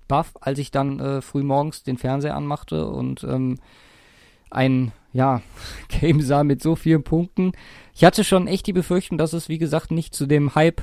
baff, 0.10 0.34
als 0.42 0.60
ich 0.60 0.72
dann 0.72 1.00
äh, 1.00 1.22
früh 1.22 1.44
morgens 1.44 1.84
den 1.84 1.98
Fernseher 1.98 2.36
anmachte 2.36 2.88
und 2.88 3.24
ähm, 3.24 3.58
ein 4.50 4.92
ja, 5.14 5.42
Game 5.88 6.20
sah 6.20 6.44
mit 6.44 6.62
so 6.62 6.76
vielen 6.76 7.04
Punkten. 7.04 7.54
Ich 7.96 8.04
hatte 8.04 8.26
schon 8.26 8.48
echt 8.48 8.68
die 8.68 8.74
Befürchtung, 8.74 9.18
dass 9.18 9.32
es, 9.32 9.48
wie 9.48 9.60
gesagt, 9.60 9.92
nicht 9.92 10.14
zu 10.14 10.26
dem 10.26 10.56
Hype, 10.56 10.82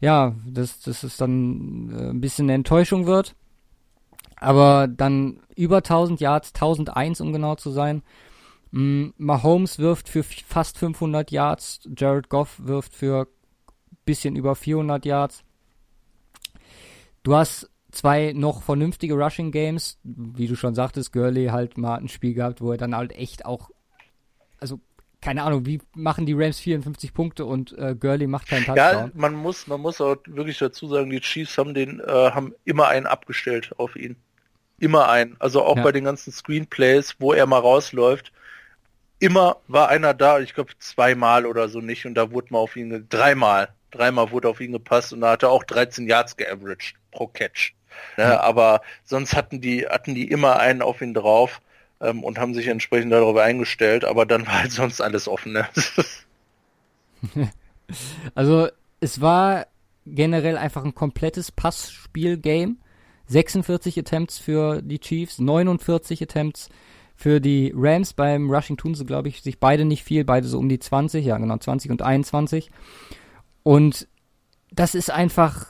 ja, 0.00 0.34
dass, 0.46 0.80
dass 0.80 1.02
es 1.02 1.16
dann 1.16 1.90
äh, 1.90 2.10
ein 2.10 2.20
bisschen 2.20 2.46
eine 2.46 2.54
Enttäuschung 2.54 3.06
wird. 3.06 3.36
Aber 4.36 4.88
dann 4.88 5.40
über 5.54 5.78
1000 5.78 6.20
Yards, 6.20 6.52
1001 6.54 7.20
um 7.20 7.32
genau 7.32 7.56
zu 7.56 7.70
sein. 7.70 8.02
Mm, 8.70 9.08
Mahomes 9.18 9.78
wirft 9.78 10.08
für 10.08 10.22
fast 10.22 10.78
500 10.78 11.30
Yards, 11.30 11.80
Jared 11.96 12.28
Goff 12.30 12.60
wirft 12.64 12.94
für 12.94 13.28
bisschen 14.04 14.36
über 14.36 14.54
400 14.54 15.04
Yards. 15.04 15.44
Du 17.22 17.34
hast 17.34 17.70
zwei 17.90 18.32
noch 18.34 18.62
vernünftige 18.62 19.14
Rushing 19.14 19.52
Games, 19.52 19.98
wie 20.02 20.46
du 20.46 20.56
schon 20.56 20.74
sagtest, 20.74 21.12
Gurley 21.12 21.46
halt 21.46 21.76
mal 21.76 21.96
ein 21.96 22.08
Spiel 22.08 22.34
gehabt, 22.34 22.60
wo 22.60 22.72
er 22.72 22.78
dann 22.78 22.96
halt 22.96 23.12
echt 23.12 23.44
auch, 23.44 23.70
also 24.58 24.80
keine 25.20 25.42
Ahnung, 25.42 25.66
wie 25.66 25.80
machen 25.94 26.24
die 26.24 26.32
Rams 26.32 26.60
54 26.60 27.12
Punkte 27.12 27.44
und 27.44 27.76
äh, 27.76 27.94
Gurley 27.94 28.26
macht 28.26 28.48
keinen 28.48 28.64
Touchdown? 28.64 28.76
Ja, 28.76 29.10
man 29.14 29.34
muss, 29.34 29.66
man 29.66 29.80
muss 29.80 30.00
auch 30.00 30.16
wirklich 30.26 30.58
dazu 30.58 30.88
sagen, 30.88 31.10
die 31.10 31.20
Chiefs 31.20 31.58
haben 31.58 31.74
den, 31.74 32.00
äh, 32.00 32.06
haben 32.06 32.54
immer 32.64 32.88
einen 32.88 33.06
abgestellt 33.06 33.72
auf 33.76 33.96
ihn. 33.96 34.16
Immer 34.78 35.10
einen. 35.10 35.36
Also 35.38 35.62
auch 35.62 35.76
ja. 35.76 35.82
bei 35.82 35.92
den 35.92 36.04
ganzen 36.04 36.32
Screenplays, 36.32 37.16
wo 37.18 37.34
er 37.34 37.46
mal 37.46 37.58
rausläuft, 37.58 38.32
immer 39.18 39.58
war 39.68 39.88
einer 39.90 40.14
da, 40.14 40.40
ich 40.40 40.54
glaube 40.54 40.72
zweimal 40.78 41.44
oder 41.44 41.68
so 41.68 41.80
nicht, 41.80 42.06
und 42.06 42.14
da 42.14 42.32
wurde 42.32 42.48
mal 42.50 42.60
auf 42.60 42.76
ihn, 42.76 43.06
dreimal, 43.10 43.68
dreimal 43.90 44.30
wurde 44.30 44.48
auf 44.48 44.60
ihn 44.60 44.72
gepasst 44.72 45.12
und 45.12 45.20
da 45.20 45.32
hat 45.32 45.42
er 45.42 45.50
auch 45.50 45.64
13 45.64 46.08
Yards 46.08 46.36
geaveraged 46.36 46.94
pro 47.10 47.26
Catch. 47.26 47.74
Ne? 48.16 48.24
Mhm. 48.24 48.32
Aber 48.32 48.80
sonst 49.04 49.36
hatten 49.36 49.60
die, 49.60 49.86
hatten 49.86 50.14
die 50.14 50.30
immer 50.30 50.58
einen 50.58 50.80
auf 50.80 51.02
ihn 51.02 51.12
drauf 51.12 51.60
ähm, 52.00 52.24
und 52.24 52.38
haben 52.38 52.54
sich 52.54 52.66
entsprechend 52.68 53.12
darauf 53.12 53.36
eingestellt, 53.36 54.04
aber 54.04 54.26
dann 54.26 54.46
war 54.46 54.60
halt 54.62 54.72
sonst 54.72 55.00
alles 55.00 55.28
offen. 55.28 55.52
Ne? 55.52 55.68
also 58.34 58.68
es 59.00 59.20
war 59.20 59.66
generell 60.06 60.56
einfach 60.56 60.84
ein 60.84 60.94
komplettes 60.94 61.52
Passspiel-Game. 61.52 62.78
46 63.26 63.96
Attempts 63.96 64.38
für 64.38 64.82
die 64.82 64.98
Chiefs, 64.98 65.38
49 65.38 66.20
Attempts 66.20 66.68
für 67.14 67.40
die 67.40 67.72
Rams. 67.76 68.12
Beim 68.12 68.50
Rushing 68.50 68.76
tun 68.76 68.96
sie, 68.96 69.06
glaube 69.06 69.28
ich, 69.28 69.42
sich 69.42 69.60
beide 69.60 69.84
nicht 69.84 70.02
viel, 70.02 70.24
beide 70.24 70.48
so 70.48 70.58
um 70.58 70.68
die 70.68 70.80
20, 70.80 71.24
ja 71.24 71.38
genau, 71.38 71.56
20 71.56 71.92
und 71.92 72.02
21. 72.02 72.72
Und 73.62 74.08
das 74.72 74.96
ist 74.96 75.10
einfach 75.10 75.66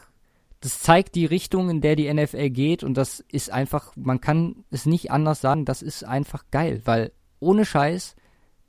das 0.61 0.81
zeigt 0.81 1.15
die 1.15 1.27
Richtung, 1.27 1.71
in 1.71 1.81
der 1.81 1.97
die 1.97 2.13
NFL 2.13 2.51
geht 2.51 2.85
und 2.85 2.95
das 2.95 3.25
ist 3.33 3.51
einfach, 3.51 3.97
man 3.97 4.21
kann 4.21 4.65
es 4.71 4.87
nicht 4.87 5.11
anders 5.11 5.41
sagen, 5.41 5.65
das 5.65 5.81
ist 5.81 6.05
einfach 6.05 6.45
geil, 6.51 6.83
weil 6.85 7.13
ohne 7.39 7.65
Scheiß, 7.65 8.15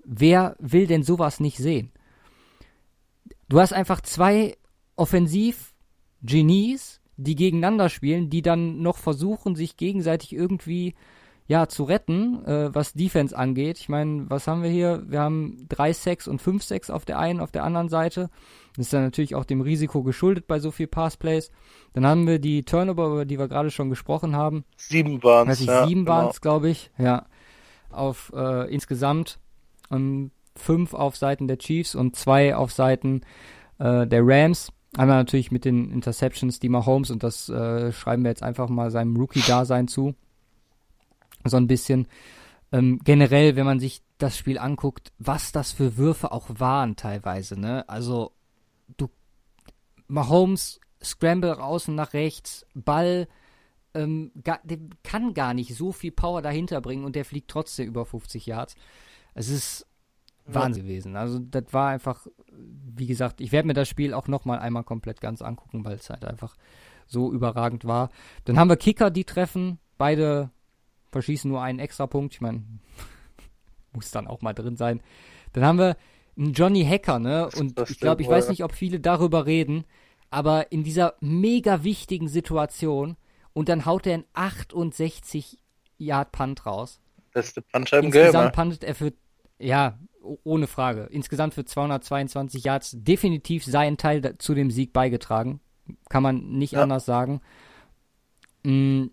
wer 0.05 0.55
will 0.59 0.87
denn 0.87 1.03
sowas 1.03 1.41
nicht 1.41 1.57
sehen? 1.57 1.91
Du 3.49 3.59
hast 3.59 3.73
einfach 3.73 3.99
zwei 4.01 4.57
Offensiv-Genies, 4.95 7.01
die 7.17 7.35
gegeneinander 7.35 7.89
spielen, 7.89 8.29
die 8.29 8.41
dann 8.41 8.81
noch 8.81 8.97
versuchen, 8.97 9.55
sich 9.55 9.75
gegenseitig 9.75 10.31
irgendwie 10.33 10.95
ja, 11.51 11.67
zu 11.67 11.83
retten, 11.83 12.45
äh, 12.45 12.73
was 12.73 12.93
Defense 12.93 13.37
angeht. 13.37 13.77
Ich 13.77 13.89
meine, 13.89 14.29
was 14.29 14.47
haben 14.47 14.63
wir 14.63 14.69
hier? 14.69 15.03
Wir 15.09 15.19
haben 15.19 15.65
drei 15.67 15.91
Sacks 15.91 16.25
und 16.29 16.41
fünf 16.41 16.63
Sacks 16.63 16.89
auf 16.89 17.03
der 17.03 17.19
einen, 17.19 17.41
auf 17.41 17.51
der 17.51 17.65
anderen 17.65 17.89
Seite. 17.89 18.29
Das 18.77 18.85
ist 18.85 18.93
dann 18.93 19.03
natürlich 19.03 19.35
auch 19.35 19.43
dem 19.43 19.59
Risiko 19.59 20.01
geschuldet 20.01 20.47
bei 20.47 20.59
so 20.59 20.71
viel 20.71 20.87
Passplays. 20.87 21.51
Dann 21.91 22.07
haben 22.07 22.25
wir 22.25 22.39
die 22.39 22.63
Turnover, 22.63 23.07
über 23.07 23.25
die 23.25 23.37
wir 23.37 23.49
gerade 23.49 23.69
schon 23.69 23.89
gesprochen 23.89 24.33
haben. 24.33 24.63
Sieben 24.77 25.21
waren 25.23 25.49
es. 25.49 25.65
Ja, 25.65 25.85
sieben 25.85 26.05
genau. 26.05 26.15
waren 26.15 26.29
es, 26.29 26.39
glaube 26.39 26.69
ich. 26.69 26.89
Ja. 26.97 27.25
Auf 27.89 28.31
äh, 28.33 28.73
insgesamt 28.73 29.37
ähm, 29.91 30.31
fünf 30.55 30.93
auf 30.93 31.17
Seiten 31.17 31.49
der 31.49 31.57
Chiefs 31.57 31.95
und 31.95 32.15
zwei 32.15 32.55
auf 32.55 32.71
Seiten 32.71 33.23
äh, 33.77 34.07
der 34.07 34.21
Rams. 34.23 34.71
Einmal 34.95 35.17
natürlich 35.17 35.51
mit 35.51 35.65
den 35.65 35.91
Interceptions, 35.91 36.61
die 36.61 36.69
Mahomes, 36.69 37.11
und 37.11 37.23
das 37.23 37.49
äh, 37.49 37.91
schreiben 37.91 38.23
wir 38.23 38.31
jetzt 38.31 38.43
einfach 38.43 38.69
mal 38.69 38.89
seinem 38.89 39.17
Rookie-Dasein 39.17 39.89
zu 39.89 40.15
so 41.45 41.57
ein 41.57 41.67
bisschen. 41.67 42.07
Ähm, 42.71 42.99
generell, 43.03 43.55
wenn 43.55 43.65
man 43.65 43.79
sich 43.79 44.01
das 44.17 44.37
Spiel 44.37 44.57
anguckt, 44.57 45.11
was 45.19 45.51
das 45.51 45.73
für 45.73 45.97
Würfe 45.97 46.31
auch 46.31 46.47
waren 46.57 46.95
teilweise, 46.95 47.59
ne? 47.59 47.87
Also, 47.89 48.31
du, 48.97 49.09
Mahomes, 50.07 50.79
Scramble 51.03 51.51
raus 51.51 51.87
und 51.87 51.95
nach 51.95 52.13
rechts, 52.13 52.65
Ball, 52.73 53.27
ähm, 53.93 54.31
gar, 54.43 54.59
der 54.63 54.77
kann 55.03 55.33
gar 55.33 55.53
nicht 55.53 55.75
so 55.75 55.91
viel 55.91 56.11
Power 56.11 56.41
dahinter 56.41 56.79
bringen 56.81 57.03
und 57.03 57.15
der 57.15 57.25
fliegt 57.25 57.49
trotzdem 57.49 57.87
über 57.87 58.05
50 58.05 58.45
Yards. 58.45 58.75
Es 59.33 59.49
ist 59.49 59.85
Wahnsinn 60.45 60.83
gewesen. 60.83 61.15
Also 61.15 61.39
das 61.39 61.65
war 61.71 61.89
einfach, 61.89 62.27
wie 62.51 63.07
gesagt, 63.07 63.41
ich 63.41 63.51
werde 63.51 63.67
mir 63.67 63.73
das 63.73 63.89
Spiel 63.89 64.13
auch 64.13 64.27
noch 64.27 64.45
mal 64.45 64.59
einmal 64.59 64.83
komplett 64.83 65.21
ganz 65.21 65.41
angucken, 65.41 65.85
weil 65.85 65.95
es 65.95 66.09
halt 66.09 66.25
einfach 66.25 66.55
so 67.07 67.31
überragend 67.31 67.85
war. 67.85 68.09
Dann 68.45 68.57
haben 68.57 68.69
wir 68.69 68.77
Kicker, 68.77 69.11
die 69.11 69.25
treffen, 69.25 69.79
beide 69.97 70.49
verschießen 71.11 71.49
nur 71.49 71.61
einen 71.61 71.79
extra 71.79 72.07
Punkt. 72.07 72.33
Ich 72.33 72.41
meine, 72.41 72.63
muss 73.93 74.11
dann 74.11 74.27
auch 74.27 74.41
mal 74.41 74.53
drin 74.53 74.77
sein. 74.77 75.01
Dann 75.53 75.65
haben 75.65 75.79
wir 75.79 75.97
einen 76.37 76.53
Johnny 76.53 76.83
Hacker, 76.85 77.19
ne? 77.19 77.49
Und 77.57 77.79
ich 77.89 77.99
glaube, 77.99 78.21
ich 78.21 78.29
weiß 78.29 78.49
nicht, 78.49 78.63
ob 78.63 78.73
viele 78.73 78.99
darüber 78.99 79.45
reden, 79.45 79.85
aber 80.29 80.71
in 80.71 80.83
dieser 80.83 81.15
mega 81.19 81.83
wichtigen 81.83 82.27
Situation 82.27 83.17
und 83.53 83.67
dann 83.69 83.85
haut 83.85 84.07
er 84.07 84.15
einen 84.15 84.25
68 84.33 85.57
Yard 85.97 86.31
Punt 86.31 86.65
raus. 86.65 87.01
Beste 87.33 87.61
Punch 87.61 87.93
im 87.93 88.05
Insgesamt 88.05 88.53
Game, 88.53 88.63
puntet 88.63 88.83
er 88.83 88.95
für, 88.95 89.13
ja, 89.59 89.99
ohne 90.43 90.67
Frage. 90.67 91.07
Insgesamt 91.11 91.53
für 91.53 91.65
222 91.65 92.63
Yards 92.63 92.95
definitiv 92.97 93.65
seinen 93.65 93.97
Teil 93.97 94.37
zu 94.37 94.53
dem 94.53 94.71
Sieg 94.71 94.93
beigetragen. 94.93 95.59
Kann 96.09 96.23
man 96.23 96.51
nicht 96.57 96.73
ja. 96.73 96.83
anders 96.83 97.05
sagen. 97.05 97.41
Mhm 98.63 99.11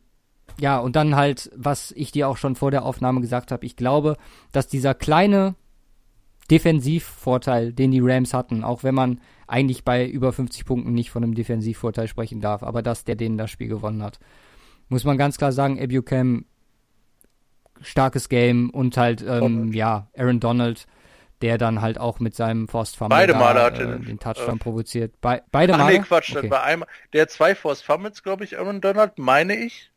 ja, 0.60 0.78
und 0.78 0.96
dann 0.96 1.16
halt, 1.16 1.50
was 1.54 1.92
ich 1.92 2.10
dir 2.10 2.28
auch 2.28 2.36
schon 2.36 2.56
vor 2.56 2.70
der 2.70 2.84
Aufnahme 2.84 3.20
gesagt 3.20 3.52
habe, 3.52 3.64
ich 3.64 3.76
glaube, 3.76 4.16
dass 4.52 4.66
dieser 4.66 4.94
kleine 4.94 5.54
Defensivvorteil, 6.50 7.72
den 7.72 7.90
die 7.90 8.00
Rams 8.00 8.34
hatten, 8.34 8.64
auch 8.64 8.82
wenn 8.82 8.94
man 8.94 9.20
eigentlich 9.46 9.84
bei 9.84 10.06
über 10.06 10.32
50 10.32 10.64
Punkten 10.64 10.92
nicht 10.94 11.10
von 11.10 11.22
einem 11.22 11.34
Defensivvorteil 11.34 12.08
sprechen 12.08 12.40
darf, 12.40 12.62
aber 12.62 12.82
dass 12.82 13.04
der 13.04 13.16
denen 13.16 13.38
das 13.38 13.50
Spiel 13.50 13.68
gewonnen 13.68 14.02
hat. 14.02 14.18
Muss 14.88 15.04
man 15.04 15.18
ganz 15.18 15.36
klar 15.36 15.52
sagen, 15.52 15.78
Ebucam, 15.78 16.46
starkes 17.80 18.28
Game 18.28 18.70
und 18.70 18.96
halt, 18.96 19.24
ähm, 19.26 19.72
ja, 19.72 20.08
Aaron 20.16 20.40
Donald, 20.40 20.86
der 21.42 21.58
dann 21.58 21.80
halt 21.80 21.98
auch 21.98 22.18
mit 22.18 22.34
seinem 22.34 22.66
Forced 22.66 22.96
Fumble 22.96 23.16
beide 23.16 23.34
Male 23.34 23.62
hat 23.62 23.78
äh, 23.78 23.98
den 24.00 24.18
Touchdown 24.18 24.56
äh, 24.56 24.58
provoziert. 24.58 25.20
Be 25.20 25.42
beide 25.52 25.74
Ach, 25.74 25.78
Male? 25.78 25.98
nee, 25.98 26.04
Quatsch, 26.04 26.32
okay. 26.32 26.42
das 26.42 26.50
war 26.50 26.64
einmal, 26.64 26.88
der 27.12 27.28
zwei 27.28 27.54
Forced 27.54 27.84
Fumbles, 27.84 28.22
glaube 28.22 28.44
ich, 28.44 28.58
Aaron 28.58 28.80
Donald, 28.80 29.18
meine 29.18 29.54
ich. 29.54 29.92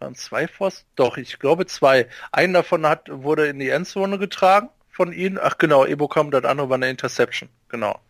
Waren 0.00 0.14
zwei 0.14 0.48
Forst? 0.48 0.86
Doch, 0.96 1.18
ich 1.18 1.38
glaube 1.38 1.66
zwei. 1.66 2.08
Einen 2.32 2.54
davon 2.54 2.86
hat, 2.86 3.08
wurde 3.10 3.46
in 3.48 3.58
die 3.58 3.68
Endzone 3.68 4.18
getragen 4.18 4.70
von 4.88 5.12
ihnen. 5.12 5.38
Ach 5.40 5.58
genau, 5.58 5.84
Ebo 5.84 6.08
kam, 6.08 6.30
das 6.30 6.44
andere 6.44 6.70
war 6.70 6.76
eine 6.76 6.88
Interception. 6.88 7.50
Genau. 7.68 8.00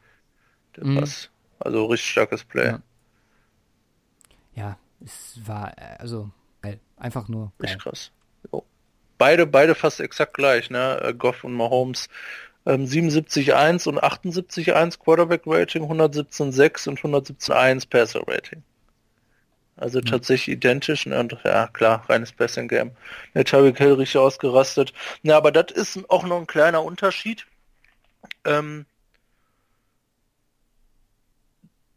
Das 0.73 0.85
mhm. 0.85 0.97
war's. 0.97 1.31
Also 1.59 1.87
richtig 1.87 2.11
starkes 2.11 2.45
Play. 2.45 2.67
Ja. 2.67 2.83
ja, 4.55 4.79
es 5.05 5.41
war 5.45 5.77
äh, 5.77 5.97
also 5.99 6.31
geil. 6.63 6.79
einfach 6.97 7.29
nur 7.29 7.47
geil. 7.47 7.53
Richtig 7.63 7.83
krass. 7.83 8.13
Jo. 8.53 8.65
Beide, 9.19 9.47
beide 9.47 9.75
fast 9.75 10.01
exakt 10.01 10.35
gleich, 10.35 10.71
ne? 10.71 11.01
Äh, 11.03 11.13
Goff 11.13 11.45
und 11.45 11.55
Mahomes. 11.55 12.09
Ähm, 12.67 12.85
77-1 12.85 13.89
und 13.89 14.01
78-1 14.03 14.99
Quarterback 14.99 15.43
Rating, 15.45 15.85
117-6 15.91 16.89
und 16.89 17.01
117-1 17.01 17.89
Passer 17.89 18.21
Rating. 18.27 18.63
Also 19.81 19.99
mhm. 20.01 20.05
tatsächlich 20.05 20.57
identisch 20.57 21.07
ne? 21.07 21.19
und 21.19 21.37
ja 21.43 21.67
klar, 21.69 22.05
reines 22.09 22.33
Passing 22.33 22.69
Game. 22.69 22.93
Der 23.35 23.45
Tyreek 23.45 23.79
Hill 23.79 23.95
richtig 23.95 24.19
ausgerastet. 24.19 24.93
Ja, 25.23 25.39
aber 25.39 25.51
das 25.51 25.73
ist 25.73 25.99
auch 26.11 26.25
noch 26.25 26.39
ein 26.39 26.47
kleiner 26.47 26.85
Unterschied. 26.85 27.47
Ähm, 28.45 28.85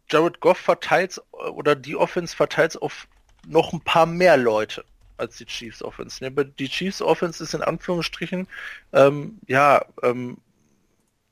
Jared 0.09 0.39
Goff 0.39 0.57
verteilt 0.57 1.21
oder 1.31 1.75
die 1.75 1.95
Offense 1.95 2.35
verteilt 2.35 2.81
auf 2.81 3.07
noch 3.45 3.73
ein 3.73 3.81
paar 3.81 4.05
mehr 4.05 4.37
Leute 4.37 4.85
als 5.17 5.37
die 5.37 5.45
Chiefs 5.45 5.83
Offense. 5.83 6.23
Ne? 6.23 6.31
Die 6.31 6.69
Chiefs 6.69 7.01
Offense 7.01 7.43
ist 7.43 7.53
in 7.53 7.61
Anführungsstrichen 7.61 8.47
ähm, 8.93 9.39
ja 9.47 9.85
ähm, 10.01 10.37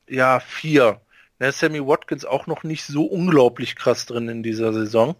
ja 0.06 0.38
vier. 0.40 1.00
Ne? 1.38 1.50
Sammy 1.50 1.80
Watkins 1.80 2.26
auch 2.26 2.46
noch 2.46 2.62
nicht 2.62 2.84
so 2.84 3.04
unglaublich 3.04 3.74
krass 3.74 4.04
drin 4.04 4.28
in 4.28 4.42
dieser 4.42 4.74
Saison. 4.74 5.16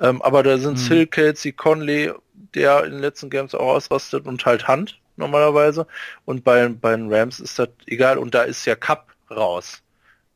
Ähm, 0.00 0.22
aber 0.22 0.42
da 0.42 0.58
sind 0.58 0.78
mhm. 0.78 0.88
Hill, 0.88 1.06
Kelsey, 1.06 1.52
Conley, 1.52 2.12
der 2.54 2.84
in 2.84 2.92
den 2.92 3.00
letzten 3.00 3.30
Games 3.30 3.54
auch 3.54 3.74
ausrastet 3.74 4.26
und 4.26 4.44
halt 4.44 4.68
Hand 4.68 5.00
normalerweise. 5.16 5.86
Und 6.24 6.44
bei, 6.44 6.68
bei 6.68 6.96
den 6.96 7.12
Rams 7.12 7.40
ist 7.40 7.58
das 7.58 7.68
egal 7.86 8.18
und 8.18 8.34
da 8.34 8.42
ist 8.42 8.64
ja 8.64 8.74
Cup 8.74 9.08
raus. 9.30 9.82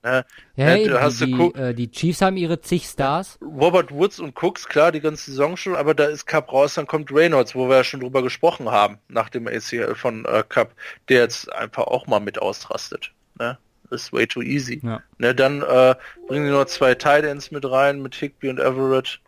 Ne? 0.03 0.25
Ja, 0.57 0.77
Ne, 0.77 0.89
du 0.89 1.01
hast 1.01 1.21
die, 1.21 1.31
du 1.31 1.53
die, 1.53 1.59
äh, 1.59 1.75
die 1.75 1.91
Chiefs 1.91 2.23
haben 2.23 2.37
ihre 2.37 2.61
zig 2.61 2.87
Stars. 2.87 3.39
Robert 3.43 3.91
Woods 3.91 4.21
und 4.21 4.41
Cooks, 4.41 4.69
klar, 4.69 4.93
die 4.93 5.01
ganze 5.01 5.31
Saison 5.31 5.57
schon, 5.57 5.75
aber 5.75 5.95
da 5.95 6.05
ist 6.05 6.27
Cup 6.27 6.53
raus, 6.53 6.75
dann 6.75 6.87
kommt 6.87 7.11
Reynolds, 7.13 7.55
wo 7.55 7.69
wir 7.69 7.77
ja 7.79 7.85
schon 7.85 8.01
drüber 8.01 8.23
gesprochen 8.23 8.71
haben, 8.71 8.99
nach 9.09 9.29
dem 9.29 9.49
ACL 9.49 9.95
von 9.95 10.25
äh, 10.25 10.45
Cup, 10.49 10.75
der 11.09 11.23
jetzt 11.23 11.53
einfach 11.53 11.85
auch 11.85 12.07
mal 12.07 12.21
mit 12.21 12.41
ausrastet. 12.41 13.13
Ne? 13.39 13.59
Das 13.91 14.03
ist 14.03 14.13
way 14.13 14.27
too 14.27 14.43
easy. 14.43 14.81
Ja. 14.85 15.03
Ne, 15.19 15.35
dann 15.35 15.63
äh, 15.63 15.95
bringen 16.27 16.47
die 16.47 16.53
noch 16.53 16.67
zwei 16.67 16.95
Tight 16.95 17.25
Ends 17.25 17.51
mit 17.51 17.69
rein, 17.69 18.01
mit 18.01 18.15
Higby 18.15 18.51
und 18.51 18.61
Everett. 18.61 19.21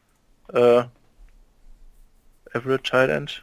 Äh, 0.53 0.85
Everett 2.55 2.85
Tight 2.85 3.11
End? 3.11 3.43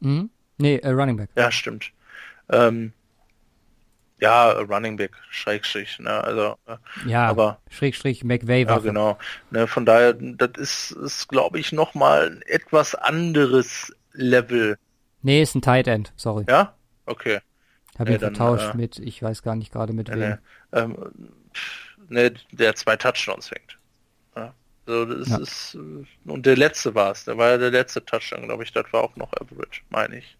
Mhm. 0.00 0.30
Nee, 0.58 0.76
äh, 0.76 0.90
Running 0.90 1.16
Back. 1.16 1.30
Ja, 1.36 1.50
stimmt. 1.50 1.92
Ähm, 2.50 2.92
ja, 4.20 4.52
Running 4.52 4.96
Back, 4.96 5.12
Schrägstrich, 5.30 5.98
ne, 5.98 6.10
also, 6.22 6.56
äh, 6.66 6.76
Ja, 7.06 7.26
aber 7.28 7.58
Schrägstrich 7.70 8.22
McVay 8.22 8.62
Ja, 8.62 8.74
war 8.74 8.80
genau. 8.80 9.18
Ne, 9.50 9.66
von 9.66 9.84
daher, 9.84 10.12
das 10.14 10.50
ist, 10.56 10.90
ist 10.92 11.28
glaube 11.28 11.58
ich, 11.58 11.72
nochmal 11.72 12.26
ein 12.30 12.42
etwas 12.42 12.94
anderes 12.94 13.92
Level. 14.12 14.76
Nee, 15.22 15.42
ist 15.42 15.54
ein 15.54 15.62
Tight 15.62 15.88
End, 15.88 16.12
sorry. 16.16 16.44
Ja? 16.48 16.74
Okay. 17.06 17.40
Hab 17.98 18.06
Nee, 18.08 18.14
ihn 18.14 18.20
dann, 18.20 18.34
vertauscht 18.34 18.74
äh, 18.74 18.76
mit, 18.76 18.98
ich 18.98 19.22
weiß 19.22 19.42
gar 19.42 19.54
nicht 19.56 19.72
gerade 19.72 19.92
mit 19.92 20.08
Ne, 20.08 20.16
wem. 20.16 20.20
ne, 20.20 20.38
ähm, 20.72 20.96
ne, 22.08 22.34
der 22.52 22.74
zwei 22.76 22.96
Touchdowns 22.96 23.48
fängt. 23.48 23.76
So, 24.86 25.04
das 25.04 25.28
Ja. 25.28 25.36
ist, 25.38 25.74
äh, 25.76 26.30
und 26.30 26.46
der 26.46 26.56
letzte 26.56 26.94
war 26.94 27.12
es. 27.12 27.24
Der 27.24 27.38
war 27.38 27.50
ja 27.50 27.58
der 27.58 27.70
letzte 27.70 28.04
Touchdown, 28.04 28.42
glaube 28.42 28.64
ich. 28.64 28.72
Das 28.72 28.92
war 28.92 29.02
auch 29.04 29.14
noch 29.16 29.32
Average, 29.34 29.82
meine 29.90 30.18
ich. 30.18 30.36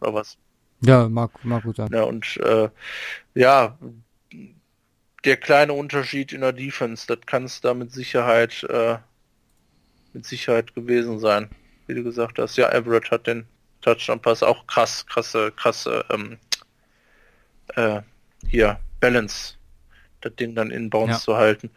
Oder 0.00 0.14
was? 0.14 0.38
Ja, 0.80 1.08
mag, 1.08 1.30
mag 1.44 1.62
gut 1.62 1.76
sein. 1.76 1.88
Ja, 1.92 2.04
und 2.04 2.36
äh, 2.38 2.70
ja, 3.34 3.78
der 5.24 5.36
kleine 5.36 5.72
Unterschied 5.72 6.32
in 6.32 6.40
der 6.40 6.52
Defense, 6.52 7.06
das 7.06 7.18
kann 7.26 7.44
es 7.44 7.60
da 7.60 7.74
mit 7.74 7.92
Sicherheit 7.92 8.62
äh, 8.64 8.98
mit 10.12 10.24
Sicherheit 10.24 10.74
gewesen 10.74 11.18
sein. 11.18 11.50
Wie 11.86 11.94
du 11.94 12.02
gesagt 12.02 12.38
hast, 12.38 12.56
ja, 12.56 12.70
Everett 12.70 13.10
hat 13.10 13.26
den 13.26 13.46
Touchdown-Pass 13.82 14.42
auch 14.42 14.66
krass, 14.66 15.06
krasse, 15.06 15.52
krasse 15.52 16.04
ähm, 16.10 16.38
äh, 17.76 18.00
hier, 18.46 18.80
Balance, 19.00 19.54
das 20.20 20.34
Ding 20.36 20.54
dann 20.54 20.70
in 20.70 20.90
Bounce 20.90 21.12
Ja. 21.12 21.18
zu 21.20 21.36
halten. 21.36 21.70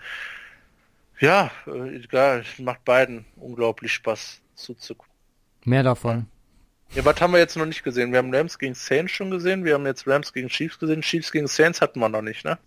Ja, 1.21 1.51
äh, 1.67 1.95
egal, 1.95 2.43
macht 2.57 2.83
beiden 2.83 3.25
unglaublich 3.37 3.93
Spaß 3.93 4.41
zuzugucken. 4.55 5.13
Mehr 5.63 5.83
davon. 5.83 6.25
Ja, 6.93 7.05
was 7.05 7.21
haben 7.21 7.31
wir 7.33 7.39
jetzt 7.39 7.55
noch 7.55 7.65
nicht 7.65 7.83
gesehen? 7.83 8.11
Wir 8.11 8.17
haben 8.19 8.33
Rams 8.35 8.59
gegen 8.59 8.73
Saints 8.73 9.13
schon 9.13 9.31
gesehen, 9.31 9.63
wir 9.63 9.75
haben 9.75 9.85
jetzt 9.85 10.05
Rams 10.07 10.33
gegen 10.33 10.49
Chiefs 10.49 10.77
gesehen. 10.79 11.01
Chiefs 11.01 11.31
gegen 11.31 11.47
Saints 11.47 11.79
hatten 11.79 11.99
wir 11.99 12.09
noch 12.09 12.21
nicht, 12.21 12.43
ne? 12.43 12.57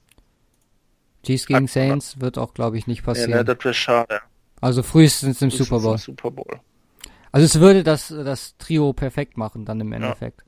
Chiefs 1.25 1.47
gegen 1.47 1.65
Hat- 1.65 1.71
Saints 1.71 2.21
wird 2.21 2.39
auch, 2.39 2.55
glaube 2.55 2.79
ich, 2.79 2.87
nicht 2.87 3.01
Ja, 3.01 3.05
passieren. 3.07 3.31
ne, 3.33 3.45
das 3.45 3.59
wäre 3.65 3.75
schade. 3.75 4.21
also 4.61 4.83
frühestens 4.83 5.43
im 5.43 5.49
ist 5.49 5.59
Super 5.59 5.81
Bowl. 5.81 5.93
im 5.93 5.99
Super 5.99 6.31
Bowl. 6.31 6.61
Also 7.33 7.45
es 7.47 7.59
würde 7.59 7.83
das, 7.83 8.09
das 8.09 8.57
Trio 8.59 8.93
perfekt 8.93 9.37
machen 9.37 9.65
dann 9.65 9.81
im 9.81 9.93
Endeffekt. 9.93 10.45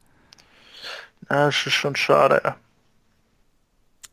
Ja, 1.28 1.46
das 1.46 1.66
ist 1.66 1.72
schon 1.72 1.96
schade, 1.96 2.40
ja. 2.44 2.56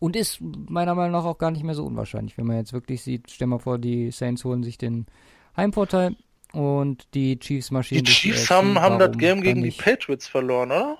Und 0.03 0.17
ist 0.17 0.41
meiner 0.41 0.95
Meinung 0.95 1.13
nach 1.13 1.23
auch 1.23 1.37
gar 1.37 1.49
nicht 1.49 1.63
mehr 1.63 1.75
so 1.75 1.85
unwahrscheinlich, 1.85 2.37
wenn 2.37 2.45
man 2.45 2.57
jetzt 2.57 2.73
wirklich 2.73 3.01
sieht, 3.01 3.31
stell 3.31 3.47
mal 3.47 3.59
vor, 3.59 3.77
die 3.79 4.11
Saints 4.11 4.43
holen 4.43 4.61
sich 4.61 4.77
den 4.77 5.05
Heimvorteil 5.55 6.17
und 6.51 7.07
die 7.13 7.39
Chiefs 7.39 7.69
Die 7.69 7.73
marschieren 7.73 8.03
durch 8.03 8.17
Chiefs 8.17 8.51
haben, 8.51 8.77
haben 8.81 8.99
das 8.99 9.17
Game 9.17 9.41
gegen 9.41 9.63
die? 9.63 9.71
Patriots 9.71 10.27
verloren, 10.27 10.71
oder? 10.71 10.97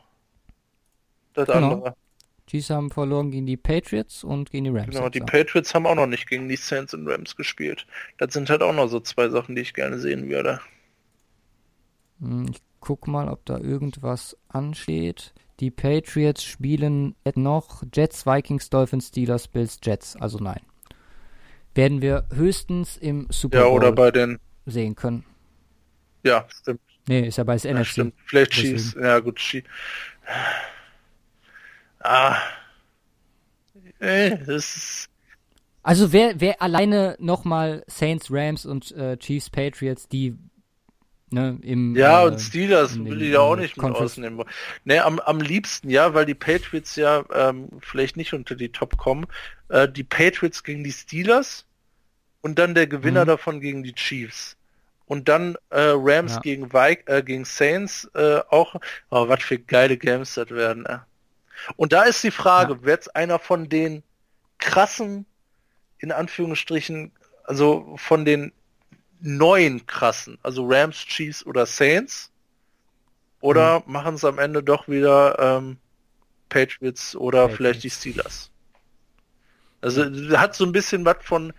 Das 1.34 1.48
Genau. 1.48 1.74
andere. 1.74 1.96
Chiefs 2.48 2.70
haben 2.70 2.92
verloren 2.92 3.30
gegen 3.30 3.46
die 3.46 3.58
Patriots 3.58 4.24
und 4.24 4.52
gegen 4.52 4.64
die 4.64 4.70
Rams. 4.70 4.96
Genau, 4.96 5.10
die. 5.10 5.20
Patriots 5.20 5.76
haben 5.76 5.86
auch 5.86 5.96
noch 5.96 6.08
nicht 6.08 6.30
gegen 6.30 6.48
die 6.48 6.56
Saints 6.56 6.94
und 6.94 7.06
Rams 7.06 7.36
gespielt. 7.36 7.86
Das 8.20 8.32
sind 8.34 8.50
halt 8.50 8.62
auch 8.64 8.74
noch 8.74 8.88
so 8.88 9.02
zwei 9.02 9.28
Sachen, 9.28 9.56
die 9.56 9.64
ich 9.64 9.74
gerne 9.74 10.00
sehen 10.00 10.30
würde. 10.30 10.62
Hm, 12.22 12.48
Ich 12.52 12.62
guck 12.80 13.08
mal, 13.08 13.28
ob 13.28 13.46
da 13.46 13.58
irgendwas 13.58 14.38
ansteht. 14.48 15.34
Die 15.60 15.72
Patriots 15.72 16.44
spielen 16.44 17.16
noch 17.36 17.84
Jets, 17.94 18.26
Vikings, 18.26 18.70
Dolphins, 18.70 19.08
Steelers, 19.10 19.48
Bills, 19.48 19.80
Jets. 19.84 20.16
Also 20.18 20.38
nein. 20.40 20.62
Werden 21.76 22.02
wir 22.02 22.28
höchstens 22.34 22.98
im 22.98 23.28
Super 23.30 23.62
Ja, 23.62 23.70
Bowl 23.70 23.72
oder 23.72 23.92
bei 23.92 24.12
den, 24.12 24.40
sehen 24.66 24.96
können. 24.96 25.26
ja, 26.24 26.46
stimmt. 26.50 26.82
Nee, 27.08 27.28
ist 27.28 27.38
ja 27.38 27.44
bei 27.44 27.56
Ja, 27.70 27.84
NFC. 27.84 27.86
stimmt. 27.86 28.16
Vielleicht 28.26 28.52
Deswegen. 28.52 28.94
Chiefs. 28.94 28.96
Ja, 29.00 29.20
gut, 29.20 29.38
Chiefs. 29.38 29.68
Ah. 32.04 32.60
Ey, 34.00 34.38
das 34.46 34.76
ist, 34.76 35.10
Also 35.82 36.14
wer, 36.14 36.40
wer 36.40 36.62
alleine 36.62 37.16
nochmal 37.20 37.84
Saints, 37.88 38.28
Rams 38.32 38.66
und 38.66 38.92
äh, 38.94 39.18
Chiefs, 39.18 39.50
Patriots, 39.50 40.08
die 40.08 40.36
ne, 41.34 41.58
im 41.62 41.96
Ja, 41.96 42.24
äh, 42.24 42.28
und 42.28 42.40
Steelers 42.40 42.98
will 43.04 43.22
ich 43.22 43.34
ja 43.34 43.40
auch 43.40 43.56
äh, 43.58 43.62
nicht 43.62 43.78
mit 43.78 43.84
Conference- 43.84 44.14
ausnehmen. 44.14 44.44
Ne, 44.86 45.04
am, 45.04 45.20
am 45.20 45.40
liebsten, 45.42 45.90
ja, 45.90 46.14
weil 46.14 46.26
die 46.26 46.36
Patriots 46.36 46.96
ja 46.96 47.24
ähm, 47.34 47.70
vielleicht 47.82 48.18
nicht 48.18 48.34
unter 48.34 48.56
die 48.56 48.70
Top 48.70 48.98
kommen. 48.98 49.26
Äh, 49.70 49.90
die 49.90 50.04
Patriots 50.04 50.64
gegen 50.64 50.84
die 50.84 50.92
Steelers 50.92 51.66
und 52.42 52.60
dann 52.60 52.76
der 52.76 52.88
Gewinner 52.88 53.24
Mhm. 53.24 53.28
davon 53.28 53.62
gegen 53.62 53.84
die 53.84 53.94
Chiefs. 53.94 54.56
Und 55.06 55.28
dann 55.28 55.56
äh, 55.70 55.92
Rams 55.96 56.36
Ja. 56.36 56.40
gegen 56.40 56.72
Vi 56.72 56.98
äh, 57.08 57.22
gegen 57.22 57.46
Saints 57.46 58.10
äh, 58.16 58.40
auch. 58.50 58.76
Oh, 59.10 59.28
was 59.28 59.44
für 59.44 59.60
geile 59.60 59.98
Games 59.98 60.34
das 60.36 60.50
werden. 60.50 60.86
Äh. 60.86 61.00
Und 61.76 61.94
da 61.94 62.04
ist 62.04 62.24
die 62.24 62.32
Frage, 62.32 62.84
wird 62.84 63.16
einer 63.16 63.38
von 63.38 63.70
den 63.70 64.04
krassen, 64.60 65.26
in 66.00 66.12
Anführungsstrichen, 66.12 67.12
also 67.44 67.96
von 67.98 68.26
den 68.26 68.54
neuen 69.24 69.88
krassen, 69.88 70.38
also 70.44 70.66
Rams, 70.68 70.98
Chiefs 70.98 71.46
oder 71.46 71.66
Saints? 71.66 72.30
Oder 73.42 73.84
Mhm. 73.86 73.92
machen 73.92 74.16
es 74.16 74.24
am 74.26 74.40
Ende 74.40 74.64
doch 74.64 74.88
wieder 74.88 75.38
ähm, 75.40 75.78
Patriots 76.50 77.16
oder 77.16 77.48
Patriots. 77.48 77.58
vielleicht 77.58 77.84
die 77.84 77.90
Steelers? 77.90 78.52
Also 79.82 80.04
hat 80.38 80.56
so 80.56 80.66
ein 80.66 80.72
bisschen 80.72 81.04
was 81.04 81.18
von 81.22 81.54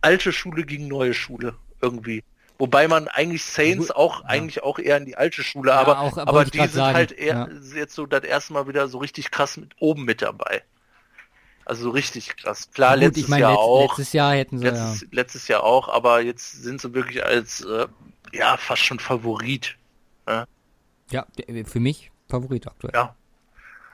alte 0.00 0.32
Schule 0.32 0.64
gegen 0.64 0.88
neue 0.88 1.14
Schule 1.14 1.54
irgendwie. 1.80 2.24
Wobei 2.58 2.88
man 2.88 3.06
eigentlich 3.06 3.44
Saints 3.44 3.92
auch 3.92 4.22
ja. 4.22 4.26
eigentlich 4.26 4.62
auch 4.64 4.80
eher 4.80 4.96
in 4.96 5.04
die 5.04 5.16
alte 5.16 5.44
Schule, 5.44 5.70
Ja, 5.70 5.76
aber 5.76 6.00
auch, 6.00 6.16
aber 6.18 6.44
die 6.44 6.58
sind 6.58 6.72
sagen, 6.72 6.96
halt 6.96 7.12
eher 7.12 7.48
ja. 7.48 7.48
jetzt 7.76 7.94
so 7.94 8.06
das 8.06 8.24
erste 8.24 8.52
Mal 8.52 8.66
wieder 8.66 8.88
so 8.88 8.98
richtig 8.98 9.30
krass 9.30 9.56
mit 9.56 9.70
oben 9.78 10.04
mit 10.04 10.22
dabei. 10.22 10.62
Also 11.68 11.84
so 11.84 11.90
richtig 11.90 12.36
krass. 12.36 12.70
Klar, 12.72 12.96
Gut, 12.96 12.98
letztes 12.98 13.24
ich 13.24 13.28
meine, 13.28 13.42
Jahr 13.42 13.52
letzt, 13.52 13.58
auch, 13.58 13.74
letztes 13.74 14.12
Jahr 14.12 14.34
hätten 14.34 14.58
sie 14.58 14.64
letztes, 14.64 15.06
letztes 15.12 15.48
Jahr 15.48 15.64
auch, 15.64 15.88
aber 15.88 16.20
jetzt 16.22 16.52
sind 16.62 16.80
sie 16.80 16.94
wirklich 16.94 17.24
als 17.24 17.62
äh, 17.62 17.88
ja 18.32 18.56
fast 18.58 18.84
schon 18.84 18.98
Favorit. 19.00 19.76
ja, 20.26 20.46
ja, 21.10 21.26
der- 21.38 21.66
für 21.66 21.80
mich 21.80 22.10
Favorit 22.28 22.66
aktuell. 22.66 22.94
Ja. 22.94 23.14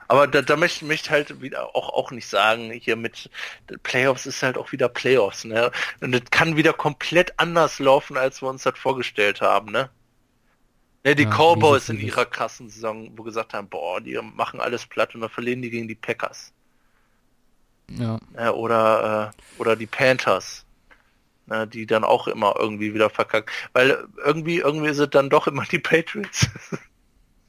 Aber 0.07 0.27
da, 0.27 0.41
da 0.43 0.57
möchte 0.57 0.85
ich 0.93 1.09
halt 1.11 1.41
wieder 1.41 1.75
auch, 1.75 1.89
auch 1.89 2.11
nicht 2.11 2.27
sagen, 2.27 2.71
hier 2.71 2.95
mit 2.97 3.29
Playoffs 3.83 4.25
ist 4.27 4.43
halt 4.43 4.57
auch 4.57 4.71
wieder 4.71 4.89
Playoffs, 4.89 5.45
ne? 5.45 5.71
Und 6.01 6.11
das 6.13 6.23
kann 6.31 6.57
wieder 6.57 6.73
komplett 6.73 7.39
anders 7.39 7.79
laufen, 7.79 8.17
als 8.17 8.41
wir 8.43 8.49
uns 8.49 8.63
das 8.63 8.77
vorgestellt 8.79 9.41
haben, 9.41 9.71
ne? 9.71 9.91
Ne, 11.05 11.15
die 11.15 11.25
Ja, 11.25 11.29
Cowboys 11.29 11.87
in 11.89 11.99
ihrer 12.01 12.25
krassen 12.25 12.69
Saison, 12.69 13.17
wo 13.17 13.23
gesagt 13.23 13.53
haben, 13.53 13.69
boah, 13.69 14.01
die 14.01 14.15
machen 14.21 14.59
alles 14.59 14.85
platt 14.87 15.15
und 15.15 15.21
dann 15.21 15.29
verlieren 15.29 15.61
die 15.61 15.69
gegen 15.69 15.87
die 15.87 15.95
Packers. 15.95 16.51
Ja. 17.89 18.19
Ne? 18.33 18.53
Oder, 18.53 19.33
äh, 19.33 19.61
oder 19.61 19.75
die 19.75 19.87
Panthers. 19.87 20.65
Ne, 21.47 21.67
die 21.67 21.85
dann 21.85 22.03
auch 22.03 22.27
immer 22.27 22.55
irgendwie 22.57 22.95
wieder 22.95 23.11
verkacken. 23.11 23.51
Weil 23.71 24.07
irgendwie, 24.25 24.57
irgendwie 24.57 24.87
es 24.87 25.09
dann 25.11 25.29
doch 25.29 25.45
immer 25.45 25.63
die 25.65 25.77
Patriots. 25.77 26.49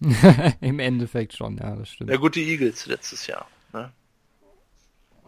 Im 0.61 0.79
Endeffekt 0.81 1.35
schon, 1.35 1.57
ja, 1.57 1.75
das 1.75 1.93
stimmt. 1.93 2.11
Ja 2.11 2.17
gut, 2.17 2.35
die 2.35 2.47
Eagles 2.47 2.85
letztes 2.85 3.27
Jahr. 3.27 3.49
Ne? 3.73 3.91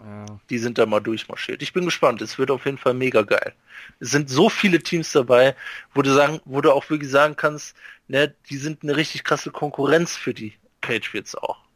Ja. 0.05 0.27
Die 0.51 0.59
sind 0.59 0.77
da 0.77 0.85
mal 0.85 1.01
durchmarschiert. 1.01 1.63
Ich 1.63 1.73
bin 1.73 1.87
gespannt. 1.87 2.21
Es 2.21 2.39
wird 2.39 2.51
auf 2.51 2.67
jeden 2.67 2.77
Fall 2.77 2.93
mega 2.95 3.23
geil. 3.23 3.55
Es 4.01 4.11
sind 4.11 4.29
so 4.29 4.51
viele 4.51 4.81
Teams 4.81 5.13
dabei, 5.13 5.57
wo 5.95 6.03
du 6.03 6.13
sagen, 6.13 6.41
wo 6.45 6.61
du 6.61 6.73
auch 6.73 6.89
wirklich 6.91 7.11
sagen 7.11 7.37
kannst, 7.37 7.75
ne, 8.07 8.35
die 8.51 8.59
sind 8.59 8.83
eine 8.83 8.97
richtig 8.97 9.25
krasse 9.25 9.51
Konkurrenz 9.51 10.15
für 10.15 10.35
die 10.35 10.53
Patriots 10.83 11.35
auch. 11.35 11.68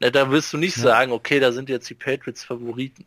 Ne, 0.00 0.10
da 0.10 0.30
wirst 0.30 0.52
du 0.52 0.58
nicht 0.58 0.76
Ja. 0.76 0.82
sagen, 0.82 1.12
okay, 1.12 1.40
da 1.40 1.52
sind 1.52 1.68
jetzt 1.68 1.88
die 1.88 1.94
Patriots 1.94 2.44
Favoriten. 2.44 3.04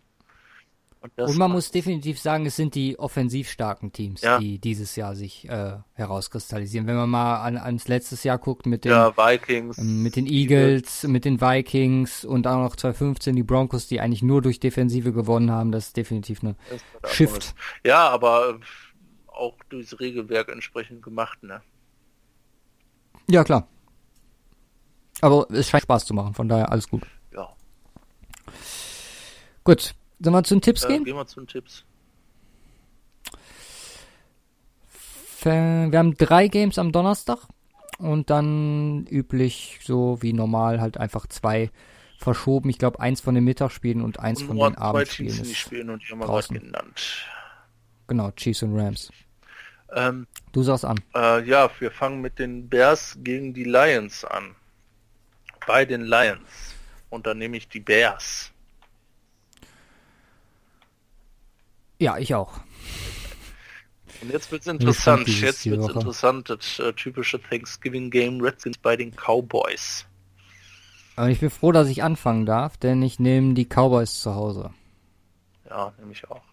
Und, 1.00 1.12
Und 1.16 1.38
man 1.38 1.52
muss 1.52 1.70
definitiv 1.70 2.20
sagen, 2.20 2.48
es 2.48 2.56
sind 2.56 2.74
die 2.74 2.98
offensiv 2.98 3.50
starken 3.52 3.94
Teams, 3.94 4.22
Ja. 4.22 4.40
die 4.40 4.58
dieses 4.58 4.96
Jahr 4.96 5.16
sich 5.16 5.48
äh, 5.48 5.74
herauskristallisieren. 5.94 6.88
Wenn 6.88 6.96
man 6.96 7.10
mal 7.10 7.42
an, 7.44 7.56
ans 7.56 7.88
letztes 7.88 8.24
Jahr 8.24 8.40
guckt 8.40 8.66
mit 8.66 8.84
den, 8.84 8.92
ja, 8.92 9.16
Vikings. 9.16 9.78
ähm, 9.78 10.02
mit 10.02 10.16
den 10.16 10.26
Eagles, 10.26 11.04
mit 11.04 11.24
den 11.24 11.40
Vikings 11.40 12.26
und 12.26 12.48
auch 12.48 12.58
noch 12.58 12.76
2015 12.76 13.36
die 13.36 13.44
Broncos, 13.44 13.88
die 13.88 14.02
eigentlich 14.02 14.24
nur 14.24 14.42
durch 14.42 14.60
Defensive 14.60 15.14
gewonnen 15.14 15.52
haben, 15.52 15.72
das 15.72 15.88
ist 15.88 15.98
definitiv 15.98 16.42
eine 16.42 16.56
der 17.04 17.10
Shift. 17.10 17.54
Ja, 17.86 18.10
aber 18.10 18.56
äh, 18.60 19.32
auch 19.32 19.56
durchs 19.70 20.00
Regelwerk 20.00 20.50
entsprechend 20.50 21.04
gemacht, 21.04 21.44
ne? 21.44 21.62
Ja, 23.30 23.44
klar. 23.44 23.68
Aber 25.22 25.48
es 25.52 25.70
scheint 25.70 25.84
Spaß 25.84 26.06
zu 26.06 26.14
machen, 26.14 26.34
von 26.34 26.48
daher 26.48 26.72
alles 26.72 26.88
gut. 26.90 27.04
Ja. 27.34 27.50
Gut, 29.64 29.96
sollen 30.20 30.34
wir 30.36 30.44
zu 30.44 30.56
den 30.56 30.62
Tipps 30.62 30.84
Äh, 30.84 30.88
gehen? 30.90 31.04
gehen 31.06 31.16
wir 31.16 31.26
zu 31.28 31.40
den 31.42 31.48
Tipps. 31.48 31.84
Wir 35.44 35.92
haben 36.00 36.16
drei 36.16 36.48
Games 36.48 36.78
am 36.78 36.92
Donnerstag 36.92 37.40
und 38.00 38.30
dann 38.30 39.06
üblich 39.08 39.80
so 39.84 40.22
wie 40.22 40.34
normal 40.34 40.82
halt 40.82 40.98
einfach 40.98 41.28
zwei 41.28 41.72
verschoben. 42.18 42.70
Ich 42.70 42.80
glaube, 42.80 43.00
eins 43.00 43.22
von 43.22 43.36
den 43.36 43.44
Mittagsspielen 43.44 44.02
und 44.02 44.20
eins 44.20 44.42
Und 44.42 44.48
von 44.48 44.58
den 44.58 44.74
zwei 44.74 44.82
Abendspielen 44.82 45.34
Teams, 45.34 45.48
die 45.48 45.52
ist 45.54 45.58
spielen 45.58 45.90
und 45.90 46.04
die 46.04 46.12
haben 46.12 46.20
wir 46.20 46.26
draußen. 46.26 46.56
gerade 46.56 46.66
genannt. 46.66 47.26
genau 48.08 48.32
Chiefs 48.32 48.64
und 48.64 48.78
Rams. 48.78 49.12
Ähm, 49.96 50.28
Du 50.52 50.64
sagst 50.64 50.84
an. 50.86 51.00
äh, 51.16 51.44
ja, 51.48 51.70
wir 51.80 51.92
fangen 51.92 52.20
mit 52.20 52.40
den 52.40 52.68
Bears 52.68 53.18
gegen 53.22 53.54
die 53.54 53.64
Lions 53.64 54.26
an. 54.26 54.56
Bei 55.68 55.86
den 55.86 56.02
Lions. 56.02 56.74
Und 57.12 57.28
dann 57.28 57.38
nehme 57.38 57.58
ich 57.58 57.68
die 57.68 57.80
Bears. 57.80 58.52
Ja, 62.00 62.18
ich 62.18 62.34
auch. 62.34 62.60
Und 64.22 64.32
jetzt 64.32 64.52
wird's 64.52 64.66
interessant. 64.66 65.28
Jetzt 65.28 65.66
wird's 65.66 65.84
Woche. 65.84 66.00
interessant. 66.00 66.50
Das 66.50 66.80
äh, 66.80 66.94
typische 66.94 67.40
Thanksgiving 67.42 68.10
Game 68.10 68.42
Redskins 68.42 68.78
bei 68.78 68.96
den 68.96 69.12
Cowboys. 69.12 70.06
Aber 71.16 71.30
ich 71.30 71.40
bin 71.40 71.50
froh, 71.50 71.72
dass 71.72 71.88
ich 71.88 72.02
anfangen 72.02 72.46
darf, 72.46 72.78
denn 72.78 73.02
ich 73.02 73.20
nehme 73.20 73.54
die 73.54 73.66
Cowboys 73.66 74.22
zu 74.22 74.36
Hause. 74.36 74.72
Ja, 75.70 75.92
nehme 76.00 76.14
ich 76.14 76.30
auch. 76.30 76.44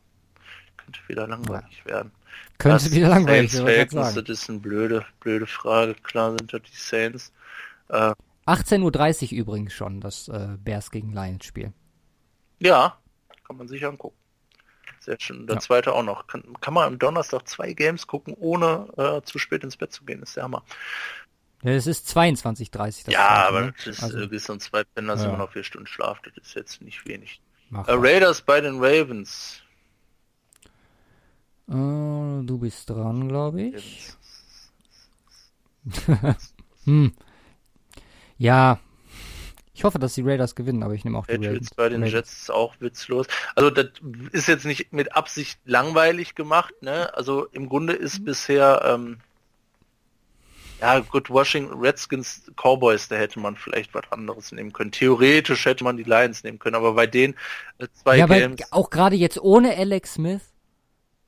Könnte 0.76 1.00
wieder 1.06 1.26
langweilig 1.26 1.84
werden. 1.86 2.10
Könnte 2.58 2.84
Das 2.84 2.92
wieder 2.92 3.08
langweilig 3.08 3.52
werden, 3.64 3.96
das 3.96 4.16
ist 4.16 4.50
eine 4.50 4.58
blöde, 4.58 5.04
blöde 5.20 5.46
Frage. 5.46 5.94
Klar 5.94 6.30
sind 6.38 6.52
das 6.52 6.62
die 6.62 6.76
Saints. 6.76 7.32
18.30 8.46 9.32
Uhr 9.32 9.38
übrigens 9.38 9.72
schon, 9.72 10.00
das 10.00 10.28
äh, 10.28 10.56
Bears 10.58 10.90
gegen 10.90 11.12
Lions 11.12 11.44
Spiel. 11.44 11.72
Ja, 12.58 12.98
kann 13.46 13.56
man 13.56 13.68
sich 13.68 13.84
angucken. 13.84 14.16
Sehr 15.00 15.16
schön. 15.20 15.46
Der 15.46 15.56
Ja. 15.56 15.60
zweite 15.60 15.92
auch 15.92 16.02
noch. 16.02 16.26
Kann, 16.26 16.42
kann 16.60 16.72
man 16.74 16.84
am 16.86 16.98
Donnerstag 16.98 17.46
zwei 17.48 17.72
Games 17.74 18.06
gucken, 18.06 18.34
ohne 18.34 18.88
äh, 18.96 19.22
zu 19.26 19.38
spät 19.38 19.62
ins 19.62 19.76
Bett 19.76 19.92
zu 19.92 20.04
gehen. 20.04 20.22
ist 20.22 20.36
der 20.36 20.44
Hammer. 20.44 20.62
Ja, 21.62 21.72
es 21.72 21.86
ist 21.86 22.08
22.30 22.16 23.04
das 23.06 23.14
ja, 23.14 23.46
aber 23.48 23.60
ne? 23.62 23.74
das 23.76 23.86
ist 23.86 24.02
also, 24.02 24.18
äh, 24.20 24.26
bis 24.26 24.48
um 24.50 24.60
zwei 24.60 24.84
Penner 24.84 25.16
sind 25.16 25.28
Ja. 25.28 25.34
immer 25.34 25.44
noch 25.44 25.52
vier 25.52 25.64
Stunden 25.64 25.86
Schlaf. 25.86 26.20
Das 26.22 26.34
ist 26.36 26.54
jetzt 26.54 26.80
nicht 26.82 27.06
wenig. 27.06 27.40
mach 27.70 27.86
Äh. 27.88 27.92
Raiders 27.94 28.42
bei 28.42 28.60
den 28.60 28.76
Ravens. 28.82 29.62
Äh, 31.68 31.72
du 31.72 32.58
bist 32.58 32.88
dran, 32.90 33.28
glaube 33.28 33.62
ich. 33.62 34.12
Hm. 36.84 37.14
Ja. 38.38 38.78
Ich 39.76 39.82
hoffe, 39.84 39.98
dass 39.98 40.14
die 40.14 40.22
Raiders 40.22 40.54
gewinnen, 40.54 40.82
aber 40.84 40.94
ich 40.94 41.04
nehme 41.04 41.18
auch 41.18 41.26
die 41.26 41.38
Patriots 41.38 41.70
Ravens. 41.70 41.74
bei 41.76 41.88
den. 41.88 42.04
Jets 42.04 42.32
ist 42.42 42.50
auch 42.50 42.74
witzlos. 42.80 43.26
Also 43.56 43.70
das 43.70 43.88
ist 44.32 44.46
jetzt 44.48 44.64
nicht 44.66 44.92
mit 44.92 45.16
Absicht 45.16 45.58
langweilig 45.64 46.34
gemacht, 46.34 46.74
ne? 46.80 47.12
Also 47.14 47.46
im 47.46 47.68
Grunde 47.68 47.92
ist 47.94 48.20
Mhm. 48.20 48.24
bisher 48.24 48.82
ähm, 48.84 49.20
ja 50.80 51.00
gut 51.00 51.30
Washington 51.30 51.78
Redskins 51.80 52.42
Cowboys, 52.56 53.08
da 53.08 53.16
hätte 53.16 53.40
man 53.40 53.56
vielleicht 53.56 53.94
was 53.94 54.04
anderes 54.10 54.52
nehmen 54.52 54.72
können. 54.72 54.92
Theoretisch 54.92 55.64
hätte 55.64 55.84
man 55.84 55.96
die 55.96 56.02
Lions 56.04 56.42
nehmen 56.44 56.58
können, 56.58 56.76
aber 56.76 56.94
bei 56.94 57.06
den 57.06 57.34
äh, 57.78 57.88
zwei 57.94 58.18
Ja, 58.18 58.26
Games, 58.26 58.60
auch 58.72 58.90
gerade 58.90 59.16
jetzt 59.16 59.38
ohne 59.40 59.76
Alex 59.76 60.14
Smith. 60.14 60.42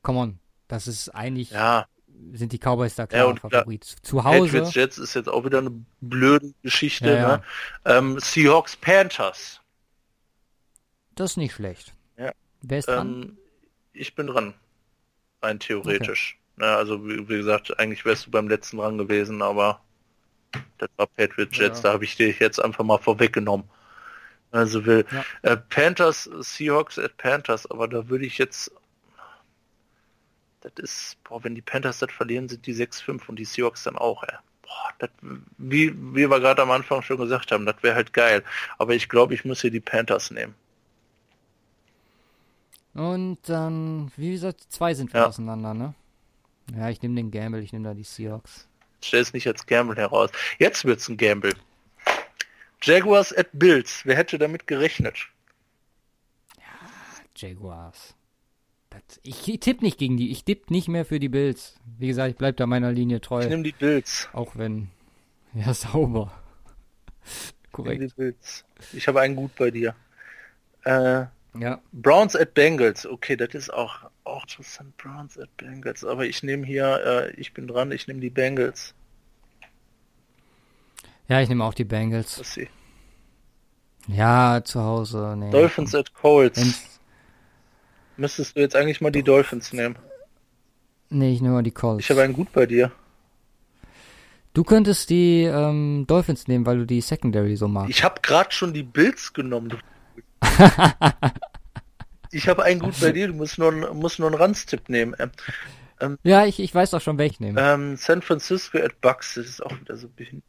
Come 0.02 0.18
on. 0.18 0.38
Das 0.68 0.86
ist 0.86 1.08
eigentlich, 1.10 1.50
ja, 1.50 1.86
sind 2.32 2.52
die 2.52 2.58
Cowboys 2.58 2.94
da 2.94 3.04
Ja, 3.04 3.06
klar 3.06 3.28
und 3.28 3.40
klar, 3.40 3.50
Favorit. 3.50 3.84
Zu 4.02 4.24
Hause. 4.24 4.40
Patriots 4.52 4.74
Jets 4.74 4.98
ist 4.98 5.14
jetzt 5.14 5.28
auch 5.28 5.44
wieder 5.44 5.58
eine 5.58 5.72
blöde 6.00 6.52
Geschichte, 6.62 7.08
Ja, 7.08 7.14
ja. 7.16 7.36
ne? 7.36 7.42
Ähm, 7.84 8.18
Seahawks 8.20 8.76
Panthers. 8.76 9.60
Das 11.14 11.32
ist 11.32 11.36
nicht 11.36 11.54
schlecht. 11.54 11.94
Ja. 12.18 12.32
Wer 12.62 12.78
ist 12.78 12.88
dran? 12.88 13.22
Ähm, 13.22 13.38
ich 13.92 14.14
bin 14.14 14.26
dran. 14.26 14.54
Rein 15.42 15.58
theoretisch. 15.60 16.38
Ja, 16.60 16.76
also 16.76 17.04
wie, 17.06 17.28
wie 17.28 17.36
gesagt, 17.36 17.78
eigentlich 17.78 18.04
wärst 18.04 18.26
du 18.26 18.30
beim 18.30 18.48
letzten 18.48 18.78
dran 18.78 18.98
gewesen, 18.98 19.42
aber 19.42 19.80
das 20.78 20.88
war 20.96 21.06
Patriots 21.06 21.56
Jets, 21.56 21.78
Ja. 21.78 21.82
da 21.84 21.92
habe 21.94 22.04
ich 22.04 22.16
dir 22.16 22.30
jetzt 22.30 22.62
einfach 22.62 22.84
mal 22.84 22.98
vorweggenommen. 22.98 23.68
Also 24.52 24.86
will 24.86 25.04
Ja. 25.10 25.24
äh, 25.42 25.56
Panthers, 25.56 26.30
Seahawks 26.40 26.98
at 26.98 27.16
Panthers, 27.18 27.70
aber 27.70 27.88
da 27.88 28.08
würde 28.08 28.24
ich 28.24 28.38
jetzt 28.38 28.70
das 30.74 30.84
ist, 30.84 31.24
boah, 31.24 31.42
wenn 31.44 31.54
die 31.54 31.62
Panthers 31.62 31.98
das 32.00 32.10
verlieren, 32.12 32.48
sind 32.48 32.66
die 32.66 32.74
6-5 32.74 33.28
und 33.28 33.38
die 33.38 33.44
Seahawks 33.44 33.84
dann 33.84 33.96
auch, 33.96 34.22
ey. 34.24 34.34
Boah, 34.62 34.92
das, 34.98 35.10
wie, 35.58 35.92
wie 35.94 36.28
wir 36.28 36.40
gerade 36.40 36.62
am 36.62 36.70
Anfang 36.70 37.02
schon 37.02 37.18
gesagt 37.18 37.52
haben, 37.52 37.66
das 37.66 37.76
wäre 37.82 37.94
halt 37.94 38.12
geil. 38.12 38.42
Aber 38.78 38.94
ich 38.94 39.08
glaube, 39.08 39.34
ich 39.34 39.44
muss 39.44 39.60
hier 39.60 39.70
die 39.70 39.80
Panthers 39.80 40.30
nehmen. 40.30 40.54
Und 42.94 43.38
dann, 43.46 44.10
wie 44.16 44.32
gesagt, 44.32 44.66
zwei 44.70 44.94
sind 44.94 45.12
wir 45.12 45.20
Ja. 45.20 45.26
auseinander, 45.28 45.74
ne? 45.74 45.94
Ja, 46.74 46.88
ich 46.88 47.00
nehme 47.02 47.14
den 47.14 47.30
Gamble, 47.30 47.60
ich 47.62 47.72
nehme 47.72 47.84
da 47.86 47.94
die 47.94 48.02
Seahawks. 48.02 48.66
Stell 49.02 49.20
es 49.20 49.32
nicht 49.32 49.46
als 49.46 49.66
Gamble 49.66 49.96
heraus. 49.96 50.30
Jetzt 50.58 50.84
wird's 50.84 51.08
ein 51.08 51.16
Gamble. 51.16 51.54
Jaguars 52.82 53.36
at 53.36 53.48
Bills. 53.52 54.00
Wer 54.04 54.16
hätte 54.16 54.38
damit 54.38 54.66
gerechnet? 54.66 55.28
Jaguars. 57.36 58.15
Das, 59.08 59.20
ich 59.22 59.60
tippe 59.60 59.84
nicht 59.84 59.98
gegen 59.98 60.16
die, 60.16 60.30
ich 60.30 60.44
tippe 60.44 60.72
nicht 60.72 60.88
mehr 60.88 61.04
für 61.04 61.18
die 61.18 61.28
Bills. 61.28 61.76
Wie 61.98 62.06
gesagt, 62.06 62.30
ich 62.30 62.36
bleib 62.36 62.56
da 62.56 62.66
meiner 62.66 62.92
Linie 62.92 63.16
Ich 63.16 63.22
treu. 63.22 63.46
nehme 63.46 63.62
die 63.62 63.72
Bills. 63.72 64.28
Auch 64.32 64.56
wenn. 64.56 64.88
Ja, 65.54 65.72
sauber. 65.74 66.32
Ich 67.24 67.72
Korrekt. 67.72 68.16
Bills. 68.16 68.64
Ich 68.92 69.08
habe 69.08 69.20
einen 69.20 69.36
gut 69.36 69.54
bei 69.56 69.70
dir. 69.70 69.94
Äh, 70.84 71.24
Ja. 71.58 71.80
Browns 71.92 72.36
at 72.36 72.54
Bengals. 72.54 73.06
Okay, 73.06 73.36
das 73.36 73.54
ist 73.54 73.72
auch, 73.72 74.10
auch 74.24 74.42
interessant. 74.42 74.96
Browns 74.98 75.38
at 75.38 75.54
Bengals. 75.56 76.04
Aber 76.04 76.26
ich 76.26 76.42
nehme 76.42 76.66
hier, 76.66 77.00
äh, 77.04 77.40
ich 77.40 77.52
bin 77.54 77.66
dran, 77.66 77.90
ich 77.92 78.06
nehme 78.06 78.20
die 78.20 78.30
Bengals. 78.30 78.94
Ja, 81.28 81.40
ich 81.40 81.48
nehme 81.48 81.64
auch 81.64 81.74
die 81.74 81.84
Bengals. 81.84 82.40
Ja, 84.08 84.62
zu 84.64 84.80
Hause. 84.82 85.34
Nee. 85.36 85.50
Dolphins 85.50 85.94
at 85.94 86.14
Colts. 86.14 86.95
Müsstest 88.16 88.56
du 88.56 88.60
jetzt 88.60 88.74
eigentlich 88.76 89.00
mal 89.00 89.10
die 89.10 89.22
Dolphins 89.22 89.72
nehmen. 89.72 89.96
Nee, 91.10 91.32
ich 91.32 91.40
nehme 91.40 91.54
mal 91.54 91.62
die 91.62 91.70
Colts. 91.70 92.04
Ich 92.04 92.10
habe 92.10 92.22
einen 92.22 92.32
gut 92.32 92.52
bei 92.52 92.66
dir. 92.66 92.90
Du 94.54 94.64
könntest 94.64 95.10
die 95.10 95.42
ähm, 95.44 96.04
Dolphins 96.08 96.48
nehmen, 96.48 96.64
weil 96.66 96.78
du 96.78 96.86
die 96.86 97.00
Secondary 97.02 97.56
so 97.56 97.68
magst. 97.68 97.90
Ich 97.90 98.02
habe 98.02 98.20
gerade 98.22 98.50
schon 98.52 98.72
die 98.72 98.82
Bills 98.82 99.32
genommen. 99.32 99.74
Ich 102.32 102.48
habe 102.48 102.64
einen 102.64 102.80
gut 102.80 103.00
bei 103.00 103.12
dir. 103.12 103.28
Du 103.28 103.34
musst 103.34 103.56
nur, 103.56 103.72
einen- 103.72 103.96
musst 103.98 104.18
nur 104.18 104.28
einen 104.28 104.36
Ranztipp 104.36 104.88
nehmen. 104.88 105.14
Ähm, 106.00 106.18
Ja, 106.22 106.44
ich, 106.44 106.58
ich 106.60 106.74
weiß 106.74 106.90
doch 106.90 107.00
schon, 107.00 107.16
welchen 107.18 107.44
ich 107.44 107.52
nehme. 107.54 107.60
ähm, 107.60 107.96
San 107.96 108.20
Francisco 108.20 108.78
at 108.78 109.00
Bucks. 109.00 109.34
Das 109.36 109.46
ist 109.46 109.64
auch 109.64 109.70
wieder 109.80 109.96
so 109.96 110.08
ein 110.08 110.12
bisschen. 110.12 110.42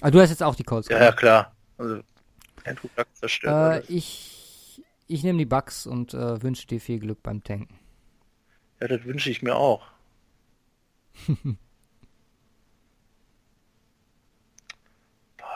Ah, 0.00 0.10
du 0.10 0.20
hast 0.20 0.30
jetzt 0.30 0.42
auch 0.42 0.54
die 0.56 0.64
Colts. 0.64 0.88
Ja, 0.88 0.98
ja, 0.98 1.12
klar. 1.12 1.54
Also, 1.76 2.00
Andrew 2.64 2.88
Luck 2.96 3.06
zerstört. 3.14 3.84
Äh, 3.88 3.92
ich 3.92 4.37
ich 5.08 5.24
nehme 5.24 5.38
die 5.38 5.46
Bucks 5.46 5.86
und 5.86 6.14
äh, 6.14 6.42
wünsche 6.42 6.66
dir 6.66 6.80
viel 6.80 7.00
Glück 7.00 7.22
beim 7.22 7.42
Tanken. 7.42 7.78
Ja, 8.80 8.88
das 8.88 9.04
wünsche 9.04 9.30
ich 9.30 9.42
mir 9.42 9.56
auch. 9.56 9.82
Boah, 11.26 11.58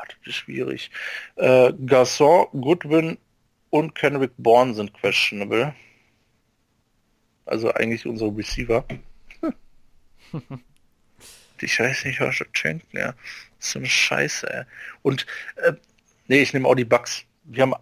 das 0.09 0.17
ist 0.27 0.35
schwierig. 0.35 0.91
Äh, 1.37 1.73
Garçon, 1.73 2.49
Goodwin 2.61 3.19
und 3.71 3.95
Kendrick 3.95 4.33
Bourne 4.39 4.75
sind 4.75 4.93
questionable. 4.95 5.75
Also 7.45 7.73
eigentlich 7.73 8.07
unsere 8.07 8.35
Receiver. 8.37 8.85
ich 11.61 11.79
weiß 11.79 12.07
nicht, 12.07 12.21
was 12.21 12.39
das 12.39 12.49
schenkt, 12.53 12.93
ja. 12.93 13.15
So 13.59 13.79
eine 13.79 13.89
Scheiße, 13.89 14.53
ey. 14.53 14.65
Und, 15.03 15.27
äh, 15.57 15.75
nee, 16.27 16.43
ich 16.43 16.53
nehme 16.53 16.67
auch 16.67 16.75
die 16.75 16.85
Bugs. 16.85 17.25
Wir 17.45 17.63
haben 17.63 17.75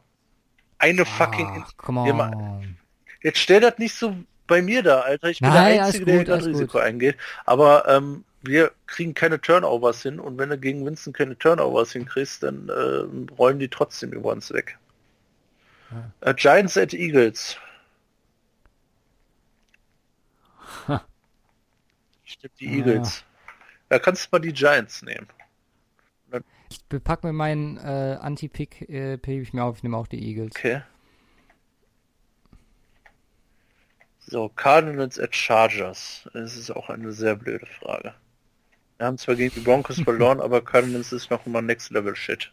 eine 0.80 1.04
fucking... 1.04 1.64
Wir 1.86 1.94
haben 1.94 2.34
on. 2.34 2.76
Jetzt 3.22 3.38
stell 3.38 3.60
das 3.60 3.78
nicht 3.78 3.94
so 3.94 4.16
bei 4.46 4.62
mir 4.62 4.82
da, 4.82 5.00
Alter. 5.00 5.28
Ich 5.28 5.40
bin 5.40 5.50
Nein, 5.50 5.74
der 5.74 5.84
Einzige, 5.86 6.04
gut, 6.18 6.26
der 6.28 6.36
das 6.38 6.46
Risiko 6.46 6.72
gut. 6.72 6.80
eingeht. 6.82 7.16
Aber 7.44 7.86
ähm, 7.88 8.24
wir 8.42 8.72
kriegen 8.86 9.14
keine 9.14 9.40
Turnovers 9.40 10.02
hin 10.02 10.18
und 10.18 10.38
wenn 10.38 10.48
du 10.48 10.58
gegen 10.58 10.84
Winston 10.84 11.12
keine 11.12 11.38
Turnovers 11.38 11.92
hinkriegst, 11.92 12.42
dann 12.42 12.68
äh, 12.68 13.32
rollen 13.34 13.58
die 13.58 13.68
trotzdem 13.68 14.12
über 14.12 14.32
uns 14.32 14.52
weg. 14.52 14.78
Äh, 16.22 16.34
Giants 16.34 16.76
at 16.76 16.94
Eagles. 16.94 17.56
Tippe 22.40 22.54
die 22.60 22.68
Ah. 22.68 22.72
Eagles. 22.78 23.24
Da 23.88 23.98
kannst 23.98 24.26
du 24.26 24.28
mal 24.32 24.38
die 24.40 24.52
Giants 24.52 25.02
nehmen. 25.02 25.26
Ich 26.70 26.84
bepack 26.84 27.24
mir 27.24 27.32
meinen 27.32 27.76
äh, 27.78 28.18
Anti-Pick, 28.20 28.88
äh, 28.88 29.18
pick 29.18 29.42
ich 29.42 29.52
mir 29.52 29.64
auf, 29.64 29.78
ich 29.78 29.82
nehme 29.82 29.96
auch 29.96 30.06
die 30.06 30.22
Eagles. 30.22 30.52
Okay. 30.56 30.82
So, 34.20 34.48
Cardinals 34.48 35.18
at 35.18 35.34
Chargers. 35.34 36.28
Das 36.32 36.56
ist 36.56 36.70
auch 36.70 36.88
eine 36.88 37.10
sehr 37.12 37.34
blöde 37.34 37.66
Frage. 37.66 38.14
Wir 38.98 39.06
haben 39.06 39.18
zwar 39.18 39.34
gegen 39.34 39.52
die 39.54 39.60
Broncos 39.60 40.00
verloren, 40.04 40.40
aber 40.40 40.62
Cardinals 40.62 41.12
ist 41.12 41.30
noch 41.30 41.46
immer 41.46 41.62
Next 41.62 41.90
Level 41.90 42.14
Shit. 42.14 42.52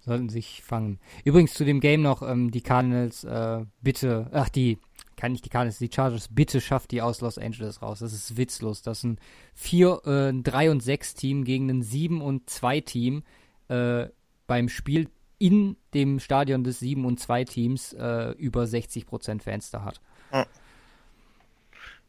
sollten 0.00 0.28
sich 0.28 0.62
fangen. 0.62 1.00
Übrigens 1.24 1.54
zu 1.54 1.64
dem 1.64 1.80
Game 1.80 2.02
noch, 2.02 2.22
ähm, 2.22 2.50
die 2.52 2.60
Cardinals, 2.60 3.24
äh, 3.24 3.64
bitte, 3.80 4.30
ach, 4.32 4.50
die, 4.50 4.78
kann 5.18 5.32
nicht 5.32 5.44
die 5.44 5.50
Cardinals, 5.50 5.78
die 5.78 5.90
Chargers, 5.92 6.28
bitte 6.30 6.60
schafft 6.60 6.92
die 6.92 7.02
aus 7.02 7.20
Los 7.20 7.38
Angeles 7.38 7.82
raus. 7.82 7.98
Das 7.98 8.12
ist 8.12 8.36
witzlos. 8.36 8.82
Das 8.82 8.98
ist 8.98 9.04
ein 9.04 9.20
4, 9.54 10.06
äh, 10.06 10.42
3 10.42 10.70
und 10.70 10.80
6 10.80 11.14
Team 11.14 11.44
gegen 11.44 11.68
ein 11.68 11.82
7 11.82 12.22
und 12.22 12.48
2 12.48 12.80
Team, 12.80 13.24
äh, 13.68 14.06
beim 14.46 14.68
Spiel 14.68 15.10
in 15.38 15.76
dem 15.92 16.20
Stadion 16.20 16.64
des 16.64 16.78
7 16.78 17.04
und 17.04 17.20
2 17.20 17.44
Teams, 17.44 17.92
äh, 17.92 18.30
über 18.32 18.66
60% 18.66 19.42
Fans 19.42 19.70
da 19.70 19.84
hat. 19.84 20.00
Ja. 20.32 20.46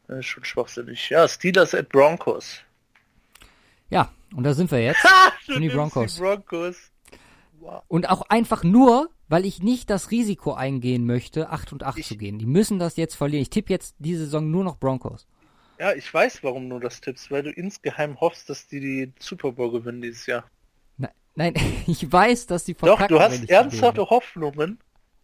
Das 0.08 0.20
ist 0.20 0.26
schon 0.26 0.44
schwachsinnig. 0.44 1.10
Ja, 1.10 1.28
Steelers 1.28 1.76
at 1.76 1.90
Broncos. 1.90 2.62
Ja, 3.90 4.12
und 4.36 4.44
da 4.44 4.54
sind 4.54 4.72
wir 4.72 4.82
jetzt. 4.82 5.04
Ha! 5.04 5.34
Die 5.58 5.70
Broncos. 5.70 6.16
Die 6.16 6.22
Broncos. 6.22 6.92
Wow. 7.60 7.84
Und 7.88 8.08
auch 8.10 8.22
einfach 8.30 8.64
nur, 8.64 9.10
weil 9.30 9.46
ich 9.46 9.62
nicht 9.64 9.90
das 9.90 10.12
Risiko 10.12 10.54
eingehen 10.54 11.06
möchte, 11.06 11.50
8 11.50 11.72
und 11.72 11.84
8 11.84 12.00
Ich- 12.00 12.08
zu 12.08 12.18
gehen. 12.18 12.38
Die 12.40 12.46
müssen 12.46 12.80
das 12.80 12.98
jetzt 12.98 13.16
verlieren. 13.16 13.42
Ich 13.44 13.50
tippe 13.50 13.72
jetzt 13.72 13.96
diese 14.00 14.26
Saison 14.26 14.50
nur 14.52 14.64
noch 14.64 14.78
Broncos. 14.78 15.26
Ja, 15.80 15.94
ich 15.94 16.14
weiß, 16.14 16.44
warum 16.44 16.70
du 16.70 16.80
das 16.80 17.00
tippst, 17.00 17.32
weil 17.32 17.44
du 17.44 17.52
insgeheim 17.52 18.20
hoffst, 18.20 18.50
dass 18.50 18.68
die 18.68 18.82
die 18.82 19.14
Super 19.20 19.54
Bowl 19.54 19.72
gewinnen 19.72 20.02
dieses 20.02 20.26
Jahr. 20.26 20.44
Ne- 20.98 21.12
Nein, 21.36 21.54
ich 21.88 22.12
weiß, 22.12 22.48
dass 22.48 22.66
die 22.66 22.74
Doch, 22.74 22.98
verkacken, 22.98 23.16
du 23.16 23.24
wenn 23.24 23.32
hast 23.32 23.50
ernsthafte. 23.50 24.10
Hoffnungen, 24.10 24.80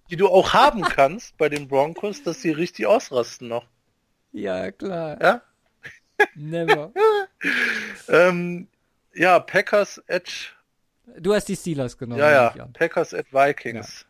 die 0.10 0.15
du 0.15 0.30
auch 0.30 0.53
haben 0.53 0.82
kannst 0.84 1.36
bei 1.38 1.49
den 1.49 1.68
Broncos, 1.68 2.23
dass 2.23 2.41
sie 2.41 2.52
richtig 2.52 2.86
ausrasten 2.86 3.49
noch. 3.49 3.65
Ja, 4.32 4.72
klar. 4.72 5.18
Ja? 5.22 5.41
Never. 6.36 6.94
Ähm, 8.07 8.68
ja, 9.14 9.40
Packers 9.40 10.02
at 10.07 10.56
Du 11.19 11.34
hast 11.34 11.45
die 11.45 11.56
Steelers 11.56 11.98
genommen. 11.98 12.19
ja, 12.19 12.27
nehme 12.30 12.49
ich 12.49 12.56
ja. 12.56 12.65
Packers 12.73 13.14
at 13.14 13.32
Vikings. 13.32 14.06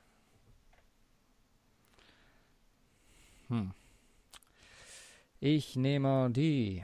Ich 5.39 5.75
nehme 5.75 6.29
die. 6.31 6.83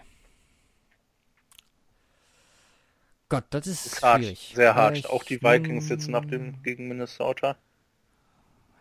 Gott, 3.29 3.45
das 3.49 3.65
ist, 3.65 3.85
Ist 3.85 4.03
hart, 4.03 4.21
schwierig. 4.21 4.51
sehr 4.53 4.75
hart. 4.75 4.97
Ich 4.97 5.05
auch 5.07 5.23
die 5.23 5.41
Vikings 5.41 5.89
jetzt 5.89 6.09
nach 6.09 6.25
dem 6.25 6.61
gegen 6.63 6.87
Minnesota. 6.89 7.55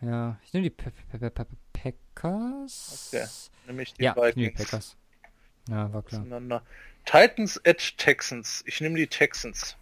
Ja, 0.00 0.38
ich 0.44 0.52
nehme 0.52 0.64
die 0.64 0.70
Pe 0.70 0.90
Pe 0.90 1.30
Pe 1.30 1.46
Packers. 1.72 3.10
Okay. 3.12 3.26
Nämlich 3.66 3.94
die 3.94 4.02
Ja, 4.02 4.10
ich 4.10 4.16
nehme 4.16 4.32
die 4.34 4.40
Vikings. 4.58 4.70
Packers. 4.70 4.96
Ja, 5.68 5.92
war 5.92 6.02
klar. 6.02 6.62
Titans 7.04 7.60
at 7.64 7.96
Texans. 7.96 8.62
Ich 8.66 8.80
nehme 8.80 8.96
die 8.96 9.06
Texans. 9.06 9.76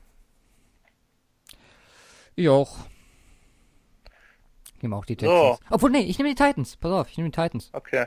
Ich 2.38 2.48
auch. 2.48 2.76
Ich 4.76 4.82
nehme 4.82 4.94
auch 4.94 5.04
die 5.04 5.16
Texans. 5.16 5.58
Obwohl, 5.70 5.90
nee, 5.90 6.02
ich 6.02 6.18
nehme 6.18 6.30
die 6.30 6.36
Titans. 6.36 6.76
Pass 6.76 6.92
auf, 6.92 7.10
ich 7.10 7.16
nehme 7.16 7.30
die 7.30 7.34
Titans. 7.36 7.68
Okay. 7.72 8.06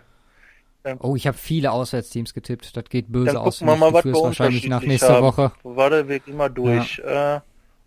Oh, 0.99 1.18
ich 1.18 1.28
habe 1.28 1.38
viele 1.38 1.70
Auswärtsteams 1.70 2.34
getippt. 2.34 2.78
Das 2.78 2.86
geht 2.86 3.12
böse 3.12 3.38
aus. 3.38 3.60
gucken 3.60 3.74
wir 3.74 3.76
mal, 3.76 3.90
Du 3.90 3.94
was 3.95 4.02
führst 4.03 4.20
wir 4.22 4.24
wahrscheinlich 4.24 4.68
nach 4.70 4.84
nächster 4.84 5.16
haben. 5.16 5.26
Woche. 5.26 5.52
Warte, 5.64 6.08
wir 6.08 6.20
gehen 6.20 6.38
mal 6.38 6.48
durch. 6.48 6.99
Äh, 6.99 7.41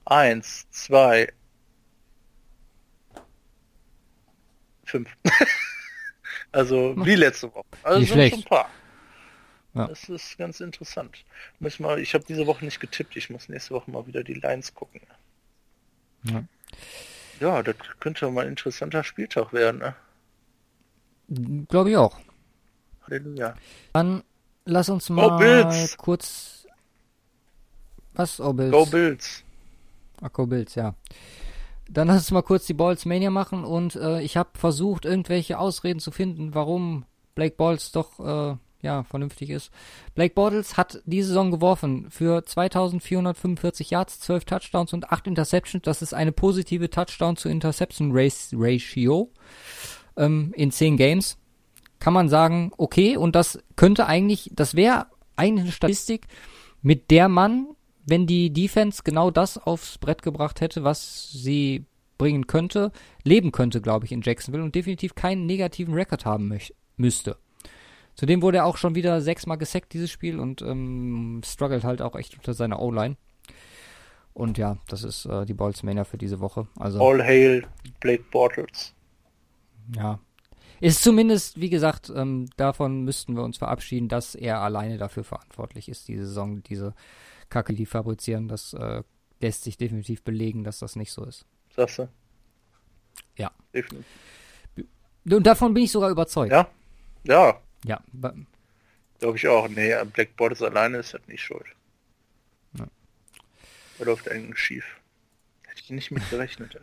eins, 0.05 0.69
zwei, 0.71 1.33
fünf. 4.85 5.09
also 6.53 6.95
wie 7.07 7.15
letzte 7.15 7.55
Woche. 7.55 7.65
Also 7.83 8.01
Nicht 8.01 8.09
sind 8.11 8.16
schlecht. 8.19 8.35
schon 8.35 8.43
ein 8.45 8.49
paar. 8.49 8.69
Ja. 9.73 9.87
Das 9.89 10.11
ist 10.11 10.37
ganz 10.37 10.61
interessant. 10.61 11.25
Müssen 11.59 11.85
wir, 11.87 11.97
ich 11.97 12.12
habe 12.12 12.25
diese 12.29 12.47
Woche 12.47 12.66
nicht 12.66 12.81
getippt. 12.81 13.16
Ich 13.16 13.31
muss 13.31 13.49
nächste 13.49 13.73
Woche 13.73 13.91
mal 13.91 14.07
wieder 14.07 14.23
die 14.23 14.35
Lines 14.35 14.75
gucken. 14.75 15.01
Ja. 16.25 16.45
Ja, 17.41 17.63
das 17.63 17.77
könnte 18.01 18.31
mal 18.31 18.43
ein 18.43 18.51
interessanter 18.51 19.05
Spieltag 19.05 19.53
werden. 19.53 19.81
Ne? 21.29 21.67
Glaube 21.69 21.91
ich 21.91 21.97
auch. 21.97 22.19
Halleluja. 23.03 23.55
Dann 23.93 24.23
lass 24.65 24.89
uns 24.89 25.11
mal 25.11 25.39
Bills. 25.39 25.97
kurz. 25.97 26.67
Was? 28.15 28.41
Oh, 28.41 28.53
Bills. 28.53 28.73
Go 28.73 28.87
Bills. 28.87 29.43
Ach, 30.23 30.33
Go 30.33 30.47
Bills, 30.47 30.75
ja. 30.75 30.95
Dann 31.89 32.09
lass 32.09 32.19
uns 32.19 32.31
mal 32.31 32.43
kurz 32.43 32.67
die 32.67 32.75
Balls 32.75 33.05
Mania 33.05 33.31
machen 33.31 33.65
und 33.65 33.97
äh, 33.97 34.23
ich 34.23 34.37
habe 34.37 34.51
versucht, 34.55 35.05
irgendwelche 35.05 35.59
Ausreden 35.59 36.01
zu 36.01 36.11
finden, 36.11 36.55
warum 36.55 37.05
Blake 37.35 37.57
Balls 37.57 37.93
doch 37.93 38.21
äh, 38.21 38.57
ja 38.85 39.02
vernünftig 39.02 39.51
ist. 39.51 39.70
Blake 40.15 40.35
Bortles 40.35 40.77
hat 40.77 41.02
diese 41.05 41.28
Saison 41.28 41.51
geworfen 41.51 42.11
für 42.11 42.44
2445 42.44 43.90
Yards, 43.90 44.20
12 44.20 44.44
Touchdowns 44.44 44.93
und 44.93 45.11
8 45.11 45.27
Interceptions. 45.27 45.82
Das 45.82 46.02
ist 46.02 46.15
eine 46.15 46.32
positive 46.32 46.90
Touchdown 46.90 47.36
zu 47.36 47.48
Interception 47.48 48.12
Ratio 48.15 49.31
ähm, 50.16 50.52
in 50.56 50.70
10 50.70 50.97
Games. 50.97 51.36
Kann 51.98 52.12
man 52.12 52.28
sagen, 52.28 52.70
okay, 52.77 53.16
und 53.16 53.35
das 53.35 53.59
könnte 53.77 54.06
eigentlich, 54.06 54.51
das 54.52 54.74
wäre 54.74 55.06
eine 55.36 55.73
Statistik, 55.73 56.27
mit 56.82 57.11
der 57.11 57.28
man, 57.28 57.69
wenn 58.06 58.27
die 58.27 58.52
Defense 58.52 59.02
genau 59.05 59.31
das 59.31 59.56
aufs 59.59 59.98
Brett 59.98 60.23
gebracht 60.23 60.61
hätte, 60.61 60.85
was 60.85 61.32
sie 61.32 61.86
bringen 62.19 62.47
könnte, 62.47 62.93
leben 63.24 63.52
könnte, 63.52 63.81
glaube 63.81 64.05
ich, 64.05 64.12
in 64.12 64.20
Jacksonville 64.23 64.62
und 64.62 64.74
definitiv 64.74 65.15
keinen 65.15 65.47
negativen 65.47 65.94
Rekord 65.94 66.24
haben 66.27 66.52
möch- 66.52 66.73
müsste. 66.97 67.39
Zudem 68.15 68.43
wurde 68.43 68.59
er 68.59 68.66
auch 68.66 68.77
schon 68.77 68.95
wieder 68.95 69.20
sechsmal 69.20 69.59
gesackt, 69.59 69.93
dieses 69.93 70.11
Spiel, 70.11 70.39
und 70.39 70.62
ähm, 70.62 71.43
struggelt 71.45 71.85
halt 71.85 72.01
auch 72.01 72.15
echt 72.16 72.36
unter 72.36 72.55
seiner 72.55 72.81
O-Line. 72.81 73.16
Und 74.32 74.59
ja, 74.59 74.78
das 74.89 75.05
ist 75.05 75.27
äh, 75.27 75.45
die 75.47 75.55
Boltzmania 75.55 76.05
für 76.05 76.19
diese 76.19 76.41
Woche. 76.41 76.66
Also, 76.78 77.01
All 77.05 77.23
hail 77.23 77.66
Blake 78.01 78.24
Bortles. 78.31 78.95
ja. 79.97 80.19
Ist 80.81 81.03
zumindest, 81.03 81.61
wie 81.61 81.70
gesagt, 81.70 82.12
ähm, 82.15 82.51
davon 82.57 83.05
müssten 83.05 83.36
wir 83.36 83.43
uns 83.43 83.57
verabschieden, 83.57 84.09
dass 84.09 84.35
er 84.35 84.61
alleine 84.61 84.99
dafür 84.99 85.24
verantwortlich 85.24 85.89
ist, 85.89 86.09
diese 86.09 86.27
Saison, 86.27 86.62
diese 86.65 86.95
Kacke, 87.49 87.74
die 87.74 87.86
fabrizieren. 87.86 88.49
Das 88.49 88.74
äh, 88.74 89.03
lässt 89.41 89.65
sich 89.65 89.78
definitiv 89.78 90.23
belegen, 90.24 90.65
dass 90.65 90.81
das 90.81 90.97
nicht 90.97 91.12
so 91.12 91.24
ist. 91.24 91.47
Sagst 91.74 92.01
du? 92.01 92.09
Ja. 93.36 93.51
Definitiv. 93.73 94.05
Und 95.31 95.47
davon 95.47 95.73
bin 95.73 95.85
ich 95.85 95.93
sogar 95.93 96.11
überzeugt. 96.11 96.53
Ja? 96.53 96.69
Ja, 97.23 97.61
Ja, 97.85 98.02
glaube 99.20 99.36
ich 99.36 99.48
auch. 99.48 99.69
Nee, 99.69 99.94
Black 100.12 100.36
Bortles 100.36 100.62
alleine 100.62 100.98
ist 100.98 101.12
halt 101.12 101.28
nicht 101.28 101.43
schuld. 101.43 101.66
Ja. 102.78 102.86
Da 103.98 104.05
läuft 104.05 104.31
eigentlich 104.31 104.59
schief. 104.59 105.01
Hätte 105.66 105.81
ich 105.82 105.90
nicht 105.90 106.11
mit 106.11 106.28
gerechnet. 106.31 106.74
ey. 106.74 106.82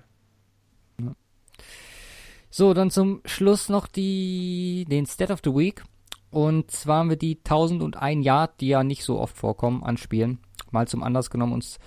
So, 2.54 2.74
dann 2.74 2.92
zum 2.92 3.22
Schluss 3.24 3.70
noch 3.70 3.88
die, 3.88 4.86
den 4.90 5.06
Stat 5.06 5.32
of 5.32 5.40
the 5.42 5.56
Week. 5.56 5.84
Und 6.32 6.70
zwar 6.70 7.00
haben 7.00 7.10
wir 7.10 7.16
die 7.16 7.38
1001 7.38 8.26
Yard, 8.26 8.60
die 8.60 8.68
ja 8.68 8.84
nicht 8.84 9.06
so 9.06 9.20
oft 9.20 9.38
vorkommen, 9.38 9.84
an 9.84 9.96
Spielen. 9.98 10.40
Mal 10.70 10.88
zum 10.88 11.02
Anlass 11.02 11.30
genommen, 11.30 11.54
uns 11.54 11.80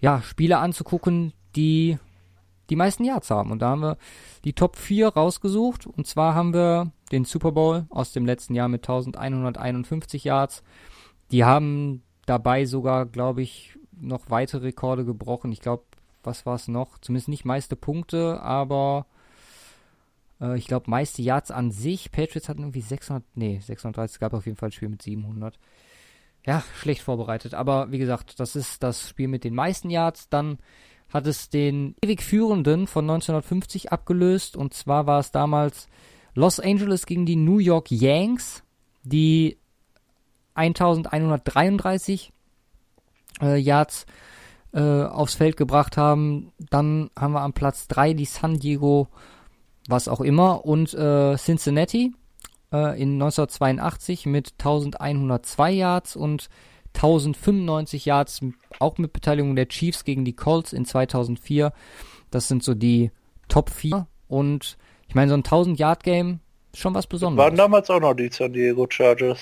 ja, 0.00 0.22
Spiele 0.22 0.58
anzugucken, 0.58 1.32
die 1.56 1.98
die 2.70 2.76
meisten 2.76 3.04
Yards 3.04 3.30
haben. 3.30 3.50
Und 3.50 3.60
da 3.60 3.70
haben 3.70 3.82
wir 3.82 3.98
die 4.44 4.52
Top 4.52 4.76
4 4.76 5.08
rausgesucht. 5.08 5.86
Und 5.86 6.06
zwar 6.06 6.34
haben 6.34 6.54
wir 6.54 6.92
den 7.12 7.24
Super 7.24 7.52
Bowl 7.52 7.86
aus 7.90 8.12
dem 8.12 8.24
letzten 8.24 8.54
Jahr 8.54 8.68
mit 8.68 8.82
1151 8.88 10.24
Yards. 10.24 10.62
Die 11.30 11.44
haben 11.44 12.02
dabei 12.26 12.64
sogar, 12.64 13.06
glaube 13.06 13.42
ich, 13.42 13.78
noch 13.92 14.30
weitere 14.30 14.66
Rekorde 14.66 15.04
gebrochen. 15.04 15.52
Ich 15.52 15.60
glaube, 15.60 15.84
was 16.22 16.46
war 16.46 16.54
es 16.54 16.68
noch? 16.68 16.98
Zumindest 16.98 17.28
nicht 17.28 17.44
meiste 17.44 17.76
Punkte, 17.76 18.40
aber 18.40 19.06
äh, 20.40 20.56
ich 20.56 20.66
glaube, 20.66 20.90
meiste 20.90 21.22
Yards 21.22 21.50
an 21.50 21.70
sich. 21.70 22.10
Patriots 22.12 22.48
hatten 22.48 22.62
irgendwie 22.62 22.80
600, 22.80 23.24
nee, 23.34 23.58
630, 23.58 24.14
es 24.14 24.20
gab 24.20 24.34
auf 24.34 24.46
jeden 24.46 24.56
Fall 24.56 24.68
ein 24.68 24.72
Spiel 24.72 24.88
mit 24.88 25.02
700. 25.02 25.58
Ja, 26.46 26.64
schlecht 26.74 27.02
vorbereitet. 27.02 27.54
Aber 27.54 27.90
wie 27.92 27.98
gesagt, 27.98 28.40
das 28.40 28.56
ist 28.56 28.82
das 28.82 29.08
Spiel 29.08 29.28
mit 29.28 29.44
den 29.44 29.54
meisten 29.54 29.90
Yards. 29.90 30.28
Dann 30.30 30.58
hat 31.12 31.26
es 31.26 31.50
den 31.50 31.94
ewig 32.02 32.22
Führenden 32.22 32.86
von 32.86 33.04
1950 33.04 33.92
abgelöst. 33.92 34.56
Und 34.56 34.74
zwar 34.74 35.06
war 35.06 35.20
es 35.20 35.32
damals 35.32 35.88
Los 36.34 36.60
Angeles 36.60 37.06
gegen 37.06 37.26
die 37.26 37.36
New 37.36 37.58
York 37.58 37.90
Yanks, 37.90 38.62
die 39.02 39.58
1133 40.54 42.32
äh, 43.40 43.56
Yards 43.56 44.06
äh, 44.72 44.80
aufs 44.80 45.34
Feld 45.34 45.56
gebracht 45.56 45.96
haben. 45.96 46.52
Dann 46.58 47.10
haben 47.18 47.32
wir 47.32 47.42
am 47.42 47.52
Platz 47.52 47.88
3 47.88 48.14
die 48.14 48.24
San 48.24 48.58
Diego, 48.58 49.08
was 49.88 50.08
auch 50.08 50.20
immer, 50.20 50.64
und 50.64 50.94
äh, 50.94 51.36
Cincinnati 51.36 52.14
äh, 52.72 53.00
in 53.00 53.14
1982 53.14 54.26
mit 54.26 54.52
1102 54.58 55.70
Yards 55.72 56.16
und 56.16 56.48
1095 56.94 58.04
Yards, 58.04 58.40
auch 58.78 58.98
mit 58.98 59.12
Beteiligung 59.12 59.56
der 59.56 59.68
Chiefs 59.68 60.04
gegen 60.04 60.24
die 60.24 60.34
Colts 60.34 60.72
in 60.72 60.84
2004. 60.84 61.72
Das 62.30 62.48
sind 62.48 62.62
so 62.62 62.74
die 62.74 63.10
Top 63.48 63.70
4. 63.70 64.06
Und 64.28 64.76
ich 65.08 65.14
meine, 65.14 65.28
so 65.30 65.34
ein 65.34 65.42
1000-Yard-Game 65.42 66.40
ist 66.72 66.80
schon 66.80 66.94
was 66.94 67.04
Waren 67.04 67.10
Besonderes. 67.10 67.56
damals 67.56 67.90
auch 67.90 68.00
noch 68.00 68.14
die 68.14 68.28
San 68.30 68.52
Diego 68.52 68.86
Chargers. 68.88 69.40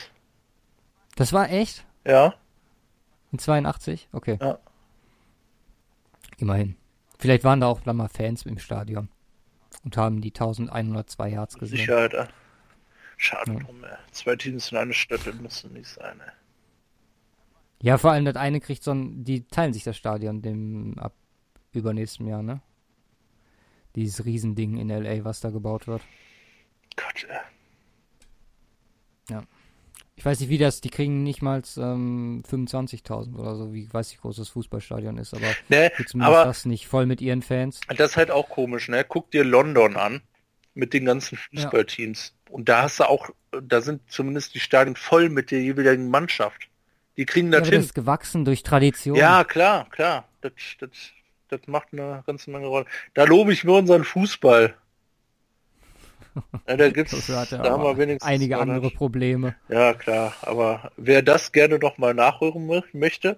Das 1.17 1.33
war 1.33 1.51
echt? 1.51 1.85
Ja? 2.07 2.35
In 3.33 3.39
82? 3.39 4.09
Okay. 4.13 4.39
Ja. 4.41 4.59
Immerhin. 6.39 6.77
Vielleicht 7.19 7.45
waren 7.45 7.61
da 7.61 7.67
auch 7.67 7.81
dann 7.81 7.97
mal 7.97 8.09
Fans 8.09 8.47
im 8.47 8.59
Stadion 8.59 9.09
und 9.85 9.97
haben 9.97 10.21
die 10.21 10.31
1102 10.31 11.29
Yards 11.29 11.59
gesehen. 11.59 11.79
Sicherheit. 11.79 12.15
Äh. 12.15 12.27
Schade 13.17 13.53
ja. 13.53 13.59
drum, 13.59 13.83
ey. 13.83 13.97
Zwei 14.13 14.37
Teams 14.37 14.71
in 14.71 14.79
einer 14.79 14.93
Stadt, 14.93 15.21
müsste 15.41 15.69
nicht 15.69 15.89
sein, 15.89 16.21
ey. 16.25 16.33
Ja, 17.83 17.99
vor 17.99 18.13
allem 18.13 18.25
das 18.25 18.37
eine 18.37 18.61
kriegt 18.61 18.83
so 18.83 18.93
ein, 18.93 19.25
die 19.25 19.47
teilen 19.47 19.73
sich 19.73 19.85
das 19.85 19.97
Stadion 19.97 20.43
dem 20.43 20.99
ab 20.99 21.15
übernächstem 21.73 22.27
Jahr, 22.27 22.43
ne? 22.43 22.61
Dieses 23.95 24.25
Riesending 24.25 24.77
in 24.77 24.89
LA, 24.89 25.25
was 25.25 25.41
da 25.41 25.51
gebaut 25.51 25.87
wird. 25.87 26.03
Gott, 26.97 27.27
ey. 27.29 27.39
Ja. 29.31 29.43
Ich 30.17 30.25
weiß 30.25 30.41
nicht, 30.41 30.49
wie 30.49 30.59
das, 30.59 30.81
die 30.81 30.91
kriegen 30.91 31.23
nicht 31.23 31.43
mal 31.43 31.63
ähm, 31.77 32.43
25.000 32.49 33.37
oder 33.37 33.55
so, 33.55 33.73
wie 33.73 33.93
weiß 33.93 34.11
ich, 34.11 34.19
groß 34.19 34.37
das 34.37 34.49
Fußballstadion 34.49 35.17
ist, 35.17 35.33
aber 35.33 35.47
nee, 35.69 35.91
zumindest 36.07 36.37
aber 36.37 36.45
das 36.45 36.65
nicht 36.65 36.89
voll 36.89 37.07
mit 37.07 37.21
ihren 37.21 37.43
Fans. 37.43 37.81
Das 37.97 38.11
ist 38.11 38.17
halt 38.17 38.33
auch 38.33 38.49
komisch, 38.49 38.89
ne? 38.89 39.05
Guck 39.09 39.31
dir 39.31 39.45
London 39.45 39.97
an 39.97 40.23
mit 40.75 40.93
den 40.93 41.05
ganzen 41.05 41.39
Fußballteams. 41.39 42.35
Ja. 42.35 42.53
Und 42.53 42.69
da 42.69 42.83
hast 42.83 42.99
du 42.99 43.05
auch, 43.05 43.31
da 43.63 43.81
sind 43.81 44.11
zumindest 44.11 44.55
die 44.55 44.61
Stadien 44.61 44.97
voll 44.97 45.29
mit 45.29 45.53
der 45.53 45.63
jeweiligen 45.63 46.09
Mannschaft. 46.11 46.68
Die 47.19 47.27
kriegen 47.27 47.51
das 47.51 47.63
ja, 47.63 47.73
hin. 47.73 47.81
Das 47.81 47.87
ist 47.87 47.95
gewachsen 47.95 48.45
durch 48.45 48.63
Tradition. 48.63 49.17
Ja, 49.17 49.43
klar, 49.43 49.91
klar. 49.91 50.29
Das, 50.41 50.53
das, 50.79 50.91
das 51.49 51.61
macht 51.67 51.89
eine 51.93 52.23
ganze 52.25 52.51
Menge 52.51 52.69
Rolle. 52.69 52.87
Da 53.15 53.25
lobe 53.25 53.53
ich 53.53 53.65
mir 53.65 53.73
unseren 53.73 54.05
Fußball. 54.05 54.75
Ja, 56.69 56.77
da 56.77 56.89
gibt's, 56.91 57.27
da 57.27 57.45
haben 57.65 57.83
wir 57.83 57.99
wenigstens 57.99 58.23
einige 58.23 58.59
andere. 58.59 58.91
Probleme. 58.91 59.57
Ja, 59.69 59.95
klar. 59.95 60.33
Aber 60.43 60.93
wer 60.97 61.23
das 61.23 61.51
gerne 61.51 61.81
noch 61.81 61.99
mal 61.99 62.15
nachhören 62.15 62.71
möchte, 62.93 63.37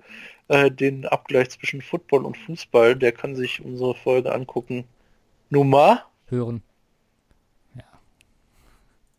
äh, 0.49 0.71
den 0.71 1.07
Abgleich 1.07 1.49
zwischen 1.49 1.81
Football 1.81 2.27
und 2.27 2.37
Fußball, 2.37 2.97
der 2.97 3.13
kann 3.13 3.35
sich 3.35 3.65
unsere 3.65 3.95
Folge 3.95 4.31
angucken. 4.35 4.85
Nummer? 5.49 6.05
Hören. 6.29 6.63
Ja. 7.75 7.85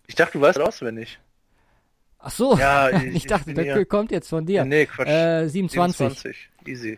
Ich 0.05 0.13
dachte, 0.13 0.33
du 0.38 0.41
weißt 0.41 0.59
auswendig. 0.59 1.19
Ach 2.22 2.31
so, 2.31 2.57
ja, 2.57 2.89
ich, 3.03 3.15
ich 3.15 3.26
dachte, 3.26 3.53
das 3.53 3.64
hier... 3.64 3.85
kommt 3.85 4.11
jetzt 4.11 4.30
von 4.30 4.45
dir. 4.45 4.64
Nee, 4.65 4.85
Quatsch. 4.85 5.07
Äh, 5.07 5.48
27. 5.48 5.98
27. 5.98 6.49
Easy. 6.65 6.98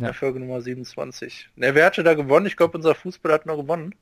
Ja. 0.00 0.12
Folge 0.12 0.38
Nummer 0.38 0.60
27. 0.60 1.50
Ne, 1.56 1.74
wer 1.74 1.86
hatte 1.86 2.02
da 2.02 2.14
gewonnen? 2.14 2.46
Ich 2.46 2.56
glaube, 2.56 2.76
unser 2.76 2.94
Fußball 2.94 3.32
hat 3.32 3.46
noch 3.46 3.56
gewonnen. 3.56 3.94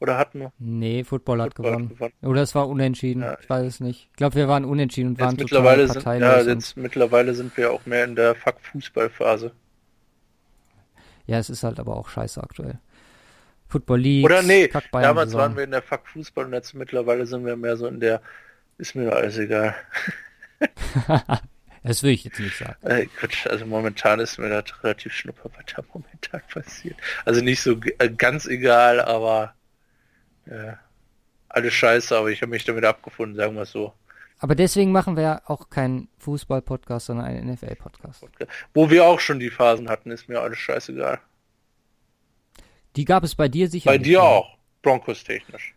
Oder 0.00 0.18
hatten 0.18 0.40
wir? 0.40 0.52
Nee, 0.58 1.04
Football, 1.04 1.40
hat 1.42 1.54
gewonnen. 1.54 1.90
gewonnen. 1.90 2.12
Oder 2.22 2.42
es 2.42 2.54
war 2.54 2.68
unentschieden. 2.68 3.22
Ja. 3.22 3.38
Ich 3.40 3.48
weiß 3.48 3.66
es 3.66 3.80
nicht. 3.80 4.08
Ich 4.10 4.16
glaube, 4.16 4.34
wir 4.36 4.48
waren 4.48 4.64
unentschieden 4.64 5.10
und 5.10 5.20
waren 5.20 5.36
mittlerweile 5.36 5.88
sind, 5.88 6.04
Ja, 6.04 6.40
jetzt 6.40 6.76
mittlerweile 6.76 7.34
sind 7.34 7.56
wir 7.56 7.72
auch 7.72 7.86
mehr 7.86 8.04
in 8.04 8.16
der 8.16 8.34
Fuck-Fußball-Phase. 8.34 9.52
Ja, 11.26 11.38
es 11.38 11.48
ist 11.48 11.62
halt 11.62 11.80
aber 11.80 11.96
auch 11.96 12.08
scheiße 12.08 12.42
aktuell. 12.42 12.78
Football 13.68 14.00
League. 14.00 14.24
Oder 14.24 14.42
nee, 14.42 14.70
damals 14.92 15.32
waren 15.32 15.56
wir 15.56 15.64
in 15.64 15.70
der 15.70 15.82
Fuck-Fußball 15.82 16.46
und 16.46 16.52
jetzt 16.52 16.74
mittlerweile 16.74 17.26
sind 17.26 17.46
wir 17.46 17.56
mehr 17.56 17.76
so 17.76 17.86
in 17.86 18.00
der 18.00 18.20
ist 18.78 18.94
mir 18.94 19.12
alles 19.12 19.38
egal. 19.38 19.74
Das 21.82 22.02
will 22.02 22.12
ich 22.12 22.24
jetzt 22.24 22.40
nicht 22.40 22.56
sagen. 22.56 22.76
Äh, 22.82 23.06
Quatsch, 23.06 23.46
also 23.46 23.66
momentan 23.66 24.18
ist 24.18 24.38
mir 24.38 24.48
das 24.48 24.82
relativ 24.82 25.12
schnupper, 25.12 25.50
was 25.54 25.64
da 25.74 25.82
momentan 25.92 26.40
passiert. 26.52 26.96
Also 27.24 27.42
nicht 27.42 27.60
so 27.60 27.78
äh, 27.98 28.08
ganz 28.08 28.46
egal, 28.46 29.00
aber 29.00 29.54
äh, 30.46 30.72
alles 31.48 31.74
scheiße, 31.74 32.16
aber 32.16 32.30
ich 32.30 32.40
habe 32.42 32.50
mich 32.50 32.64
damit 32.64 32.84
abgefunden, 32.84 33.36
sagen 33.36 33.54
wir 33.54 33.62
es 33.62 33.72
so. 33.72 33.92
Aber 34.38 34.54
deswegen 34.54 34.92
machen 34.92 35.16
wir 35.16 35.42
auch 35.46 35.70
keinen 35.70 36.08
Fußball-Podcast, 36.18 37.06
sondern 37.06 37.26
einen 37.26 37.52
NFL-Podcast. 37.52 38.26
Wo 38.72 38.90
wir 38.90 39.04
auch 39.04 39.20
schon 39.20 39.38
die 39.38 39.50
Phasen 39.50 39.88
hatten, 39.88 40.10
ist 40.10 40.28
mir 40.28 40.40
alles 40.40 40.58
scheißegal. 40.58 41.20
Die 42.96 43.04
gab 43.04 43.24
es 43.24 43.34
bei 43.34 43.48
dir 43.48 43.68
sicher. 43.68 43.90
Bei 43.90 43.98
dir 43.98 44.22
auch, 44.22 44.56
Broncos 44.82 45.24
technisch. 45.24 45.74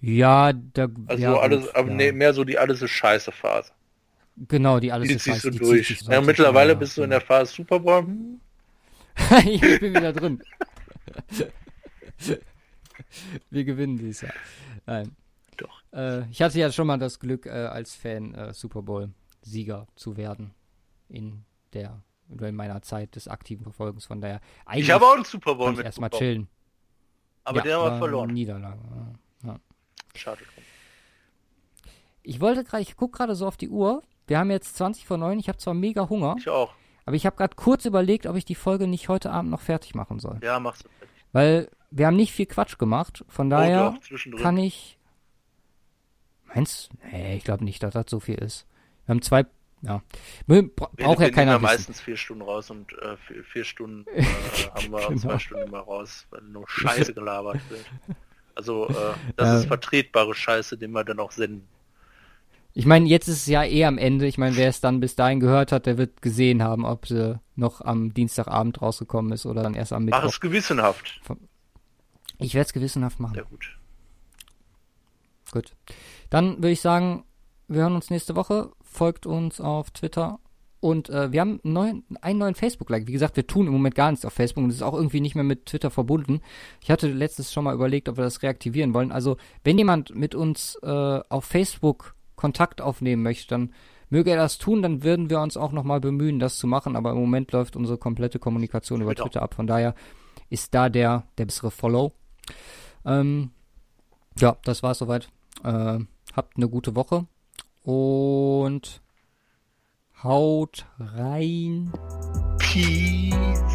Ja, 0.00 0.52
da. 0.52 0.88
Also 1.06 1.22
ja, 1.22 1.34
alles, 1.34 1.66
gut, 1.66 1.76
aber 1.76 1.88
ja. 1.88 1.94
nee, 1.94 2.12
mehr 2.12 2.32
so 2.32 2.44
die 2.44 2.58
alles 2.58 2.80
ist 2.82 2.90
scheiße 2.90 3.32
Phase. 3.32 3.72
Genau, 4.48 4.80
die 4.80 4.92
alles 4.92 5.08
die 5.08 5.14
ist 5.14 5.24
scheiße. 5.24 5.40
So 5.40 5.50
die 5.50 5.58
durch. 5.58 6.00
So 6.00 6.10
ja, 6.10 6.20
mittlerweile 6.20 6.74
bist 6.74 6.96
du 6.96 7.02
in 7.02 7.10
der 7.10 7.20
Phase 7.20 7.52
Super 7.54 7.80
Bowl. 7.80 8.06
Hm? 8.06 8.40
ich 9.46 9.60
bin 9.60 9.94
wieder 9.94 10.12
drin. 10.12 10.42
Wir 13.50 13.64
gewinnen 13.64 13.98
dies 13.98 14.20
Jahr. 14.22 14.32
Nein. 14.86 15.16
Doch. 15.56 15.82
Äh, 15.92 16.28
ich 16.30 16.40
hatte 16.40 16.58
ja 16.58 16.70
schon 16.72 16.86
mal 16.86 16.98
das 16.98 17.18
Glück, 17.18 17.44
äh, 17.46 17.50
als 17.50 17.94
Fan 17.94 18.34
äh, 18.34 18.54
Super 18.54 18.82
Bowl-Sieger 18.82 19.88
zu 19.96 20.16
werden. 20.16 20.54
In 21.08 21.44
der 21.72 22.02
oder 22.28 22.48
in 22.48 22.54
meiner 22.54 22.82
Zeit 22.82 23.16
des 23.16 23.28
aktiven 23.28 23.64
Verfolgens. 23.64 24.06
Von 24.06 24.20
daher. 24.20 24.40
Ich 24.74 24.90
habe 24.90 25.04
auch 25.04 25.14
einen 25.14 25.24
Super 25.24 25.56
Bowl 25.56 25.72
mit. 25.72 25.84
Erstmal 25.84 26.10
chillen. 26.10 26.48
Aber 27.44 27.58
ja, 27.58 27.64
der 27.64 27.78
haben 27.78 27.94
wir 27.94 27.98
verloren. 27.98 28.32
Niederlage. 28.32 28.78
Ja. 29.44 29.58
Schade 30.14 30.40
Ich 32.22 32.40
wollte 32.40 32.64
gerade, 32.64 32.82
ich 32.82 32.96
gucke 32.96 33.18
gerade 33.18 33.34
so 33.34 33.46
auf 33.46 33.56
die 33.56 33.68
Uhr. 33.68 34.02
Wir 34.26 34.38
haben 34.38 34.50
jetzt 34.50 34.76
20 34.76 35.06
vor 35.06 35.18
9. 35.18 35.38
Ich 35.38 35.48
habe 35.48 35.58
zwar 35.58 35.74
mega 35.74 36.08
Hunger. 36.08 36.36
Ich 36.38 36.48
auch. 36.48 36.74
Aber 37.06 37.16
ich 37.16 37.26
habe 37.26 37.36
gerade 37.36 37.56
kurz 37.56 37.84
überlegt, 37.84 38.26
ob 38.26 38.36
ich 38.36 38.44
die 38.44 38.54
Folge 38.54 38.86
nicht 38.86 39.08
heute 39.08 39.30
Abend 39.30 39.50
noch 39.50 39.60
fertig 39.60 39.94
machen 39.94 40.20
soll. 40.20 40.38
Ja, 40.42 40.60
fertig. 40.60 40.86
Weil 41.32 41.68
wir 41.90 42.06
haben 42.06 42.16
nicht 42.16 42.32
viel 42.32 42.46
Quatsch 42.46 42.78
gemacht. 42.78 43.24
Von 43.28 43.48
oh, 43.48 43.50
daher 43.50 43.98
doch, 44.10 44.38
kann 44.40 44.56
ich. 44.56 44.98
Meinst 46.54 46.90
Nee, 47.10 47.36
ich 47.36 47.44
glaube 47.44 47.64
nicht, 47.64 47.82
dass 47.82 47.94
das 47.94 48.06
so 48.08 48.20
viel 48.20 48.36
ist. 48.36 48.66
Wir 49.06 49.14
haben 49.14 49.22
zwei. 49.22 49.46
Ja. 49.82 50.02
Braucht 50.46 51.20
ja 51.20 51.30
keiner. 51.30 51.54
Wir 51.54 51.60
meistens 51.60 52.00
vier 52.00 52.16
Stunden 52.16 52.42
raus 52.42 52.70
und 52.70 52.92
äh, 52.92 53.16
vier, 53.16 53.44
vier, 53.44 53.64
Stunden 53.64 54.06
äh, 54.14 54.22
haben 54.22 54.92
wir 54.92 55.08
genau. 55.08 55.20
zwei 55.20 55.38
Stunden 55.38 55.70
mal 55.70 55.80
raus, 55.80 56.26
weil 56.30 56.42
nur 56.42 56.68
Scheiße 56.68 57.14
gelabert 57.14 57.60
wird. 57.70 57.86
Also 58.60 58.88
äh, 58.88 59.14
das 59.36 59.60
ist 59.60 59.68
vertretbare 59.68 60.34
Scheiße, 60.34 60.76
den 60.76 60.92
wir 60.92 61.02
dann 61.02 61.18
auch 61.18 61.32
senden. 61.32 61.66
Ich 62.74 62.84
meine, 62.84 63.08
jetzt 63.08 63.26
ist 63.26 63.38
es 63.38 63.46
ja 63.46 63.64
eh 63.64 63.86
am 63.86 63.96
Ende. 63.96 64.26
Ich 64.26 64.36
meine, 64.36 64.54
wer 64.56 64.68
es 64.68 64.82
dann 64.82 65.00
bis 65.00 65.16
dahin 65.16 65.40
gehört 65.40 65.72
hat, 65.72 65.86
der 65.86 65.96
wird 65.96 66.20
gesehen 66.20 66.62
haben, 66.62 66.84
ob 66.84 67.06
sie 67.06 67.40
noch 67.56 67.80
am 67.80 68.12
Dienstagabend 68.12 68.82
rausgekommen 68.82 69.32
ist 69.32 69.46
oder 69.46 69.62
dann 69.62 69.74
erst 69.74 69.94
am 69.94 70.04
Mittwoch. 70.04 70.22
Mach 70.22 70.28
es 70.28 70.40
gewissenhaft. 70.40 71.20
Ich 72.38 72.54
werde 72.54 72.66
es 72.66 72.72
gewissenhaft 72.72 73.18
machen. 73.18 73.34
Ja, 73.34 73.42
gut. 73.42 73.76
Gut. 75.52 75.74
Dann 76.28 76.58
würde 76.58 76.70
ich 76.70 76.80
sagen, 76.82 77.24
wir 77.66 77.80
hören 77.80 77.94
uns 77.94 78.10
nächste 78.10 78.36
Woche. 78.36 78.70
Folgt 78.82 79.26
uns 79.26 79.60
auf 79.60 79.90
Twitter 79.90 80.38
und 80.80 81.10
äh, 81.10 81.30
wir 81.30 81.42
haben 81.42 81.60
einen 81.62 81.72
neuen, 81.72 82.04
einen 82.22 82.38
neuen 82.38 82.54
Facebook-Like. 82.54 83.06
Wie 83.06 83.12
gesagt, 83.12 83.36
wir 83.36 83.46
tun 83.46 83.66
im 83.66 83.72
Moment 83.72 83.94
gar 83.94 84.10
nichts 84.10 84.24
auf 84.24 84.32
Facebook 84.32 84.64
und 84.64 84.70
es 84.70 84.76
ist 84.76 84.82
auch 84.82 84.94
irgendwie 84.94 85.20
nicht 85.20 85.34
mehr 85.34 85.44
mit 85.44 85.66
Twitter 85.66 85.90
verbunden. 85.90 86.40
Ich 86.82 86.90
hatte 86.90 87.08
letztes 87.08 87.52
schon 87.52 87.64
mal 87.64 87.74
überlegt, 87.74 88.08
ob 88.08 88.16
wir 88.16 88.24
das 88.24 88.42
reaktivieren 88.42 88.94
wollen. 88.94 89.12
Also, 89.12 89.36
wenn 89.62 89.76
jemand 89.76 90.14
mit 90.14 90.34
uns 90.34 90.78
äh, 90.82 91.20
auf 91.28 91.44
Facebook 91.44 92.14
Kontakt 92.34 92.80
aufnehmen 92.80 93.22
möchte, 93.22 93.48
dann 93.48 93.74
möge 94.08 94.30
er 94.30 94.38
das 94.38 94.56
tun, 94.56 94.80
dann 94.80 95.02
würden 95.02 95.28
wir 95.28 95.40
uns 95.40 95.58
auch 95.58 95.72
nochmal 95.72 96.00
bemühen, 96.00 96.38
das 96.38 96.56
zu 96.56 96.66
machen. 96.66 96.96
Aber 96.96 97.10
im 97.10 97.18
Moment 97.18 97.52
läuft 97.52 97.76
unsere 97.76 97.98
komplette 97.98 98.38
Kommunikation 98.38 99.02
über 99.02 99.14
Twitter 99.14 99.42
ab. 99.42 99.54
Von 99.54 99.66
daher 99.66 99.94
ist 100.48 100.74
da 100.74 100.88
der, 100.88 101.24
der 101.36 101.44
bessere 101.44 101.70
Follow. 101.70 102.12
Ähm, 103.04 103.50
ja, 104.38 104.56
das 104.64 104.82
war's 104.82 104.98
soweit. 104.98 105.28
Äh, 105.62 105.98
habt 106.34 106.56
eine 106.56 106.68
gute 106.68 106.96
Woche 106.96 107.26
und 107.82 109.02
Haut 110.22 110.84
rein. 110.98 111.90
Peace. 112.58 113.69